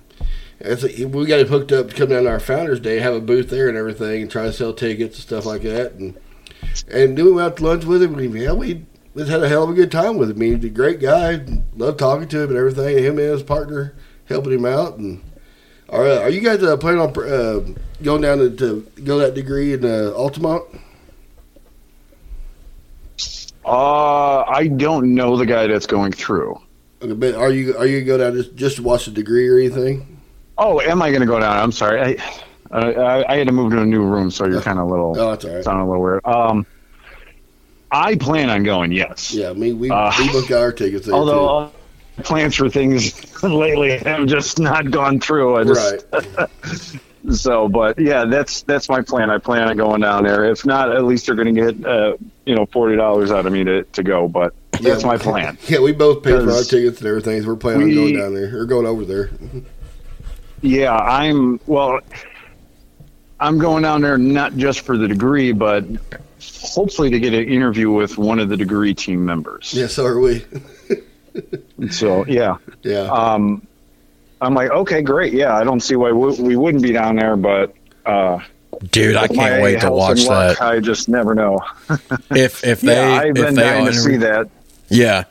as 0.60 0.84
a, 0.84 1.04
we 1.06 1.26
got 1.26 1.40
him 1.40 1.48
hooked 1.48 1.72
up 1.72 1.88
to 1.88 1.94
come 1.94 2.10
down 2.10 2.24
to 2.24 2.30
our 2.30 2.40
Founders 2.40 2.80
Day, 2.80 2.98
have 2.98 3.14
a 3.14 3.20
booth 3.20 3.50
there 3.50 3.68
and 3.68 3.78
everything, 3.78 4.22
and 4.22 4.30
try 4.30 4.44
to 4.44 4.52
sell 4.52 4.72
tickets 4.72 5.16
and 5.16 5.22
stuff 5.22 5.46
like 5.46 5.62
that, 5.62 5.92
and 5.92 6.16
and 6.88 7.16
then 7.16 7.24
we 7.24 7.32
went 7.32 7.52
out 7.52 7.56
to 7.56 7.64
lunch 7.64 7.84
with 7.84 8.02
him, 8.02 8.18
and 8.18 8.34
yeah, 8.34 8.52
we 8.52 8.84
we 9.14 9.26
had 9.26 9.42
a 9.42 9.48
hell 9.48 9.64
of 9.64 9.70
a 9.70 9.74
good 9.74 9.90
time 9.90 10.18
with 10.18 10.30
him. 10.30 10.40
He's 10.40 10.64
a 10.64 10.68
great 10.68 11.00
guy, 11.00 11.44
loved 11.76 11.98
talking 11.98 12.28
to 12.28 12.42
him 12.42 12.50
and 12.50 12.58
everything. 12.58 12.98
Him 12.98 13.18
and 13.18 13.30
his 13.30 13.42
partner 13.42 13.94
helping 14.26 14.52
him 14.52 14.66
out, 14.66 14.98
and 14.98 15.22
are 15.88 16.06
uh, 16.06 16.20
are 16.20 16.30
you 16.30 16.40
guys 16.40 16.62
uh, 16.62 16.76
planning 16.76 17.00
on 17.00 17.18
uh, 17.18 17.60
going 18.02 18.22
down 18.22 18.38
to, 18.38 18.50
to 18.50 18.86
go 19.02 19.18
that 19.18 19.34
degree 19.34 19.72
in 19.72 19.84
uh, 19.84 20.12
Altamont? 20.14 20.64
Uh, 23.64 24.42
I 24.42 24.68
don't 24.68 25.14
know 25.14 25.36
the 25.36 25.46
guy 25.46 25.66
that's 25.66 25.86
going 25.86 26.12
through. 26.12 26.60
Okay, 27.02 27.12
but 27.14 27.34
are 27.34 27.50
you 27.50 27.76
are 27.76 27.86
you 27.86 28.04
going 28.04 28.20
down 28.20 28.34
just 28.34 28.54
just 28.54 28.76
to 28.76 28.82
watch 28.82 29.06
the 29.06 29.10
degree 29.10 29.48
or 29.48 29.58
anything? 29.58 30.19
Oh, 30.62 30.80
am 30.80 31.00
I 31.02 31.08
going 31.10 31.22
to 31.22 31.26
go 31.26 31.40
down? 31.40 31.56
I'm 31.56 31.72
sorry. 31.72 32.00
I, 32.00 32.22
uh, 32.70 33.24
I 33.26 33.32
I 33.32 33.36
had 33.38 33.46
to 33.48 33.52
move 33.52 33.72
to 33.72 33.80
a 33.80 33.86
new 33.86 34.02
room, 34.04 34.30
so 34.30 34.46
you're 34.46 34.60
kind 34.60 34.78
of 34.78 34.86
a 34.86 34.90
little 34.90 35.18
Oh, 35.18 35.30
that's 35.30 35.44
all 35.44 35.54
right. 35.54 35.64
sounding 35.64 35.86
a 35.86 35.90
little 35.90 36.02
weird. 36.02 36.20
Um, 36.26 36.66
I 37.90 38.14
plan 38.14 38.50
on 38.50 38.62
going. 38.62 38.92
Yes. 38.92 39.32
Yeah, 39.34 39.50
I 39.50 39.52
mean, 39.54 39.78
we, 39.78 39.90
Uh, 39.90 40.12
we 40.18 40.30
booked 40.30 40.52
our 40.52 40.70
tickets 40.70 41.06
there 41.06 41.14
Although 41.14 41.40
all 41.40 41.72
plans 42.22 42.54
for 42.54 42.68
things 42.68 43.42
lately 43.42 43.98
have 43.98 44.26
just 44.26 44.58
not 44.60 44.90
gone 44.90 45.18
through. 45.18 45.56
I 45.56 45.64
just, 45.64 46.04
Right. 46.12 46.48
So, 47.32 47.68
but 47.68 47.98
yeah, 47.98 48.24
that's 48.24 48.62
that's 48.62 48.88
my 48.88 49.02
plan. 49.02 49.28
I 49.28 49.36
plan 49.36 49.68
on 49.68 49.76
going 49.76 50.00
down 50.00 50.24
there. 50.24 50.44
If 50.46 50.64
not, 50.64 50.90
at 50.90 51.04
least 51.04 51.26
you're 51.28 51.36
going 51.36 51.54
to 51.54 51.72
get 51.72 51.86
uh, 51.86 52.16
you 52.46 52.54
know 52.54 52.64
forty 52.64 52.96
dollars 52.96 53.30
out 53.30 53.44
of 53.44 53.52
me 53.52 53.62
to, 53.62 53.82
to 53.82 54.02
go. 54.02 54.26
But 54.26 54.54
that's 54.80 55.02
Yeah. 55.02 55.06
my 55.06 55.18
plan. 55.18 55.58
Yeah, 55.68 55.80
we 55.80 55.92
both 55.92 56.22
paid 56.22 56.42
for 56.42 56.50
our 56.50 56.62
tickets 56.62 56.98
and 57.00 57.06
everything, 57.08 57.42
so 57.42 57.48
we're 57.48 57.56
planning 57.56 57.88
we- 57.88 57.98
on 57.98 58.04
going 58.04 58.16
down 58.16 58.34
there 58.34 58.58
or 58.58 58.64
going 58.64 58.86
over 58.86 59.04
there. 59.04 59.30
Yeah, 60.62 60.94
I'm 60.96 61.58
well. 61.66 62.00
I'm 63.38 63.58
going 63.58 63.82
down 63.82 64.02
there 64.02 64.18
not 64.18 64.56
just 64.56 64.80
for 64.80 64.98
the 64.98 65.08
degree, 65.08 65.52
but 65.52 65.84
hopefully 66.62 67.08
to 67.10 67.18
get 67.18 67.32
an 67.32 67.44
interview 67.48 67.90
with 67.90 68.18
one 68.18 68.38
of 68.38 68.50
the 68.50 68.56
degree 68.56 68.92
team 68.94 69.24
members. 69.24 69.72
Yeah, 69.72 69.86
so 69.86 70.04
are 70.06 70.20
we. 70.20 70.44
So 71.92 72.26
yeah, 72.26 72.56
Yeah. 72.82 73.02
um, 73.02 73.64
I'm 74.40 74.52
like, 74.52 74.70
okay, 74.70 75.00
great. 75.00 75.32
Yeah, 75.32 75.54
I 75.56 75.62
don't 75.62 75.78
see 75.80 75.94
why 75.94 76.10
we, 76.10 76.34
we 76.40 76.56
wouldn't 76.56 76.82
be 76.82 76.92
down 76.92 77.14
there, 77.16 77.36
but 77.36 77.72
uh, 78.04 78.40
Dude, 78.90 79.14
I 79.16 79.28
can't 79.28 79.62
wait 79.62 79.80
to 79.82 79.92
watch 79.92 80.18
and 80.20 80.28
luck, 80.28 80.58
that. 80.58 80.64
I 80.66 80.80
just 80.80 81.08
never 81.08 81.34
know. 81.36 81.60
If 82.30 82.64
if 82.64 82.80
they 82.80 82.96
yeah, 82.96 83.20
I've 83.20 83.28
if 83.36 83.46
been 83.46 83.54
they 83.54 83.62
dying 83.62 83.86
to 83.86 83.94
see 83.94 84.16
that. 84.16 84.48
Yeah. 84.88 85.24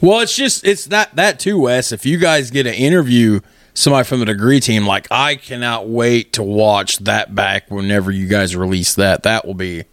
Well, 0.00 0.20
it's 0.20 0.36
just 0.36 0.64
it's 0.64 0.84
that 0.86 1.14
that 1.16 1.40
too, 1.40 1.58
Wes. 1.58 1.90
If 1.90 2.06
you 2.06 2.18
guys 2.18 2.50
get 2.52 2.66
an 2.68 2.74
interview 2.74 3.40
somebody 3.76 4.04
from 4.06 4.18
the 4.18 4.26
degree 4.26 4.58
team, 4.58 4.86
like 4.86 5.06
I 5.10 5.36
cannot 5.36 5.88
wait 5.88 6.32
to 6.34 6.42
watch 6.42 6.98
that 6.98 7.34
back 7.34 7.70
whenever 7.70 8.10
you 8.10 8.26
guys 8.26 8.56
release 8.56 8.94
that. 8.96 9.22
That 9.22 9.46
will 9.46 9.54
be 9.54 9.84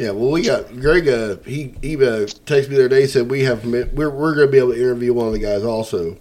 yeah, 0.00 0.12
well, 0.12 0.30
we 0.30 0.44
got 0.44 0.80
Greg. 0.80 1.06
Uh, 1.06 1.36
he 1.44 1.74
he 1.82 1.94
uh, 1.96 2.24
texted 2.46 2.70
me 2.70 2.76
the 2.76 2.86
other 2.86 2.88
day. 2.88 3.06
Said 3.06 3.30
we 3.30 3.42
have 3.42 3.66
we're 3.66 4.08
we're 4.08 4.34
going 4.34 4.46
to 4.46 4.50
be 4.50 4.56
able 4.56 4.72
to 4.72 4.78
interview 4.80 5.12
one 5.12 5.26
of 5.26 5.34
the 5.34 5.38
guys 5.38 5.62
also. 5.62 6.16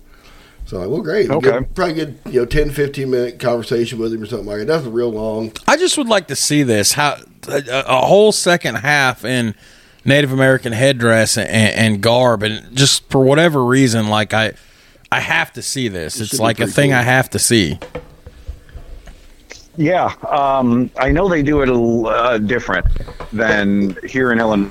So 0.66 0.76
I'm 0.76 0.84
like, 0.84 0.92
well, 0.92 1.02
great. 1.02 1.30
Okay. 1.30 1.50
Good- 1.50 1.76
probably 1.76 1.94
good. 1.94 2.20
You 2.26 2.42
know, 2.42 2.46
10, 2.46 2.72
15 2.72 3.10
minute 3.10 3.40
conversation 3.40 3.98
with 3.98 4.14
him 4.14 4.22
or 4.22 4.26
something 4.26 4.48
like 4.48 4.58
that. 4.60 4.68
That's 4.68 4.86
real 4.86 5.12
long. 5.12 5.54
I 5.66 5.78
just 5.78 5.98
would 5.98 6.10
like 6.10 6.28
to 6.28 6.36
see 6.36 6.62
this 6.62 6.92
how 6.92 7.20
a, 7.48 7.64
a 7.88 8.06
whole 8.06 8.34
second 8.34 8.76
half 8.76 9.24
in 9.24 9.56
Native 10.04 10.34
American 10.34 10.74
headdress 10.74 11.38
and, 11.38 11.50
and 11.50 12.02
garb, 12.02 12.44
and 12.44 12.76
just 12.76 13.10
for 13.10 13.24
whatever 13.24 13.64
reason, 13.64 14.10
like 14.10 14.34
I, 14.34 14.56
I 15.12 15.20
have 15.20 15.54
to 15.54 15.62
see 15.62 15.88
this. 15.88 16.20
It 16.20 16.24
It's 16.32 16.40
like 16.40 16.60
a 16.60 16.68
thing 16.68 16.92
cool. 16.92 17.00
I 17.00 17.04
have 17.04 17.30
to 17.32 17.40
see. 17.40 17.80
Yeah, 19.78 20.14
um, 20.28 20.92
I 20.98 21.12
know 21.12 21.30
they 21.30 21.42
do 21.42 21.62
it 21.62 21.70
a 21.70 21.72
little 21.74 22.08
uh, 22.08 22.38
different 22.38 22.86
than 23.32 23.96
here 24.06 24.32
in 24.34 24.40
Illinois, 24.40 24.70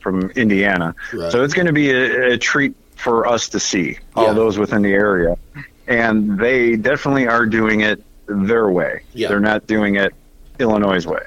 from 0.00 0.30
Indiana. 0.30 0.94
Right. 1.12 1.30
So 1.30 1.44
it's 1.44 1.52
going 1.54 1.66
to 1.66 1.72
be 1.74 1.90
a, 1.90 2.32
a 2.32 2.38
treat 2.38 2.74
for 2.96 3.26
us 3.26 3.48
to 3.50 3.60
see 3.60 3.98
all 4.16 4.28
Yeah. 4.28 4.32
those 4.32 4.58
within 4.58 4.80
the 4.82 4.92
area, 4.94 5.36
and 5.88 6.38
they 6.38 6.76
definitely 6.76 7.26
are 7.28 7.44
doing 7.44 7.80
it 7.82 8.02
their 8.26 8.70
way. 8.70 9.02
Yeah. 9.12 9.28
They're 9.28 9.40
not 9.40 9.66
doing 9.66 9.96
it 9.96 10.14
Illinois' 10.58 11.04
way. 11.06 11.22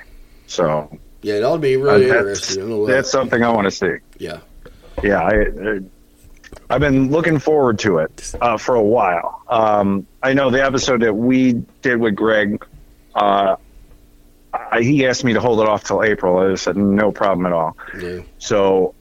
So 0.47 0.89
Yeah, 1.21 1.39
to 1.39 1.57
be 1.59 1.75
uh, 1.75 1.79
really 1.79 2.05
that's, 2.07 2.17
interesting. 2.17 2.63
I 2.63 2.65
know 2.67 2.85
that. 2.87 2.93
that's 2.93 3.11
something 3.11 3.43
I 3.43 3.49
want 3.49 3.65
to 3.65 3.71
see. 3.71 3.95
yeah. 4.17 4.39
Yeah, 5.03 5.21
I, 5.21 5.33
I 5.75 5.79
I've 6.69 6.81
been 6.81 7.11
looking 7.11 7.39
forward 7.39 7.79
to 7.79 7.99
it 7.99 8.33
uh, 8.41 8.57
for 8.57 8.75
a 8.75 8.81
while. 8.81 9.41
Um, 9.47 10.05
I 10.21 10.33
know 10.33 10.49
the 10.49 10.63
episode 10.63 11.01
that 11.01 11.13
we 11.13 11.53
did 11.81 11.97
with 11.97 12.15
Greg. 12.15 12.65
Uh, 13.15 13.55
I, 14.53 14.81
he 14.81 15.05
asked 15.05 15.23
me 15.23 15.33
to 15.33 15.39
hold 15.39 15.61
it 15.61 15.67
off 15.67 15.85
till 15.85 16.03
April. 16.03 16.37
I 16.37 16.55
said 16.55 16.75
no 16.75 17.11
problem 17.11 17.45
at 17.45 17.53
all. 17.53 17.77
Yeah. 17.97 18.21
So 18.37 18.95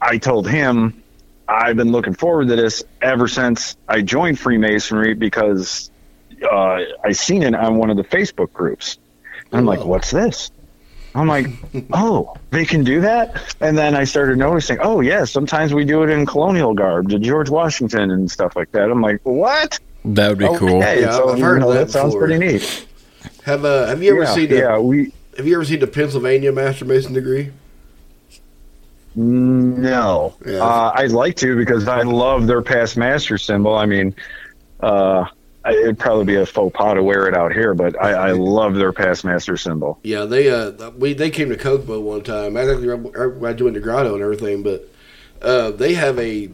I 0.00 0.18
told 0.18 0.48
him 0.48 1.02
I've 1.46 1.76
been 1.76 1.92
looking 1.92 2.14
forward 2.14 2.48
to 2.48 2.56
this 2.56 2.82
ever 3.02 3.28
since 3.28 3.76
I 3.86 4.00
joined 4.00 4.38
Freemasonry 4.38 5.14
because 5.14 5.90
uh, 6.42 6.80
I 7.02 7.12
seen 7.12 7.42
it 7.42 7.54
on 7.54 7.76
one 7.76 7.90
of 7.90 7.96
the 7.96 8.04
Facebook 8.04 8.52
groups. 8.52 8.98
And 9.50 9.60
I'm 9.60 9.66
like, 9.66 9.84
what's 9.84 10.10
this? 10.10 10.50
I'm 11.14 11.28
like, 11.28 11.46
oh, 11.92 12.34
they 12.50 12.64
can 12.64 12.82
do 12.84 13.00
that? 13.02 13.54
And 13.60 13.76
then 13.78 13.94
I 13.94 14.04
started 14.04 14.36
noticing, 14.38 14.78
oh, 14.80 15.00
yeah, 15.00 15.24
sometimes 15.24 15.72
we 15.72 15.84
do 15.84 16.02
it 16.02 16.10
in 16.10 16.26
colonial 16.26 16.74
garb 16.74 17.08
to 17.10 17.18
George 17.18 17.48
Washington 17.50 18.10
and 18.10 18.30
stuff 18.30 18.56
like 18.56 18.72
that. 18.72 18.90
I'm 18.90 19.00
like, 19.00 19.20
what? 19.22 19.78
That 20.04 20.28
would 20.30 20.38
be 20.38 20.46
cool. 20.58 20.78
Okay, 20.78 21.02
Yeah, 21.02 21.12
so 21.12 21.30
I've 21.30 21.40
heard 21.40 21.54
you 21.54 21.60
know, 21.60 21.72
that 21.72 21.86
that 21.86 21.90
sounds 21.90 22.14
pretty 22.14 22.36
neat. 22.38 22.86
Have 23.44 23.64
uh 23.64 23.86
Have 23.86 24.02
you 24.02 24.10
ever 24.12 24.24
yeah, 24.24 24.34
seen 24.34 24.48
the 24.50 24.56
yeah, 24.56 24.78
we 24.78 25.12
Have 25.36 25.46
you 25.46 25.54
ever 25.54 25.64
seen 25.64 25.80
the 25.80 25.86
Pennsylvania 25.86 26.52
Master 26.52 26.84
Mason 26.84 27.12
degree? 27.14 27.50
No, 29.16 30.34
Yeah. 30.44 30.58
uh, 30.64 30.92
I'd 30.94 31.12
like 31.12 31.36
to 31.36 31.56
because 31.56 31.86
I 31.86 32.02
love 32.02 32.46
their 32.46 32.62
past 32.62 32.96
master 32.96 33.38
symbol. 33.38 33.74
I 33.76 33.86
mean, 33.86 34.14
uh, 34.82 35.24
I- 35.26 35.30
it'd 35.66 35.98
probably 35.98 36.24
be 36.24 36.34
a 36.36 36.46
faux 36.46 36.74
pas 36.76 36.94
to 36.94 37.02
wear 37.02 37.26
it 37.26 37.34
out 37.34 37.52
here, 37.52 37.74
but 37.74 38.00
I, 38.02 38.12
I 38.12 38.30
love 38.32 38.74
their 38.74 38.92
past 38.92 39.24
master 39.24 39.56
symbol. 39.56 39.98
Yeah, 40.02 40.24
they 40.24 40.50
uh 40.50 40.90
we 40.90 41.14
they 41.14 41.30
came 41.30 41.48
to 41.50 41.56
Kokomo 41.56 42.00
one 42.00 42.22
time. 42.22 42.56
I 42.56 42.64
think 42.66 42.80
I 42.80 43.52
joined 43.54 43.76
the 43.76 43.80
grotto 43.80 44.14
and 44.14 44.22
everything, 44.22 44.62
but 44.62 44.88
uh 45.42 45.70
they 45.70 45.94
have 45.94 46.18
a, 46.18 46.50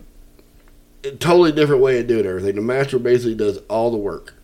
totally 1.18 1.52
different 1.52 1.82
way 1.82 1.98
of 1.98 2.06
doing 2.06 2.26
everything. 2.26 2.56
The 2.56 2.62
master 2.62 2.98
basically 2.98 3.34
does 3.34 3.58
all 3.68 3.90
the 3.90 3.96
work. 3.96 4.34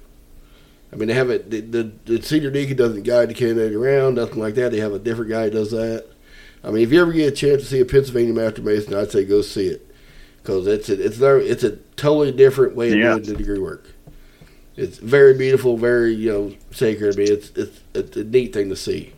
I 0.92 0.96
mean, 0.96 1.08
they 1.08 1.14
have 1.14 1.30
it. 1.30 1.50
The, 1.50 1.60
the, 1.60 1.92
the 2.06 2.22
senior 2.22 2.50
deacon 2.50 2.76
doesn't 2.76 3.02
guide 3.02 3.28
the 3.28 3.34
candidate 3.34 3.74
around, 3.74 4.14
nothing 4.14 4.38
like 4.38 4.54
that. 4.54 4.70
They 4.72 4.78
have 4.78 4.92
a 4.92 4.98
different 4.98 5.30
guy 5.30 5.50
does 5.50 5.72
that. 5.72 6.06
I 6.64 6.70
mean, 6.70 6.82
if 6.82 6.92
you 6.92 7.02
ever 7.02 7.12
get 7.12 7.32
a 7.32 7.36
chance 7.36 7.62
to 7.62 7.68
see 7.68 7.80
a 7.80 7.84
Pennsylvania 7.84 8.32
Master 8.32 8.62
Mason, 8.62 8.94
I'd 8.94 9.10
say 9.10 9.24
go 9.24 9.42
see 9.42 9.66
it 9.66 9.86
because 10.42 10.66
it's 10.66 10.88
a, 10.88 11.04
it's 11.04 11.18
their, 11.18 11.38
it's 11.38 11.64
a 11.64 11.72
totally 11.96 12.32
different 12.32 12.74
way 12.76 12.92
of 12.92 12.98
Yeah. 12.98 13.10
doing 13.14 13.22
the 13.24 13.34
degree 13.34 13.58
work. 13.58 13.92
It's 14.76 14.98
very 14.98 15.36
beautiful, 15.36 15.76
very 15.76 16.12
you 16.14 16.32
know 16.32 16.54
sacred. 16.70 17.14
I 17.14 17.18
mean, 17.18 17.32
it's 17.32 17.50
it's 17.56 17.80
it's 17.94 18.16
a 18.16 18.24
neat 18.24 18.52
thing 18.52 18.68
to 18.68 18.76
see. 18.76 19.12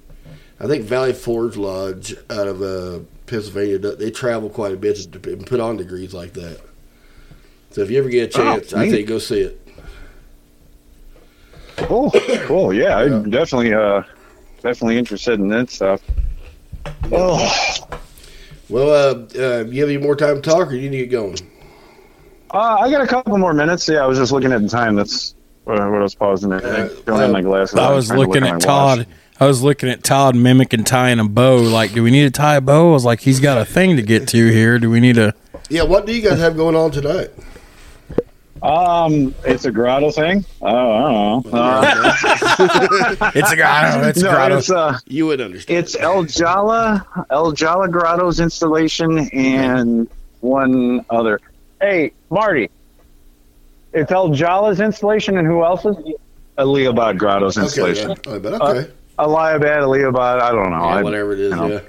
I 0.61 0.67
think 0.67 0.85
Valley 0.85 1.13
Forge 1.13 1.57
Lodge 1.57 2.17
out 2.31 2.49
of 2.49 2.63
uh, 2.63 3.01
Pennsylvania, 3.27 3.79
they 3.79 4.11
travel 4.11 4.51
quite 4.51 4.73
a 4.73 4.77
bit 4.77 4.99
and 5.27 5.47
put 5.47 5.61
on 5.61 5.77
degrees 5.77 6.13
like 6.13 6.33
that. 6.35 6.61
So 7.71 7.83
if 7.83 7.91
you 7.91 7.99
ever 7.99 8.09
get 8.09 8.35
a 8.35 8.39
Oh, 8.41 8.45
chance, 8.57 8.73
I 8.73 8.89
think 8.89 9.09
go 9.09 9.19
see 9.19 9.41
it. 9.41 9.61
Cool, 11.77 12.11
cool. 12.47 12.73
Yeah, 12.73 12.97
I'm 12.99 13.31
definitely, 13.31 13.73
uh, 13.73 14.03
definitely 14.63 14.99
interested 14.99 15.39
in 15.39 15.49
that 15.49 15.71
stuff. 15.71 16.03
Oh, 17.13 17.77
Well, 18.69 18.91
uh, 18.91 19.39
uh, 19.39 19.65
you 19.65 19.81
have 19.81 19.91
any 19.91 19.99
more 19.99 20.17
time 20.17 20.37
to 20.37 20.43
talk, 20.43 20.69
or 20.69 20.75
you 20.75 20.91
need 20.91 20.99
to 20.99 21.07
get 21.07 21.11
going? 21.13 21.37
uh, 22.51 22.79
I 22.81 22.91
got 22.91 23.01
a 23.03 23.07
couple 23.07 23.37
more 23.39 23.53
minutes. 23.55 23.89
Yeah, 23.89 24.03
I 24.03 24.07
was 24.07 24.19
just 24.19 24.33
looking 24.33 24.53
at 24.53 24.63
the 24.63 24.69
time. 24.69 24.95
That's 24.95 25.35
what, 25.69 25.91
what 25.91 26.01
else 26.01 26.15
pausing 26.15 26.49
there? 26.49 26.67
I 26.67 26.89
don't 27.05 27.33
my 27.33 27.43
glasses. 27.43 27.79
I 27.79 27.93
was 27.93 28.11
looking 28.11 28.27
look 28.29 28.37
at 28.37 28.43
my 28.43 28.53
watch. 28.53 28.63
Todd. 28.65 29.07
I 29.39 29.47
was 29.47 29.63
looking 29.63 29.91
at 29.91 30.03
Todd 30.03 30.35
mimicking 30.35 30.85
tying 30.85 31.21
a 31.21 31.25
bow. 31.29 31.57
Like, 31.59 31.93
do 31.93 32.03
we 32.03 32.11
need 32.11 32.25
to 32.25 32.31
tie 32.31 32.57
a 32.57 32.61
bow? 32.63 32.89
I 32.89 32.93
was 32.93 33.05
like, 33.05 33.21
he's 33.21 33.39
got 33.39 33.59
a 33.59 33.65
thing 33.67 33.97
to 33.97 34.03
get 34.03 34.27
to 34.29 34.47
here. 34.51 34.79
Do 34.79 34.91
we 34.91 34.99
need 34.99 35.17
to? 35.17 35.35
Yeah, 35.69 35.83
what 35.83 36.07
do 36.07 36.15
you 36.15 36.23
guys 36.23 36.39
have 36.39 36.57
going 36.57 36.75
on 36.75 36.91
tonight? 36.91 37.29
Um, 38.63 39.35
it's 39.45 39.67
a 39.67 39.71
grotto 39.71 40.11
thing. 40.11 40.45
Oh, 40.63 40.67
I 40.67 41.01
don't 41.03 41.53
know. 41.53 41.59
Uh, 41.59 43.31
It's 43.35 43.53
a 43.53 43.57
grotto. 43.57 44.09
It's 44.09 44.21
a 44.21 44.25
no, 44.25 44.31
grotto. 44.31 44.57
it's 44.59 44.71
uh, 44.71 44.99
You 45.07 45.27
would 45.27 45.41
understand. 45.41 45.79
it's 45.79 45.95
El 45.97 46.25
Jala, 46.25 47.07
El 47.31 47.53
Jala 47.53 47.89
Grotto's 47.89 48.41
installation, 48.41 49.29
and 49.33 50.09
one 50.41 51.05
other. 51.11 51.41
Hey, 51.81 52.13
Marty. 52.31 52.71
It's 53.93 54.11
El 54.13 54.31
Jala's 54.31 54.81
installation, 54.81 55.39
and 55.39 55.47
who 55.47 55.65
else's? 55.65 55.97
Eliabad 56.59 57.19
Grotto's 57.19 57.57
Okay, 57.57 57.65
installation. 57.65 58.11
yeah. 58.11 58.17
Oh, 58.27 58.39
but 58.41 58.61
okay. 58.61 58.91
Uh, 59.19 59.25
Eliabad, 59.27 59.79
Eliabad, 59.83 60.41
I 60.43 60.51
don't 60.53 60.71
know. 60.71 60.79
yeah, 60.79 60.97
I- 60.97 61.03
whatever 61.03 61.33
it 61.33 61.41
is, 61.41 61.51
you 61.51 61.57
know. 61.57 61.67
yeah. 61.69 61.81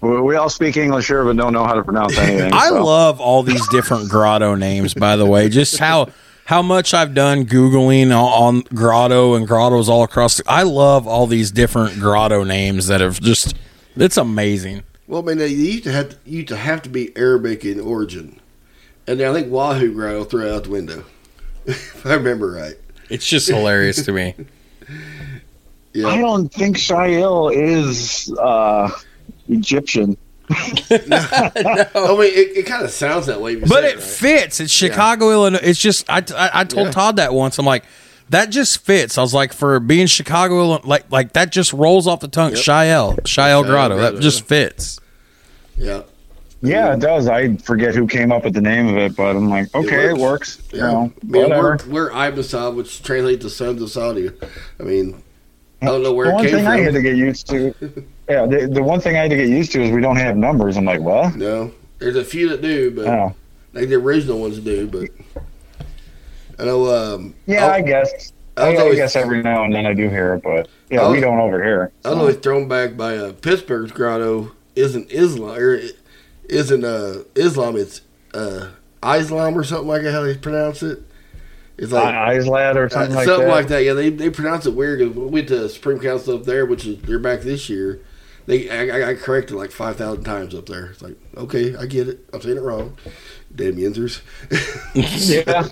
we, 0.00 0.20
we 0.22 0.36
all 0.36 0.48
speak 0.50 0.76
English 0.76 1.06
here, 1.06 1.24
but 1.24 1.36
don't 1.36 1.52
know 1.52 1.64
how 1.64 1.74
to 1.74 1.82
pronounce 1.84 2.16
anything. 2.18 2.52
I 2.52 2.68
so. 2.68 2.84
love 2.84 3.20
all 3.20 3.42
these 3.42 3.66
different 3.68 4.08
grotto 4.08 4.54
names. 4.54 4.94
By 4.94 5.16
the 5.16 5.26
way, 5.26 5.48
just 5.48 5.78
how 5.78 6.08
how 6.46 6.62
much 6.62 6.92
I've 6.94 7.14
done 7.14 7.44
googling 7.46 8.06
on, 8.06 8.56
on 8.56 8.60
grotto 8.74 9.34
and 9.34 9.46
grottos 9.46 9.88
all 9.88 10.02
across. 10.02 10.38
The, 10.38 10.44
I 10.48 10.62
love 10.64 11.06
all 11.06 11.26
these 11.26 11.50
different 11.50 12.00
grotto 12.00 12.42
names 12.44 12.88
that 12.88 13.00
have 13.00 13.20
just. 13.20 13.54
It's 13.96 14.16
amazing. 14.16 14.82
Well, 15.06 15.22
I 15.22 15.24
mean, 15.26 15.38
they 15.38 15.48
used 15.48 15.84
to 15.84 15.92
have 15.92 16.10
to, 16.10 16.16
used 16.24 16.48
to 16.48 16.56
have 16.56 16.82
to 16.82 16.88
be 16.88 17.14
Arabic 17.16 17.64
in 17.64 17.80
origin, 17.80 18.40
and 19.06 19.20
I 19.20 19.32
think 19.32 19.50
Wahoo 19.52 19.92
Grotto 19.92 20.24
threw 20.24 20.48
out 20.50 20.64
the 20.64 20.70
window. 20.70 21.04
If 21.66 22.06
I 22.06 22.14
remember 22.14 22.50
right. 22.50 22.74
It's 23.08 23.26
just 23.26 23.48
hilarious 23.48 24.04
to 24.04 24.12
me. 24.12 24.34
Yeah. 25.92 26.06
I 26.06 26.18
don't 26.18 26.48
think 26.52 26.78
Chi 26.86 27.14
El 27.14 27.48
is 27.48 28.32
uh, 28.40 28.90
Egyptian. 29.48 30.16
I 30.48 30.54
mean, 30.88 32.32
it, 32.32 32.56
it 32.58 32.66
kind 32.66 32.84
of 32.84 32.90
sounds 32.90 33.26
that 33.26 33.40
way. 33.40 33.56
But 33.56 33.68
say 33.68 33.90
it 33.90 33.94
right. 33.96 34.02
fits. 34.04 34.60
It's 34.60 34.72
Chicago, 34.72 35.32
Illinois. 35.32 35.58
It's 35.62 35.80
just 35.80 36.08
I, 36.08 36.18
I, 36.36 36.60
I 36.60 36.64
told 36.64 36.86
Yeah. 36.86 36.92
Todd 36.92 37.16
that 37.16 37.32
once. 37.34 37.58
I'm 37.58 37.66
like, 37.66 37.84
that 38.28 38.50
just 38.50 38.78
fits. 38.84 39.18
I 39.18 39.22
was 39.22 39.34
like, 39.34 39.52
for 39.52 39.80
being 39.80 40.06
Chicago, 40.06 40.60
Illinois, 40.60 40.86
like 40.86 41.10
like 41.10 41.32
that 41.32 41.50
just 41.50 41.72
rolls 41.72 42.06
off 42.06 42.20
the 42.20 42.28
tongue. 42.28 42.54
Yep. 42.54 42.64
Chi 42.64 42.86
El, 42.88 43.16
Shael 43.18 43.64
Grotto. 43.64 43.96
Grotto, 43.96 44.14
That 44.14 44.22
just 44.22 44.44
fits. 44.46 45.00
Yeah. 45.76 46.02
Yeah, 46.62 46.92
it 46.92 47.00
does. 47.00 47.26
I 47.26 47.56
forget 47.56 47.94
who 47.94 48.06
came 48.06 48.30
up 48.32 48.44
with 48.44 48.52
the 48.54 48.60
name 48.60 48.88
of 48.88 48.96
it, 48.98 49.16
but 49.16 49.34
I'm 49.34 49.48
like, 49.48 49.74
okay, 49.74 50.10
it 50.10 50.16
works. 50.16 50.58
works. 50.58 50.72
You 50.72 50.78
Yeah. 50.78 50.86
know, 50.92 51.12
whatever. 51.26 51.78
we're, 51.88 52.10
we're 52.10 52.26
Ibn 52.28 52.40
Saud, 52.40 52.74
which 52.76 53.02
translates 53.02 53.42
to 53.44 53.50
sons 53.50 53.80
of 53.80 53.90
Saudi. 53.90 54.30
I 54.78 54.82
mean, 54.82 55.22
I 55.80 55.86
don't 55.86 56.02
know 56.02 56.12
where 56.12 56.26
the 56.26 56.32
it 56.32 56.34
one 56.34 56.44
came 56.44 56.54
thing 56.56 56.66
I 56.66 56.80
had 56.80 56.92
to 56.92 57.00
get 57.02 57.16
used 57.16 57.46
to, 57.48 57.74
yeah, 58.28 58.44
the, 58.46 58.68
the 58.70 58.82
one 58.82 59.00
thing 59.00 59.16
I 59.16 59.20
had 59.22 59.30
to 59.30 59.36
get 59.36 59.48
used 59.48 59.72
to 59.72 59.82
is 59.82 59.90
we 59.90 60.02
don't 60.02 60.16
have 60.16 60.36
numbers. 60.36 60.76
I'm 60.76 60.84
like, 60.84 61.00
what? 61.00 61.34
No. 61.36 61.72
There's 61.98 62.16
a 62.16 62.24
few 62.24 62.48
that 62.50 62.60
do, 62.60 62.90
but 62.90 63.06
Oh, 63.06 63.34
like 63.72 63.88
the 63.88 63.94
original 63.94 64.38
ones 64.38 64.58
do, 64.58 64.86
but 64.86 65.08
I 66.58 66.64
know. 66.64 66.86
Um, 67.14 67.34
yeah, 67.46 67.66
I, 67.66 67.76
I 67.76 67.80
guess. 67.82 68.32
I 68.56 68.74
I, 68.74 68.76
always- 68.76 68.96
guess 68.96 69.16
every 69.16 69.42
now 69.42 69.64
and 69.64 69.74
then 69.74 69.86
I 69.86 69.94
do 69.94 70.08
hear 70.10 70.34
it, 70.34 70.42
but 70.42 70.68
yeah, 70.90 71.10
we 71.10 71.20
don't 71.20 71.38
over 71.38 71.62
here. 71.62 71.92
I 72.04 72.10
was 72.10 72.18
always 72.18 72.36
thrown 72.36 72.68
back 72.68 72.96
by 72.98 73.16
uh, 73.16 73.32
Pittsburgh's 73.32 73.92
grotto 73.92 74.52
isn't 74.76 75.10
Islam 75.10 75.56
or 75.58 75.74
it 75.74 75.96
isn't 76.50 76.84
uh, 76.84 77.22
Islam. 77.34 77.76
It's 77.76 78.02
uh, 78.34 78.68
Islam 79.04 79.56
or 79.56 79.64
something 79.64 79.88
like 79.88 80.02
that. 80.02 80.12
How 80.12 80.22
they 80.22 80.36
pronounce 80.36 80.82
it? 80.82 81.00
It's 81.78 81.92
like 81.92 82.44
lad 82.46 82.76
or 82.76 82.84
uh, 82.86 82.88
something 82.90 83.14
like 83.14 83.24
something 83.26 83.46
that. 83.48 83.54
like 83.54 83.68
that. 83.68 83.84
Yeah, 83.84 83.94
they 83.94 84.10
they 84.10 84.28
pronounce 84.30 84.66
it 84.66 84.74
weird. 84.74 85.00
'cause 85.00 85.16
We 85.16 85.26
went 85.26 85.48
to 85.48 85.68
Supreme 85.68 85.98
Council 86.00 86.36
up 86.36 86.44
there, 86.44 86.66
which 86.66 86.84
is 86.86 87.00
they're 87.02 87.18
back 87.18 87.40
this 87.40 87.70
year. 87.70 88.00
They 88.46 88.68
I, 88.68 88.98
I- 88.98 89.10
I 89.10 89.14
corrected 89.14 89.56
like 89.56 89.70
five 89.70 89.96
thousand 89.96 90.24
times 90.24 90.54
up 90.54 90.66
there. 90.66 90.86
It's 90.86 91.00
like 91.02 91.16
okay, 91.36 91.74
I 91.76 91.86
get 91.86 92.08
it. 92.08 92.28
I'm 92.34 92.40
saying 92.42 92.58
it 92.58 92.62
wrong. 92.62 92.96
Damn 93.54 93.76
Yinzers. 93.76 94.20
yeah. 94.94 95.68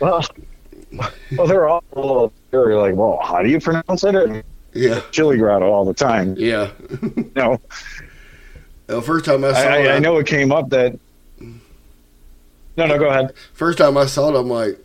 Well, 0.00 0.24
well, 1.36 1.46
they're 1.46 1.66
all 1.68 1.82
a 1.94 2.00
little. 2.00 2.32
They're 2.50 2.76
like, 2.76 2.94
well, 2.94 3.18
how 3.22 3.42
do 3.42 3.48
you 3.48 3.60
pronounce 3.60 4.04
it? 4.04 4.14
And 4.14 4.42
yeah, 4.72 5.00
Chili 5.10 5.36
grotto 5.38 5.66
all 5.70 5.84
the 5.84 5.94
time. 5.94 6.34
yeah. 6.38 6.70
No, 7.36 7.60
the 8.86 9.02
first 9.02 9.24
time 9.24 9.44
I 9.44 9.52
saw 9.52 9.58
I, 9.58 9.78
it, 9.78 9.88
I, 9.88 9.96
I 9.96 9.98
know 9.98 10.18
it 10.18 10.26
came 10.26 10.52
up 10.52 10.70
that. 10.70 10.98
No, 12.76 12.86
no, 12.86 12.98
go 12.98 13.08
ahead. 13.08 13.34
First 13.52 13.78
time 13.78 13.96
I 13.96 14.06
saw 14.06 14.34
it, 14.34 14.38
I'm 14.38 14.48
like, 14.48 14.78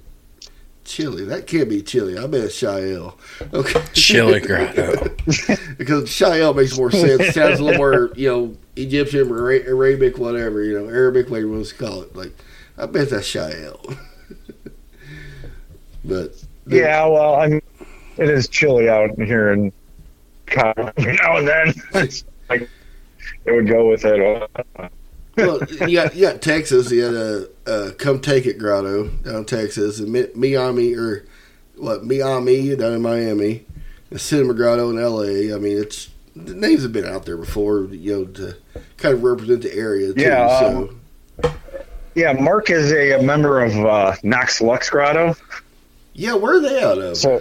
chili. 0.89 1.24
That 1.26 1.47
can't 1.47 1.70
be 1.70 1.82
chili. 1.82 2.18
I 2.18 2.28
bet 2.28 2.41
it's 2.41 2.60
Chi 2.60 2.91
El. 2.91 3.18
Okay. 3.54 3.84
Chili 3.93 4.39
Grotto. 4.47 5.16
because 5.78 6.18
Chi 6.18 6.39
El 6.39 6.54
makes 6.54 6.78
more 6.78 6.91
sense. 6.91 7.34
Sounds 7.34 7.60
a 7.60 7.64
little 7.64 7.78
more, 7.78 8.12
you 8.16 8.30
know, 8.30 8.58
Egyptian, 8.76 9.30
Ara- 9.30 9.66
Arabic, 9.66 10.18
whatever, 10.18 10.64
you 10.64 10.80
know, 10.80 10.89
Arabic, 10.89 11.30
whatever 11.30 11.47
you 11.47 11.54
want 11.54 11.66
to 11.66 11.76
call 11.76 12.02
it. 12.02 12.16
Like, 12.16 12.34
I 12.78 12.86
bet 12.86 13.10
that's 13.10 13.32
Chi 13.32 13.64
El. 13.64 13.80
but 16.06 16.43
Yeah, 16.68 17.06
well, 17.06 17.36
I 17.36 17.47
mean, 17.47 17.62
it 18.18 18.30
is 18.30 18.47
chilly 18.47 18.89
out 18.89 19.12
here 19.18 19.54
in 19.54 19.72
Colorado 20.47 20.93
now 20.97 21.38
and 21.38 21.47
then. 21.47 21.74
It's 21.93 22.26
like 22.50 22.70
it 23.46 23.52
would 23.52 23.68
go 23.68 23.90
with 23.90 24.06
it. 24.06 24.50
well, 25.38 25.60
you 25.88 25.96
got 25.98 26.16
you 26.16 26.22
got 26.22 26.42
Texas. 26.42 26.92
You 26.92 27.04
had 27.04 27.14
a, 27.14 27.48
a 27.66 27.92
come 27.94 28.20
take 28.20 28.46
it 28.46 28.58
grotto 28.58 29.08
down 29.08 29.36
in 29.36 29.46
Texas, 29.46 30.00
and 30.00 30.36
Miami 30.36 30.96
or 30.96 31.26
what 31.76 32.04
Miami 32.04 32.76
down 32.76 32.94
in 32.94 33.02
Miami, 33.02 33.66
and 34.10 34.20
Cinema 34.20 34.54
Grotto 34.54 34.90
in 34.90 35.00
L.A. 35.00 35.54
I 35.54 35.58
mean, 35.58 35.78
it's 35.78 36.10
the 36.36 36.54
names 36.54 36.84
have 36.84 36.94
been 36.94 37.06
out 37.06 37.26
there 37.26 37.38
before, 37.38 37.86
you 37.86 38.14
know, 38.14 38.26
to 38.26 38.56
kind 38.98 39.16
of 39.16 39.24
represent 39.24 39.62
the 39.64 39.74
area. 39.74 40.14
Too, 40.14 40.22
Yeah, 40.22 40.60
so 40.60 40.96
Yeah, 42.16 42.34
Mark 42.34 42.70
is 42.70 42.92
a, 42.92 43.20
a 43.20 43.24
member 43.24 43.62
of 43.62 43.74
uh, 43.78 44.16
Knox 44.24 44.62
Lux 44.62 44.90
Grotto. 44.90 45.36
yeah, 46.14 46.34
where 46.34 46.58
are 46.58 46.62
they 46.62 46.84
out 46.84 46.98
of? 46.98 47.18
So 47.18 47.40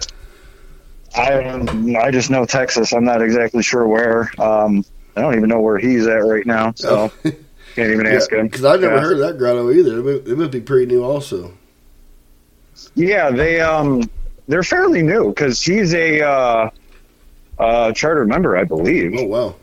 I 1.15 1.99
I 2.01 2.11
just 2.11 2.31
know 2.31 2.45
Texas. 2.45 2.93
I'm 2.93 3.05
not 3.05 3.23
exactly 3.23 3.63
sure 3.63 3.87
where. 3.87 4.31
Um, 4.39 4.85
I 5.19 5.23
don't 5.23 5.35
even 5.35 5.49
know 5.49 5.61
where 5.61 5.79
he's 5.79 6.07
at 6.07 6.25
right 6.25 6.47
now. 6.47 6.73
So 6.77 7.11
Oh. 7.25 7.31
can't 7.75 7.91
even 7.93 8.07
ask 8.07 8.33
him. 8.33 8.47
because 8.49 8.65
I've 8.65 8.81
never 8.81 8.95
Yeah. 8.95 9.01
heard 9.01 9.13
of 9.15 9.19
that 9.21 9.39
grotto 9.39 9.71
either. 9.71 9.99
It 9.99 10.05
must, 10.05 10.29
it 10.33 10.39
must 10.39 10.51
be 10.53 10.61
pretty 10.61 10.87
new, 10.87 11.03
also. 11.05 11.53
Yeah, 12.95 13.31
they 13.31 13.61
um 13.61 14.09
they're 14.47 14.63
fairly 14.63 15.03
new 15.03 15.29
because 15.31 15.61
he's 15.63 15.93
a 15.95 16.23
uh, 16.23 16.71
uh, 17.59 17.93
charter 17.93 18.25
member, 18.25 18.57
I 18.57 18.65
believe. 18.65 19.15
Oh 19.19 19.25
wow, 19.25 19.55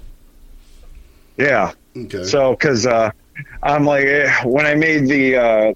Yeah. 1.37 1.71
okay. 1.97 2.23
So, 2.25 2.51
because 2.51 2.85
uh, 2.85 3.09
I'm 3.63 3.85
like, 3.85 4.05
eh, 4.05 4.31
when 4.43 4.65
I 4.65 4.75
made 4.75 5.07
the 5.07 5.35
uh, 5.37 5.73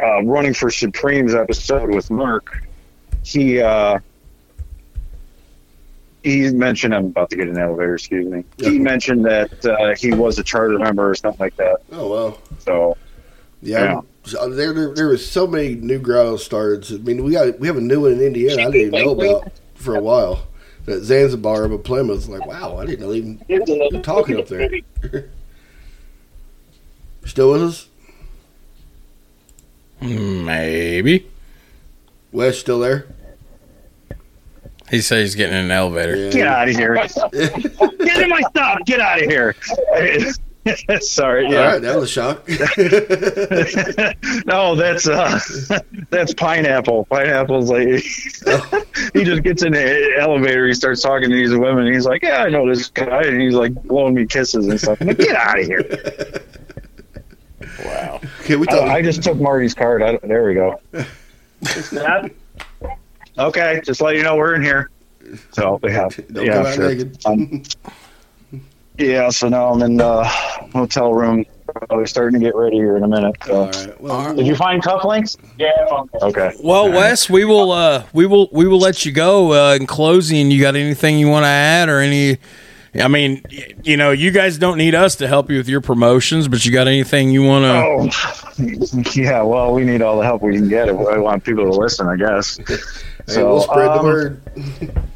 uh, 0.00 0.22
running 0.24 0.54
for 0.54 0.70
Supremes 0.70 1.34
episode 1.34 1.90
with 1.90 2.10
Mark, 2.10 2.62
he 3.24 3.60
uh, 3.60 3.98
he 6.22 6.50
mentioned 6.50 6.94
I'm 6.94 7.06
about 7.06 7.30
to 7.30 7.36
get 7.36 7.48
an 7.48 7.58
elevator. 7.58 7.94
Excuse 7.94 8.26
me. 8.26 8.44
He 8.58 8.78
mentioned 8.78 9.24
that 9.24 9.64
uh, 9.64 9.94
he 9.96 10.12
was 10.12 10.38
a 10.38 10.42
charter 10.42 10.78
member 10.78 11.10
or 11.10 11.14
something 11.14 11.40
like 11.40 11.56
that. 11.56 11.78
oh 11.92 12.08
wow, 12.08 12.38
So, 12.60 12.96
yeah. 13.60 14.00
So 14.24 14.48
there, 14.50 14.72
there, 14.72 14.94
there 14.94 15.08
was 15.08 15.28
so 15.28 15.46
many 15.46 15.74
new 15.74 15.98
grotto 15.98 16.36
starts. 16.36 16.92
I 16.92 16.96
mean, 16.96 17.24
we 17.24 17.32
got 17.32 17.58
we 17.58 17.66
have 17.66 17.76
a 17.76 17.80
new 17.80 18.02
one 18.02 18.12
in 18.12 18.20
Indiana. 18.20 18.62
I 18.62 18.70
didn't 18.70 18.94
even 18.94 19.04
know 19.04 19.12
about 19.12 19.52
for 19.74 19.96
a 19.96 20.00
while. 20.00 20.46
That 20.84 21.02
Zanzibar 21.02 21.64
of 21.64 21.72
a 21.72 21.78
Plymouth. 21.78 22.28
Like, 22.28 22.46
wow, 22.46 22.76
I 22.78 22.86
didn't 22.86 23.00
know 23.00 23.12
even 23.12 23.40
they're 23.48 24.02
talking 24.02 24.38
up 24.38 24.48
there. 24.48 24.70
Still 27.24 27.52
with 27.52 27.62
us? 27.62 27.88
Maybe. 30.00 31.30
Wes 32.32 32.58
still 32.58 32.80
there? 32.80 33.06
He 34.92 35.00
said 35.00 35.20
he's 35.20 35.34
getting 35.34 35.56
in 35.56 35.64
an 35.64 35.70
elevator. 35.70 36.14
Yeah. 36.14 36.30
get 36.30 36.46
out 36.46 36.68
of 36.68 36.76
here! 36.76 36.94
get 37.32 38.22
in 38.22 38.28
my 38.28 38.42
stuff! 38.50 38.80
Get 38.84 39.00
out 39.00 39.22
of 39.22 39.30
here! 39.30 39.56
Sorry. 41.00 41.50
Yeah. 41.50 41.64
right, 41.64 41.80
that 41.80 41.96
was 41.96 42.04
a 42.04 42.06
shock. 42.06 42.46
no, 44.46 44.76
that's 44.76 45.08
uh, 45.08 45.40
that's 46.10 46.34
pineapple. 46.34 47.06
Pineapple's 47.06 47.70
like 47.70 47.88
he 49.14 49.24
just 49.24 49.42
gets 49.42 49.62
in 49.62 49.72
the 49.72 50.14
elevator. 50.20 50.68
He 50.68 50.74
starts 50.74 51.00
talking 51.00 51.30
to 51.30 51.36
these 51.36 51.56
women. 51.56 51.90
He's 51.90 52.04
like, 52.04 52.22
"Yeah, 52.22 52.42
I 52.42 52.50
know 52.50 52.68
this 52.68 52.90
guy," 52.90 53.22
and 53.22 53.40
he's 53.40 53.54
like 53.54 53.72
blowing 53.84 54.12
me 54.12 54.26
kisses 54.26 54.66
and 54.66 54.78
stuff. 54.78 55.00
I'm 55.00 55.06
like, 55.06 55.16
Get 55.16 55.34
out 55.34 55.58
of 55.58 55.66
here! 55.66 56.42
Wow. 57.82 58.20
okay, 58.40 58.56
we 58.56 58.68
I, 58.68 58.70
talked. 58.70 58.90
I 58.90 59.00
just 59.00 59.22
took 59.22 59.38
Marty's 59.38 59.72
card. 59.72 60.02
I, 60.02 60.18
there 60.18 60.44
we 60.44 60.52
go. 60.52 60.82
Okay, 63.38 63.80
just 63.84 64.00
let 64.00 64.16
you 64.16 64.22
know 64.22 64.36
we're 64.36 64.54
in 64.54 64.62
here. 64.62 64.90
So 65.52 65.78
yeah, 65.84 66.08
Don't 66.32 66.46
yeah, 66.46 66.62
come 66.62 66.72
sure. 66.72 67.04
Um, 67.24 67.62
yeah, 68.98 69.30
so 69.30 69.48
now 69.48 69.72
I'm 69.72 69.82
in 69.82 69.96
the 69.96 70.24
hotel 70.24 71.14
room 71.14 71.44
probably 71.86 72.06
starting 72.06 72.38
to 72.38 72.44
get 72.44 72.54
ready 72.54 72.76
here 72.76 72.96
in 72.96 73.02
a 73.02 73.08
minute. 73.08 73.34
So. 73.46 73.54
All 73.54 73.66
right. 73.66 74.00
Well, 74.00 74.34
Did 74.34 74.46
you 74.46 74.56
find 74.56 74.82
cufflinks? 74.82 75.36
Yeah. 75.58 75.70
Okay. 76.20 76.54
Well, 76.62 76.90
Wes, 76.90 77.30
we 77.30 77.44
will 77.44 77.72
uh 77.72 78.04
we 78.12 78.26
will 78.26 78.48
we 78.52 78.66
will 78.66 78.78
let 78.78 79.04
you 79.04 79.12
go. 79.12 79.52
Uh 79.52 79.74
in 79.74 79.86
closing, 79.86 80.50
you 80.50 80.60
got 80.60 80.76
anything 80.76 81.18
you 81.18 81.28
want 81.28 81.44
to 81.44 81.48
add 81.48 81.88
or 81.88 82.00
any 82.00 82.38
I 82.94 83.08
mean, 83.08 83.42
you 83.82 83.96
know, 83.96 84.10
you 84.10 84.30
guys 84.30 84.58
don't 84.58 84.76
need 84.76 84.94
us 84.94 85.16
to 85.16 85.26
help 85.28 85.50
you 85.50 85.56
with 85.56 85.68
your 85.68 85.80
promotions, 85.80 86.46
but 86.48 86.64
you 86.66 86.72
got 86.72 86.86
anything 86.88 87.30
you 87.30 87.42
want 87.42 87.64
to 87.64 88.12
Oh, 88.62 89.02
yeah. 89.14 89.42
Well, 89.42 89.72
we 89.72 89.84
need 89.84 90.02
all 90.02 90.18
the 90.18 90.24
help 90.24 90.42
we 90.42 90.54
can 90.56 90.68
get 90.68 90.88
if 90.88 90.96
we 90.96 91.18
want 91.18 91.42
people 91.42 91.64
to 91.64 91.70
listen. 91.70 92.06
I 92.06 92.16
guess. 92.16 92.58
hey, 92.68 92.76
So, 93.26 93.52
we'll 93.54 93.60
spread 93.62 93.86
the 93.88 93.92
um, 93.98 94.04
word. 94.04 94.42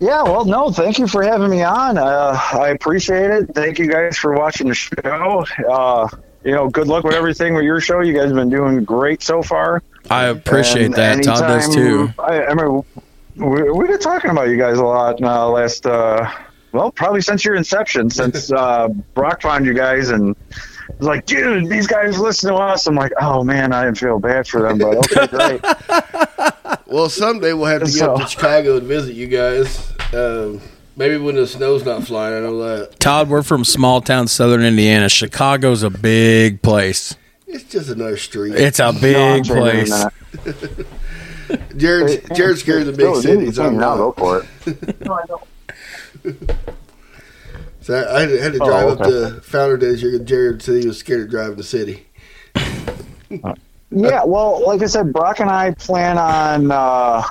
Yeah, 0.00 0.22
well, 0.24 0.44
no, 0.44 0.70
thank 0.70 0.98
you 0.98 1.06
for 1.06 1.22
having 1.22 1.48
me 1.48 1.62
on. 1.62 1.96
Uh, 1.96 2.38
I 2.52 2.70
appreciate 2.70 3.30
it. 3.30 3.54
Thank 3.54 3.78
you 3.78 3.86
guys 3.90 4.18
for 4.18 4.34
watching 4.34 4.68
the 4.68 4.74
show. 4.74 5.46
Uh, 5.70 6.08
you 6.44 6.50
know, 6.50 6.68
good 6.68 6.88
luck 6.88 7.04
with 7.04 7.14
everything 7.14 7.54
with 7.54 7.64
your 7.64 7.80
show. 7.80 8.00
You 8.00 8.12
guys 8.12 8.26
have 8.26 8.34
been 8.34 8.50
doing 8.50 8.84
great 8.84 9.22
so 9.22 9.40
far. 9.42 9.82
I 10.10 10.24
appreciate 10.24 10.86
And 10.86 10.94
that. 10.94 11.22
Todd 11.22 11.40
does 11.40 11.64
anytime- 11.74 12.08
too. 12.12 12.22
I, 12.22 12.44
I 12.46 12.54
mean, 12.54 12.84
we, 13.36 13.70
we've 13.70 13.88
been 13.88 13.98
talking 14.00 14.30
about 14.30 14.48
you 14.48 14.58
guys 14.58 14.76
a 14.76 14.84
lot 14.84 15.22
uh, 15.22 15.48
last, 15.48 15.86
uh, 15.86 16.30
well, 16.74 16.90
probably 16.90 17.22
since 17.22 17.44
your 17.44 17.54
inception, 17.54 18.10
since 18.10 18.52
uh, 18.52 18.88
Brock 19.14 19.40
found 19.42 19.64
you 19.64 19.72
guys 19.74 20.10
and 20.10 20.36
was 20.98 21.06
like, 21.08 21.24
dude, 21.26 21.68
these 21.70 21.86
guys 21.86 22.18
listen 22.18 22.50
to 22.50 22.56
us. 22.56 22.86
I'm 22.86 22.94
like, 22.94 23.12
oh 23.20 23.42
man, 23.44 23.72
I 23.72 23.84
didn't 23.84 23.98
feel 23.98 24.18
bad 24.18 24.46
for 24.46 24.62
them, 24.62 24.78
but 24.78 24.96
okay, 24.98 25.26
great. 25.28 25.64
Well, 26.86 27.08
someday 27.08 27.52
we'll 27.54 27.64
have 27.66 27.82
to 27.82 27.90
get 27.90 28.02
up 28.08 28.18
So- 28.18 28.24
to 28.24 28.30
Chicago 28.30 28.76
and 28.76 28.86
visit 28.86 29.14
you 29.14 29.26
guys. 29.26 29.92
Um, 30.12 30.60
maybe 30.96 31.16
when 31.16 31.34
the 31.34 31.46
snow's 31.46 31.84
not 31.84 32.04
flying. 32.04 32.36
I 32.36 32.40
know 32.40 32.58
that. 32.78 33.00
Todd, 33.00 33.28
we're 33.28 33.42
from 33.42 33.64
small 33.64 34.00
town 34.00 34.28
southern 34.28 34.62
Indiana. 34.62 35.08
Chicago's 35.08 35.82
a 35.82 35.90
big 35.90 36.62
place. 36.62 37.16
It's 37.48 37.64
just 37.64 37.88
another 37.90 38.16
street. 38.16 38.54
It's 38.54 38.78
a 38.78 38.92
big 38.92 39.44
changing 39.44 39.56
place. 39.56 39.90
that. 39.90 40.86
Jared, 41.76 42.26
Jared's 42.34 42.60
scared 42.60 42.82
of 42.82 42.86
the 42.86 42.92
big 42.92 43.00
Still, 43.16 43.22
cities. 43.22 43.58
I'm 43.58 43.70
can 43.70 43.78
now 43.78 43.96
go 43.96 44.06
not. 44.06 44.18
for 44.18 44.46
it. 44.66 45.08
So 47.80 47.94
I, 47.94 48.22
I 48.22 48.42
had 48.42 48.54
to 48.54 48.58
Oh, 48.62 48.66
drive 48.66 48.84
okay. 48.86 49.02
up 49.02 49.08
to 49.34 49.40
Founder 49.42 49.76
Days 49.76 50.00
here. 50.00 50.10
'cause 50.18 50.26
Jared 50.26 50.62
said 50.62 50.80
he 50.80 50.86
was 50.88 50.98
scared 50.98 51.22
of 51.24 51.30
driving 51.30 51.56
the 51.56 51.62
city. 51.62 52.06
Yeah, 53.90 54.24
well, 54.24 54.66
like 54.66 54.82
I 54.82 54.86
said, 54.86 55.12
Brock 55.12 55.40
and 55.40 55.50
I 55.50 55.72
plan 55.72 56.18
on 56.18 56.70
uh, 56.72 57.22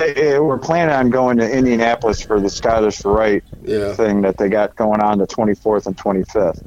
eh, 0.00 0.38
we're 0.38 0.58
planning 0.58 0.94
on 0.94 1.10
going 1.10 1.36
to 1.38 1.48
Indianapolis 1.50 2.22
for 2.22 2.40
the 2.40 2.48
Scottish 2.50 3.04
Rite 3.04 3.44
Yeah. 3.62 3.92
thing 3.92 4.22
that 4.22 4.36
they 4.38 4.48
got 4.48 4.74
going 4.76 5.00
on 5.00 5.18
the 5.18 5.26
24th 5.26 5.86
and 5.86 5.96
25th. 5.96 6.62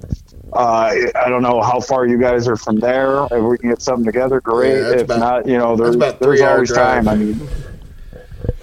Uh, 0.53 0.93
I 1.15 1.27
don't 1.29 1.41
know 1.41 1.61
how 1.61 1.79
far 1.81 2.07
you 2.07 2.17
guys 2.17 2.47
are 2.47 2.55
from 2.55 2.77
there. 2.79 3.25
If 3.31 3.43
we 3.43 3.57
can 3.57 3.69
get 3.69 3.81
something 3.81 4.05
together, 4.05 4.39
great. 4.39 4.77
Yeah, 4.77 4.91
if 4.91 5.01
about- 5.01 5.19
not, 5.19 5.47
you 5.47 5.57
know, 5.57 5.75
there's, 5.75 5.95
about 5.95 6.19
there's 6.19 6.39
three-hour 6.39 6.53
always 6.53 6.69
drive. 6.69 7.03
time. 7.05 7.07
I 7.09 7.15
mean, 7.15 7.49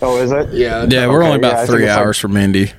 oh, 0.04 0.18
is 0.22 0.30
it? 0.32 0.52
Yeah. 0.52 0.84
Yeah, 0.88 1.06
we're 1.08 1.22
Okay, 1.22 1.26
only 1.32 1.38
about 1.38 1.56
think 1.58 1.70
three 1.70 1.84
it's 1.84 1.90
like- 1.90 1.98
hours 1.98 2.18
from 2.18 2.36
Indy. 2.36 2.72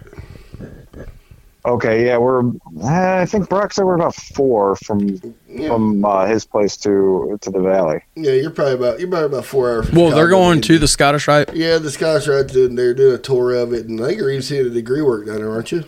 Okay, 1.66 2.06
yeah, 2.06 2.18
we're. 2.18 2.42
eh, 2.84 3.22
I 3.22 3.26
think 3.26 3.50
Brock 3.50 3.74
said 3.74 3.86
we're 3.86 3.96
about 3.96 4.14
four 4.14 4.76
from 4.76 5.20
Yeah. 5.50 5.70
from 5.70 6.06
uh, 6.06 6.28
his 6.28 6.46
place 6.46 6.78
to 6.78 7.40
to 7.42 7.50
the 7.50 7.60
valley. 7.60 8.02
Yeah, 8.16 8.34
you're 8.34 8.52
probably 8.52 8.76
about 8.76 9.00
you're 9.00 9.10
probably 9.10 9.26
about 9.26 9.46
four 9.46 9.72
hours. 9.72 9.90
From 9.90 9.98
Well, 10.00 10.12
they're 10.12 10.28
going 10.30 10.62
to 10.62 10.78
the 10.78 10.88
Scottish 10.88 11.28
Rite. 11.28 11.56
Yeah, 11.56 11.80
the 11.80 11.90
Scottish 11.90 12.28
Rite 12.28 12.50
doing 12.50 12.76
they're 12.76 12.94
doing 12.94 13.16
a 13.16 13.18
tour 13.18 13.56
of 13.56 13.74
it, 13.74 13.88
and 13.88 14.00
I 14.00 14.08
think 14.10 14.20
you're 14.20 14.30
even 14.30 14.44
seeing 14.44 14.64
the 14.66 14.70
degree 14.70 15.02
work 15.02 15.26
down 15.26 15.38
there, 15.38 15.50
aren't 15.50 15.72
you? 15.72 15.86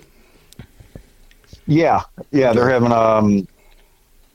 Yeah, 1.68 2.02
yeah, 2.32 2.54
they're 2.54 2.70
having 2.70 2.92
um, 2.92 3.48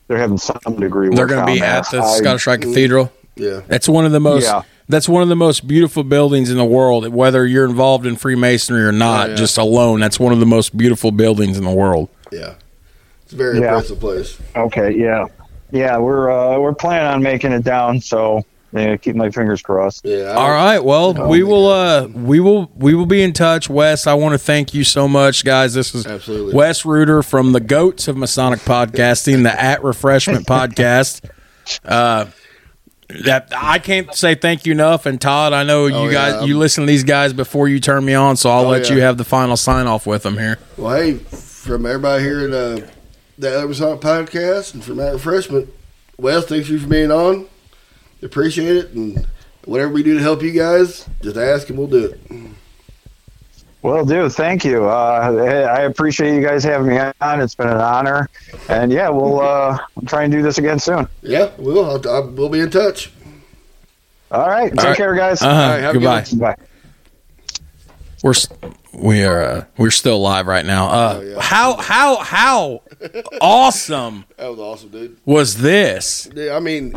they're 0.07 0.19
having 0.19 0.39
some 0.39 0.77
degree. 0.79 1.09
They're 1.09 1.27
going 1.27 1.41
to 1.41 1.47
down 1.47 1.55
be 1.55 1.59
there. 1.59 1.71
at 1.71 1.91
the 1.91 2.03
I- 2.03 2.19
Scottish 2.19 2.47
Rite 2.47 2.61
Cathedral. 2.61 3.11
Yeah. 3.35 3.63
it's 3.69 3.89
one 3.89 4.05
of 4.07 4.13
the 4.13 4.21
most. 4.21 4.45
Yeah. 4.45 4.63
That's 4.89 5.09
one 5.09 5.23
of 5.23 5.29
the 5.29 5.37
most 5.37 5.67
beautiful 5.67 6.03
buildings 6.05 6.51
in 6.51 6.57
the 6.57 6.65
world. 6.65 7.09
Whether 7.09 7.47
you're 7.47 7.65
involved 7.65 8.05
in 8.07 8.17
Freemasonry 8.17 8.83
or 8.85 8.93
not, 8.93 9.27
Oh, 9.29 9.31
yeah. 9.31 9.37
just 9.37 9.57
alone, 9.59 10.01
that's 10.01 10.19
one 10.21 10.33
of 10.33 10.41
the 10.41 10.47
most 10.47 10.77
beautiful 10.77 11.11
buildings 11.13 11.57
in 11.57 11.65
the 11.65 11.71
world. 11.71 12.09
Yeah. 12.31 12.55
It's 13.25 13.33
a 13.33 13.37
very 13.37 13.59
Yeah. 13.61 13.67
impressive 13.69 14.01
place. 14.01 14.39
Okay, 14.57 14.93
yeah, 14.97 15.27
yeah, 15.71 15.97
we're 15.99 16.31
uh, 16.31 16.59
we're 16.59 16.75
planning 16.75 17.07
on 17.07 17.23
making 17.23 17.53
it 17.53 17.63
down, 17.65 18.01
so 18.01 18.45
yeah, 18.75 18.97
keep 18.97 19.15
my 19.17 19.31
fingers 19.31 19.63
crossed. 19.63 20.05
Yeah. 20.05 20.25
I 20.31 20.35
All 20.35 20.47
don't- 20.49 20.57
right. 20.57 20.85
Well, 20.85 21.15
Oh, 21.19 21.29
we 21.29 21.41
man. 21.41 21.49
will. 21.51 21.69
Uh, 21.69 22.07
we 22.15 22.41
will. 22.41 22.71
We 22.77 22.95
will 22.95 23.07
be 23.07 23.23
in 23.23 23.33
touch, 23.35 23.69
Wes. 23.71 24.07
I 24.07 24.15
want 24.15 24.33
to 24.33 24.39
thank 24.39 24.73
you 24.75 24.83
so 24.83 25.07
much, 25.07 25.45
guys. 25.45 25.75
This 25.75 25.95
is 25.95 26.07
Absolutely. 26.07 26.55
Wes 26.55 26.85
Ruder 26.85 27.23
from 27.23 27.53
the 27.53 27.61
Goats 27.61 28.09
of 28.09 28.17
Masonic 28.17 28.61
Podcasting, 28.61 29.43
the 29.45 29.63
At 29.63 29.85
Refreshment 29.85 30.47
Podcast. 30.47 31.21
Uh, 31.85 32.27
that 33.25 33.53
I 33.57 33.79
can't 33.79 34.15
say 34.15 34.35
thank 34.35 34.67
you 34.67 34.73
enough. 34.73 35.07
And 35.07 35.21
Todd, 35.21 35.53
I 35.53 35.63
know 35.63 35.87
you 35.87 35.95
Oh, 35.95 36.11
guys 36.11 36.35
yeah. 36.35 36.45
you 36.45 36.59
listen 36.59 36.83
to 36.83 36.87
these 36.87 37.05
guys 37.05 37.33
before 37.33 37.69
you 37.69 37.81
turn 37.81 38.05
me 38.05 38.15
on, 38.15 38.37
so 38.37 38.51
I'll 38.51 38.65
Oh, 38.67 38.69
let 38.71 38.89
yeah. 38.89 38.97
you 38.97 39.01
have 39.03 39.19
the 39.19 39.25
final 39.25 39.57
sign 39.57 39.87
off 39.87 40.07
with 40.07 40.23
them 40.23 40.39
here. 40.39 40.59
Well, 40.77 40.97
hey, 40.97 41.15
from 41.15 41.87
everybody 41.87 42.23
here 42.25 42.41
at 42.41 42.53
uh, 42.53 42.87
the 43.39 43.75
Sonic 43.75 44.01
Podcast 44.01 44.75
and 44.75 44.83
from 44.85 44.97
that 44.97 45.13
refreshment, 45.13 45.69
Wes, 46.19 46.45
thanks 46.47 46.69
you 46.69 46.79
for 46.79 46.89
being 46.89 47.11
on. 47.11 47.47
Appreciate 48.23 48.77
it. 48.77 48.91
And 48.91 49.27
whatever 49.65 49.93
we 49.93 50.03
do 50.03 50.15
to 50.15 50.21
help 50.23 50.43
you 50.43 50.53
guys, 50.53 51.09
just 51.23 51.37
ask 51.37 51.69
and 51.69 51.79
we'll 51.79 51.89
do 51.89 52.07
it. 52.07 52.21
Well, 53.83 54.05
do 54.05 54.29
thank 54.29 54.65
you. 54.65 54.85
Uh, 54.89 55.69
I 55.77 55.83
appreciate 55.83 56.35
you 56.37 56.41
guys 56.43 56.63
having 56.63 56.87
me 56.87 56.99
on. 57.21 57.41
It's 57.41 57.57
been 57.57 57.69
an 57.69 57.79
honor, 57.79 58.29
and 58.69 58.93
yeah, 58.93 59.09
we'll 59.09 59.41
uh, 59.41 59.77
try 60.07 60.23
and 60.23 60.33
do 60.33 60.41
this 60.41 60.59
again 60.59 60.79
soon. 60.79 61.09
Yeah, 61.21 61.51
we'll. 61.59 61.85
I'll, 61.85 62.09
I'll, 62.09 62.29
we'll 62.29 62.49
be 62.49 62.61
in 62.61 62.71
touch. 62.71 63.13
All 64.31 64.49
right, 64.49 64.71
take 64.71 64.85
right. 64.85 64.97
care, 64.97 65.15
guys. 65.17 65.43
Uh-huh. 65.43 65.51
right, 65.51 65.81
have 65.81 65.97
a 65.97 65.99
good 65.99 66.31
Goodbye. 66.31 66.55
Bye. 66.57 66.63
We're 68.23 68.35
we 68.93 69.25
are 69.25 69.43
uh, 69.43 69.65
we're 69.77 69.91
still 69.91 70.21
live 70.21 70.47
right 70.47 70.65
now. 70.65 70.87
Uh, 70.89 71.15
Oh, 71.15 71.21
yeah. 71.23 71.41
How 71.41 71.75
how 71.75 72.17
how 72.19 72.83
awesome 73.41 74.25
That 74.37 74.49
was 74.49 74.61
awesome, 74.61 74.91
dude. 74.91 75.17
was 75.25 75.59
this? 75.59 76.29
Yeah, 76.33 76.55
I 76.55 76.61
mean, 76.61 76.95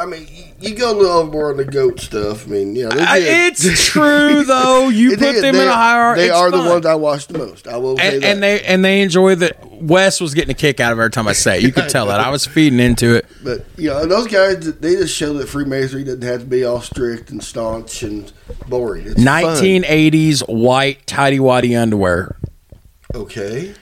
I 0.00 0.06
mean, 0.06 0.26
you- 0.60 0.74
go 0.74 0.92
a 0.92 0.96
little 0.96 1.12
overboard 1.18 1.52
on 1.52 1.56
the 1.58 1.70
goat 1.70 2.00
stuff. 2.00 2.46
I 2.46 2.50
mean, 2.50 2.76
yeah, 2.76 2.88
they 2.88 3.00
I- 3.00 3.18
did. 3.20 3.52
it's 3.52 3.84
true 3.86 4.44
though. 4.44 4.88
You 4.88 5.10
put 5.10 5.20
did. 5.20 5.44
them 5.44 5.54
they, 5.54 5.62
in 5.62 5.68
a 5.68 5.72
hierarchy. 5.72 6.22
They 6.22 6.30
are 6.30 6.50
the 6.50 6.58
ones 6.58 6.84
I 6.86 6.94
watch 6.94 7.26
the 7.28 7.38
most. 7.38 7.66
I 7.68 7.76
will 7.76 7.96
say 7.96 8.14
and, 8.14 8.22
that. 8.22 8.26
and 8.28 8.42
they 8.42 8.62
and 8.62 8.84
they 8.84 9.02
enjoy 9.02 9.34
that. 9.36 9.58
Wes 9.82 10.20
was 10.20 10.32
getting 10.34 10.50
a 10.50 10.54
kick 10.54 10.80
out 10.80 10.92
of 10.92 10.98
every 10.98 11.10
time 11.10 11.28
I 11.28 11.32
say 11.32 11.58
it. 11.58 11.62
You 11.62 11.72
could 11.72 11.88
tell 11.90 12.06
that 12.06 12.20
I 12.20 12.30
was 12.30 12.46
feeding 12.46 12.80
into 12.80 13.14
it. 13.14 13.26
But 13.44 13.64
you 13.76 13.88
know, 13.90 14.06
those 14.06 14.26
guys 14.26 14.58
they 14.78 14.94
just 14.96 15.14
show 15.14 15.32
that 15.34 15.48
Freemasonry 15.48 16.04
doesn't 16.04 16.22
have 16.22 16.40
to 16.40 16.46
be 16.46 16.64
all 16.64 16.80
strict 16.80 17.30
and 17.30 17.42
staunch 17.44 18.02
and 18.02 18.32
boring. 18.68 19.06
It's 19.06 19.18
Nineteen 19.18 19.84
eighties 19.86 20.40
white 20.40 21.06
tidy 21.06 21.38
whitey 21.38 21.80
underwear. 21.80 22.36
Okay. 23.14 23.74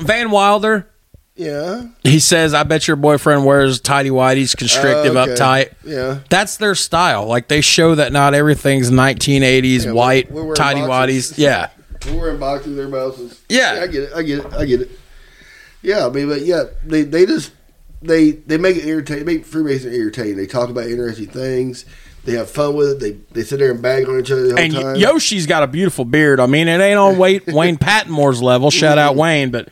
Van 0.00 0.30
Wilder. 0.30 0.88
Yeah. 1.34 1.86
He 2.02 2.18
says, 2.20 2.52
"I 2.52 2.62
bet 2.62 2.86
your 2.86 2.96
boyfriend 2.96 3.46
wears 3.46 3.80
tidy 3.80 4.10
whities, 4.10 4.56
constrictive, 4.56 5.16
Uh, 5.16 5.20
okay. 5.22 5.32
uptight." 5.32 5.68
Yeah. 5.84 6.18
That's 6.28 6.56
their 6.58 6.74
style. 6.74 7.26
Like 7.26 7.48
they 7.48 7.60
show 7.62 7.94
that 7.94 8.12
not 8.12 8.34
everything's 8.34 8.90
1980s 8.90 9.86
Yeah, 9.86 9.92
white 9.92 10.30
we're 10.30 10.54
tidy 10.54 10.80
whities. 10.80 11.32
Yeah, 11.38 11.68
We're 12.06 12.18
wearing 12.20 12.38
boxers, 12.38 12.76
their 12.76 12.88
mouses. 12.88 13.40
Yeah. 13.48 13.80
I 13.82 13.86
get 13.86 14.02
it. 14.04 14.10
I 14.14 14.22
get 14.22 14.38
it. 14.40 14.52
I 14.54 14.64
get 14.66 14.80
it. 14.82 14.90
Yeah, 15.80 16.06
I 16.06 16.10
mean, 16.10 16.28
but 16.28 16.42
yeah, 16.42 16.64
they 16.84 17.02
they 17.02 17.24
just 17.26 17.52
they 18.02 18.32
they 18.32 18.58
make 18.58 18.76
it 18.76 18.84
irritating. 18.84 19.24
Make 19.24 19.46
Freemason 19.46 19.92
irritating. 19.92 20.36
They 20.36 20.46
talk 20.46 20.68
about 20.68 20.86
interesting 20.86 21.26
things. 21.28 21.84
They 22.24 22.34
have 22.34 22.50
fun 22.50 22.74
with 22.76 22.90
it. 22.90 23.00
They 23.00 23.40
they 23.40 23.42
sit 23.44 23.58
there 23.58 23.70
and 23.72 23.80
bag 23.82 24.06
on 24.08 24.20
each 24.20 24.30
other 24.30 24.42
the 24.48 24.50
whole 24.50 24.58
and 24.60 24.72
time. 24.74 24.96
Yoshi's 24.96 25.46
got 25.46 25.62
a 25.64 25.66
beautiful 25.66 26.04
beard. 26.04 26.38
I 26.40 26.46
mean, 26.46 26.68
it 26.68 26.80
ain't 26.80 26.98
on 26.98 27.16
Wayne, 27.18 27.40
Wayne 27.48 27.78
Patmore's 27.78 28.40
level. 28.42 28.70
Shout 28.70 28.98
out 28.98 29.16
Wayne, 29.16 29.50
but 29.50 29.70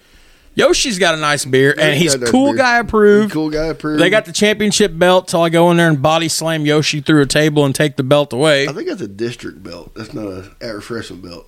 Yoshi's 0.55 0.99
got 0.99 1.15
a 1.15 1.17
nice 1.19 1.45
beard, 1.45 1.79
and 1.79 1.97
He's 1.97 2.13
got 2.15 2.23
a 2.23 2.25
nice 2.25 2.31
cool 2.31 2.47
beard. 2.49 2.59
guy 2.59 2.79
approved. 2.79 3.33
cool 3.33 3.51
guy. 3.51 3.67
Approved. 3.67 4.01
They 4.03 4.11
got 4.11 4.25
the 4.25 4.33
championship 4.33 4.99
belt 4.99 5.29
till 5.29 5.43
I 5.43 5.49
go 5.49 5.71
in 5.71 5.77
there 5.77 5.89
and 5.89 6.03
body 6.03 6.29
slam 6.29 6.67
Yoshi 6.67 7.01
through 7.01 7.23
a 7.23 7.27
table 7.27 7.65
and 7.65 7.75
take 7.75 7.97
the 7.97 8.03
belt 8.03 8.33
away. 8.33 8.67
I 8.69 8.73
think 8.73 8.89
that's 8.89 9.01
a 9.01 9.09
district 9.09 9.63
belt. 9.63 9.93
That's 9.95 10.13
not 10.13 10.27
a 10.27 10.51
at 10.61 10.71
refreshment 10.75 11.23
belt. 11.23 11.47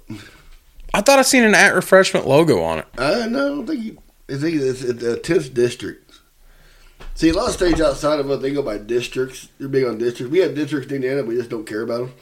I 0.95 1.01
thought 1.01 1.19
I 1.19 1.23
seen 1.23 1.43
an 1.43 1.55
at 1.55 1.75
refreshment 1.75 2.27
logo 2.29 2.63
on 2.63 2.79
it. 2.81 2.87
I 2.97 3.27
no, 3.27 3.47
I 3.47 3.49
don't 3.49 3.67
think 3.67 3.85
you. 3.85 3.99
I 4.31 4.37
think 4.37 4.57
it's 4.61 4.83
the 4.83 5.19
tenth 5.19 5.53
district. 5.53 5.99
See, 7.15 7.29
a 7.29 7.35
lot 7.35 7.49
of 7.49 7.55
states 7.55 7.81
outside 7.81 8.21
of 8.21 8.31
us 8.31 8.41
they 8.41 8.53
go 8.53 8.63
by 8.63 8.79
districts. 8.79 9.49
They're 9.59 9.69
big 9.69 9.85
on 9.85 9.99
districts. 9.99 10.31
We 10.33 10.39
have 10.39 10.55
districts 10.55 10.89
in 10.91 10.97
Indiana, 10.97 11.23
we 11.25 11.35
just 11.37 11.51
don't 11.51 11.67
care 11.67 11.83
about 11.83 12.09
them. 12.09 12.15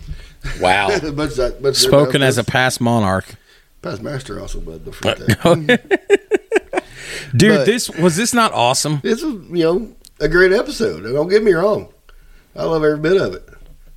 Wow. 0.61 0.89
but 1.13 1.37
that, 1.37 1.59
but 1.63 1.77
Spoken 1.77 2.23
as 2.23 2.39
a 2.39 2.45
past 2.45 2.81
monarch. 2.81 3.35
past 3.83 4.03
master, 4.03 4.41
also, 4.41 4.61
but 4.61 4.85
don't 4.85 4.95
forget 4.95 5.19
that. 5.19 6.41
Dude, 7.37 7.51
But- 7.59 7.67
this 7.67 7.91
was 7.91 8.17
this 8.17 8.33
not 8.35 8.53
awesome? 8.53 9.01
This 9.03 9.23
was, 9.23 9.35
you 9.51 9.65
know, 9.65 9.89
a 10.21 10.29
great 10.29 10.53
episode. 10.53 11.03
Don't 11.03 11.29
get 11.29 11.43
me 11.43 11.53
wrong, 11.53 11.89
I 12.57 12.65
love 12.65 12.85
every 12.85 12.99
bit 12.99 13.21
of 13.21 13.35
it. 13.35 13.49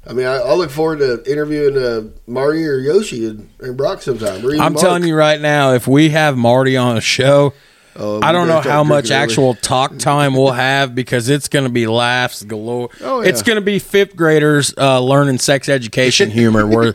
I 0.05 0.11
mean, 0.13 0.25
I, 0.25 0.35
I 0.35 0.53
look 0.53 0.69
forward 0.69 0.99
to 0.99 1.23
interviewing 1.31 1.77
uh, 1.77 2.01
Marty 2.27 2.65
or 2.67 2.77
Yoshi 2.77 3.25
and, 3.25 3.49
and 3.61 3.77
Brock 3.77 4.01
sometime. 4.01 4.45
I'm 4.45 4.73
Mark. 4.73 4.75
telling 4.77 5.03
you 5.05 5.15
right 5.15 5.39
now, 5.39 5.71
if 5.73 5.87
we 5.87 6.09
have 6.09 6.35
Marty 6.37 6.75
on 6.75 6.97
a 6.97 7.01
show, 7.01 7.53
Oh, 7.95 8.19
I 8.21 8.31
don't 8.31 8.47
know 8.47 8.59
how 8.61 8.83
much 8.83 9.05
early. 9.11 9.15
actual 9.15 9.53
talk 9.55 9.97
time 9.99 10.33
we'll 10.33 10.51
have 10.51 10.95
because 10.95 11.29
it's 11.29 11.47
going 11.47 11.65
to 11.65 11.71
be 11.71 11.85
laughs 11.87 12.41
galore. 12.43 12.89
Oh, 13.01 13.21
yeah. 13.21 13.29
It's 13.29 13.41
going 13.43 13.57
to 13.57 13.61
be 13.61 13.77
fifth 13.79 14.15
graders 14.15 14.73
uh, 14.77 14.99
learning 14.99 15.37
sex 15.39 15.69
education 15.69 16.29
humor. 16.31 16.65
Where, 16.65 16.93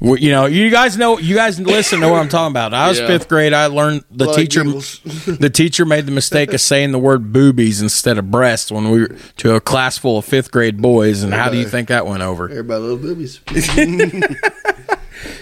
where, 0.00 0.18
you 0.18 0.30
know, 0.30 0.46
you 0.46 0.70
guys 0.70 0.96
know, 0.96 1.18
you 1.18 1.34
guys 1.36 1.60
listen 1.60 2.00
to 2.00 2.08
what 2.08 2.20
I'm 2.20 2.28
talking 2.28 2.50
about. 2.52 2.74
I 2.74 2.88
was 2.88 2.98
Yeah. 2.98 3.06
fifth 3.06 3.28
grade. 3.28 3.52
I 3.52 3.66
learned 3.66 4.04
the 4.10 4.26
Like 4.26 4.36
teacher. 4.36 4.64
the 4.64 5.50
teacher 5.52 5.84
made 5.84 6.06
the 6.06 6.12
mistake 6.12 6.52
of 6.52 6.60
saying 6.60 6.92
the 6.92 6.98
word 6.98 7.32
boobies 7.32 7.80
instead 7.80 8.18
of 8.18 8.30
breasts 8.30 8.72
when 8.72 8.90
we 8.90 9.00
were 9.02 9.16
to 9.38 9.54
a 9.54 9.60
class 9.60 9.98
full 9.98 10.18
of 10.18 10.24
fifth 10.24 10.50
grade 10.50 10.80
boys. 10.82 11.22
And 11.22 11.32
how 11.32 11.48
do 11.48 11.58
you 11.58 11.66
think 11.66 11.88
that 11.88 12.06
went 12.06 12.22
over, 12.22 12.48
Everybody 12.48 12.82
loves 12.82 13.02
boobies. 13.02 13.40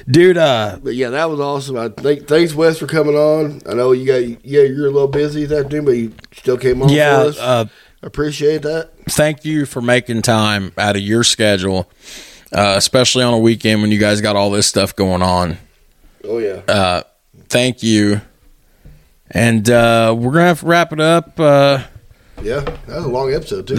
dude? 0.09 0.37
Uh, 0.39 0.79
But 0.83 0.95
yeah, 0.95 1.11
that 1.11 1.31
was 1.31 1.41
awesome. 1.41 1.77
I 1.77 1.89
think 1.89 2.27
thanks 2.27 2.55
Wes 2.55 2.79
for 2.79 2.87
coming 2.87 3.15
on. 3.15 3.61
I 3.69 3.75
know 3.75 3.93
you 3.93 4.07
got 4.07 4.45
yeah 4.45 4.63
you're 4.63 4.87
a 4.87 4.91
little 4.91 5.09
busy 5.09 5.45
this 5.45 5.59
afternoon, 5.65 5.85
but 5.85 5.97
you 5.97 6.13
still 6.33 6.57
came 6.59 6.83
on 6.83 6.89
yeah. 6.89 7.23
for 7.23 7.29
us. 7.29 7.39
Uh, 7.39 7.65
Appreciate 8.01 8.63
that. 8.63 8.91
thank 9.09 9.45
you 9.45 9.67
for 9.67 9.81
making 9.83 10.23
time 10.23 10.73
out 10.79 10.95
of 10.95 11.03
your 11.03 11.25
schedule, 11.25 11.91
uh, 12.53 12.75
especially 12.77 13.25
on 13.25 13.35
a 13.35 13.39
weekend 13.39 13.83
when 13.83 13.91
you 13.91 13.99
guys 13.99 14.21
got 14.21 14.37
all 14.37 14.51
this 14.53 14.69
stuff 14.69 14.95
going 14.95 15.21
on. 15.21 15.59
Oh 16.23 16.39
yeah, 16.39 16.63
Uh, 16.69 17.03
thank 17.49 17.83
you. 17.83 18.21
And 19.33 19.69
uh, 19.69 20.15
we're 20.17 20.33
gonna 20.33 20.47
have 20.47 20.61
to 20.61 20.67
wrap 20.67 20.93
it 20.93 21.01
up. 21.01 21.39
Uh, 21.41 21.83
yeah, 22.43 22.60
that 22.60 22.86
was 22.97 23.05
a 23.05 23.09
long 23.09 23.32
episode 23.32 23.66
too. 23.66 23.74
uh, 23.74 23.78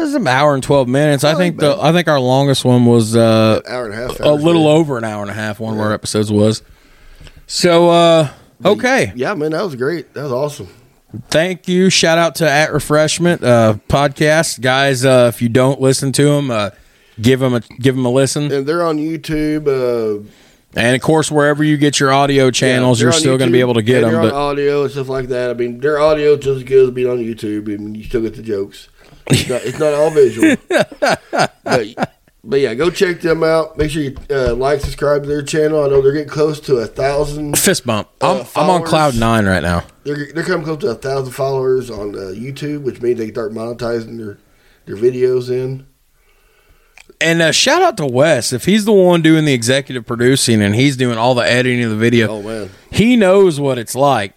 wasn't 0.00 0.14
it? 0.14 0.20
an 0.22 0.26
hour 0.28 0.54
and 0.54 0.62
twelve 0.62 0.88
minutes. 0.88 1.24
I 1.24 1.34
think 1.34 1.58
the 1.58 1.76
I 1.80 1.92
think 1.92 2.08
our 2.08 2.20
longest 2.20 2.64
one 2.64 2.84
was 2.86 3.14
uh, 3.16 3.60
An 3.64 3.72
hour 3.72 3.84
and 3.86 3.94
a 3.94 3.96
half. 3.96 4.20
a 4.20 4.30
little 4.30 4.66
over 4.66 4.98
an 4.98 5.04
hour 5.04 5.22
and 5.22 5.30
a 5.30 5.34
half. 5.34 5.60
One 5.60 5.74
of 5.74 5.80
our 5.80 5.92
episodes 5.92 6.30
was. 6.32 6.62
So 7.46 7.90
uh, 7.90 8.28
okay, 8.64 9.12
Yeah, 9.16 9.34
man, 9.34 9.52
that 9.52 9.62
was 9.64 9.74
great. 9.76 10.14
That 10.14 10.22
was 10.24 10.32
awesome. 10.32 10.68
thank 11.28 11.66
you. 11.68 11.90
Shout 11.90 12.18
out 12.18 12.36
to 12.36 12.48
At 12.48 12.72
Refreshment 12.72 13.42
uh, 13.42 13.74
podcast 13.88 14.60
guys. 14.60 15.04
Uh, 15.04 15.30
if 15.34 15.42
you 15.42 15.48
don't 15.48 15.80
listen 15.80 16.12
to 16.12 16.24
them, 16.24 16.50
uh, 16.50 16.70
give 17.20 17.40
them 17.40 17.54
a 17.54 17.60
give 17.60 17.96
them 17.96 18.04
a 18.06 18.10
listen. 18.10 18.52
And 18.52 18.66
they're 18.66 18.84
on 18.84 18.98
YouTube. 18.98 19.66
Uh, 19.66 20.28
And 20.76 20.94
of 20.94 21.02
course, 21.02 21.30
wherever 21.30 21.64
you 21.64 21.76
get 21.76 21.98
your 21.98 22.12
audio 22.12 22.50
channels, 22.50 23.00
yeah, 23.00 23.06
you're 23.06 23.12
still 23.12 23.38
going 23.38 23.48
to 23.50 23.52
be 23.52 23.60
able 23.60 23.74
to 23.74 23.82
get 23.82 24.02
them. 24.02 24.12
But 24.12 24.32
audio 24.32 24.82
and 24.82 24.90
stuff 24.90 25.08
like 25.08 25.28
that. 25.28 25.50
I 25.50 25.54
mean, 25.54 25.80
their 25.80 25.98
audio 25.98 26.36
just 26.36 26.58
as 26.58 26.62
good 26.64 26.88
as 26.88 26.94
being 26.94 27.10
on 27.10 27.18
YouTube, 27.18 27.66
and 27.74 27.96
you 27.96 28.04
still 28.04 28.22
get 28.22 28.34
the 28.36 28.42
jokes. 28.42 28.88
It's 29.26 29.48
not, 29.48 29.62
it's 29.64 29.78
not 29.78 29.94
all 29.94 30.10
visual. 30.10 30.56
but, 31.64 32.16
but 32.44 32.60
yeah, 32.60 32.74
go 32.74 32.90
check 32.90 33.20
them 33.20 33.42
out. 33.42 33.76
Make 33.76 33.90
sure 33.90 34.02
you 34.02 34.16
uh, 34.30 34.54
like, 34.54 34.80
subscribe 34.80 35.22
to 35.22 35.28
their 35.28 35.42
channel. 35.42 35.84
I 35.84 35.88
know 35.88 36.00
they're 36.02 36.12
getting 36.12 36.28
close 36.28 36.60
to 36.60 36.76
a 36.76 36.86
thousand. 36.86 37.58
fist 37.58 37.84
bump. 37.84 38.08
I'm, 38.20 38.40
Uh, 38.40 38.44
I'm 38.56 38.70
on 38.70 38.84
cloud 38.84 39.16
nine 39.16 39.46
right 39.46 39.62
now. 39.62 39.84
They're 40.04 40.32
they're 40.32 40.44
coming 40.44 40.64
close 40.64 40.78
to 40.78 40.88
a 40.88 40.94
thousand 40.94 41.32
followers 41.32 41.90
on 41.90 42.14
uh, 42.14 42.32
YouTube, 42.34 42.82
which 42.82 43.00
means 43.02 43.18
they 43.18 43.26
can 43.26 43.34
start 43.34 43.52
monetizing 43.52 44.18
their 44.18 44.38
their 44.86 44.96
videos 44.96 45.50
in. 45.50 45.86
And 47.20 47.42
uh, 47.42 47.52
shout 47.52 47.82
out 47.82 47.96
to 47.98 48.06
Wes 48.06 48.52
if 48.52 48.64
he's 48.64 48.84
the 48.84 48.92
one 48.92 49.20
doing 49.22 49.44
the 49.44 49.52
executive 49.52 50.06
producing 50.06 50.62
and 50.62 50.74
he's 50.74 50.96
doing 50.96 51.18
all 51.18 51.34
the 51.34 51.44
editing 51.44 51.82
of 51.84 51.90
the 51.90 51.96
video. 51.96 52.28
Oh 52.28 52.42
man, 52.42 52.70
He 52.90 53.16
knows 53.16 53.60
what 53.60 53.78
it's 53.78 53.94
like 53.94 54.34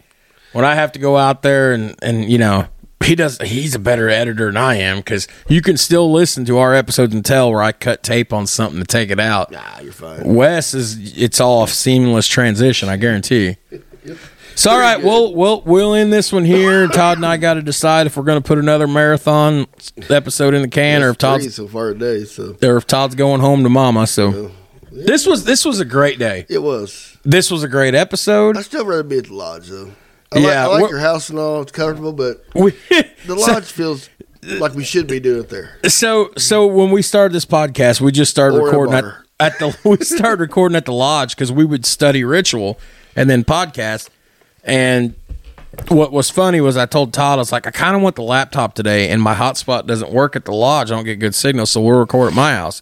when 0.51 0.65
I 0.65 0.75
have 0.75 0.91
to 0.93 0.99
go 0.99 1.15
out 1.17 1.41
there 1.43 1.71
and 1.73 1.95
and 2.01 2.29
you 2.29 2.37
know 2.37 2.67
he 3.03 3.15
does. 3.15 3.37
He's 3.39 3.75
a 3.75 3.79
better 3.79 4.09
editor 4.09 4.47
than 4.47 4.57
I 4.57 4.75
am 4.75 4.97
because 4.97 5.27
you 5.47 5.61
can 5.61 5.77
still 5.77 6.11
listen 6.11 6.45
to 6.45 6.57
our 6.57 6.73
episodes 6.73 7.13
and 7.13 7.23
tell 7.23 7.51
where 7.51 7.61
I 7.61 7.71
cut 7.71 8.03
tape 8.03 8.31
on 8.33 8.47
something 8.47 8.79
to 8.79 8.85
take 8.85 9.09
it 9.11 9.19
out. 9.19 9.51
nah, 9.51 9.79
you're 9.81 9.93
fine. 9.93 10.33
Wes 10.33 10.73
is 10.73 11.17
it's 11.17 11.39
all 11.39 11.63
a 11.63 11.67
seamless 11.67 12.27
transition. 12.27 12.89
I 12.89 12.97
guarantee. 12.97 13.57
So 14.55 14.71
all 14.71 14.79
right, 14.79 14.97
good. 14.97 15.05
we'll 15.05 15.33
we'll 15.33 15.61
we'll 15.61 15.93
end 15.95 16.13
this 16.13 16.31
one 16.31 16.45
here. 16.45 16.87
Todd 16.89 17.17
and 17.17 17.25
I 17.25 17.37
got 17.37 17.55
to 17.55 17.61
decide 17.61 18.07
if 18.07 18.15
we're 18.15 18.23
going 18.23 18.41
to 18.41 18.47
put 18.47 18.57
another 18.57 18.87
marathon 18.87 19.67
episode 20.09 20.53
in 20.53 20.61
the 20.61 20.67
can 20.67 21.01
or 21.01 21.09
if 21.09 21.15
It's 21.15 21.23
three 21.23 21.29
Todd's 21.29 21.55
so 21.55 21.67
far 21.67 21.93
today, 21.93 22.23
so 22.25 22.55
or 22.61 22.77
if 22.77 22.85
Todd's 22.87 23.15
going 23.15 23.41
home 23.41 23.63
to 23.63 23.69
Mama. 23.69 24.05
So 24.07 24.51
this 24.91 25.25
was 25.25 25.43
this 25.45 25.65
was 25.65 25.79
a 25.79 25.85
great 25.85 26.19
day. 26.19 26.45
it 26.49 26.61
was. 26.61 27.17
This 27.23 27.49
was 27.49 27.63
a 27.63 27.67
great 27.67 27.95
episode. 27.95 28.57
I 28.57 28.61
still 28.61 28.85
rather 28.85 29.03
be 29.03 29.17
at 29.17 29.25
the 29.25 29.33
lodge 29.33 29.67
though. 29.69 29.91
I 30.31 30.39
Yeah, 30.39 30.65
like, 30.67 30.79
I 30.79 30.81
like 30.81 30.91
your 30.91 30.99
house 30.99 31.29
and 31.29 31.39
all; 31.39 31.61
it's 31.61 31.71
comfortable, 31.71 32.13
but 32.13 32.43
We, 32.53 32.71
the 33.25 33.35
lodge 33.35 33.71
feels 33.71 34.09
like 34.43 34.73
we 34.73 34.83
should 34.83 35.07
be 35.07 35.19
doing 35.19 35.41
it 35.41 35.49
there. 35.49 35.79
so 35.87 36.31
so 36.37 36.67
when 36.67 36.91
we 36.91 37.01
started 37.01 37.33
this 37.33 37.45
podcast, 37.45 38.01
we 38.01 38.11
just 38.11 38.31
started 38.31 38.59
Or 38.59 38.65
recording 38.65 38.95
at, 38.95 39.05
at 39.39 39.59
the 39.59 39.75
we 39.83 39.97
started 39.97 40.41
recording 40.41 40.75
at 40.75 40.85
the 40.85 40.93
lodge 40.93 41.35
because 41.35 41.51
we 41.51 41.65
would 41.65 41.85
study 41.85 42.23
ritual 42.23 42.79
and 43.15 43.29
then 43.29 43.43
podcast. 43.43 44.09
And 44.63 45.15
what 45.87 46.11
was 46.11 46.29
funny 46.29 46.61
was 46.61 46.77
I 46.77 46.85
told 46.85 47.13
Todd 47.13 47.37
I 47.37 47.41
was 47.41 47.51
like 47.51 47.65
I 47.67 47.71
kind 47.71 47.95
of 47.95 48.01
want 48.01 48.15
the 48.15 48.21
laptop 48.23 48.75
today, 48.75 49.09
and 49.09 49.21
my 49.21 49.33
hotspot 49.35 49.87
doesn't 49.87 50.11
work 50.11 50.35
at 50.35 50.45
the 50.45 50.53
lodge. 50.53 50.91
I 50.91 50.95
don't 50.95 51.03
get 51.05 51.17
good 51.19 51.35
signal, 51.35 51.65
so 51.65 51.81
we'll 51.81 51.97
record 51.99 52.29
at 52.29 52.35
my 52.35 52.53
house. 52.53 52.81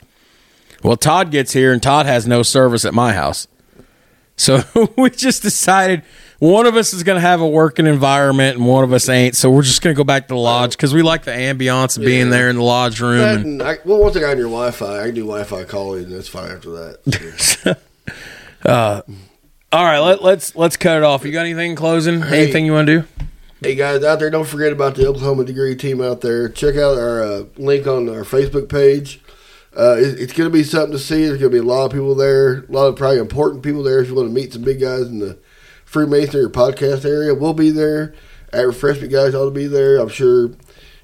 Well, 0.83 0.97
Todd 0.97 1.31
gets 1.31 1.53
here, 1.53 1.73
and 1.73 1.81
Todd 1.81 2.05
has 2.05 2.27
no 2.27 2.43
service 2.43 2.85
at 2.85 2.93
my 2.93 3.13
house. 3.13 3.47
So 4.35 4.63
we 4.97 5.09
just 5.11 5.41
decided 5.43 6.01
one 6.39 6.65
of 6.65 6.75
us 6.75 6.91
is 6.93 7.03
going 7.03 7.17
to 7.17 7.21
have 7.21 7.39
a 7.39 7.47
working 7.47 7.85
environment 7.85 8.57
and 8.57 8.65
one 8.65 8.83
of 8.83 8.91
us 8.91 9.07
ain't. 9.07 9.35
So 9.35 9.51
we're 9.51 9.61
just 9.61 9.83
going 9.83 9.93
to 9.95 9.97
go 9.97 10.03
back 10.03 10.27
to 10.29 10.33
the 10.33 10.39
lodge 10.39 10.71
because 10.71 10.91
we 10.91 11.03
like 11.03 11.23
the 11.23 11.31
ambiance 11.31 11.97
of 11.97 12.03
being 12.03 12.25
Yeah. 12.27 12.31
there 12.31 12.49
in 12.49 12.55
the 12.55 12.63
lodge 12.63 12.99
room. 12.99 13.19
That 13.19 13.35
And, 13.41 13.61
I, 13.61 13.77
well, 13.85 13.99
once 13.99 14.17
I 14.17 14.21
got 14.21 14.31
on 14.31 14.37
your 14.37 14.47
Wi-Fi, 14.47 15.01
I 15.01 15.05
can 15.05 15.13
do 15.13 15.21
Wi-Fi 15.25 15.65
calling, 15.65 16.05
and 16.05 16.13
that's 16.13 16.27
fine 16.27 16.51
after 16.51 16.71
that. 16.71 17.77
Uh, 18.65 19.01
all 19.72 19.84
right, 19.84 19.99
let, 19.99 20.23
let's 20.23 20.56
let's 20.56 20.77
cut 20.77 20.98
it 20.98 21.03
off. 21.03 21.23
You 21.23 21.31
got 21.31 21.45
anything 21.45 21.72
in 21.72 21.76
closing? 21.76 22.22
Hey. 22.22 22.43
Anything 22.43 22.65
you 22.65 22.73
want 22.73 22.88
to 22.88 23.02
do? 23.02 23.07
hey 23.61 23.76
guys 23.76 24.03
out 24.03 24.18
there, 24.18 24.31
don't 24.31 24.48
forget 24.48 24.73
about 24.73 24.95
the 24.95 25.07
Oklahoma 25.07 25.45
Degree 25.45 25.76
team 25.76 26.02
out 26.02 26.22
there. 26.22 26.49
Check 26.49 26.76
out 26.76 26.98
our 26.98 27.22
uh, 27.22 27.43
link 27.57 27.85
on 27.85 28.10
our 28.10 28.23
Facebook 28.23 28.69
page. 28.69 29.22
Uh, 29.77 29.95
it, 29.98 30.19
it's 30.19 30.34
going 30.34 30.49
to 30.49 30.53
be 30.53 30.64
something 30.64 30.91
to 30.91 30.99
see. 30.99 31.26
There's 31.26 31.39
going 31.39 31.52
to 31.52 31.61
be 31.61 31.65
a 31.65 31.68
lot 31.68 31.85
of 31.85 31.91
people 31.91 32.15
there, 32.15 32.64
a 32.64 32.72
lot 32.72 32.88
of 32.88 32.95
probably 32.95 33.19
important 33.19 33.64
people 33.64 33.84
there. 33.84 34.02
If 34.02 34.10
you 34.10 34.15
want 34.15 34.30
to 34.30 34.34
meet 34.34 34.53
some 34.53 34.64
big 34.64 34.81
guys 34.81 35.03
in 35.03 35.19
the 35.19 35.38
Freemasonry 35.85 36.43
or 36.43 36.49
podcast 36.49 37.06
area, 37.06 37.35
we'll 37.35 37.53
be 37.53 37.69
there. 37.69 38.14
At 38.52 38.65
refreshment 38.65 39.11
guys 39.11 39.34
ought 39.34 39.45
to 39.45 39.52
be 39.52 39.68
there. 39.68 39.98
I'm 39.98 40.10
sure. 40.10 40.52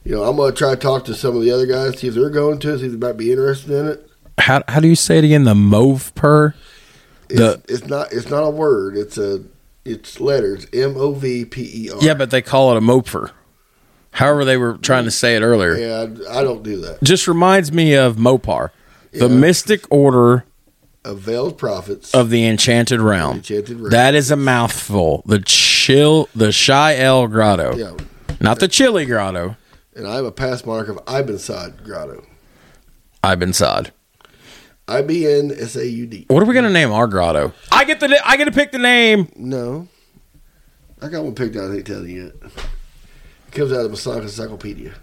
You 0.03 0.15
know, 0.15 0.23
I'm 0.23 0.35
going 0.35 0.51
to 0.51 0.57
try 0.57 0.71
to 0.71 0.77
talk 0.77 1.05
to 1.05 1.13
some 1.13 1.35
of 1.35 1.43
the 1.43 1.51
other 1.51 1.65
guys, 1.65 1.99
see 1.99 2.07
if 2.07 2.13
they're 2.13 2.29
going 2.29 2.59
to, 2.59 2.79
see 2.79 2.85
if 2.85 2.91
they 2.93 2.97
might 2.97 3.17
be 3.17 3.31
interested 3.31 3.71
in 3.71 3.87
it. 3.87 4.09
How 4.39 4.63
how 4.67 4.79
do 4.79 4.87
you 4.87 4.95
say 4.95 5.17
it 5.17 5.23
again? 5.23 5.43
The 5.43 5.55
Move 5.55 6.13
purr. 6.15 6.55
It's, 7.29 7.39
The- 7.39 7.61
it's 7.67 7.85
not. 7.85 8.11
It's 8.13 8.29
not 8.29 8.43
a 8.43 8.49
word. 8.49 8.97
It's 8.97 9.17
a. 9.17 9.43
It's 9.85 10.19
letters. 10.19 10.65
M 10.73 10.95
O 10.97 11.13
V 11.13 11.45
P 11.45 11.85
E 11.85 11.89
R. 11.91 11.97
Yeah, 12.01 12.13
but 12.13 12.29
they 12.29 12.41
call 12.41 12.71
it 12.73 12.77
a 12.77 12.81
moper. 12.81 13.31
However, 14.11 14.43
they 14.45 14.57
were 14.57 14.77
trying 14.77 15.03
to 15.05 15.11
say 15.11 15.35
it 15.35 15.41
earlier. 15.41 15.75
yeah, 15.77 16.29
I, 16.29 16.39
I 16.39 16.43
don't 16.43 16.63
do 16.63 16.81
that. 16.81 17.01
Just 17.03 17.27
reminds 17.27 17.71
me 17.71 17.93
of 17.93 18.15
Mopar, 18.15 18.71
the 19.13 19.29
mystic 19.29 19.85
order 19.91 20.43
of 21.05 21.19
veiled 21.19 21.57
prophets 21.57 22.13
of 22.13 22.29
the 22.29 22.45
enchanted 22.45 22.99
realm. 22.99 23.37
enchanted 23.37 23.77
realm. 23.79 23.91
That 23.91 24.15
is 24.15 24.31
a 24.31 24.35
mouthful. 24.35 25.23
The 25.25 25.39
chill, 25.39 26.27
the 26.35 26.51
Chi 26.51 26.97
El 26.97 27.27
Grotto, 27.27 27.75
yeah. 27.77 27.93
not 28.41 28.59
the 28.59 28.67
Chili 28.67 29.05
Grotto. 29.05 29.55
And 29.95 30.05
I 30.07 30.15
have 30.15 30.25
a 30.25 30.31
past 30.31 30.65
mark 30.65 30.89
of 30.89 30.97
Ibn 31.07 31.35
Saud 31.35 31.83
Grotto. 31.83 32.25
Ibn 33.23 33.51
Saud. 33.51 33.91
I 34.87 35.01
B 35.01 35.27
N 35.27 35.51
S 35.57 35.75
A 35.75 35.87
U 35.87 36.05
D. 36.05 36.25
What 36.29 36.41
are 36.41 36.45
we 36.45 36.53
gonna 36.53 36.69
name 36.69 36.91
our 36.91 37.07
grotto? 37.07 37.53
I 37.71 37.83
get 37.83 37.99
the 37.99 38.19
I 38.25 38.37
get 38.37 38.45
to 38.45 38.51
pick 38.51 38.71
the 38.71 38.77
name. 38.77 39.29
No, 39.35 39.87
I 41.01 41.09
got 41.09 41.23
one 41.23 41.35
picked 41.35 41.55
out. 41.57 41.71
I 41.71 41.75
ain't 41.75 41.87
telling 41.87 42.09
you 42.09 42.23
yet. 42.25 42.51
It 43.47 43.51
comes 43.51 43.71
out 43.71 43.77
of 43.79 43.83
the 43.83 43.89
Masonic 43.89 44.23
Encyclopedia. 44.23 44.93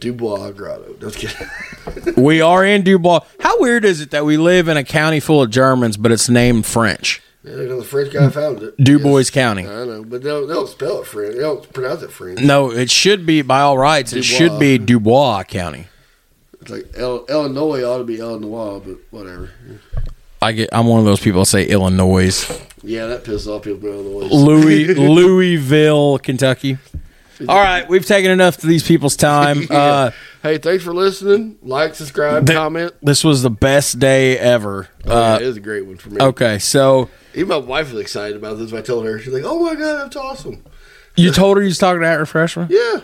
Dubois 0.00 0.52
Grotto. 0.52 0.94
Just 1.00 1.18
kidding. 1.18 2.14
We 2.22 2.40
are 2.40 2.64
in 2.64 2.82
Dubois. 2.82 3.20
How 3.40 3.60
weird 3.60 3.84
is 3.84 4.00
it 4.00 4.10
that 4.12 4.24
we 4.24 4.36
live 4.36 4.68
in 4.68 4.76
a 4.76 4.84
county 4.84 5.18
full 5.20 5.42
of 5.42 5.50
Germans, 5.50 5.96
but 5.96 6.12
it's 6.12 6.28
named 6.28 6.66
French? 6.66 7.20
Yeah, 7.42 7.54
the 7.56 7.82
French 7.82 8.12
guy 8.12 8.28
found 8.30 8.62
it. 8.62 8.76
Dubois 8.76 9.18
Yes. 9.18 9.30
County. 9.30 9.62
I 9.66 9.84
know, 9.84 10.04
but 10.04 10.22
they 10.22 10.28
don't, 10.28 10.46
they 10.46 10.54
don't 10.54 10.68
spell 10.68 11.00
it 11.00 11.06
French. 11.06 11.34
They 11.34 11.40
don't 11.40 11.72
pronounce 11.72 12.02
it 12.02 12.10
French. 12.12 12.40
No, 12.40 12.70
it 12.70 12.90
should 12.90 13.26
be 13.26 13.42
by 13.42 13.60
all 13.60 13.76
rights. 13.78 14.12
It 14.12 14.24
should 14.24 14.58
be 14.60 14.78
Dubois 14.78 15.44
County. 15.44 15.86
It's 16.60 16.70
like 16.70 16.86
El, 16.96 17.24
Illinois 17.26 17.82
ought 17.84 17.98
to 17.98 18.04
be 18.04 18.18
Illinois, 18.18 18.80
but 18.80 18.96
whatever. 19.10 19.50
I 20.42 20.52
get. 20.52 20.68
I'm 20.72 20.86
one 20.86 21.00
of 21.00 21.06
those 21.06 21.20
people 21.20 21.40
that 21.42 21.46
say 21.46 21.66
Illinois, 21.66 22.30
Yeah, 22.82 23.06
that 23.06 23.24
pisses 23.24 23.46
off 23.48 23.62
people 23.64 23.88
Illinois. 23.88 24.32
Louis, 24.34 24.94
Louisville, 24.94 26.18
Kentucky. 26.18 26.78
All 27.48 27.56
right, 27.56 27.88
we've 27.88 28.04
taken 28.04 28.30
enough 28.32 28.56
of 28.58 28.68
these 28.68 28.82
people's 28.86 29.16
time. 29.16 29.66
Uh, 29.70 30.10
Hey, 30.40 30.58
thanks 30.58 30.84
for 30.84 30.94
listening. 30.94 31.58
Like, 31.62 31.96
subscribe, 31.96 32.46
Th- 32.46 32.56
comment. 32.56 32.92
this 33.02 33.24
was 33.24 33.42
the 33.42 33.50
best 33.50 33.98
day 33.98 34.38
ever. 34.38 34.88
Oh, 35.04 35.08
yeah, 35.10 35.32
Uh, 35.32 35.36
it 35.36 35.42
is 35.42 35.56
a 35.56 35.60
great 35.60 35.84
one 35.84 35.96
for 35.96 36.10
me. 36.10 36.20
okay, 36.20 36.60
so 36.60 37.10
Even 37.34 37.48
my 37.48 37.56
wife 37.56 37.92
was 37.92 38.00
excited 38.00 38.36
about 38.36 38.56
this. 38.58 38.72
I 38.72 38.80
told 38.80 39.04
her, 39.04 39.18
she's 39.18 39.32
like, 39.32 39.42
"Oh 39.44 39.58
my 39.64 39.74
god, 39.74 40.04
that's 40.04 40.14
awesome." 40.14 40.64
you 41.16 41.32
told 41.32 41.56
her 41.56 41.62
you 41.64 41.68
was 41.70 41.78
talking 41.78 42.00
to 42.02 42.06
that 42.06 42.20
refreshment 42.20 42.70
Yeah, 42.70 43.00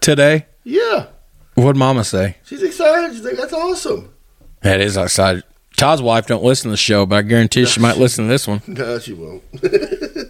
today. 0.00 0.46
yeah. 0.64 1.06
What'd 1.62 1.76
Mama 1.76 2.04
say? 2.04 2.36
She's 2.44 2.62
excited. 2.62 3.14
She's 3.16 3.24
like, 3.24 3.36
"That's 3.36 3.52
awesome." 3.52 4.12
That 4.62 4.80
is 4.80 4.96
outside. 4.96 5.42
Todd's 5.76 6.02
wife 6.02 6.26
don't 6.26 6.42
listen 6.42 6.64
to 6.64 6.70
the 6.72 6.76
show, 6.76 7.06
but 7.06 7.16
I 7.16 7.22
guarantee 7.22 7.64
she 7.64 7.78
might 7.80 7.96
listen 7.98 8.24
to 8.24 8.28
this 8.28 8.46
one. 8.48 8.62
No, 8.68 8.98
she 8.98 9.12
won't. 9.12 9.42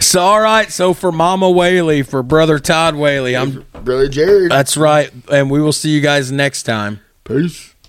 So 0.00 0.20
all 0.20 0.40
right, 0.40 0.70
so 0.72 0.94
for 0.94 1.12
Mama 1.12 1.50
Whaley, 1.50 2.02
for 2.02 2.22
brother 2.22 2.58
Todd 2.58 2.94
Whaley, 2.96 3.36
I'm 3.36 3.66
Brother 3.84 4.08
Jared. 4.08 4.50
that's 4.50 4.76
right, 4.76 5.12
and 5.30 5.50
we 5.50 5.60
will 5.60 5.74
see 5.74 5.90
you 5.90 6.00
guys 6.00 6.32
next 6.32 6.62
time. 6.62 7.00
Peace. 7.24 7.69